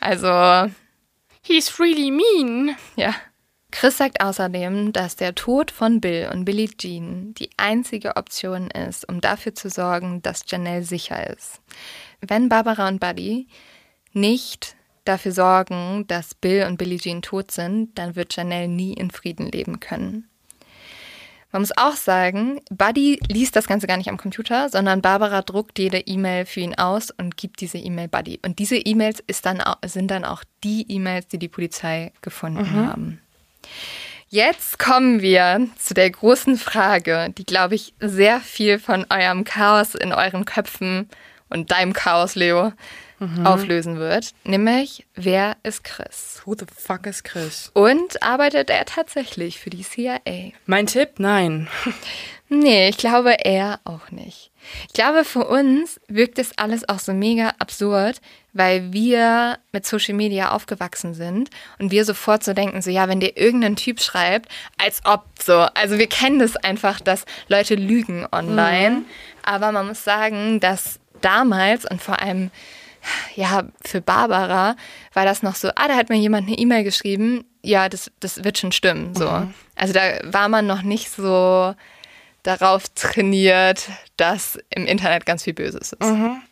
Also. 0.00 0.70
He's 1.42 1.78
really 1.78 2.10
mean. 2.10 2.76
Ja. 2.96 3.14
Chris 3.70 3.98
sagt 3.98 4.22
außerdem, 4.22 4.92
dass 4.92 5.16
der 5.16 5.34
Tod 5.34 5.70
von 5.70 6.00
Bill 6.00 6.30
und 6.32 6.44
Billie 6.44 6.68
Jean 6.68 7.34
die 7.34 7.50
einzige 7.58 8.16
Option 8.16 8.70
ist, 8.70 9.06
um 9.08 9.20
dafür 9.20 9.54
zu 9.54 9.68
sorgen, 9.68 10.22
dass 10.22 10.44
Janelle 10.46 10.84
sicher 10.84 11.28
ist. 11.28 11.60
Wenn 12.20 12.48
Barbara 12.48 12.88
und 12.88 12.98
Buddy 12.98 13.46
nicht 14.12 14.74
dafür 15.04 15.32
sorgen, 15.32 16.06
dass 16.06 16.34
Bill 16.34 16.64
und 16.64 16.78
Billie 16.78 16.98
Jean 16.98 17.22
tot 17.22 17.50
sind, 17.50 17.98
dann 17.98 18.16
wird 18.16 18.34
Janelle 18.34 18.68
nie 18.68 18.94
in 18.94 19.10
Frieden 19.10 19.46
leben 19.46 19.80
können. 19.80 20.28
Man 21.50 21.62
muss 21.62 21.76
auch 21.76 21.94
sagen, 21.94 22.60
Buddy 22.70 23.18
liest 23.28 23.56
das 23.56 23.66
Ganze 23.66 23.86
gar 23.86 23.96
nicht 23.96 24.10
am 24.10 24.18
Computer, 24.18 24.68
sondern 24.68 25.00
Barbara 25.00 25.40
druckt 25.40 25.78
jede 25.78 25.98
E-Mail 25.98 26.44
für 26.44 26.60
ihn 26.60 26.74
aus 26.74 27.10
und 27.10 27.38
gibt 27.38 27.60
diese 27.62 27.78
E-Mail 27.78 28.08
Buddy. 28.08 28.38
Und 28.44 28.58
diese 28.58 28.76
E-Mails 28.76 29.22
dann 29.42 29.62
sind 29.86 30.10
dann 30.10 30.26
auch 30.26 30.44
die 30.62 30.84
E-Mails, 30.90 31.28
die 31.28 31.38
die 31.38 31.48
Polizei 31.48 32.12
gefunden 32.20 32.70
mhm. 32.70 32.86
haben. 32.86 33.20
Jetzt 34.30 34.78
kommen 34.78 35.22
wir 35.22 35.68
zu 35.78 35.94
der 35.94 36.10
großen 36.10 36.58
Frage, 36.58 37.32
die, 37.38 37.46
glaube 37.46 37.76
ich, 37.76 37.94
sehr 37.98 38.40
viel 38.40 38.78
von 38.78 39.06
eurem 39.08 39.44
Chaos 39.44 39.94
in 39.94 40.12
euren 40.12 40.44
Köpfen 40.44 41.08
und 41.48 41.70
deinem 41.70 41.94
Chaos, 41.94 42.34
Leo, 42.34 42.72
mhm. 43.18 43.46
auflösen 43.46 43.98
wird. 43.98 44.32
Nämlich, 44.44 45.06
wer 45.14 45.56
ist 45.62 45.84
Chris? 45.84 46.42
Who 46.44 46.54
the 46.54 46.66
fuck 46.74 47.06
is 47.06 47.22
Chris? 47.22 47.70
Und 47.74 48.22
arbeitet 48.22 48.70
er 48.70 48.84
tatsächlich 48.84 49.58
für 49.58 49.70
die 49.70 49.82
CIA? 49.82 50.52
Mein 50.66 50.86
Tipp? 50.86 51.14
Nein. 51.18 51.68
nee, 52.48 52.88
ich 52.88 52.98
glaube 52.98 53.44
er 53.44 53.80
auch 53.84 54.10
nicht. 54.10 54.50
Ich 54.86 54.92
glaube, 54.92 55.24
für 55.24 55.46
uns 55.46 56.00
wirkt 56.08 56.38
es 56.38 56.56
alles 56.58 56.88
auch 56.88 56.98
so 56.98 57.12
mega 57.12 57.54
absurd, 57.58 58.20
weil 58.52 58.92
wir 58.92 59.58
mit 59.72 59.86
Social 59.86 60.14
Media 60.14 60.50
aufgewachsen 60.50 61.14
sind 61.14 61.48
und 61.78 61.90
wir 61.90 62.04
sofort 62.04 62.44
so 62.44 62.52
denken, 62.52 62.82
so 62.82 62.90
ja, 62.90 63.08
wenn 63.08 63.20
dir 63.20 63.36
irgendein 63.36 63.76
Typ 63.76 64.00
schreibt, 64.00 64.50
als 64.76 65.00
ob 65.04 65.24
so. 65.40 65.54
Also 65.74 65.98
wir 65.98 66.08
kennen 66.08 66.38
das 66.38 66.56
einfach, 66.56 67.00
dass 67.00 67.24
Leute 67.48 67.76
lügen 67.76 68.26
online. 68.32 68.90
Mhm. 68.90 69.04
Aber 69.42 69.72
man 69.72 69.86
muss 69.86 70.04
sagen, 70.04 70.60
dass 70.60 70.98
damals 71.20 71.84
und 71.84 72.02
vor 72.02 72.20
allem 72.20 72.50
ja, 73.34 73.64
für 73.84 74.00
Barbara 74.00 74.76
war 75.12 75.24
das 75.24 75.42
noch 75.42 75.54
so, 75.54 75.68
ah, 75.68 75.88
da 75.88 75.96
hat 75.96 76.08
mir 76.08 76.16
jemand 76.16 76.46
eine 76.46 76.58
E-Mail 76.58 76.84
geschrieben, 76.84 77.44
ja, 77.62 77.88
das, 77.88 78.10
das 78.20 78.44
wird 78.44 78.58
schon 78.58 78.72
stimmen. 78.72 79.14
So. 79.14 79.30
Mhm. 79.30 79.54
Also 79.76 79.92
da 79.92 80.18
war 80.24 80.48
man 80.48 80.66
noch 80.66 80.82
nicht 80.82 81.10
so 81.10 81.74
darauf 82.42 82.88
trainiert, 82.94 83.88
dass 84.16 84.58
im 84.70 84.86
Internet 84.86 85.26
ganz 85.26 85.44
viel 85.44 85.54
Böses 85.54 85.92
ist. 85.92 86.02
Mhm. 86.02 86.42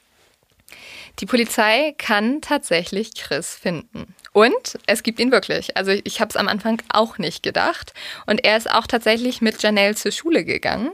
Die 1.20 1.26
Polizei 1.26 1.94
kann 1.96 2.42
tatsächlich 2.42 3.14
Chris 3.14 3.54
finden. 3.54 4.14
Und 4.32 4.78
es 4.86 5.02
gibt 5.02 5.18
ihn 5.18 5.32
wirklich. 5.32 5.76
Also 5.76 5.92
ich 6.04 6.20
habe 6.20 6.28
es 6.28 6.36
am 6.36 6.46
Anfang 6.46 6.82
auch 6.90 7.16
nicht 7.16 7.42
gedacht. 7.42 7.94
Und 8.26 8.44
er 8.44 8.58
ist 8.58 8.70
auch 8.70 8.86
tatsächlich 8.86 9.40
mit 9.40 9.62
Janelle 9.62 9.94
zur 9.94 10.12
Schule 10.12 10.44
gegangen. 10.44 10.90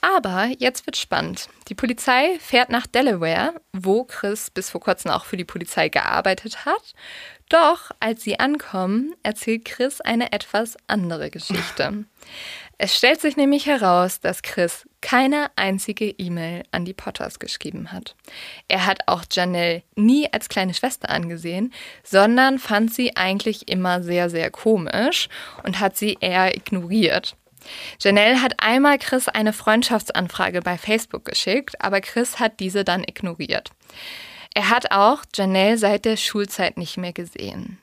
Aber 0.00 0.48
jetzt 0.58 0.86
wird 0.86 0.96
spannend. 0.96 1.48
Die 1.68 1.74
Polizei 1.74 2.38
fährt 2.40 2.70
nach 2.70 2.86
Delaware, 2.86 3.54
wo 3.72 4.04
Chris 4.04 4.50
bis 4.50 4.70
vor 4.70 4.80
kurzem 4.80 5.10
auch 5.10 5.24
für 5.24 5.36
die 5.36 5.44
Polizei 5.44 5.88
gearbeitet 5.88 6.64
hat. 6.64 6.94
Doch 7.48 7.90
als 8.00 8.22
sie 8.22 8.38
ankommen, 8.38 9.14
erzählt 9.22 9.64
Chris 9.64 10.00
eine 10.00 10.32
etwas 10.32 10.76
andere 10.86 11.30
Geschichte. 11.30 12.04
Es 12.78 12.96
stellt 12.96 13.20
sich 13.20 13.36
nämlich 13.36 13.66
heraus, 13.66 14.20
dass 14.20 14.42
Chris 14.42 14.86
keine 15.00 15.50
einzige 15.56 16.10
E-Mail 16.10 16.64
an 16.72 16.84
die 16.84 16.92
Potters 16.92 17.38
geschrieben 17.38 17.90
hat. 17.90 18.16
Er 18.68 18.84
hat 18.84 19.00
auch 19.06 19.24
Janelle 19.30 19.82
nie 19.94 20.30
als 20.30 20.48
kleine 20.48 20.74
Schwester 20.74 21.08
angesehen, 21.08 21.72
sondern 22.02 22.58
fand 22.58 22.92
sie 22.92 23.16
eigentlich 23.16 23.68
immer 23.68 24.02
sehr, 24.02 24.28
sehr 24.28 24.50
komisch 24.50 25.28
und 25.62 25.80
hat 25.80 25.96
sie 25.96 26.18
eher 26.20 26.54
ignoriert. 26.54 27.36
Janelle 28.00 28.42
hat 28.42 28.54
einmal 28.58 28.98
Chris 28.98 29.28
eine 29.28 29.52
Freundschaftsanfrage 29.52 30.60
bei 30.60 30.78
Facebook 30.78 31.24
geschickt, 31.24 31.80
aber 31.80 32.00
Chris 32.00 32.38
hat 32.38 32.60
diese 32.60 32.84
dann 32.84 33.02
ignoriert. 33.02 33.70
Er 34.54 34.70
hat 34.70 34.90
auch 34.90 35.22
Janelle 35.34 35.78
seit 35.78 36.04
der 36.04 36.16
Schulzeit 36.16 36.78
nicht 36.78 36.96
mehr 36.96 37.12
gesehen. 37.12 37.78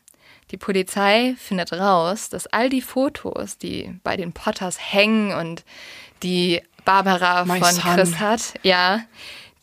Die 0.52 0.58
Polizei 0.58 1.36
findet 1.38 1.74
raus, 1.74 2.30
dass 2.30 2.48
all 2.48 2.70
die 2.70 2.82
Fotos, 2.82 3.58
die 3.58 4.00
bei 4.04 4.18
den 4.18 4.34
Potters 4.34 4.78
hängen 4.80 5.34
und 5.34 5.64
die 6.22 6.62
Barbara 6.86 7.46
My 7.46 7.60
von 7.60 7.74
son. 7.74 7.96
Chris 7.96 8.20
hat, 8.20 8.54
ja, 8.62 9.02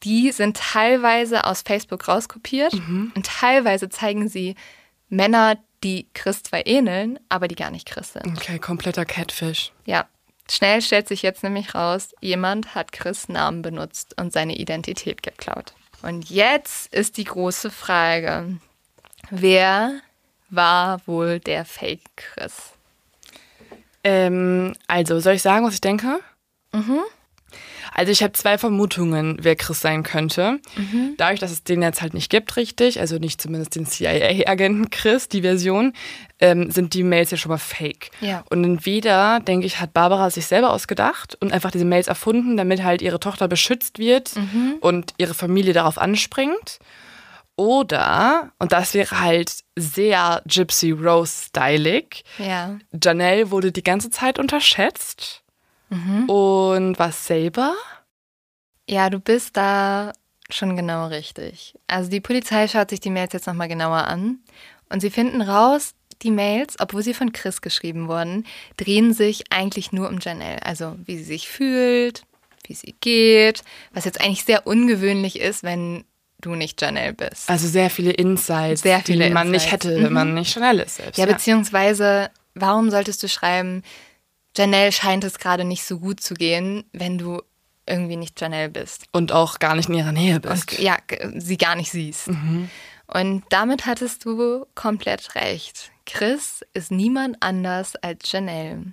die 0.03 0.33
sind 0.33 0.57
teilweise 0.57 1.45
aus 1.45 1.63
Facebook 1.63 2.09
rauskopiert 2.09 2.75
mhm. 2.75 3.13
und 3.15 3.27
teilweise 3.27 3.89
zeigen 3.89 4.29
sie 4.29 4.55
Männer, 5.09 5.59
die 5.83 6.09
Chris 6.15 6.43
zwar 6.43 6.67
ähneln, 6.67 7.19
aber 7.29 7.49
die 7.49 7.55
gar 7.55 7.71
nicht 7.71 7.87
Chris 7.87 8.13
sind. 8.13 8.27
Okay, 8.27 8.59
kompletter 8.59 9.05
Catfish. 9.05 9.73
Ja. 9.85 10.07
Schnell 10.51 10.83
stellt 10.83 11.07
sich 11.07 11.23
jetzt 11.23 11.45
nämlich 11.45 11.77
raus, 11.77 12.09
jemand 12.21 12.75
hat 12.75 12.91
Chris 12.91 13.29
Namen 13.29 13.63
benutzt 13.63 14.21
und 14.21 14.33
seine 14.33 14.57
Identität 14.57 15.23
geklaut. 15.23 15.75
Und 16.03 16.29
jetzt 16.29 16.93
ist 16.93 17.19
die 17.19 17.25
große 17.25 17.71
Frage, 17.71 18.59
wer 19.31 20.01
war 20.49 21.07
wohl 21.07 21.39
der 21.39 21.65
Fake 21.65 22.03
Chris? 22.17 22.73
Ähm, 24.03 24.75
also, 24.89 25.21
soll 25.21 25.35
ich 25.35 25.43
sagen, 25.43 25.65
was 25.65 25.75
ich 25.75 25.81
denke? 25.81 26.21
Mhm. 26.73 27.01
Also 27.93 28.13
ich 28.13 28.23
habe 28.23 28.33
zwei 28.33 28.59
Vermutungen, 28.59 29.39
wer 29.41 29.57
Chris 29.57 29.81
sein 29.81 30.03
könnte. 30.03 30.61
Mhm. 30.77 31.15
Dadurch, 31.17 31.41
dass 31.41 31.51
es 31.51 31.65
den 31.65 31.83
jetzt 31.83 32.03
halt 32.03 32.15
nicht 32.15 32.31
gibt, 32.31 32.57
richtig, 32.57 33.01
also 33.01 33.19
nicht 33.19 33.41
zumindest 33.41 33.75
den 33.77 33.87
CIA-Agenten 33.87 34.91
Chris, 34.91 35.29
die 35.29 35.43
Version, 35.43 35.93
ähm, 36.39 36.71
sind 36.71 36.95
die 36.95 37.03
Mails 37.03 37.31
ja 37.31 37.37
schon 37.37 37.51
mal 37.51 37.59
fake. 37.59 38.11
Ja. 38.21 38.45
Und 38.51 38.65
entweder, 38.65 39.41
denke 39.41 39.67
ich, 39.67 39.81
hat 39.81 39.93
Barbara 39.93 40.31
sich 40.31 40.47
selber 40.47 40.73
ausgedacht 40.73 41.37
und 41.41 41.53
einfach 41.53 41.71
diese 41.71 41.85
Mails 41.85 42.09
erfunden, 42.09 42.57
damit 42.57 42.83
halt 42.83 43.03
ihre 43.03 43.21
Tochter 43.21 43.49
beschützt 43.49 43.99
wird 43.99 44.37
mhm. 44.37 44.77
und 44.81 45.15
ihre 45.19 45.35
Familie 45.35 45.73
darauf 45.73 45.99
anspringt. 45.99 46.79
Oder, 47.57 48.53
und 48.59 48.73
das 48.73 48.95
wäre 48.95 49.21
halt 49.21 49.53
sehr 49.77 50.43
Gypsy 50.47 50.93
Rose-stylig, 50.93 52.25
ja. 52.39 52.79
Janelle 52.91 53.51
wurde 53.51 53.71
die 53.71 53.83
ganze 53.83 54.09
Zeit 54.09 54.39
unterschätzt 54.39 55.43
Mhm. 55.91 56.29
Und 56.29 56.99
was 56.99 57.27
selber? 57.27 57.75
Ja, 58.89 59.11
du 59.11 59.21
bist 59.21 59.57
da 59.57 60.13
schon 60.49 60.77
genau 60.77 61.07
richtig. 61.07 61.75
Also 61.87 62.11
die 62.11 62.21
Polizei 62.21 62.67
schaut 62.67 62.91
sich 62.91 63.01
die 63.01 63.11
Mails 63.11 63.33
jetzt 63.33 63.47
nochmal 63.47 63.69
genauer 63.69 64.07
an 64.07 64.41
und 64.89 65.01
sie 65.01 65.11
finden 65.11 65.43
raus, 65.43 65.95
die 66.23 66.31
Mails, 66.31 66.77
obwohl 66.79 67.03
sie 67.03 67.15
von 67.15 67.33
Chris 67.33 67.61
geschrieben 67.61 68.09
wurden, 68.09 68.47
drehen 68.77 69.15
sich 69.15 69.53
eigentlich 69.53 69.93
nur 69.93 70.09
um 70.09 70.19
Janelle. 70.21 70.65
Also 70.65 70.97
wie 71.05 71.17
sie 71.17 71.25
sich 71.25 71.49
fühlt, 71.49 72.25
wie 72.67 72.75
sie 72.75 72.95
geht, 73.01 73.63
was 73.93 74.05
jetzt 74.05 74.21
eigentlich 74.21 74.45
sehr 74.45 74.67
ungewöhnlich 74.67 75.41
ist, 75.41 75.63
wenn 75.63 76.05
du 76.41 76.55
nicht 76.55 76.81
Janelle 76.81 77.13
bist. 77.13 77.49
Also 77.49 77.69
sehr 77.69 77.91
viele 77.91 78.13
Insights, 78.13 78.83
sehr 78.83 79.01
viele 79.01 79.27
die 79.27 79.31
man 79.33 79.49
Insights. 79.49 79.65
nicht 79.65 79.73
hätte, 79.73 80.03
wenn 80.03 80.13
man 80.13 80.29
mhm. 80.29 80.35
nicht 80.35 80.55
Janelle 80.55 80.85
ist 80.85 80.97
selbst. 80.97 81.19
Ja, 81.19 81.27
ja, 81.27 81.33
beziehungsweise, 81.33 82.31
warum 82.55 82.91
solltest 82.91 83.23
du 83.23 83.29
schreiben, 83.29 83.83
Janelle 84.57 84.93
scheint 84.93 85.25
es 85.25 85.39
gerade 85.39 85.65
nicht 85.65 85.85
so 85.85 85.99
gut 85.99 86.21
zu 86.21 86.35
gehen, 86.35 86.85
wenn 86.93 87.19
du 87.19 87.43
irgendwie 87.87 88.17
nicht 88.17 88.41
Janelle 88.41 88.69
bist. 88.69 89.05
Und 89.13 89.33
auch 89.33 89.59
gar 89.59 89.75
nicht 89.75 89.89
in 89.89 89.97
ihrer 89.97 90.13
Nähe 90.13 90.41
bist. 90.41 90.73
Und, 90.73 90.79
ja, 90.79 90.97
sie 91.37 91.57
gar 91.57 91.75
nicht 91.75 91.91
siehst. 91.91 92.29
Mhm. 92.29 92.71
Und 93.07 93.43
damit 93.51 93.87
hattest 93.87 94.25
du 94.25 94.67
komplett 94.75 95.35
recht. 95.35 95.91
Chris 96.07 96.65
ist 96.75 96.91
niemand 96.91 97.37
anders 97.41 97.97
als 97.97 98.31
Janelle. 98.31 98.93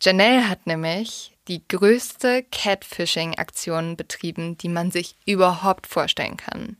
Janelle 0.00 0.48
hat 0.48 0.66
nämlich 0.66 1.32
die 1.48 1.66
größte 1.68 2.44
Catfishing-Aktion 2.50 3.96
betrieben, 3.96 4.58
die 4.58 4.68
man 4.68 4.90
sich 4.90 5.16
überhaupt 5.26 5.86
vorstellen 5.86 6.36
kann. 6.36 6.76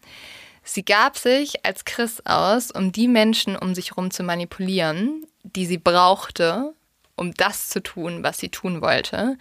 Sie 0.65 0.85
gab 0.85 1.17
sich 1.17 1.65
als 1.65 1.85
Chris 1.85 2.21
aus, 2.25 2.71
um 2.73 2.91
die 2.91 3.07
Menschen 3.07 3.57
um 3.57 3.75
sich 3.75 3.93
herum 3.93 4.11
zu 4.11 4.25
manipulieren, 4.25 5.25
die 5.45 5.65
sie 5.65 5.79
brauchte, 5.79 6.75
um 7.17 7.35
das 7.35 7.69
zu 7.69 7.83
tun, 7.83 8.23
was 8.23 8.39
sie 8.39 8.51
tun 8.51 8.81
wollte. 8.83 9.37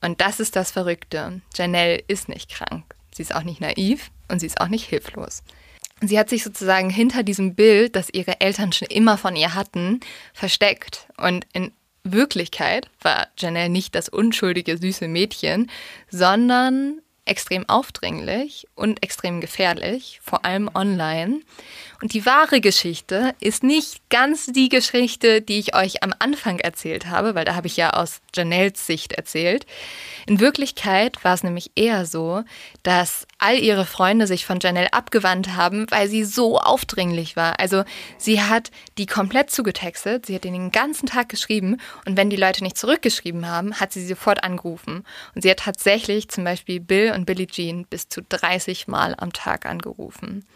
Und 0.00 0.20
das 0.20 0.40
ist 0.40 0.56
das 0.56 0.70
Verrückte. 0.70 1.40
Janelle 1.54 2.02
ist 2.08 2.28
nicht 2.28 2.50
krank. 2.50 2.94
Sie 3.14 3.22
ist 3.22 3.34
auch 3.34 3.42
nicht 3.42 3.60
naiv 3.60 4.10
und 4.28 4.40
sie 4.40 4.46
ist 4.46 4.60
auch 4.60 4.68
nicht 4.68 4.86
hilflos. 4.86 5.42
Sie 6.00 6.18
hat 6.18 6.28
sich 6.28 6.42
sozusagen 6.42 6.90
hinter 6.90 7.22
diesem 7.22 7.54
Bild, 7.54 7.94
das 7.94 8.08
ihre 8.10 8.40
Eltern 8.40 8.72
schon 8.72 8.88
immer 8.88 9.18
von 9.18 9.36
ihr 9.36 9.54
hatten, 9.54 10.00
versteckt. 10.32 11.06
Und 11.16 11.46
in 11.52 11.72
Wirklichkeit 12.02 12.90
war 13.00 13.28
Janelle 13.38 13.68
nicht 13.68 13.94
das 13.94 14.08
unschuldige, 14.08 14.76
süße 14.76 15.06
Mädchen, 15.06 15.70
sondern 16.10 17.00
extrem 17.24 17.68
aufdringlich 17.68 18.66
und 18.74 19.02
extrem 19.02 19.40
gefährlich, 19.40 20.20
vor 20.22 20.44
allem 20.44 20.68
online. 20.74 21.40
Und 22.00 22.14
die 22.14 22.26
wahre 22.26 22.60
Geschichte 22.60 23.34
ist 23.38 23.62
nicht 23.62 24.08
ganz 24.10 24.46
die 24.46 24.68
Geschichte, 24.68 25.40
die 25.40 25.60
ich 25.60 25.76
euch 25.76 26.02
am 26.02 26.12
Anfang 26.18 26.58
erzählt 26.58 27.06
habe, 27.06 27.34
weil 27.34 27.44
da 27.44 27.54
habe 27.54 27.68
ich 27.68 27.76
ja 27.76 27.90
aus 27.90 28.20
Janelles 28.34 28.86
Sicht 28.86 29.12
erzählt. 29.12 29.66
In 30.26 30.40
Wirklichkeit 30.40 31.22
war 31.24 31.34
es 31.34 31.44
nämlich 31.44 31.70
eher 31.76 32.06
so, 32.06 32.42
dass 32.82 33.26
all 33.42 33.58
ihre 33.58 33.84
Freunde 33.84 34.28
sich 34.28 34.46
von 34.46 34.60
Janelle 34.60 34.92
abgewandt 34.92 35.56
haben, 35.56 35.86
weil 35.90 36.08
sie 36.08 36.24
so 36.24 36.58
aufdringlich 36.60 37.34
war. 37.34 37.58
Also 37.58 37.82
sie 38.16 38.40
hat 38.40 38.70
die 38.98 39.06
komplett 39.06 39.50
zugetextet, 39.50 40.26
sie 40.26 40.36
hat 40.36 40.44
den 40.44 40.70
ganzen 40.70 41.06
Tag 41.06 41.28
geschrieben 41.28 41.78
und 42.06 42.16
wenn 42.16 42.30
die 42.30 42.36
Leute 42.36 42.62
nicht 42.62 42.78
zurückgeschrieben 42.78 43.48
haben, 43.48 43.80
hat 43.80 43.92
sie 43.92 44.06
sofort 44.06 44.44
angerufen. 44.44 45.04
Und 45.34 45.42
sie 45.42 45.50
hat 45.50 45.58
tatsächlich 45.58 46.28
zum 46.28 46.44
Beispiel 46.44 46.78
Bill 46.78 47.12
und 47.12 47.26
Billie 47.26 47.48
Jean 47.48 47.84
bis 47.84 48.08
zu 48.08 48.22
30 48.22 48.86
Mal 48.86 49.16
am 49.18 49.32
Tag 49.32 49.66
angerufen. 49.66 50.46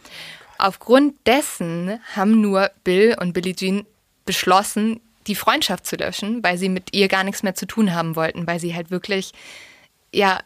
Aufgrund 0.56 1.14
dessen 1.26 2.00
haben 2.14 2.40
nur 2.40 2.70
Bill 2.84 3.16
und 3.20 3.32
Billie 3.32 3.56
Jean 3.56 3.84
beschlossen, 4.24 5.00
die 5.26 5.34
Freundschaft 5.34 5.86
zu 5.86 5.96
löschen, 5.96 6.44
weil 6.44 6.56
sie 6.56 6.68
mit 6.68 6.94
ihr 6.94 7.08
gar 7.08 7.24
nichts 7.24 7.42
mehr 7.42 7.56
zu 7.56 7.66
tun 7.66 7.92
haben 7.92 8.14
wollten, 8.14 8.46
weil 8.46 8.60
sie 8.60 8.76
halt 8.76 8.92
wirklich, 8.92 9.32
ja, 10.12 10.40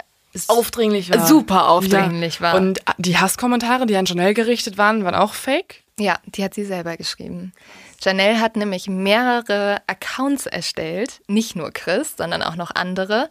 aufdringlich 0.49 1.11
war. 1.11 1.26
Super 1.26 1.68
aufdringlich 1.68 2.37
ja. 2.37 2.41
war. 2.41 2.55
Und 2.55 2.81
die 2.99 3.18
Hasskommentare, 3.18 3.87
die 3.87 3.97
an 3.97 4.07
Janelle 4.07 4.35
gerichtet 4.35 4.78
waren, 4.78 5.05
waren 5.05 5.14
auch 5.14 5.35
fake? 5.35 5.83
Ja, 5.99 6.18
die 6.24 6.45
hat 6.45 6.55
sie 6.55 6.64
selber 6.64 6.97
geschrieben. 6.97 7.53
Janelle 8.01 8.41
hat 8.41 8.57
nämlich 8.57 8.89
mehrere 8.89 9.83
Accounts 9.87 10.47
erstellt, 10.47 11.20
nicht 11.26 11.57
nur 11.57 11.70
Chris, 11.72 12.14
sondern 12.16 12.43
auch 12.43 12.57
noch 12.57 12.70
andere, 12.74 13.28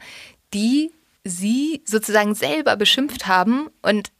die 0.53 0.91
sie 1.23 1.81
sozusagen 1.85 2.35
selber 2.35 2.75
beschimpft 2.75 3.27
haben 3.27 3.69
und 3.81 4.11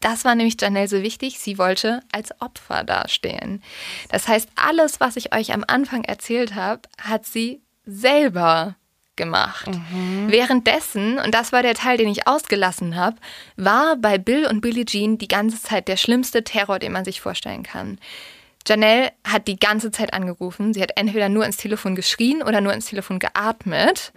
das 0.00 0.26
war 0.26 0.34
nämlich 0.34 0.60
Janelle 0.60 0.86
so 0.86 1.00
wichtig. 1.00 1.38
Sie 1.38 1.56
wollte 1.56 2.00
als 2.12 2.38
Opfer 2.42 2.84
dastehen. 2.84 3.62
Das 4.10 4.28
heißt, 4.28 4.50
alles, 4.54 5.00
was 5.00 5.16
ich 5.16 5.34
euch 5.34 5.54
am 5.54 5.64
Anfang 5.66 6.04
erzählt 6.04 6.54
habe, 6.54 6.82
hat 7.00 7.24
sie 7.24 7.62
selber 7.86 8.76
gemacht. 9.16 9.68
Mhm. 9.68 10.26
Währenddessen, 10.28 11.18
und 11.18 11.34
das 11.34 11.52
war 11.52 11.62
der 11.62 11.74
Teil, 11.74 11.96
den 11.96 12.08
ich 12.08 12.26
ausgelassen 12.26 12.96
habe, 12.96 13.16
war 13.56 13.96
bei 13.96 14.18
Bill 14.18 14.46
und 14.46 14.60
Billie 14.60 14.84
Jean 14.84 15.18
die 15.18 15.28
ganze 15.28 15.60
Zeit 15.60 15.88
der 15.88 15.96
schlimmste 15.96 16.44
Terror, 16.44 16.78
den 16.78 16.92
man 16.92 17.04
sich 17.04 17.20
vorstellen 17.20 17.62
kann. 17.62 17.98
Janelle 18.66 19.12
hat 19.26 19.46
die 19.46 19.58
ganze 19.58 19.90
Zeit 19.90 20.14
angerufen. 20.14 20.72
Sie 20.72 20.82
hat 20.82 20.92
entweder 20.96 21.28
nur 21.28 21.44
ins 21.44 21.58
Telefon 21.58 21.94
geschrien 21.94 22.42
oder 22.42 22.60
nur 22.60 22.72
ins 22.72 22.86
Telefon 22.86 23.18
geatmet. 23.18 24.12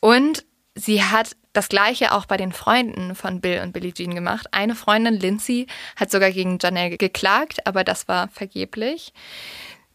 Und 0.00 0.44
sie 0.74 1.02
hat 1.02 1.36
das 1.52 1.68
gleiche 1.68 2.12
auch 2.12 2.26
bei 2.26 2.36
den 2.36 2.52
Freunden 2.52 3.14
von 3.14 3.40
Bill 3.40 3.60
und 3.62 3.72
Billie 3.72 3.92
Jean 3.92 4.14
gemacht. 4.14 4.46
Eine 4.52 4.74
Freundin, 4.74 5.14
Lindsay, 5.14 5.66
hat 5.96 6.10
sogar 6.10 6.30
gegen 6.30 6.58
Janelle 6.60 6.96
geklagt, 6.96 7.66
aber 7.66 7.82
das 7.84 8.06
war 8.06 8.28
vergeblich. 8.28 9.12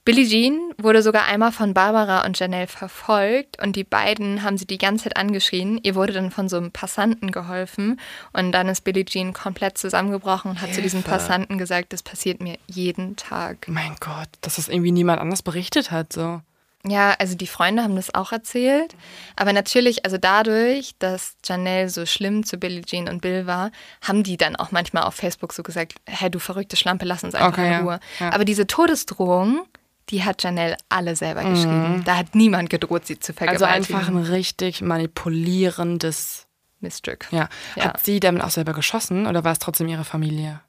Billie 0.06 0.28
Jean 0.28 0.72
wurde 0.78 1.02
sogar 1.02 1.26
einmal 1.26 1.52
von 1.52 1.74
Barbara 1.74 2.26
und 2.26 2.38
Janelle 2.38 2.68
verfolgt 2.68 3.60
und 3.60 3.76
die 3.76 3.84
beiden 3.84 4.44
haben 4.44 4.56
sie 4.56 4.68
die 4.68 4.78
ganze 4.78 5.06
Zeit 5.06 5.18
angeschrien. 5.18 5.80
Ihr 5.82 5.96
wurde 5.96 6.14
dann 6.14 6.30
von 6.30 6.48
so 6.48 6.58
einem 6.58 6.72
Passanten 6.72 7.32
geholfen 7.32 8.00
und 8.32 8.52
dann 8.52 8.70
ist 8.70 8.84
Billie 8.84 9.04
Jean 9.04 9.34
komplett 9.34 9.80
zusammengebrochen 9.80 10.52
und 10.52 10.58
hat 10.58 10.68
Hilfe. 10.68 10.76
zu 10.76 10.82
diesem 10.84 11.02
Passanten 11.02 11.58
gesagt, 11.58 11.92
das 11.92 12.04
passiert 12.04 12.40
mir 12.40 12.60
jeden 12.68 13.16
Tag. 13.16 13.68
Mein 13.68 13.96
Gott, 14.00 14.30
dass 14.42 14.58
das 14.58 14.68
irgendwie 14.68 14.92
niemand 14.92 15.20
anders 15.20 15.42
berichtet 15.42 15.90
hat, 15.90 16.14
so. 16.14 16.40
Ja, 16.88 17.16
also 17.18 17.36
die 17.36 17.48
Freunde 17.48 17.82
haben 17.82 17.96
das 17.96 18.14
auch 18.14 18.32
erzählt. 18.32 18.96
Aber 19.36 19.54
natürlich, 19.54 20.06
also 20.06 20.20
dadurch, 20.20 20.94
dass 21.00 21.36
Janelle 21.44 21.90
so 21.90 22.06
schlimm 22.06 22.46
zu 22.46 22.58
Billie 22.58 22.84
Jean 22.84 23.10
und 23.10 23.24
Bill 23.24 23.48
war, 23.48 23.72
haben 24.04 24.22
die 24.22 24.38
dann 24.38 24.56
auch 24.56 24.72
manchmal 24.72 25.02
auf 25.02 25.16
Facebook 25.16 25.52
so 25.52 25.64
gesagt, 25.64 25.96
hey, 26.06 26.30
du 26.30 26.38
verrückte 26.38 26.76
Schlampe, 26.76 27.06
lass 27.06 27.24
uns 27.24 27.34
einfach 27.34 27.58
okay, 27.58 27.74
in 27.74 27.82
Ruhe. 27.82 28.00
Ja, 28.20 28.28
ja. 28.28 28.34
Aber 28.34 28.46
diese 28.46 28.68
Todesdrohung, 28.68 29.66
die 30.10 30.24
hat 30.24 30.44
Janelle 30.44 30.78
alle 30.90 31.16
selber 31.16 31.44
mhm. 31.44 31.54
geschrieben. 31.54 32.04
Da 32.06 32.18
hat 32.18 32.36
niemand 32.36 32.70
gedroht, 32.70 33.08
sie 33.08 33.20
zu 33.20 33.34
vergewaltigen. 33.34 33.68
Also 33.68 33.96
einfach 33.96 34.08
ein 34.08 34.18
richtig 34.18 34.82
manipulierendes 34.82 36.48
Missstück. 36.80 37.28
Ja. 37.32 37.50
ja. 37.76 37.86
Hat 37.86 38.06
sie 38.06 38.20
damit 38.20 38.44
auch 38.44 38.50
selber 38.50 38.74
geschossen 38.74 39.28
oder 39.28 39.44
war 39.44 39.52
es 39.52 39.60
trotzdem 39.60 39.88
ihre 39.88 40.06
Familie? 40.06 40.62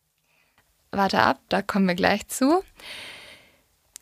Warte 0.91 1.20
ab, 1.20 1.41
da 1.49 1.62
kommen 1.62 1.87
wir 1.87 1.95
gleich 1.95 2.26
zu. 2.28 2.62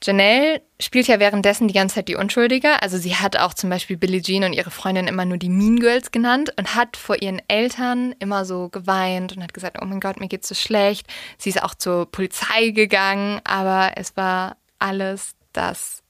Janelle 0.03 0.61
spielt 0.79 1.09
ja 1.09 1.19
währenddessen 1.19 1.67
die 1.67 1.75
ganze 1.75 1.97
Zeit 1.97 2.09
die 2.09 2.17
Unschuldige. 2.17 2.83
Also 2.83 2.99
sie 2.99 3.17
hat 3.17 3.39
auch 3.39 3.55
zum 3.55 3.71
Beispiel 3.71 3.97
Billie 3.97 4.21
Jean 4.21 4.45
und 4.45 4.53
ihre 4.53 4.71
Freundin 4.71 5.07
immer 5.07 5.25
nur 5.25 5.39
die 5.39 5.49
Mean 5.49 5.81
Girls 5.81 6.11
genannt 6.11 6.53
und 6.59 6.75
hat 6.75 6.97
vor 6.97 7.23
ihren 7.23 7.41
Eltern 7.49 8.15
immer 8.19 8.45
so 8.45 8.69
geweint 8.69 9.35
und 9.35 9.43
hat 9.43 9.55
gesagt, 9.55 9.79
oh 9.81 9.87
mein 9.87 10.01
Gott, 10.01 10.21
mir 10.21 10.29
geht's 10.29 10.49
so 10.49 10.55
schlecht. 10.55 11.07
Sie 11.39 11.49
ist 11.49 11.63
auch 11.63 11.75
zur 11.75 12.11
Polizei 12.11 12.71
gegangen, 12.71 13.41
aber 13.45 13.93
es 13.97 14.15
war 14.17 14.57
alles 14.85 15.35
das 15.53 16.05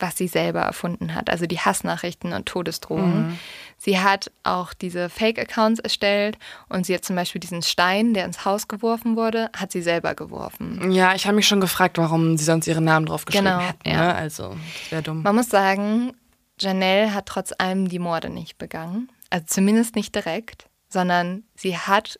was 0.00 0.16
sie 0.16 0.28
selber 0.28 0.60
erfunden 0.60 1.14
hat, 1.14 1.30
also 1.30 1.46
die 1.46 1.58
Hassnachrichten 1.58 2.32
und 2.32 2.46
Todesdrohungen. 2.46 3.28
Mhm. 3.28 3.38
Sie 3.76 3.98
hat 3.98 4.30
auch 4.42 4.74
diese 4.74 5.08
Fake-Accounts 5.08 5.80
erstellt 5.80 6.38
und 6.68 6.86
sie 6.86 6.94
hat 6.94 7.04
zum 7.04 7.16
Beispiel 7.16 7.40
diesen 7.40 7.62
Stein, 7.62 8.14
der 8.14 8.24
ins 8.24 8.44
Haus 8.44 8.68
geworfen 8.68 9.16
wurde, 9.16 9.50
hat 9.56 9.72
sie 9.72 9.82
selber 9.82 10.14
geworfen. 10.14 10.90
Ja, 10.92 11.14
ich 11.14 11.26
habe 11.26 11.36
mich 11.36 11.46
schon 11.46 11.60
gefragt, 11.60 11.98
warum 11.98 12.36
sie 12.36 12.44
sonst 12.44 12.66
ihren 12.66 12.84
Namen 12.84 13.06
drauf 13.06 13.24
geschrieben 13.24 13.46
genau. 13.46 13.60
Ja. 13.84 14.06
Ne? 14.06 14.14
Also, 14.14 14.56
das 14.82 14.92
wäre 14.92 15.02
dumm. 15.02 15.22
Man 15.22 15.36
muss 15.36 15.48
sagen, 15.48 16.12
Janelle 16.58 17.14
hat 17.14 17.26
trotz 17.26 17.52
allem 17.56 17.88
die 17.88 17.98
Morde 17.98 18.28
nicht 18.28 18.58
begangen. 18.58 19.10
Also 19.30 19.46
zumindest 19.46 19.96
nicht 19.96 20.14
direkt, 20.14 20.68
sondern 20.88 21.44
sie 21.54 21.76
hat 21.78 22.18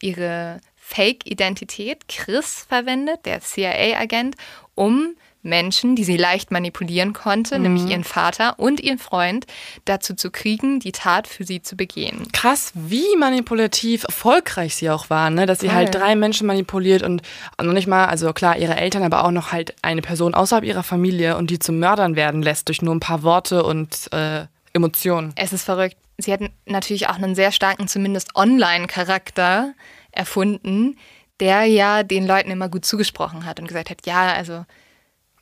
ihre 0.00 0.60
Fake-Identität 0.76 2.08
Chris 2.08 2.66
verwendet, 2.68 3.26
der 3.26 3.40
CIA-Agent, 3.40 4.36
um 4.74 5.16
Menschen, 5.44 5.94
die 5.94 6.04
sie 6.04 6.16
leicht 6.16 6.50
manipulieren 6.50 7.12
konnte, 7.12 7.56
mhm. 7.56 7.62
nämlich 7.62 7.86
ihren 7.86 8.04
Vater 8.04 8.58
und 8.58 8.80
ihren 8.80 8.98
Freund, 8.98 9.46
dazu 9.84 10.14
zu 10.14 10.30
kriegen, 10.30 10.80
die 10.80 10.92
Tat 10.92 11.28
für 11.28 11.44
sie 11.44 11.62
zu 11.62 11.76
begehen. 11.76 12.28
Krass, 12.32 12.72
wie 12.74 13.16
manipulativ 13.18 14.04
erfolgreich 14.04 14.74
sie 14.74 14.90
auch 14.90 15.10
waren, 15.10 15.34
ne? 15.34 15.46
dass 15.46 15.60
sie 15.60 15.68
Voll. 15.68 15.76
halt 15.76 15.94
drei 15.94 16.16
Menschen 16.16 16.46
manipuliert 16.46 17.02
und 17.02 17.22
noch 17.62 17.72
nicht 17.72 17.86
mal, 17.86 18.06
also 18.06 18.32
klar, 18.32 18.56
ihre 18.58 18.76
Eltern, 18.76 19.02
aber 19.02 19.24
auch 19.24 19.30
noch 19.30 19.52
halt 19.52 19.74
eine 19.82 20.02
Person 20.02 20.34
außerhalb 20.34 20.64
ihrer 20.64 20.82
Familie 20.82 21.36
und 21.36 21.50
die 21.50 21.58
zu 21.58 21.72
Mördern 21.72 22.16
werden 22.16 22.42
lässt 22.42 22.68
durch 22.68 22.82
nur 22.82 22.94
ein 22.94 23.00
paar 23.00 23.22
Worte 23.22 23.62
und 23.64 24.12
äh, 24.12 24.46
Emotionen. 24.72 25.32
Es 25.36 25.52
ist 25.52 25.64
verrückt. 25.64 25.96
Sie 26.18 26.32
hatten 26.32 26.50
natürlich 26.66 27.08
auch 27.08 27.16
einen 27.16 27.34
sehr 27.34 27.52
starken, 27.52 27.88
zumindest 27.88 28.36
Online-Charakter 28.36 29.74
erfunden, 30.12 30.96
der 31.40 31.64
ja 31.64 32.02
den 32.02 32.26
Leuten 32.26 32.50
immer 32.50 32.68
gut 32.68 32.84
zugesprochen 32.84 33.44
hat 33.44 33.58
und 33.58 33.66
gesagt 33.66 33.90
hat, 33.90 34.06
ja, 34.06 34.32
also 34.32 34.64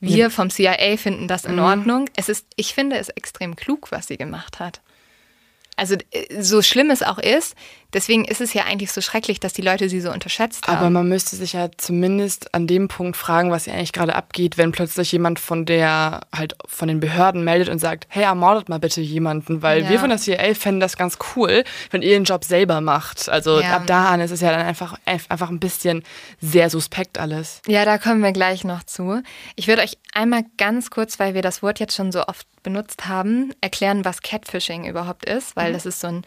wir 0.02 0.30
vom 0.30 0.50
CIA 0.50 0.96
finden 0.96 1.28
das 1.28 1.44
in 1.44 1.54
mhm. 1.54 1.62
Ordnung. 1.62 2.10
Es 2.16 2.28
ist, 2.28 2.46
ich 2.56 2.74
finde 2.74 2.96
es 2.96 3.08
extrem 3.08 3.54
klug, 3.56 3.92
was 3.92 4.08
sie 4.08 4.16
gemacht 4.16 4.58
hat. 4.58 4.80
Also 5.76 5.96
äh, 6.10 6.42
so 6.42 6.60
schlimm 6.60 6.90
es 6.90 7.02
auch 7.02 7.18
ist, 7.18 7.54
Deswegen 7.92 8.24
ist 8.24 8.40
es 8.40 8.54
ja 8.54 8.64
eigentlich 8.64 8.92
so 8.92 9.00
schrecklich, 9.00 9.40
dass 9.40 9.52
die 9.52 9.62
Leute 9.62 9.88
sie 9.88 10.00
so 10.00 10.10
unterschätzt 10.10 10.66
haben. 10.66 10.78
Aber 10.78 10.90
man 10.90 11.08
müsste 11.08 11.36
sich 11.36 11.52
ja 11.52 11.68
zumindest 11.76 12.54
an 12.54 12.66
dem 12.66 12.88
Punkt 12.88 13.16
fragen, 13.16 13.50
was 13.50 13.64
hier 13.64 13.74
eigentlich 13.74 13.92
gerade 13.92 14.14
abgeht, 14.14 14.58
wenn 14.58 14.72
plötzlich 14.72 15.12
jemand 15.12 15.38
von 15.38 15.66
der, 15.66 16.20
halt 16.34 16.56
von 16.66 16.88
den 16.88 17.00
Behörden 17.00 17.44
meldet 17.44 17.68
und 17.68 17.78
sagt, 17.78 18.06
hey, 18.08 18.24
ermordet 18.24 18.68
mal 18.68 18.78
bitte 18.78 19.00
jemanden, 19.00 19.62
weil 19.62 19.82
ja. 19.82 19.90
wir 19.90 19.98
von 19.98 20.08
der 20.08 20.18
CIA 20.18 20.54
fänden 20.54 20.80
das 20.80 20.96
ganz 20.96 21.18
cool, 21.36 21.64
wenn 21.90 22.02
ihr 22.02 22.10
den 22.10 22.24
Job 22.24 22.44
selber 22.44 22.80
macht. 22.80 23.28
Also 23.28 23.60
ja. 23.60 23.76
ab 23.76 23.86
da 23.86 24.06
an 24.10 24.20
ist 24.20 24.30
es 24.30 24.40
ja 24.40 24.50
dann 24.50 24.66
einfach, 24.66 24.98
einfach 25.04 25.50
ein 25.50 25.60
bisschen 25.60 26.02
sehr 26.40 26.70
suspekt 26.70 27.18
alles. 27.18 27.60
Ja, 27.66 27.84
da 27.84 27.98
kommen 27.98 28.22
wir 28.22 28.32
gleich 28.32 28.64
noch 28.64 28.82
zu. 28.84 29.22
Ich 29.56 29.68
würde 29.68 29.82
euch 29.82 29.98
einmal 30.14 30.44
ganz 30.56 30.90
kurz, 30.90 31.18
weil 31.18 31.34
wir 31.34 31.42
das 31.42 31.62
Wort 31.62 31.80
jetzt 31.80 31.94
schon 31.94 32.12
so 32.12 32.26
oft 32.26 32.46
benutzt 32.62 33.08
haben, 33.08 33.52
erklären, 33.60 34.04
was 34.04 34.22
Catfishing 34.22 34.86
überhaupt 34.86 35.24
ist, 35.24 35.56
weil 35.56 35.70
mhm. 35.70 35.74
das 35.74 35.86
ist 35.86 36.00
so 36.00 36.08
ein 36.08 36.22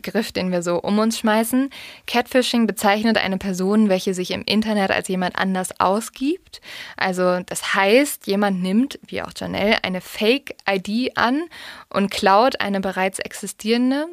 Begriff, 0.00 0.30
den 0.30 0.52
wir 0.52 0.62
so 0.62 0.78
um 0.78 1.00
uns 1.00 1.18
schmeißen. 1.18 1.70
Catfishing 2.06 2.68
bezeichnet 2.68 3.18
eine 3.18 3.36
Person, 3.36 3.88
welche 3.88 4.14
sich 4.14 4.30
im 4.30 4.44
Internet 4.44 4.92
als 4.92 5.08
jemand 5.08 5.36
anders 5.36 5.80
ausgibt. 5.80 6.60
Also 6.96 7.40
das 7.40 7.74
heißt, 7.74 8.28
jemand 8.28 8.62
nimmt, 8.62 9.00
wie 9.08 9.22
auch 9.22 9.32
Janelle, 9.36 9.82
eine 9.82 10.00
Fake-ID 10.00 11.16
an 11.16 11.42
und 11.90 12.12
klaut 12.12 12.60
eine 12.60 12.80
bereits 12.80 13.18
existierende 13.18 14.06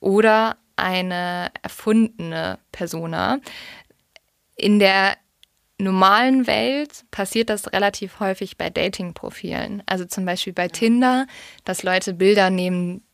oder 0.00 0.56
eine 0.74 1.52
erfundene 1.62 2.58
Persona. 2.72 3.38
In 4.56 4.80
der 4.80 5.16
normalen 5.80 6.48
Welt 6.48 7.04
passiert 7.12 7.48
das 7.48 7.72
relativ 7.72 8.18
häufig 8.18 8.58
bei 8.58 8.70
Dating-Profilen. 8.70 9.84
Also 9.86 10.04
zum 10.04 10.24
Beispiel 10.24 10.52
bei 10.52 10.66
Tinder, 10.66 11.28
dass 11.64 11.84
Leute 11.84 12.12
Bilder 12.12 12.50
nehmen, 12.50 13.04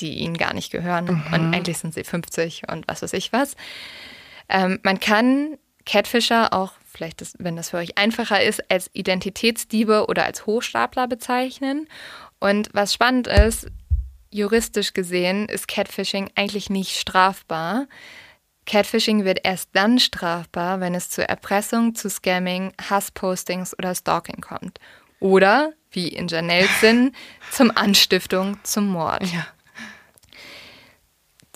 die 0.00 0.18
ihnen 0.18 0.36
gar 0.36 0.54
nicht 0.54 0.70
gehören. 0.70 1.04
Mhm. 1.04 1.34
Und 1.34 1.54
eigentlich 1.54 1.78
sind 1.78 1.94
sie 1.94 2.04
50 2.04 2.62
und 2.70 2.86
was 2.88 3.02
weiß 3.02 3.12
ich 3.12 3.32
was. 3.32 3.56
Ähm, 4.48 4.78
man 4.82 5.00
kann 5.00 5.58
Catfisher 5.84 6.52
auch, 6.52 6.72
vielleicht, 6.86 7.20
das, 7.20 7.34
wenn 7.38 7.56
das 7.56 7.70
für 7.70 7.78
euch 7.78 7.96
einfacher 7.96 8.42
ist, 8.42 8.70
als 8.70 8.90
Identitätsdiebe 8.92 10.06
oder 10.06 10.24
als 10.24 10.46
Hochstapler 10.46 11.08
bezeichnen. 11.08 11.88
Und 12.38 12.68
was 12.72 12.92
spannend 12.92 13.26
ist, 13.26 13.68
juristisch 14.30 14.92
gesehen 14.92 15.48
ist 15.48 15.68
Catfishing 15.68 16.30
eigentlich 16.34 16.70
nicht 16.70 16.96
strafbar. 16.96 17.86
Catfishing 18.66 19.24
wird 19.24 19.40
erst 19.44 19.70
dann 19.72 19.98
strafbar, 19.98 20.80
wenn 20.80 20.94
es 20.94 21.08
zu 21.08 21.26
Erpressung, 21.26 21.94
zu 21.94 22.10
Scamming, 22.10 22.74
Hasspostings 22.90 23.76
oder 23.78 23.94
Stalking 23.94 24.42
kommt. 24.42 24.78
Oder, 25.20 25.72
wie 25.90 26.08
in 26.08 26.28
Janelles 26.28 26.80
Sinn, 26.80 27.12
zum 27.50 27.74
Anstiftung 27.74 28.58
zum 28.62 28.88
Mord. 28.88 29.24
Ja. 29.32 29.46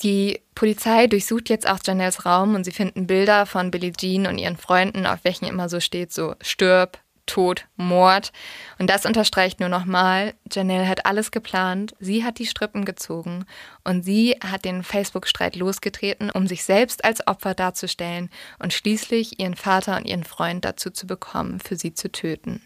Die 0.03 0.41
Polizei 0.55 1.07
durchsucht 1.07 1.49
jetzt 1.49 1.69
auch 1.69 1.79
Janelles 1.85 2.27
Raum 2.27 2.55
und 2.55 2.65
sie 2.65 2.73
finden 2.73 3.07
Bilder 3.07 3.47
von 3.47 3.71
Billie 3.71 3.93
Jean 3.93 4.27
und 4.27 4.39
ihren 4.39 4.57
Freunden, 4.57 5.07
auf 5.07 5.21
welchen 5.23 5.45
immer 5.45 5.69
so 5.69 5.79
steht, 5.79 6.13
so 6.13 6.35
stirb, 6.41 6.99
Tod, 7.27 7.67
Mord. 7.77 8.33
Und 8.79 8.91
das 8.91 9.07
unterstreicht 9.07 9.61
nur 9.61 9.69
nochmal, 9.69 10.35
Janelle 10.51 10.89
hat 10.89 11.07
alles 11.07 11.31
geplant, 11.31 11.95
sie 12.01 12.25
hat 12.25 12.39
die 12.39 12.47
Strippen 12.47 12.85
gezogen 12.85 13.45
und 13.85 14.05
sie 14.05 14.37
hat 14.45 14.65
den 14.65 14.83
Facebook-Streit 14.83 15.55
losgetreten, 15.55 16.31
um 16.31 16.49
sich 16.49 16.65
selbst 16.65 17.05
als 17.05 17.27
Opfer 17.27 17.55
darzustellen 17.55 18.29
und 18.59 18.73
schließlich 18.73 19.39
ihren 19.39 19.55
Vater 19.55 19.97
und 19.97 20.05
ihren 20.05 20.25
Freund 20.25 20.65
dazu 20.65 20.91
zu 20.91 21.07
bekommen, 21.07 21.61
für 21.61 21.77
sie 21.77 21.95
zu 21.95 22.11
töten. 22.11 22.61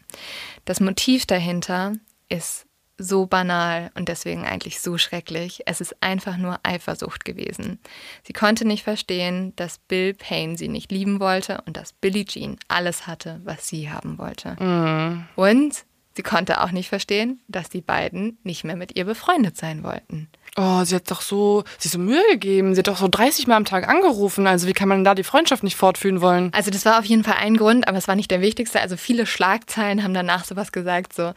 Das 0.64 0.80
Motiv 0.80 1.26
dahinter 1.26 1.92
ist 2.28 2.66
so 2.98 3.26
banal 3.26 3.90
und 3.94 4.08
deswegen 4.08 4.46
eigentlich 4.46 4.80
so 4.80 4.98
schrecklich. 4.98 5.62
Es 5.66 5.80
ist 5.80 6.02
einfach 6.02 6.36
nur 6.36 6.58
Eifersucht 6.62 7.24
gewesen. 7.24 7.78
Sie 8.24 8.32
konnte 8.32 8.66
nicht 8.66 8.84
verstehen, 8.84 9.52
dass 9.56 9.78
Bill 9.78 10.14
Payne 10.14 10.56
sie 10.56 10.68
nicht 10.68 10.90
lieben 10.90 11.20
wollte 11.20 11.62
und 11.66 11.76
dass 11.76 11.92
Billie 11.92 12.24
Jean 12.24 12.56
alles 12.68 13.06
hatte, 13.06 13.40
was 13.44 13.68
sie 13.68 13.90
haben 13.90 14.18
wollte. 14.18 14.56
Mhm. 14.62 15.26
Und 15.36 15.84
sie 16.14 16.22
konnte 16.22 16.62
auch 16.62 16.70
nicht 16.70 16.88
verstehen, 16.88 17.40
dass 17.48 17.68
die 17.68 17.82
beiden 17.82 18.38
nicht 18.42 18.64
mehr 18.64 18.76
mit 18.76 18.96
ihr 18.96 19.04
befreundet 19.04 19.56
sein 19.56 19.82
wollten. 19.82 20.28
Oh, 20.56 20.82
sie 20.84 20.94
hat 20.94 21.10
doch 21.10 21.20
so, 21.20 21.64
sie 21.78 21.90
hat 21.90 21.92
so 21.92 21.98
Mühe 21.98 22.22
gegeben. 22.30 22.74
Sie 22.74 22.78
hat 22.78 22.88
doch 22.88 22.96
so 22.96 23.08
30 23.08 23.46
Mal 23.46 23.56
am 23.56 23.66
Tag 23.66 23.86
angerufen. 23.88 24.46
Also 24.46 24.66
wie 24.66 24.72
kann 24.72 24.88
man 24.88 25.04
da 25.04 25.14
die 25.14 25.22
Freundschaft 25.22 25.62
nicht 25.62 25.76
fortführen 25.76 26.22
wollen? 26.22 26.50
Also 26.54 26.70
das 26.70 26.86
war 26.86 26.98
auf 26.98 27.04
jeden 27.04 27.24
Fall 27.24 27.36
ein 27.38 27.58
Grund, 27.58 27.86
aber 27.86 27.98
es 27.98 28.08
war 28.08 28.16
nicht 28.16 28.30
der 28.30 28.40
wichtigste. 28.40 28.80
Also 28.80 28.96
viele 28.96 29.26
Schlagzeilen 29.26 30.02
haben 30.02 30.14
danach 30.14 30.46
sowas 30.46 30.72
gesagt, 30.72 31.12
so 31.12 31.34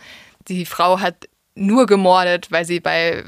die 0.48 0.66
Frau 0.66 1.02
hat 1.02 1.28
nur 1.60 1.86
gemordet, 1.86 2.52
weil 2.52 2.66
sie 2.66 2.80
bei, 2.80 3.24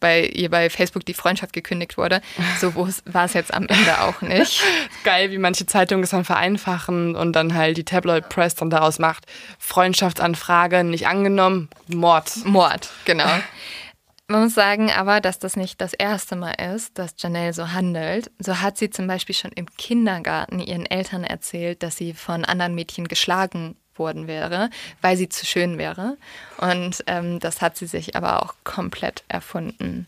bei 0.00 0.26
ihr 0.26 0.50
bei 0.50 0.70
Facebook 0.70 1.04
die 1.04 1.14
Freundschaft 1.14 1.52
gekündigt 1.52 1.96
wurde. 1.96 2.20
So 2.60 2.74
war 2.74 3.26
es 3.26 3.34
jetzt 3.34 3.52
am 3.52 3.66
Ende 3.66 4.00
auch 4.00 4.22
nicht. 4.22 4.62
Geil, 5.04 5.30
wie 5.30 5.38
manche 5.38 5.66
Zeitungen 5.66 6.04
es 6.04 6.10
dann 6.10 6.24
vereinfachen 6.24 7.14
und 7.14 7.34
dann 7.34 7.54
halt 7.54 7.76
die 7.76 7.84
Tabloid 7.84 8.30
Press 8.30 8.54
dann 8.54 8.70
daraus 8.70 8.98
macht. 8.98 9.26
Freundschaftsanfrage 9.58 10.84
nicht 10.84 11.06
angenommen, 11.06 11.68
Mord. 11.88 12.44
Mord, 12.44 12.88
genau. 13.04 13.28
Man 14.28 14.42
muss 14.42 14.54
sagen 14.54 14.90
aber, 14.90 15.20
dass 15.20 15.38
das 15.38 15.54
nicht 15.54 15.80
das 15.80 15.92
erste 15.92 16.34
Mal 16.34 16.54
ist, 16.74 16.98
dass 16.98 17.14
Janelle 17.16 17.52
so 17.52 17.72
handelt. 17.72 18.32
So 18.40 18.60
hat 18.60 18.76
sie 18.76 18.90
zum 18.90 19.06
Beispiel 19.06 19.36
schon 19.36 19.52
im 19.52 19.66
Kindergarten 19.76 20.58
ihren 20.58 20.84
Eltern 20.84 21.22
erzählt, 21.22 21.84
dass 21.84 21.96
sie 21.96 22.12
von 22.12 22.44
anderen 22.44 22.74
Mädchen 22.74 23.06
geschlagen 23.06 23.76
worden 23.98 24.26
wäre, 24.26 24.70
weil 25.00 25.16
sie 25.16 25.28
zu 25.28 25.46
schön 25.46 25.78
wäre. 25.78 26.16
Und 26.58 27.02
ähm, 27.06 27.40
das 27.40 27.60
hat 27.60 27.76
sie 27.76 27.86
sich 27.86 28.16
aber 28.16 28.42
auch 28.42 28.54
komplett 28.64 29.24
erfunden. 29.28 30.06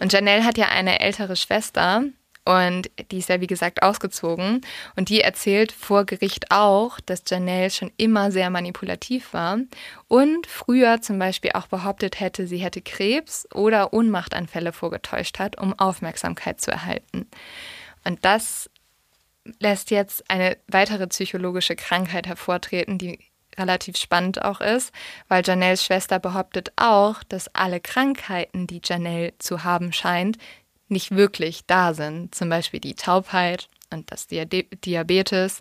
Und 0.00 0.12
Janelle 0.12 0.44
hat 0.44 0.58
ja 0.58 0.68
eine 0.68 1.00
ältere 1.00 1.36
Schwester, 1.36 2.02
und 2.46 2.88
die 3.10 3.18
ist 3.18 3.28
ja, 3.28 3.40
wie 3.40 3.48
gesagt, 3.48 3.82
ausgezogen. 3.82 4.60
Und 4.94 5.08
die 5.08 5.20
erzählt 5.20 5.72
vor 5.72 6.04
Gericht 6.04 6.52
auch, 6.52 7.00
dass 7.00 7.24
Janelle 7.26 7.70
schon 7.70 7.90
immer 7.96 8.30
sehr 8.30 8.50
manipulativ 8.50 9.32
war 9.34 9.58
und 10.06 10.46
früher 10.46 11.02
zum 11.02 11.18
Beispiel 11.18 11.50
auch 11.54 11.66
behauptet 11.66 12.20
hätte, 12.20 12.46
sie 12.46 12.58
hätte 12.58 12.82
Krebs 12.82 13.48
oder 13.52 13.92
Ohnmachtanfälle 13.92 14.72
vorgetäuscht 14.72 15.40
hat, 15.40 15.58
um 15.58 15.76
Aufmerksamkeit 15.76 16.60
zu 16.60 16.70
erhalten. 16.70 17.26
Und 18.04 18.24
das 18.24 18.70
lässt 19.60 19.90
jetzt 19.90 20.28
eine 20.30 20.56
weitere 20.68 21.06
psychologische 21.06 21.76
Krankheit 21.76 22.26
hervortreten, 22.26 22.98
die 22.98 23.18
relativ 23.58 23.96
spannend 23.96 24.42
auch 24.42 24.60
ist, 24.60 24.92
weil 25.28 25.42
Janelles 25.44 25.84
Schwester 25.84 26.18
behauptet 26.18 26.72
auch, 26.76 27.22
dass 27.22 27.54
alle 27.54 27.80
Krankheiten, 27.80 28.66
die 28.66 28.82
Janelle 28.84 29.32
zu 29.38 29.64
haben 29.64 29.92
scheint, 29.92 30.36
nicht 30.88 31.10
wirklich 31.10 31.66
da 31.66 31.94
sind. 31.94 32.34
Zum 32.34 32.48
Beispiel 32.48 32.80
die 32.80 32.94
Taubheit 32.94 33.68
und 33.90 34.10
das 34.12 34.26
Diabetes 34.26 35.60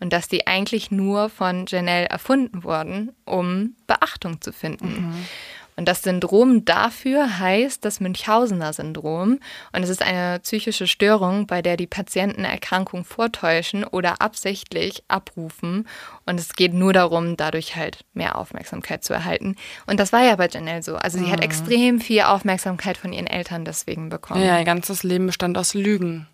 und 0.00 0.12
dass 0.12 0.28
die 0.28 0.46
eigentlich 0.46 0.90
nur 0.90 1.28
von 1.28 1.66
Janelle 1.66 2.08
erfunden 2.08 2.64
wurden, 2.64 3.12
um 3.24 3.76
Beachtung 3.86 4.40
zu 4.40 4.52
finden. 4.52 5.08
Mhm. 5.08 5.26
Und 5.76 5.86
das 5.86 6.02
Syndrom 6.02 6.64
dafür 6.64 7.38
heißt 7.38 7.84
das 7.84 7.98
Münchhausener 7.98 8.72
Syndrom. 8.72 9.40
Und 9.72 9.82
es 9.82 9.88
ist 9.88 10.02
eine 10.02 10.38
psychische 10.40 10.86
Störung, 10.86 11.46
bei 11.46 11.62
der 11.62 11.76
die 11.76 11.86
Patienten 11.86 12.44
Erkrankung 12.44 13.04
vortäuschen 13.04 13.84
oder 13.84 14.20
absichtlich 14.20 15.02
abrufen. 15.08 15.88
Und 16.26 16.38
es 16.38 16.54
geht 16.54 16.74
nur 16.74 16.92
darum, 16.92 17.36
dadurch 17.36 17.74
halt 17.74 18.04
mehr 18.14 18.38
Aufmerksamkeit 18.38 19.02
zu 19.02 19.12
erhalten. 19.12 19.56
Und 19.86 19.98
das 19.98 20.12
war 20.12 20.22
ja 20.22 20.36
bei 20.36 20.48
Janelle 20.48 20.82
so. 20.82 20.94
Also 20.96 21.18
sie 21.18 21.24
mhm. 21.24 21.32
hat 21.32 21.42
extrem 21.42 22.00
viel 22.00 22.22
Aufmerksamkeit 22.22 22.96
von 22.96 23.12
ihren 23.12 23.26
Eltern 23.26 23.64
deswegen 23.64 24.08
bekommen. 24.08 24.44
Ja, 24.44 24.58
ihr 24.58 24.64
ganzes 24.64 25.02
Leben 25.02 25.26
bestand 25.26 25.58
aus 25.58 25.74
Lügen. 25.74 26.28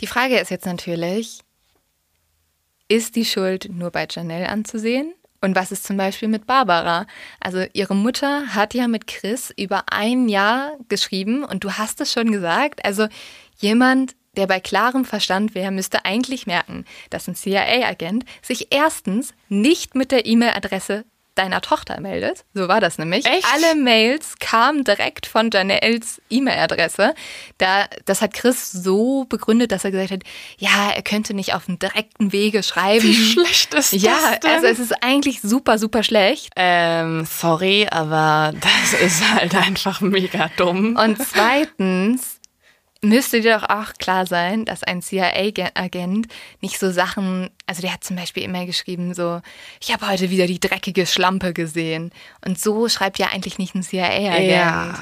Die 0.00 0.06
Frage 0.06 0.38
ist 0.38 0.50
jetzt 0.50 0.66
natürlich, 0.66 1.40
ist 2.88 3.14
die 3.16 3.24
Schuld 3.24 3.68
nur 3.70 3.90
bei 3.90 4.06
Janelle 4.10 4.48
anzusehen? 4.48 5.14
Und 5.42 5.56
was 5.56 5.72
ist 5.72 5.84
zum 5.84 5.96
Beispiel 5.96 6.28
mit 6.28 6.46
Barbara? 6.46 7.06
Also 7.40 7.64
ihre 7.72 7.96
Mutter 7.96 8.54
hat 8.54 8.74
ja 8.74 8.86
mit 8.86 9.08
Chris 9.08 9.52
über 9.56 9.84
ein 9.90 10.28
Jahr 10.28 10.76
geschrieben 10.88 11.44
und 11.44 11.64
du 11.64 11.72
hast 11.72 12.00
es 12.00 12.12
schon 12.12 12.30
gesagt. 12.30 12.84
Also 12.84 13.08
jemand, 13.58 14.14
der 14.36 14.46
bei 14.46 14.60
klarem 14.60 15.04
Verstand 15.04 15.56
wäre, 15.56 15.72
müsste 15.72 16.04
eigentlich 16.04 16.46
merken, 16.46 16.84
dass 17.10 17.26
ein 17.26 17.34
CIA-Agent 17.34 18.24
sich 18.40 18.68
erstens 18.70 19.34
nicht 19.48 19.96
mit 19.96 20.12
der 20.12 20.26
E-Mail-Adresse 20.26 21.04
deiner 21.34 21.60
Tochter 21.60 22.00
meldet. 22.00 22.44
So 22.54 22.68
war 22.68 22.80
das 22.80 22.98
nämlich. 22.98 23.24
Echt? 23.24 23.46
Alle 23.54 23.74
Mails 23.74 24.34
kamen 24.38 24.84
direkt 24.84 25.26
von 25.26 25.50
Janelles 25.50 26.20
E-Mail-Adresse. 26.30 27.14
Da, 27.58 27.86
das 28.04 28.20
hat 28.20 28.34
Chris 28.34 28.70
so 28.70 29.24
begründet, 29.24 29.72
dass 29.72 29.84
er 29.84 29.90
gesagt 29.90 30.10
hat, 30.10 30.22
ja, 30.58 30.90
er 30.94 31.02
könnte 31.02 31.34
nicht 31.34 31.54
auf 31.54 31.66
dem 31.66 31.78
direkten 31.78 32.32
Wege 32.32 32.62
schreiben. 32.62 33.04
Wie 33.04 33.14
schlecht 33.14 33.72
ist 33.74 33.92
ja, 33.92 34.12
das 34.12 34.40
denn? 34.40 34.50
also 34.50 34.66
es 34.66 34.78
ist 34.78 35.02
eigentlich 35.02 35.40
super, 35.40 35.78
super 35.78 36.02
schlecht. 36.02 36.50
Ähm, 36.56 37.24
sorry, 37.24 37.86
aber 37.90 38.52
das 38.60 39.00
ist 39.00 39.26
halt 39.32 39.54
einfach 39.54 40.00
mega 40.00 40.50
dumm. 40.56 40.96
Und 40.96 41.18
zweitens 41.18 42.41
müsste 43.02 43.40
dir 43.40 43.58
doch 43.58 43.68
auch 43.68 43.92
klar 43.94 44.26
sein, 44.26 44.64
dass 44.64 44.82
ein 44.82 45.02
CIA-Agent 45.02 46.28
nicht 46.60 46.78
so 46.78 46.90
Sachen, 46.90 47.50
also 47.66 47.82
der 47.82 47.92
hat 47.92 48.04
zum 48.04 48.16
Beispiel 48.16 48.44
immer 48.44 48.64
geschrieben, 48.64 49.12
so, 49.12 49.40
ich 49.80 49.92
habe 49.92 50.08
heute 50.08 50.30
wieder 50.30 50.46
die 50.46 50.60
dreckige 50.60 51.06
Schlampe 51.06 51.52
gesehen. 51.52 52.12
Und 52.44 52.60
so 52.60 52.88
schreibt 52.88 53.18
ja 53.18 53.28
eigentlich 53.32 53.58
nicht 53.58 53.74
ein 53.74 53.82
CIA-Agent. 53.82 54.50
Ja. 54.50 54.94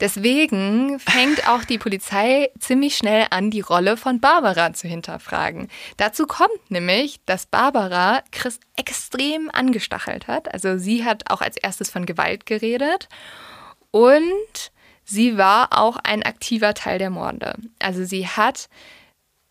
Deswegen 0.00 0.98
fängt 0.98 1.46
auch 1.46 1.64
die 1.64 1.76
Polizei 1.76 2.48
ziemlich 2.58 2.96
schnell 2.96 3.26
an, 3.30 3.50
die 3.50 3.60
Rolle 3.60 3.98
von 3.98 4.18
Barbara 4.18 4.72
zu 4.72 4.88
hinterfragen. 4.88 5.68
Dazu 5.98 6.26
kommt 6.26 6.70
nämlich, 6.70 7.20
dass 7.26 7.44
Barbara 7.44 8.22
Chris 8.32 8.60
extrem 8.76 9.50
angestachelt 9.52 10.26
hat. 10.26 10.52
Also 10.54 10.78
sie 10.78 11.04
hat 11.04 11.30
auch 11.30 11.42
als 11.42 11.58
erstes 11.58 11.90
von 11.90 12.06
Gewalt 12.06 12.46
geredet. 12.46 13.08
Und 13.90 14.72
Sie 15.10 15.36
war 15.36 15.76
auch 15.76 15.96
ein 15.96 16.22
aktiver 16.22 16.72
Teil 16.72 17.00
der 17.00 17.10
Morde. 17.10 17.54
Also 17.80 18.04
sie 18.04 18.28
hat 18.28 18.68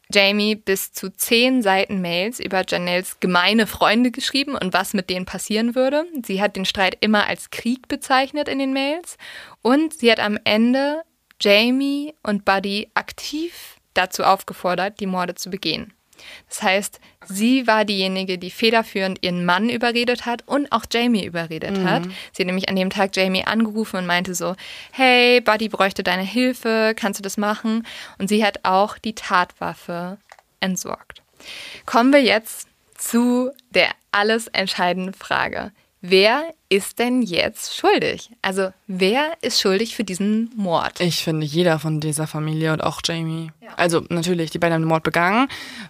Jamie 0.10 0.56
bis 0.56 0.94
zu 0.94 1.11
zehn 1.11 1.61
Seiten 1.61 1.99
Mails 1.99 2.40
über 2.40 2.64
Janelles 2.65 3.19
gemeine 3.19 3.68
Freunde 3.68 4.10
geschrieben 4.10 4.56
und 4.56 4.73
was 4.73 4.94
mit 4.94 5.10
denen 5.10 5.26
passieren 5.26 5.76
würde. 5.76 6.06
Sie 6.26 6.41
hat 6.41 6.56
den 6.56 6.64
Streit 6.64 6.98
immer 7.02 7.27
als 7.27 7.49
Krieg 7.49 7.90
bezeichnet 7.90 8.48
in 8.48 8.57
den 8.57 8.72
Mails 8.72 9.18
und 9.61 9.94
sie 9.94 10.10
hat 10.10 10.22
am 10.22 10.40
Ende 10.45 11.02
Jamie 11.41 12.15
und 12.23 12.45
Buddy 12.45 12.90
aktiv 12.94 13.76
dazu 13.94 14.23
aufgefordert, 14.23 15.02
die 15.02 15.07
Morde 15.07 15.36
zu 15.36 15.49
begehen. 15.49 15.94
Das 16.47 16.61
heißt, 16.61 16.99
sie 17.27 17.67
war 17.67 17.85
diejenige, 17.85 18.37
die 18.37 18.51
federführend 18.51 19.23
ihren 19.23 19.45
Mann 19.45 19.69
überredet 19.69 20.25
hat 20.25 20.47
und 20.47 20.71
auch 20.71 20.85
Jamie 20.91 21.25
überredet 21.25 21.77
mhm. 21.77 21.89
hat. 21.89 22.03
Sie 22.31 22.43
hat 22.43 22.47
nämlich 22.47 22.69
an 22.69 22.75
dem 22.75 22.89
Tag 22.89 23.15
Jamie 23.15 23.45
angerufen 23.45 23.97
und 23.97 24.05
meinte 24.05 24.35
so, 24.35 24.55
hey, 24.91 25.41
Buddy 25.41 25.69
bräuchte 25.69 26.03
deine 26.03 26.23
Hilfe, 26.23 26.93
kannst 26.95 27.19
du 27.19 27.23
das 27.23 27.37
machen? 27.37 27.85
Und 28.17 28.29
sie 28.29 28.45
hat 28.45 28.59
auch 28.63 28.97
die 28.97 29.15
Tatwaffe 29.15 30.17
entsorgt. 30.59 31.21
Kommen 31.85 32.11
wir 32.11 32.21
jetzt 32.21 32.67
zu 32.97 33.51
der 33.69 33.89
alles 34.11 34.47
entscheidenden 34.47 35.13
Frage 35.13 35.71
wer 36.01 36.53
ist 36.69 36.99
denn 36.99 37.21
jetzt 37.21 37.76
schuldig? 37.76 38.31
Also 38.41 38.71
wer 38.88 39.34
ist 39.41 39.59
schuldig 39.59 39.95
für 39.95 40.03
diesen 40.03 40.51
Mord? 40.55 40.99
Ich 40.99 41.23
finde 41.23 41.45
jeder 41.45 41.80
von 41.80 41.99
dieser 41.99 42.27
Familie 42.27 42.73
und 42.73 42.84
auch 42.84 43.01
Jamie. 43.03 43.51
Ja. 43.61 43.69
Also 43.76 44.03
natürlich, 44.09 44.51
die 44.51 44.59
beiden 44.59 44.76
haben 44.76 44.84
den 44.84 44.88
Mord 44.89 45.03
begangen. 45.03 45.47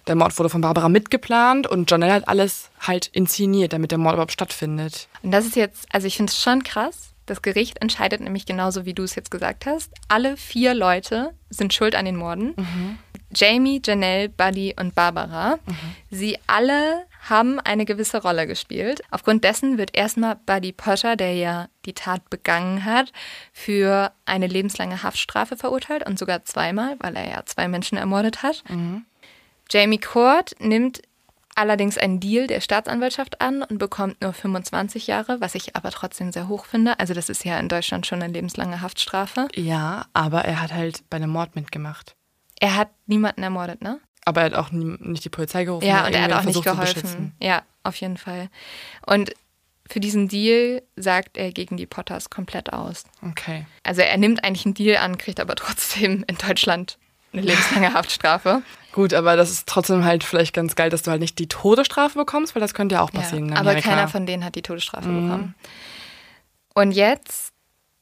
Der 0.07 0.15
Mord 0.15 0.37
wurde 0.37 0.49
von 0.49 0.61
Barbara 0.61 0.89
mitgeplant 0.89 1.67
und 1.67 1.89
Janelle 1.91 2.13
hat 2.13 2.27
alles 2.27 2.69
halt 2.79 3.07
inszeniert, 3.07 3.73
damit 3.73 3.91
der 3.91 3.97
Mord 3.97 4.13
überhaupt 4.13 4.31
stattfindet. 4.31 5.07
Und 5.21 5.31
das 5.31 5.45
ist 5.45 5.55
jetzt, 5.55 5.85
also 5.91 6.07
ich 6.07 6.17
finde 6.17 6.31
es 6.31 6.41
schon 6.41 6.63
krass. 6.63 7.13
Das 7.25 7.43
Gericht 7.43 7.79
entscheidet 7.79 8.21
nämlich 8.21 8.47
genauso, 8.47 8.85
wie 8.85 8.95
du 8.95 9.03
es 9.03 9.13
jetzt 9.13 9.29
gesagt 9.29 9.67
hast. 9.67 9.91
Alle 10.07 10.35
vier 10.35 10.73
Leute 10.73 11.31
sind 11.51 11.73
schuld 11.73 11.93
an 11.93 12.05
den 12.05 12.15
Morden. 12.15 12.53
Mhm. 12.57 12.97
Jamie, 13.35 13.79
Janelle, 13.85 14.29
Buddy 14.29 14.73
und 14.79 14.95
Barbara. 14.95 15.59
Mhm. 15.65 15.75
Sie 16.09 16.37
alle 16.47 17.05
haben 17.27 17.59
eine 17.59 17.85
gewisse 17.85 18.21
Rolle 18.21 18.47
gespielt. 18.47 19.01
Aufgrund 19.11 19.43
dessen 19.43 19.77
wird 19.77 19.95
erstmal 19.95 20.35
Buddy 20.35 20.71
Potter, 20.71 21.15
der 21.15 21.33
ja 21.33 21.67
die 21.85 21.93
Tat 21.93 22.29
begangen 22.29 22.85
hat, 22.85 23.11
für 23.51 24.11
eine 24.25 24.47
lebenslange 24.47 25.03
Haftstrafe 25.03 25.57
verurteilt 25.57 26.07
und 26.07 26.17
sogar 26.17 26.45
zweimal, 26.45 26.95
weil 26.99 27.15
er 27.15 27.29
ja 27.29 27.45
zwei 27.45 27.67
Menschen 27.67 27.97
ermordet 27.97 28.43
hat. 28.43 28.63
Mhm. 28.69 29.05
Jamie 29.69 29.99
Court 29.99 30.55
nimmt 30.59 31.01
allerdings 31.55 31.97
einen 31.97 32.19
Deal 32.19 32.47
der 32.47 32.61
Staatsanwaltschaft 32.61 33.41
an 33.41 33.63
und 33.63 33.77
bekommt 33.77 34.21
nur 34.21 34.33
25 34.33 35.07
Jahre, 35.07 35.41
was 35.41 35.55
ich 35.55 35.75
aber 35.75 35.91
trotzdem 35.91 36.31
sehr 36.31 36.47
hoch 36.47 36.65
finde. 36.65 36.99
Also 36.99 37.13
das 37.13 37.29
ist 37.29 37.43
ja 37.43 37.59
in 37.59 37.67
Deutschland 37.67 38.07
schon 38.07 38.23
eine 38.23 38.31
lebenslange 38.31 38.81
Haftstrafe. 38.81 39.47
Ja, 39.55 40.05
aber 40.13 40.45
er 40.45 40.61
hat 40.61 40.73
halt 40.73 41.03
bei 41.09 41.17
einem 41.17 41.31
Mord 41.31 41.55
mitgemacht. 41.55 42.15
Er 42.61 42.75
hat 42.75 42.89
niemanden 43.07 43.43
ermordet, 43.43 43.81
ne? 43.81 43.99
Aber 44.29 44.41
er 44.41 44.45
hat 44.45 44.53
auch 44.53 44.71
nicht 44.71 45.25
die 45.25 45.29
Polizei 45.29 45.65
gerufen. 45.65 45.87
Ja, 45.87 46.05
und 46.05 46.13
er 46.13 46.21
hat 46.21 46.33
auch 46.33 46.43
nicht 46.43 46.63
geholfen. 46.63 47.33
Ja, 47.41 47.63
auf 47.83 47.95
jeden 47.95 48.17
Fall. 48.17 48.49
Und 49.07 49.31
für 49.89 49.99
diesen 49.99 50.27
Deal 50.27 50.83
sagt 50.95 51.35
er 51.35 51.51
gegen 51.51 51.75
die 51.75 51.87
Potters 51.87 52.29
komplett 52.29 52.71
aus. 52.71 53.05
Okay. 53.27 53.65
Also 53.83 54.01
er 54.01 54.17
nimmt 54.17 54.43
eigentlich 54.43 54.65
einen 54.65 54.75
Deal 54.75 54.97
an, 54.97 55.17
kriegt 55.17 55.39
aber 55.39 55.55
trotzdem 55.55 56.23
in 56.27 56.37
Deutschland 56.37 56.99
eine 57.33 57.41
lebenslange 57.41 57.93
Haftstrafe. 57.95 58.61
Gut, 58.91 59.15
aber 59.15 59.35
das 59.35 59.49
ist 59.49 59.67
trotzdem 59.67 60.03
halt 60.03 60.23
vielleicht 60.23 60.53
ganz 60.53 60.75
geil, 60.75 60.91
dass 60.91 61.01
du 61.01 61.11
halt 61.11 61.21
nicht 61.21 61.39
die 61.39 61.47
Todesstrafe 61.47 62.19
bekommst, 62.19 62.53
weil 62.53 62.61
das 62.61 62.75
könnte 62.75 62.95
ja 62.95 63.01
auch 63.01 63.11
passieren. 63.11 63.49
Ja, 63.49 63.55
aber 63.55 63.75
keiner 63.75 64.07
von 64.07 64.27
denen 64.27 64.45
hat 64.45 64.55
die 64.55 64.61
Todesstrafe 64.61 65.09
mhm. 65.09 65.23
bekommen. 65.23 65.55
Und 66.75 66.91
jetzt, 66.91 67.51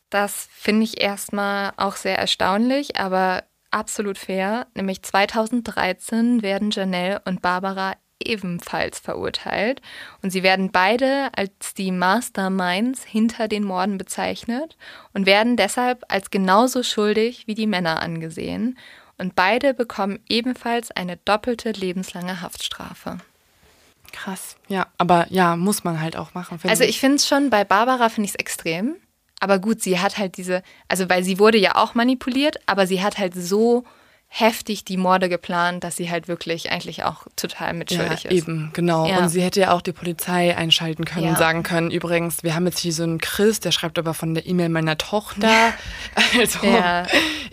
das 0.10 0.50
finde 0.52 0.84
ich 0.84 1.02
erstmal 1.02 1.72
auch 1.78 1.96
sehr 1.96 2.18
erstaunlich, 2.18 2.98
aber 2.98 3.44
absolut 3.72 4.18
fair, 4.18 4.68
nämlich 4.76 5.04
2013 5.04 6.42
werden 6.42 6.72
Janelle 6.72 7.22
und 7.26 7.42
Barbara 7.42 7.96
ebenfalls 8.20 9.00
verurteilt. 9.00 9.82
Und 10.22 10.32
sie 10.32 10.44
werden 10.44 10.72
beide 10.72 11.30
als 11.36 11.74
die 11.76 11.92
Masterminds 11.92 13.04
hinter 13.04 13.48
den 13.48 13.64
Morden 13.64 13.98
bezeichnet 13.98 14.78
und 15.14 15.26
werden 15.26 15.56
deshalb 15.56 16.04
als 16.08 16.32
genauso 16.32 16.84
schuldig 16.84 17.48
wie 17.48 17.56
die 17.56 17.68
Männer 17.68 18.02
angesehen. 18.02 18.78
Und 19.18 19.36
beide 19.36 19.74
bekommen 19.74 20.20
ebenfalls 20.30 20.92
eine 20.92 21.18
doppelte 21.18 21.72
lebenslange 21.72 22.42
Haftstrafe. 22.42 23.18
Krass, 24.12 24.56
ja, 24.68 24.88
aber 24.98 25.28
ja, 25.30 25.56
muss 25.56 25.84
man 25.84 26.00
halt 26.00 26.16
auch 26.16 26.34
machen. 26.34 26.60
Also 26.68 26.84
ich. 26.84 27.00
finde 27.00 27.18
es 27.18 27.28
schon, 27.28 27.50
bei 27.50 27.64
Barbara 27.64 28.10
finde 28.10 28.26
ich 28.26 28.32
es 28.32 28.40
extrem, 28.40 28.96
aber 29.40 29.60
gut, 29.60 29.82
sie 29.82 30.00
hat 30.00 30.18
halt 30.18 30.38
diese, 30.38 30.64
also 30.88 31.10
weil 31.10 31.24
sie 31.24 31.40
wurde 31.40 31.58
ja 31.58 31.76
auch 31.76 31.96
manipuliert, 31.96 32.58
aber 32.66 32.88
sie 32.88 33.02
hat 33.02 33.18
halt 33.18 33.34
so 33.36 33.84
heftig 34.40 34.86
die 34.86 34.98
Morde 34.98 35.30
geplant, 35.30 35.84
dass 35.84 35.96
sie 35.96 36.12
halt 36.12 36.28
wirklich 36.28 36.72
eigentlich 36.72 37.04
auch 37.04 37.26
total 37.36 37.74
mitschuldig 37.74 38.24
ja, 38.24 38.30
ist. 38.30 38.38
Eben, 38.38 38.70
genau. 38.74 39.08
Ja. 39.08 39.18
Und 39.18 39.30
sie 39.30 39.42
hätte 39.42 39.60
ja 39.62 39.72
auch 39.72 39.82
die 39.82 39.94
Polizei 39.94 40.56
einschalten 40.56 41.06
können 41.06 41.26
ja. 41.26 41.30
und 41.32 41.40
sagen 41.40 41.64
können, 41.64 41.90
übrigens, 41.90 42.44
wir 42.44 42.54
haben 42.54 42.68
jetzt 42.68 42.78
hier 42.78 42.94
so 42.94 43.02
einen 43.02 43.20
Chris, 43.20 43.60
der 43.62 43.72
schreibt 43.72 43.98
aber 43.98 44.14
von 44.14 44.36
der 44.36 44.46
E-Mail 44.46 44.70
meiner 44.70 44.98
Tochter. 44.98 45.74
Also 46.38 46.60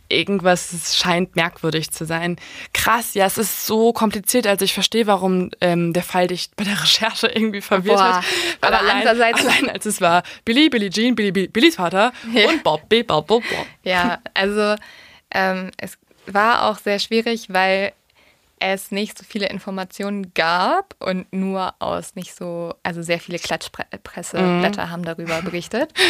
irgendwas 0.09 0.97
scheint 0.97 1.37
merkwürdig 1.37 1.91
zu 1.91 2.05
sein. 2.05 2.37
Krass, 2.73 3.15
ja, 3.15 3.25
es 3.25 3.39
ist 3.39 3.67
so 3.67 3.93
kompliziert. 3.93 4.47
Also 4.47 4.65
ich 4.65 4.75
verstehe, 4.75 5.07
warum 5.07 5.51
ähm, 5.61 5.93
der 5.93 6.03
Fall 6.03 6.27
dich 6.27 6.51
bei 6.57 6.65
der 6.65 6.83
Recherche 6.83 7.29
irgendwie 7.29 7.61
verwirrt 7.61 7.97
Boah, 7.97 8.17
hat. 8.17 8.25
aber 8.61 8.81
allein, 8.81 8.97
andererseits 8.99 9.47
allein 9.47 9.71
als 9.71 9.87
es 9.87 10.01
war 10.01 10.23
Billy, 10.45 10.69
Billy 10.69 10.91
Jean, 10.91 11.15
Billy, 11.15 11.31
Billys 11.49 11.77
Vater 11.77 12.13
und 12.25 12.63
Bob, 12.63 12.89
Bob, 12.89 13.07
Bob, 13.07 13.27
Bob. 13.27 13.43
Ja, 13.85 14.19
also 14.35 14.77
ähm, 15.35 15.71
es 15.77 15.99
war 16.27 16.71
auch 16.71 16.79
sehr 16.79 16.99
schwierig, 16.99 17.47
weil 17.51 17.93
es 18.61 18.91
nicht 18.91 19.19
so 19.19 19.25
viele 19.25 19.49
Informationen 19.49 20.33
gab 20.33 20.95
und 21.01 21.31
nur 21.33 21.75
aus 21.81 22.15
nicht 22.15 22.35
so, 22.35 22.75
also 22.83 23.03
sehr 23.03 23.21
viele 23.21 23.39
Klatschpresseblätter 23.39 24.87
mhm. 24.87 24.91
haben 24.91 25.05
darüber 25.05 25.43
berichtet. 25.43 25.93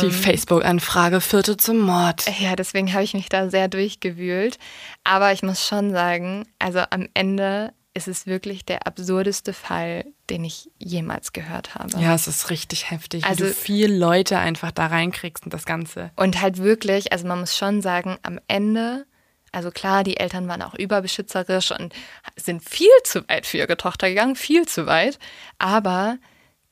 Die 0.00 0.06
ähm, 0.06 0.10
Facebook-Anfrage 0.10 1.20
führte 1.20 1.56
zum 1.56 1.78
Mord. 1.78 2.24
Ja, 2.40 2.56
deswegen 2.56 2.92
habe 2.92 3.04
ich 3.04 3.14
mich 3.14 3.28
da 3.28 3.48
sehr 3.48 3.68
durchgewühlt. 3.68 4.58
Aber 5.04 5.32
ich 5.32 5.44
muss 5.44 5.64
schon 5.64 5.92
sagen, 5.92 6.48
also 6.58 6.80
am 6.90 7.08
Ende 7.14 7.72
ist 7.94 8.08
es 8.08 8.26
wirklich 8.26 8.64
der 8.64 8.86
absurdeste 8.86 9.52
Fall, 9.52 10.04
den 10.30 10.44
ich 10.44 10.70
jemals 10.78 11.32
gehört 11.32 11.74
habe. 11.74 12.00
Ja, 12.00 12.14
es 12.14 12.26
ist 12.26 12.50
richtig 12.50 12.90
heftig, 12.90 13.24
also, 13.24 13.44
wie 13.44 13.48
du 13.48 13.54
viele 13.54 13.96
Leute 13.96 14.38
einfach 14.38 14.72
da 14.72 14.86
reinkriegst 14.86 15.44
und 15.44 15.54
das 15.54 15.64
Ganze. 15.64 16.10
Und 16.16 16.40
halt 16.40 16.58
wirklich, 16.58 17.12
also 17.12 17.26
man 17.26 17.40
muss 17.40 17.56
schon 17.56 17.82
sagen, 17.82 18.16
am 18.22 18.40
Ende 18.46 19.06
also 19.52 19.70
klar, 19.70 20.04
die 20.04 20.18
Eltern 20.18 20.48
waren 20.48 20.62
auch 20.62 20.74
überbeschützerisch 20.74 21.70
und 21.72 21.94
sind 22.36 22.68
viel 22.68 22.90
zu 23.04 23.28
weit 23.28 23.46
für 23.46 23.58
ihre 23.58 23.76
Tochter 23.76 24.08
gegangen, 24.08 24.36
viel 24.36 24.66
zu 24.66 24.86
weit. 24.86 25.18
Aber 25.58 26.18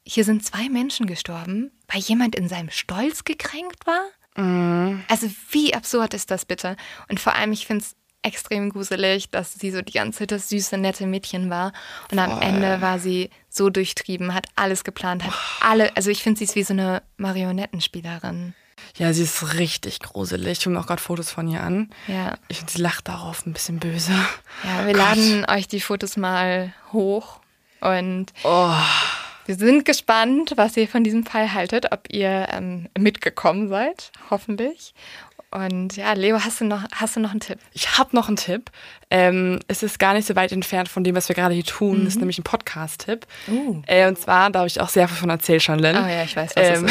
hier 0.06 0.24
sind 0.24 0.44
zwei 0.44 0.68
Menschen 0.68 1.06
gestorben, 1.06 1.72
weil 1.88 2.00
jemand 2.00 2.34
in 2.34 2.48
seinem 2.48 2.70
Stolz 2.70 3.24
gekränkt 3.24 3.86
war. 3.86 4.02
Mhm. 4.36 5.02
Also 5.08 5.28
wie 5.50 5.74
absurd 5.74 6.14
ist 6.14 6.30
das 6.30 6.44
bitte? 6.44 6.76
Und 7.08 7.20
vor 7.20 7.34
allem, 7.34 7.52
ich 7.52 7.66
finde 7.66 7.84
es 7.84 7.96
extrem 8.22 8.70
gruselig, 8.70 9.30
dass 9.30 9.54
sie 9.54 9.70
so 9.70 9.82
die 9.82 9.92
ganze 9.92 10.20
Zeit 10.20 10.32
das 10.32 10.48
süße, 10.48 10.76
nette 10.78 11.06
Mädchen 11.06 11.48
war. 11.48 11.72
Und 12.10 12.18
Voll. 12.18 12.30
am 12.30 12.42
Ende 12.42 12.80
war 12.80 12.98
sie 12.98 13.30
so 13.48 13.70
durchtrieben, 13.70 14.34
hat 14.34 14.48
alles 14.56 14.84
geplant, 14.84 15.24
hat 15.24 15.32
alle, 15.60 15.96
also 15.96 16.10
ich 16.10 16.22
finde, 16.22 16.38
sie 16.38 16.44
ist 16.44 16.56
wie 16.56 16.64
so 16.64 16.72
eine 16.72 17.02
Marionettenspielerin. 17.16 18.54
Ja, 18.98 19.12
sie 19.12 19.24
ist 19.24 19.54
richtig 19.54 20.00
gruselig. 20.00 20.58
Ich 20.58 20.66
habe 20.66 20.78
auch 20.78 20.86
gerade 20.86 21.02
Fotos 21.02 21.30
von 21.30 21.48
ihr 21.48 21.62
an. 21.62 21.90
Ja. 22.06 22.38
Ich, 22.48 22.62
sie 22.66 22.80
lacht 22.80 23.08
darauf 23.08 23.44
ein 23.46 23.52
bisschen 23.52 23.78
böse. 23.78 24.12
Ja, 24.64 24.86
wir 24.86 24.94
Gott. 24.94 25.16
laden 25.16 25.44
euch 25.50 25.68
die 25.68 25.80
Fotos 25.80 26.16
mal 26.16 26.72
hoch 26.92 27.40
und 27.80 28.32
oh. 28.44 28.72
wir 29.44 29.54
sind 29.54 29.84
gespannt, 29.84 30.54
was 30.56 30.76
ihr 30.76 30.88
von 30.88 31.04
diesem 31.04 31.26
Fall 31.26 31.52
haltet, 31.52 31.92
ob 31.92 32.10
ihr 32.10 32.48
ähm, 32.50 32.88
mitgekommen 32.98 33.68
seid, 33.68 34.12
hoffentlich. 34.30 34.94
Und 35.56 35.96
ja, 35.96 36.12
Leo, 36.12 36.38
hast 36.44 36.60
du 36.60 36.66
noch, 36.66 36.82
hast 36.94 37.16
du 37.16 37.20
noch 37.20 37.30
einen 37.30 37.40
Tipp? 37.40 37.58
Ich 37.72 37.96
habe 37.96 38.14
noch 38.14 38.28
einen 38.28 38.36
Tipp. 38.36 38.70
Ähm, 39.10 39.58
es 39.68 39.82
ist 39.82 39.98
gar 39.98 40.12
nicht 40.12 40.26
so 40.26 40.36
weit 40.36 40.52
entfernt 40.52 40.90
von 40.90 41.02
dem, 41.02 41.16
was 41.16 41.30
wir 41.30 41.34
gerade 41.34 41.54
hier 41.54 41.64
tun. 41.64 42.00
Mhm. 42.00 42.04
Das 42.04 42.14
ist 42.14 42.18
nämlich 42.18 42.38
ein 42.38 42.42
Podcast-Tipp. 42.42 43.26
Uh. 43.48 43.80
Äh, 43.86 44.06
und 44.06 44.18
zwar, 44.18 44.50
da 44.50 44.58
habe 44.58 44.66
ich 44.66 44.78
auch 44.82 44.90
sehr 44.90 45.08
viel 45.08 45.16
von 45.16 45.30
erzählt 45.30 45.62
schon, 45.62 45.78
Lynn. 45.78 45.96
Oh 45.96 46.06
ja, 46.06 46.24
ich 46.24 46.36
weiß, 46.36 46.56
was 46.56 46.78
ähm. 46.78 46.86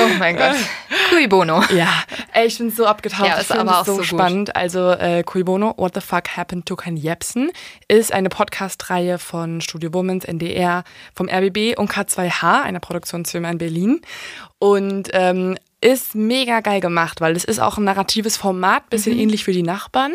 oh 0.00 0.18
mein 0.20 0.36
Gott. 0.36 0.54
Cui 1.10 1.26
Bono. 1.26 1.64
Ja, 1.74 1.88
ey, 2.34 2.46
ich 2.46 2.58
bin 2.58 2.70
so 2.70 2.86
abgetaucht. 2.86 3.26
Ja, 3.26 3.38
ist 3.38 3.50
aber 3.50 3.80
auch 3.80 3.84
so, 3.84 3.96
so 3.96 4.04
spannend. 4.04 4.50
Gut. 4.50 4.56
Also 4.56 4.92
äh, 4.92 5.24
Cui 5.24 5.42
Bono, 5.42 5.74
What 5.76 5.94
the 5.94 6.00
Fuck 6.00 6.36
Happened 6.36 6.66
to 6.66 6.76
Ken 6.76 6.96
Jebsen, 6.96 7.50
ist 7.88 8.12
eine 8.12 8.28
Podcast-Reihe 8.28 9.18
von 9.18 9.60
Studio 9.60 9.92
Womans, 9.92 10.24
NDR, 10.24 10.84
vom 11.16 11.28
RBB 11.28 11.76
und 11.76 11.90
K2H, 11.90 12.62
einer 12.62 12.78
Produktionsfirma 12.78 13.50
in 13.50 13.58
Berlin. 13.58 14.02
Und 14.60 15.08
ähm, 15.14 15.56
ist 15.80 16.14
mega 16.14 16.60
geil 16.60 16.80
gemacht, 16.80 17.20
weil 17.20 17.34
es 17.36 17.44
ist 17.44 17.58
auch 17.58 17.78
ein 17.78 17.84
narratives 17.84 18.36
Format, 18.36 18.90
bisschen 18.90 19.14
mhm. 19.14 19.20
ähnlich 19.20 19.46
wie 19.46 19.52
die 19.52 19.62
Nachbarn 19.62 20.12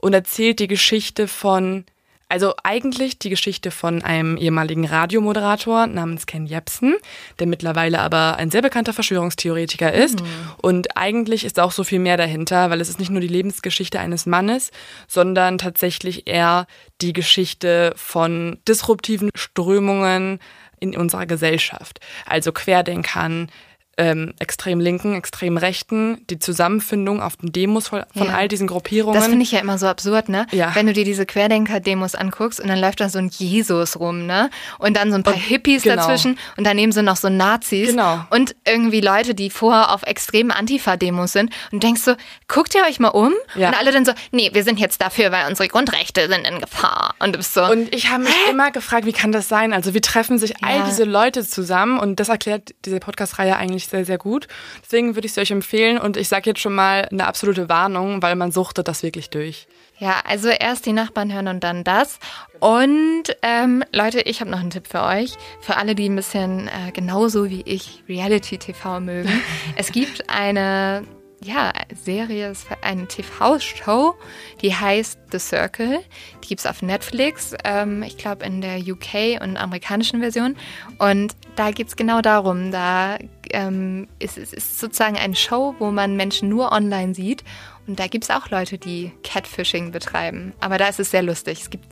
und 0.00 0.12
erzählt 0.12 0.60
die 0.60 0.68
Geschichte 0.68 1.26
von, 1.26 1.84
also 2.28 2.54
eigentlich 2.62 3.18
die 3.18 3.30
Geschichte 3.30 3.72
von 3.72 4.02
einem 4.02 4.36
ehemaligen 4.36 4.84
Radiomoderator 4.84 5.88
namens 5.88 6.26
Ken 6.26 6.46
Jebsen, 6.46 6.94
der 7.40 7.48
mittlerweile 7.48 7.98
aber 7.98 8.36
ein 8.36 8.50
sehr 8.50 8.62
bekannter 8.62 8.92
Verschwörungstheoretiker 8.92 9.92
ist. 9.92 10.20
Mhm. 10.20 10.26
Und 10.62 10.96
eigentlich 10.96 11.44
ist 11.44 11.58
auch 11.58 11.72
so 11.72 11.82
viel 11.82 11.98
mehr 11.98 12.16
dahinter, 12.16 12.70
weil 12.70 12.80
es 12.80 12.88
ist 12.88 13.00
nicht 13.00 13.10
nur 13.10 13.20
die 13.20 13.28
Lebensgeschichte 13.28 13.98
eines 13.98 14.26
Mannes, 14.26 14.70
sondern 15.08 15.58
tatsächlich 15.58 16.28
eher 16.28 16.66
die 17.00 17.12
Geschichte 17.12 17.92
von 17.96 18.58
disruptiven 18.68 19.30
Strömungen 19.34 20.38
in 20.80 20.96
unserer 20.96 21.26
Gesellschaft. 21.26 21.98
Also 22.26 22.52
Querdenkern, 22.52 23.50
ähm, 23.98 24.32
extrem 24.38 24.78
linken, 24.78 25.14
extrem 25.14 25.56
rechten, 25.56 26.24
die 26.30 26.38
Zusammenfindung 26.38 27.20
auf 27.20 27.36
den 27.36 27.50
Demos 27.50 27.88
von, 27.88 28.04
ja. 28.14 28.26
all 28.26 28.46
diesen 28.46 28.68
Gruppierungen. 28.68 29.18
Das 29.18 29.28
finde 29.28 29.42
ich 29.42 29.50
ja 29.50 29.58
immer 29.58 29.76
so 29.76 29.86
absurd, 29.86 30.28
ne? 30.28 30.46
Ja. 30.52 30.74
Wenn 30.74 30.86
du 30.86 30.92
dir 30.92 31.04
diese 31.04 31.26
Querdenker-Demos 31.26 32.14
anguckst 32.14 32.60
und 32.60 32.68
dann 32.68 32.78
läuft 32.78 33.00
da 33.00 33.08
so 33.08 33.18
ein 33.18 33.28
Jesus 33.28 33.98
rum, 33.98 34.24
ne? 34.26 34.50
Und 34.78 34.96
dann 34.96 35.10
so 35.10 35.16
ein 35.16 35.24
paar 35.24 35.34
und, 35.34 35.40
Hippies 35.40 35.82
genau. 35.82 35.96
dazwischen 35.96 36.38
und 36.56 36.64
daneben 36.64 36.92
sind 36.92 37.06
noch 37.06 37.16
so 37.16 37.28
Nazis 37.28 37.90
genau. 37.90 38.24
und 38.30 38.54
irgendwie 38.64 39.00
Leute, 39.00 39.34
die 39.34 39.50
vorher 39.50 39.92
auf 39.92 40.04
extremen 40.04 40.52
Antifa-Demos 40.52 41.32
sind 41.32 41.52
und 41.72 41.82
denkst 41.82 42.02
so, 42.02 42.14
guckt 42.46 42.76
ihr 42.76 42.82
euch 42.88 43.00
mal 43.00 43.08
um? 43.08 43.34
Ja. 43.56 43.68
Und 43.68 43.78
alle 43.78 43.90
dann 43.90 44.04
so, 44.04 44.12
nee, 44.30 44.50
wir 44.52 44.62
sind 44.62 44.78
jetzt 44.78 45.02
dafür, 45.02 45.32
weil 45.32 45.48
unsere 45.48 45.68
Grundrechte 45.68 46.28
sind 46.28 46.46
in 46.46 46.60
Gefahr. 46.60 47.16
Und 47.18 47.34
du 47.34 47.38
bist 47.38 47.52
so. 47.52 47.64
Und 47.64 47.92
ich 47.92 48.10
habe 48.10 48.22
mich 48.22 48.32
Hä? 48.46 48.52
immer 48.52 48.70
gefragt, 48.70 49.06
wie 49.06 49.12
kann 49.12 49.32
das 49.32 49.48
sein? 49.48 49.72
Also 49.72 49.92
wie 49.92 50.00
treffen 50.00 50.38
sich 50.38 50.62
all 50.62 50.84
diese 50.84 51.02
Leute 51.02 51.44
zusammen 51.44 51.98
und 51.98 52.20
das 52.20 52.28
erklärt 52.28 52.74
diese 52.84 53.00
Podcast-Reihe 53.00 53.56
eigentlich 53.56 53.87
sehr, 53.90 54.04
sehr 54.04 54.18
gut. 54.18 54.48
Deswegen 54.82 55.14
würde 55.14 55.26
ich 55.26 55.32
es 55.32 55.38
euch 55.38 55.50
empfehlen 55.50 55.98
und 55.98 56.16
ich 56.16 56.28
sage 56.28 56.50
jetzt 56.50 56.60
schon 56.60 56.74
mal 56.74 57.08
eine 57.10 57.26
absolute 57.26 57.68
Warnung, 57.68 58.22
weil 58.22 58.36
man 58.36 58.52
suchtet 58.52 58.88
das 58.88 59.02
wirklich 59.02 59.30
durch. 59.30 59.66
Ja, 59.98 60.20
also 60.24 60.48
erst 60.48 60.86
die 60.86 60.92
Nachbarn 60.92 61.32
hören 61.32 61.48
und 61.48 61.64
dann 61.64 61.82
das. 61.82 62.20
Und 62.60 63.24
ähm, 63.42 63.82
Leute, 63.92 64.20
ich 64.20 64.40
habe 64.40 64.50
noch 64.50 64.60
einen 64.60 64.70
Tipp 64.70 64.86
für 64.86 65.02
euch. 65.02 65.32
Für 65.60 65.76
alle, 65.76 65.96
die 65.96 66.08
ein 66.08 66.14
bisschen 66.14 66.68
äh, 66.68 66.92
genauso 66.92 67.50
wie 67.50 67.62
ich 67.62 68.04
Reality 68.08 68.58
TV 68.58 69.00
mögen. 69.00 69.30
es 69.76 69.90
gibt 69.90 70.30
eine 70.30 71.04
ja, 71.42 71.72
Serie, 71.94 72.52
eine 72.82 73.06
TV-Show, 73.06 74.14
die 74.60 74.74
heißt 74.74 75.18
The 75.30 75.38
Circle. 75.38 76.00
Die 76.42 76.48
gibt 76.48 76.60
es 76.60 76.66
auf 76.66 76.82
Netflix, 76.82 77.54
ähm, 77.64 78.02
ich 78.02 78.16
glaube 78.16 78.44
in 78.44 78.60
der 78.60 78.78
UK 78.78 79.40
und 79.40 79.56
amerikanischen 79.56 80.20
Version. 80.20 80.56
Und 80.98 81.34
da 81.56 81.70
geht 81.70 81.88
es 81.88 81.96
genau 81.96 82.20
darum, 82.22 82.72
da 82.72 83.18
ähm, 83.52 84.08
ist 84.18 84.38
es 84.38 84.52
ist 84.52 84.78
sozusagen 84.78 85.16
eine 85.16 85.36
Show, 85.36 85.74
wo 85.78 85.90
man 85.90 86.16
Menschen 86.16 86.48
nur 86.48 86.72
online 86.72 87.14
sieht. 87.14 87.44
Und 87.86 87.98
da 87.98 88.06
gibt 88.06 88.24
es 88.24 88.30
auch 88.30 88.50
Leute, 88.50 88.78
die 88.78 89.12
Catfishing 89.24 89.92
betreiben. 89.92 90.52
Aber 90.60 90.78
da 90.78 90.88
ist 90.88 91.00
es 91.00 91.10
sehr 91.10 91.22
lustig. 91.22 91.62
Es 91.62 91.70
gibt 91.70 91.86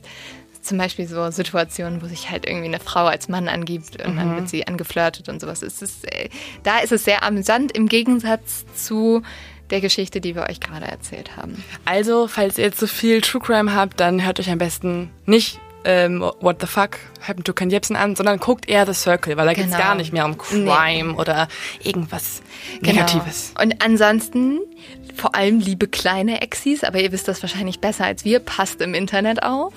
zum 0.61 0.77
Beispiel 0.77 1.07
so 1.07 1.31
Situationen, 1.31 2.01
wo 2.01 2.07
sich 2.07 2.29
halt 2.29 2.45
irgendwie 2.45 2.67
eine 2.67 2.79
Frau 2.79 3.05
als 3.05 3.29
Mann 3.29 3.47
angibt 3.47 4.03
und 4.03 4.13
mhm. 4.13 4.17
dann 4.17 4.35
wird 4.35 4.49
sie 4.49 4.67
angeflirtet 4.67 5.29
und 5.29 5.39
sowas. 5.39 5.61
Es 5.61 5.81
ist, 5.81 6.05
äh, 6.13 6.29
da 6.63 6.79
ist 6.79 6.91
es 6.91 7.05
sehr 7.05 7.23
amüsant 7.23 7.71
im 7.71 7.87
Gegensatz 7.87 8.65
zu 8.75 9.23
der 9.69 9.81
Geschichte, 9.81 10.21
die 10.21 10.35
wir 10.35 10.43
euch 10.49 10.59
gerade 10.59 10.85
erzählt 10.85 11.35
haben. 11.35 11.63
Also, 11.85 12.27
falls 12.27 12.57
ihr 12.57 12.65
jetzt 12.65 12.79
so 12.79 12.87
viel 12.87 13.21
True 13.21 13.41
Crime 13.41 13.73
habt, 13.73 13.99
dann 13.99 14.25
hört 14.25 14.39
euch 14.39 14.49
am 14.49 14.57
besten 14.57 15.09
nicht 15.25 15.59
ähm, 15.87 16.19
What 16.41 16.59
the 16.59 16.67
Fuck 16.67 16.99
Happened 17.25 17.47
to 17.47 17.53
Ken 17.53 17.69
Jebsen 17.69 17.95
an, 17.95 18.15
sondern 18.15 18.39
guckt 18.39 18.67
eher 18.67 18.85
The 18.85 18.93
Circle, 18.93 19.37
weil 19.37 19.45
da 19.45 19.53
geht 19.53 19.65
es 19.65 19.71
genau. 19.71 19.83
gar 19.83 19.95
nicht 19.95 20.11
mehr 20.11 20.25
um 20.25 20.37
Crime 20.37 21.13
nee. 21.13 21.17
oder 21.17 21.47
irgendwas 21.81 22.41
genau. 22.81 22.91
Negatives. 22.91 23.53
Genau. 23.55 23.63
Und 23.63 23.83
ansonsten, 23.83 24.59
vor 25.15 25.33
allem 25.33 25.59
liebe 25.59 25.87
kleine 25.87 26.41
Exis, 26.41 26.83
aber 26.83 26.99
ihr 26.99 27.13
wisst 27.13 27.29
das 27.29 27.41
wahrscheinlich 27.41 27.79
besser 27.79 28.03
als 28.03 28.25
wir, 28.25 28.39
passt 28.39 28.81
im 28.81 28.93
Internet 28.93 29.43
auf. 29.43 29.73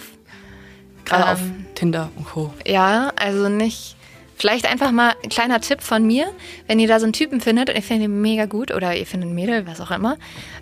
Gerade 1.05 1.23
ähm, 1.23 1.29
auf 1.29 1.41
Tinder 1.77 2.11
und 2.17 2.27
Co. 2.27 2.53
Ja, 2.67 3.13
also 3.15 3.49
nicht. 3.49 3.97
Vielleicht 4.35 4.67
einfach 4.67 4.91
mal 4.91 5.15
ein 5.23 5.29
kleiner 5.29 5.61
Tipp 5.61 5.81
von 5.81 6.05
mir, 6.05 6.33
wenn 6.67 6.81
ihr 6.81 6.89
da 6.89 6.99
so 6.99 7.05
einen 7.05 7.13
Typen 7.13 7.41
findet 7.41 7.69
und 7.69 7.77
ihr 7.77 7.83
findet 7.83 8.09
ihn 8.09 8.21
mega 8.21 8.47
gut 8.47 8.73
oder 8.73 8.97
ihr 8.97 9.07
findet 9.07 9.31
ein 9.31 9.35
Mädel, 9.35 9.67
was 9.67 9.81
auch 9.81 9.93
immer, 9.93 10.17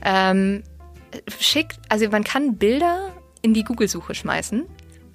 ähm, 0.04 0.62
schickt, 1.40 1.78
also 1.88 2.06
man 2.10 2.22
kann 2.22 2.56
Bilder 2.56 3.12
in 3.40 3.54
die 3.54 3.64
Google-Suche 3.64 4.14
schmeißen 4.14 4.66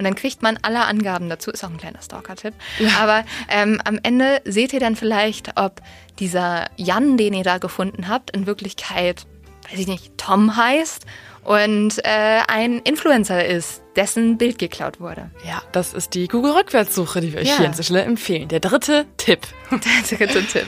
und 0.04 0.08
dann 0.08 0.16
kriegt 0.16 0.42
man 0.42 0.60
alle 0.64 0.82
Angaben 0.86 1.30
dazu. 1.30 1.50
Ist 1.50 1.64
auch 1.64 1.70
ein 1.70 1.78
kleiner 1.78 2.02
Stalker-Tipp. 2.02 2.54
Ja. 2.78 2.90
Aber 3.00 3.24
ähm, 3.48 3.80
am 3.86 3.98
Ende 4.04 4.42
seht 4.44 4.74
ihr 4.74 4.82
dann 4.82 4.98
vielleicht, 4.98 5.58
ob 5.58 5.82
dieser 6.20 6.66
Jan, 6.76 7.16
den 7.16 7.34
ihr 7.34 7.46
da 7.46 7.58
gefunden 7.58 8.10
habt, 8.10 8.32
in 8.32 8.46
Wirklichkeit, 8.46 9.26
weiß 9.72 9.80
ich 9.80 9.88
nicht, 9.88 10.18
Tom 10.18 10.58
heißt 10.58 11.06
und 11.46 12.04
äh, 12.04 12.42
ein 12.50 12.80
Influencer 12.80 13.46
ist, 13.46 13.82
dessen 13.96 14.38
Bild 14.38 14.60
geklaut 14.60 15.00
wurde. 15.00 15.32
Ja, 15.46 15.62
das 15.72 15.94
ist 15.94 16.16
die 16.16 16.28
Google-Rückwärtssuche, 16.28 17.22
die 17.22 17.32
wir 17.32 17.40
euch 17.40 17.48
ja. 17.48 17.58
hier 17.58 17.68
an 17.68 17.76
der 17.76 17.84
Stelle 17.84 18.02
empfehlen. 18.02 18.50
Der 18.50 18.60
dritte 18.60 19.06
Tipp. 19.16 19.40
Der 19.72 20.18
dritte 20.18 20.46
Tipp. 20.46 20.68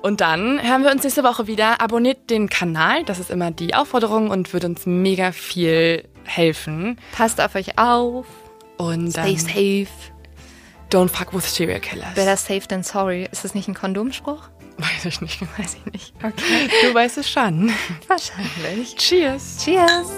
Und 0.00 0.22
dann 0.22 0.62
hören 0.62 0.84
wir 0.84 0.90
uns 0.90 1.02
nächste 1.02 1.22
Woche 1.22 1.46
wieder. 1.46 1.82
Abonniert 1.82 2.30
den 2.30 2.48
Kanal, 2.48 3.04
das 3.04 3.18
ist 3.18 3.30
immer 3.30 3.50
die 3.50 3.74
Aufforderung 3.74 4.30
und 4.30 4.54
wird 4.54 4.64
uns 4.64 4.86
mega 4.86 5.32
viel 5.32 6.08
helfen. 6.24 6.98
Passt 7.12 7.40
auf 7.40 7.54
euch 7.54 7.78
auf. 7.78 8.26
Und 8.80 9.10
Stay 9.10 9.36
safe. 9.36 9.88
Don't 10.90 11.08
fuck 11.08 11.32
with 11.32 11.44
serial 11.48 11.80
killers. 11.80 12.14
Better 12.14 12.36
safe 12.36 12.66
than 12.66 12.82
sorry. 12.82 13.28
Ist 13.30 13.44
das 13.44 13.54
nicht 13.54 13.68
ein 13.68 13.74
Kondomspruch? 13.74 14.48
Weiß 14.78 15.04
ich 15.04 15.20
nicht. 15.20 15.40
Weiß 15.58 15.76
ich 15.76 15.92
nicht. 15.92 16.14
Okay. 16.22 16.68
Du 16.82 16.94
weißt 16.94 17.18
es 17.18 17.30
schon. 17.30 17.72
Wahrscheinlich. 18.08 18.96
Cheers. 18.96 19.58
Cheers. 19.62 20.08